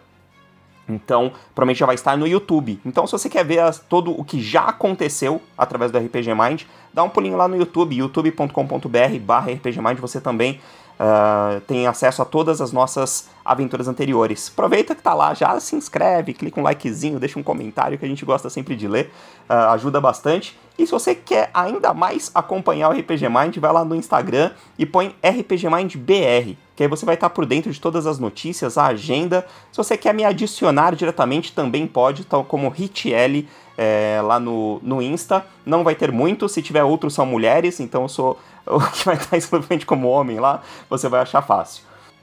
Então, 0.89 1.33
provavelmente 1.55 1.79
já 1.79 1.87
vai 1.87 1.95
estar 1.95 2.17
no 2.17 2.27
YouTube. 2.27 2.81
Então, 2.85 3.07
se 3.07 3.13
você 3.13 3.29
quer 3.29 3.45
ver 3.45 3.61
as, 3.61 3.79
todo 3.79 4.11
o 4.19 4.25
que 4.25 4.41
já 4.41 4.63
aconteceu 4.63 5.41
através 5.57 5.91
do 5.91 5.99
RPG 5.99 6.35
Mind, 6.35 6.63
dá 6.93 7.03
um 7.03 7.09
pulinho 7.09 7.37
lá 7.37 7.47
no 7.47 7.57
YouTube, 7.57 7.97
youtube.com.br 7.97 9.19
barra 9.21 9.53
RPG 9.53 9.81
Mind, 9.81 9.99
você 9.99 10.21
também 10.21 10.61
uh, 10.99 11.61
tem 11.63 11.87
acesso 11.87 12.23
a 12.23 12.25
todas 12.25 12.61
as 12.61 12.73
nossas 12.73 13.29
aventuras 13.45 13.89
anteriores. 13.89 14.51
Aproveita 14.53 14.95
que 14.95 15.03
tá 15.03 15.15
lá, 15.15 15.33
já 15.35 15.59
se 15.61 15.77
inscreve, 15.77 16.35
clica 16.35 16.61
um 16.61 16.63
likezinho, 16.63 17.21
deixa 17.21 17.39
um 17.39 17.43
comentário 17.43 17.99
que 17.99 18.05
a 18.05 18.09
gente 18.09 18.25
gosta 18.25 18.51
sempre 18.51 18.75
de 18.77 18.89
ler, 18.89 19.11
uh, 19.49 19.71
ajuda 19.73 20.01
bastante. 20.01 20.59
E 20.79 20.87
se 20.87 20.93
você 20.93 21.15
quer 21.15 21.51
ainda 21.53 21.93
mais 21.93 22.31
acompanhar 22.35 22.91
o 22.91 22.93
RPG 22.93 23.29
Mind, 23.29 23.57
vai 23.59 23.73
lá 23.73 23.85
no 23.85 23.97
Instagram 23.97 24.53
e 24.79 24.87
põe 24.87 25.15
RPG 25.23 25.69
Mind 25.69 25.97
BR, 25.97 26.57
que 26.79 26.85
aí 26.85 26.89
você 26.89 27.05
vai 27.05 27.17
estar 27.17 27.29
por 27.31 27.45
dentro 27.45 27.73
de 27.73 27.81
todas 27.81 28.07
as 28.07 28.21
notícias, 28.21 28.79
a 28.79 28.87
agenda. 28.87 29.45
Se 29.73 29.77
você 29.77 29.97
quer 29.97 30.15
me 30.15 30.25
adicionar 30.25 30.95
diretamente, 30.95 31.53
também 31.53 31.89
pode, 31.89 32.25
tal 32.25 32.45
como 32.45 32.69
HitL 32.69 33.49
é, 33.77 34.21
lá 34.23 34.39
no, 34.39 34.79
no 34.81 35.03
Insta. 35.03 35.45
Não 35.67 35.83
vai 35.83 35.97
ter 35.97 36.13
muito, 36.13 36.49
se 36.49 36.63
tiver 36.63 36.85
outros 36.85 37.15
são 37.15 37.27
mulheres, 37.27 37.81
então 37.81 38.03
eu 38.03 38.09
sou 38.09 38.39
o 38.65 38.79
que 38.93 39.05
vai 39.05 39.17
estar 39.17 39.37
exclusivamente 39.37 39.85
como 39.85 40.07
homem 40.07 40.39
lá, 40.39 40.63
você 40.89 41.09
vai 41.09 41.21
achar 41.21 41.43
fácil. 41.43 41.83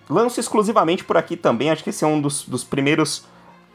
Lanço 0.09 0.39
exclusivamente 0.39 1.03
por 1.03 1.17
aqui 1.17 1.35
também, 1.35 1.69
acho 1.69 1.83
que 1.83 1.89
esse 1.89 2.05
é 2.05 2.07
um 2.07 2.21
dos, 2.21 2.43
dos 2.43 2.63
primeiros 2.63 3.25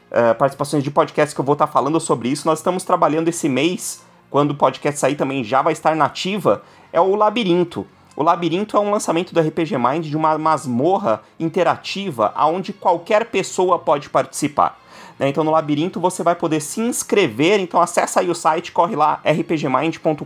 uh, 0.09 0.33
participações 0.39 0.83
de 0.83 0.89
podcast 0.89 1.35
que 1.35 1.39
eu 1.39 1.45
vou 1.45 1.53
estar 1.53 1.67
falando 1.67 1.99
sobre 1.99 2.29
isso. 2.29 2.47
Nós 2.47 2.57
estamos 2.57 2.83
trabalhando 2.83 3.27
esse 3.27 3.47
mês, 3.47 4.03
quando 4.31 4.49
o 4.49 4.55
podcast 4.55 4.99
sair 4.99 5.13
também 5.13 5.43
já 5.43 5.61
vai 5.61 5.73
estar 5.73 5.95
nativa, 5.95 6.63
é 6.91 6.99
o 6.99 7.13
Labirinto. 7.13 7.85
O 8.15 8.23
Labirinto 8.23 8.75
é 8.75 8.79
um 8.79 8.91
lançamento 8.91 9.33
do 9.33 9.39
RPG 9.39 9.77
Mind 9.77 10.05
de 10.05 10.17
uma 10.17 10.37
masmorra 10.37 11.23
interativa 11.39 12.33
onde 12.37 12.73
qualquer 12.73 13.25
pessoa 13.25 13.79
pode 13.79 14.09
participar. 14.09 14.79
Né? 15.17 15.29
Então 15.29 15.43
no 15.43 15.51
Labirinto 15.51 15.99
você 15.99 16.21
vai 16.21 16.35
poder 16.35 16.59
se 16.61 16.81
inscrever, 16.81 17.59
então 17.59 17.79
acessa 17.79 18.19
aí 18.19 18.29
o 18.29 18.35
site, 18.35 18.71
corre 18.71 18.95
lá 18.95 19.21
rpgmind.com.br 19.23 20.25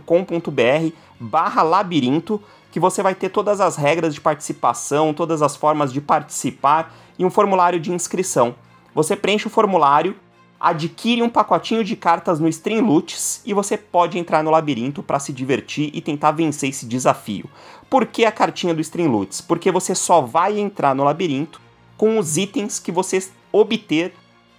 barra 1.18 1.62
labirinto, 1.62 2.42
que 2.70 2.80
você 2.80 3.02
vai 3.02 3.14
ter 3.14 3.30
todas 3.30 3.60
as 3.60 3.76
regras 3.76 4.14
de 4.14 4.20
participação, 4.20 5.14
todas 5.14 5.40
as 5.40 5.56
formas 5.56 5.92
de 5.92 6.00
participar 6.00 6.94
e 7.18 7.24
um 7.24 7.30
formulário 7.30 7.80
de 7.80 7.92
inscrição. 7.92 8.54
Você 8.94 9.14
preenche 9.16 9.46
o 9.46 9.50
formulário, 9.50 10.14
adquire 10.58 11.22
um 11.22 11.28
pacotinho 11.28 11.84
de 11.84 11.94
cartas 11.96 12.40
no 12.40 12.48
Streamloots 12.48 13.42
e 13.44 13.52
você 13.52 13.76
pode 13.76 14.18
entrar 14.18 14.42
no 14.42 14.50
labirinto 14.50 15.02
para 15.02 15.18
se 15.18 15.32
divertir 15.32 15.90
e 15.92 16.00
tentar 16.00 16.32
vencer 16.32 16.70
esse 16.70 16.86
desafio. 16.86 17.48
Por 17.88 18.06
que 18.06 18.24
a 18.24 18.32
cartinha 18.32 18.74
do 18.74 18.80
Streamloots? 18.80 19.40
Porque 19.40 19.70
você 19.70 19.94
só 19.94 20.20
vai 20.20 20.58
entrar 20.58 20.94
no 20.94 21.04
labirinto 21.04 21.60
com 21.96 22.18
os 22.18 22.36
itens 22.36 22.78
que 22.78 22.92
você 22.92 23.28
obter 23.52 24.14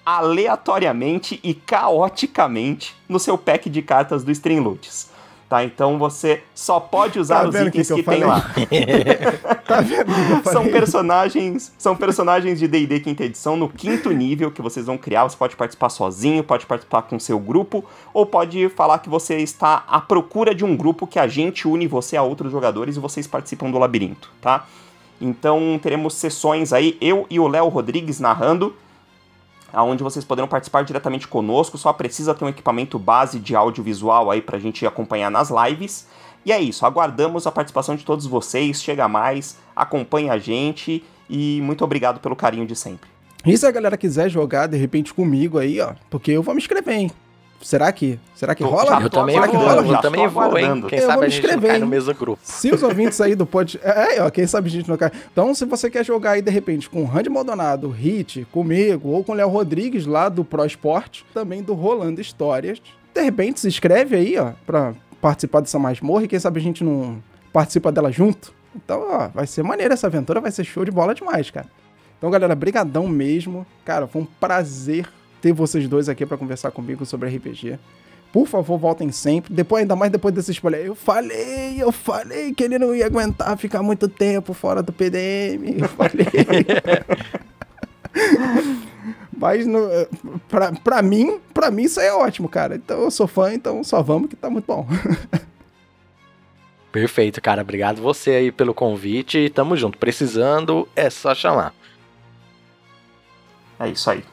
aleatoriamente 0.05 1.39
e 1.43 1.53
caoticamente 1.53 2.95
no 3.09 3.19
seu 3.19 3.37
pack 3.37 3.69
de 3.69 3.81
cartas 3.81 4.23
do 4.23 4.31
Streamloots. 4.31 5.09
Tá? 5.49 5.63
Então 5.63 5.97
você 5.97 6.43
só 6.53 6.77
pode 6.77 7.17
usar 7.17 7.43
Tá 7.43 7.47
os 7.47 7.55
itens 7.55 7.87
que 7.87 7.95
que, 7.95 8.03
que 8.03 8.09
tem 8.09 8.23
lá. 8.25 8.43
Tá 9.65 9.81
vendo? 9.81 10.11
São 10.43 10.67
personagens, 10.67 11.73
são 11.77 11.95
personagens 11.95 12.59
de 12.59 12.67
D&D 12.67 12.99
quinta 13.01 13.23
edição 13.23 13.55
no 13.55 13.67
quinto 13.67 14.11
nível 14.11 14.51
que 14.51 14.61
vocês 14.61 14.85
vão 14.85 14.97
criar. 14.97 15.23
Você 15.23 15.37
pode 15.37 15.55
participar 15.55 15.89
sozinho, 15.89 16.43
pode 16.43 16.65
participar 16.65 17.01
com 17.03 17.19
seu 17.19 17.39
grupo, 17.39 17.83
ou 18.13 18.25
pode 18.25 18.69
falar 18.69 18.99
que 18.99 19.09
você 19.09 19.37
está 19.37 19.83
à 19.87 19.99
procura 19.99 20.53
de 20.55 20.65
um 20.65 20.75
grupo 20.75 21.07
que 21.07 21.19
a 21.19 21.27
gente 21.27 21.67
une 21.67 21.87
você 21.87 22.17
a 22.17 22.23
outros 22.23 22.51
jogadores 22.51 22.95
e 22.95 22.99
vocês 22.99 23.27
participam 23.27 23.71
do 23.71 23.77
labirinto, 23.77 24.29
tá? 24.41 24.65
Então 25.19 25.79
teremos 25.81 26.13
sessões 26.13 26.71
aí, 26.71 26.97
eu 27.01 27.25
e 27.29 27.39
o 27.39 27.47
Léo 27.47 27.67
Rodrigues 27.67 28.19
narrando, 28.19 28.73
aonde 29.71 30.03
vocês 30.03 30.25
poderão 30.25 30.47
participar 30.47 30.83
diretamente 30.83 31.27
conosco. 31.27 31.77
Só 31.77 31.91
precisa 31.93 32.33
ter 32.33 32.45
um 32.45 32.49
equipamento 32.49 32.97
base 32.97 33.39
de 33.39 33.55
audiovisual 33.55 34.31
aí 34.31 34.41
pra 34.41 34.59
gente 34.59 34.85
acompanhar 34.85 35.29
nas 35.29 35.49
lives. 35.49 36.07
E 36.45 36.51
é 36.51 36.59
isso, 36.59 36.85
aguardamos 36.85 37.45
a 37.45 37.51
participação 37.51 37.95
de 37.95 38.05
todos 38.05 38.25
vocês. 38.25 38.81
Chega 38.81 39.07
mais, 39.07 39.57
acompanha 39.75 40.33
a 40.33 40.37
gente 40.37 41.03
e 41.29 41.59
muito 41.61 41.83
obrigado 41.83 42.19
pelo 42.19 42.35
carinho 42.35 42.65
de 42.65 42.75
sempre. 42.75 43.09
E 43.45 43.57
se 43.57 43.65
a 43.65 43.71
galera 43.71 43.97
quiser 43.97 44.29
jogar 44.29 44.67
de 44.67 44.77
repente 44.77 45.13
comigo 45.13 45.57
aí, 45.57 45.79
ó, 45.79 45.93
porque 46.09 46.31
eu 46.31 46.43
vou 46.43 46.53
me 46.53 46.61
inscrever, 46.61 46.95
hein? 46.95 47.11
Será 47.61 47.91
que? 47.91 48.19
Será 48.35 48.53
que 48.53 48.63
rola? 48.63 49.01
Eu 49.01 49.09
também 49.09 49.35
Será 49.35 49.47
que 49.47 49.57
vou, 49.57 49.65
rola? 49.65 49.85
Já 49.85 49.93
eu 49.95 50.01
também 50.01 50.27
vou, 50.27 50.57
hein? 50.57 50.81
Quem 50.87 50.99
Eu 50.99 51.05
sabe 51.05 51.17
vou 51.17 51.25
a 51.25 51.29
gente 51.29 51.41
não 51.41 51.49
inscrever, 51.49 51.71
cai 51.71 51.79
no 51.79 51.87
mesmo 51.87 52.13
grupo. 52.13 52.39
Se 52.45 52.71
os 52.71 52.83
ouvintes 52.83 53.19
aí 53.19 53.35
do 53.35 53.45
pod... 53.45 53.79
É, 53.83 54.21
ó, 54.21 54.29
quem 54.29 54.45
sabe 54.45 54.67
a 54.69 54.71
gente 54.71 54.87
não 54.87 54.97
cai. 54.97 55.11
Então, 55.31 55.53
se 55.53 55.65
você 55.65 55.89
quer 55.89 56.05
jogar 56.05 56.31
aí, 56.31 56.41
de 56.41 56.51
repente, 56.51 56.89
com 56.89 57.01
o 57.01 57.05
Randy 57.05 57.29
Maldonado, 57.29 57.89
Hit, 57.89 58.47
comigo, 58.51 59.09
ou 59.09 59.23
com 59.23 59.31
o 59.31 59.35
Léo 59.35 59.49
Rodrigues, 59.49 60.05
lá 60.05 60.29
do 60.29 60.43
Pro 60.43 60.65
Esporte, 60.65 61.25
também 61.33 61.63
do 61.63 61.73
Rolando 61.73 62.21
Histórias, 62.21 62.81
de 63.13 63.21
repente 63.21 63.59
se 63.59 63.67
inscreve 63.67 64.15
aí, 64.15 64.37
ó, 64.37 64.51
pra 64.65 64.93
participar 65.19 65.61
dessa 65.61 65.79
masmorra 65.79 66.23
e 66.25 66.27
quem 66.27 66.39
sabe 66.39 66.59
a 66.59 66.63
gente 66.63 66.83
não 66.83 67.21
participa 67.51 67.91
dela 67.91 68.11
junto. 68.11 68.53
Então, 68.75 69.07
ó, 69.09 69.27
vai 69.29 69.47
ser 69.47 69.63
maneiro 69.63 69.93
essa 69.93 70.07
aventura, 70.07 70.39
vai 70.39 70.51
ser 70.51 70.63
show 70.63 70.85
de 70.85 70.91
bola 70.91 71.15
demais, 71.15 71.49
cara. 71.49 71.67
Então, 72.17 72.29
galera, 72.29 72.55
brigadão 72.55 73.07
mesmo. 73.07 73.65
Cara, 73.83 74.07
foi 74.07 74.21
um 74.21 74.25
prazer 74.25 75.07
ter 75.41 75.53
vocês 75.53 75.87
dois 75.87 76.09
aqui 76.09 76.25
pra 76.25 76.37
conversar 76.37 76.71
comigo 76.71 77.05
sobre 77.05 77.29
RPG. 77.29 77.77
Por 78.31 78.47
favor, 78.47 78.77
voltem 78.77 79.11
sempre. 79.11 79.53
Depois, 79.53 79.81
ainda 79.81 79.95
mais 79.95 80.11
depois 80.11 80.33
desse 80.33 80.51
spoiler. 80.51 80.85
Eu 80.85 80.95
falei, 80.95 81.81
eu 81.81 81.91
falei 81.91 82.53
que 82.53 82.63
ele 82.63 82.77
não 82.77 82.93
ia 82.93 83.05
aguentar 83.05 83.57
ficar 83.57 83.81
muito 83.81 84.07
tempo 84.07 84.53
fora 84.53 84.83
do 84.83 84.91
PDM. 84.91 85.79
Eu 85.79 85.87
falei. 85.89 86.27
Mas 89.35 89.65
no, 89.65 89.87
pra, 90.49 90.73
pra 90.73 91.01
mim, 91.01 91.39
pra 91.53 91.71
mim 91.71 91.83
isso 91.83 91.99
aí 91.99 92.07
é 92.07 92.13
ótimo, 92.13 92.49
cara. 92.49 92.75
Então 92.75 93.01
eu 93.01 93.11
sou 93.11 93.27
fã, 93.27 93.53
então 93.53 93.83
só 93.83 94.01
vamos 94.01 94.29
que 94.29 94.35
tá 94.35 94.49
muito 94.49 94.65
bom. 94.65 94.85
Perfeito, 96.91 97.41
cara. 97.41 97.61
Obrigado 97.61 98.01
você 98.01 98.31
aí 98.31 98.51
pelo 98.51 98.73
convite 98.73 99.49
tamo 99.49 99.77
junto. 99.77 99.97
Precisando, 99.97 100.87
é 100.95 101.09
só 101.09 101.35
chamar. 101.35 101.73
É 103.79 103.87
isso 103.87 104.09
aí. 104.09 104.23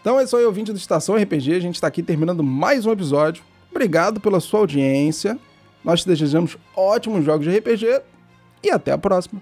Então 0.00 0.18
é 0.18 0.24
isso 0.24 0.36
aí, 0.36 0.44
ouvinte 0.44 0.72
do 0.72 0.78
Estação 0.78 1.16
RPG. 1.16 1.54
A 1.54 1.60
gente 1.60 1.80
tá 1.80 1.86
aqui 1.86 2.02
terminando 2.02 2.42
mais 2.42 2.86
um 2.86 2.92
episódio. 2.92 3.42
Obrigado 3.70 4.20
pela 4.20 4.40
sua 4.40 4.60
audiência. 4.60 5.38
Nós 5.84 6.00
te 6.02 6.08
desejamos 6.08 6.56
ótimos 6.74 7.24
jogos 7.24 7.46
de 7.46 7.56
RPG 7.58 8.02
e 8.62 8.70
até 8.70 8.92
a 8.92 8.98
próxima. 8.98 9.40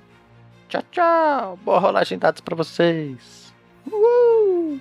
Tchau, 0.69 0.83
tchau. 0.91 1.59
Boa 1.65 1.79
rolagem 1.79 2.19
de 2.19 2.23
dados 2.23 2.41
pra 2.41 2.57
vocês. 2.57 3.53
Uhul! 3.91 4.81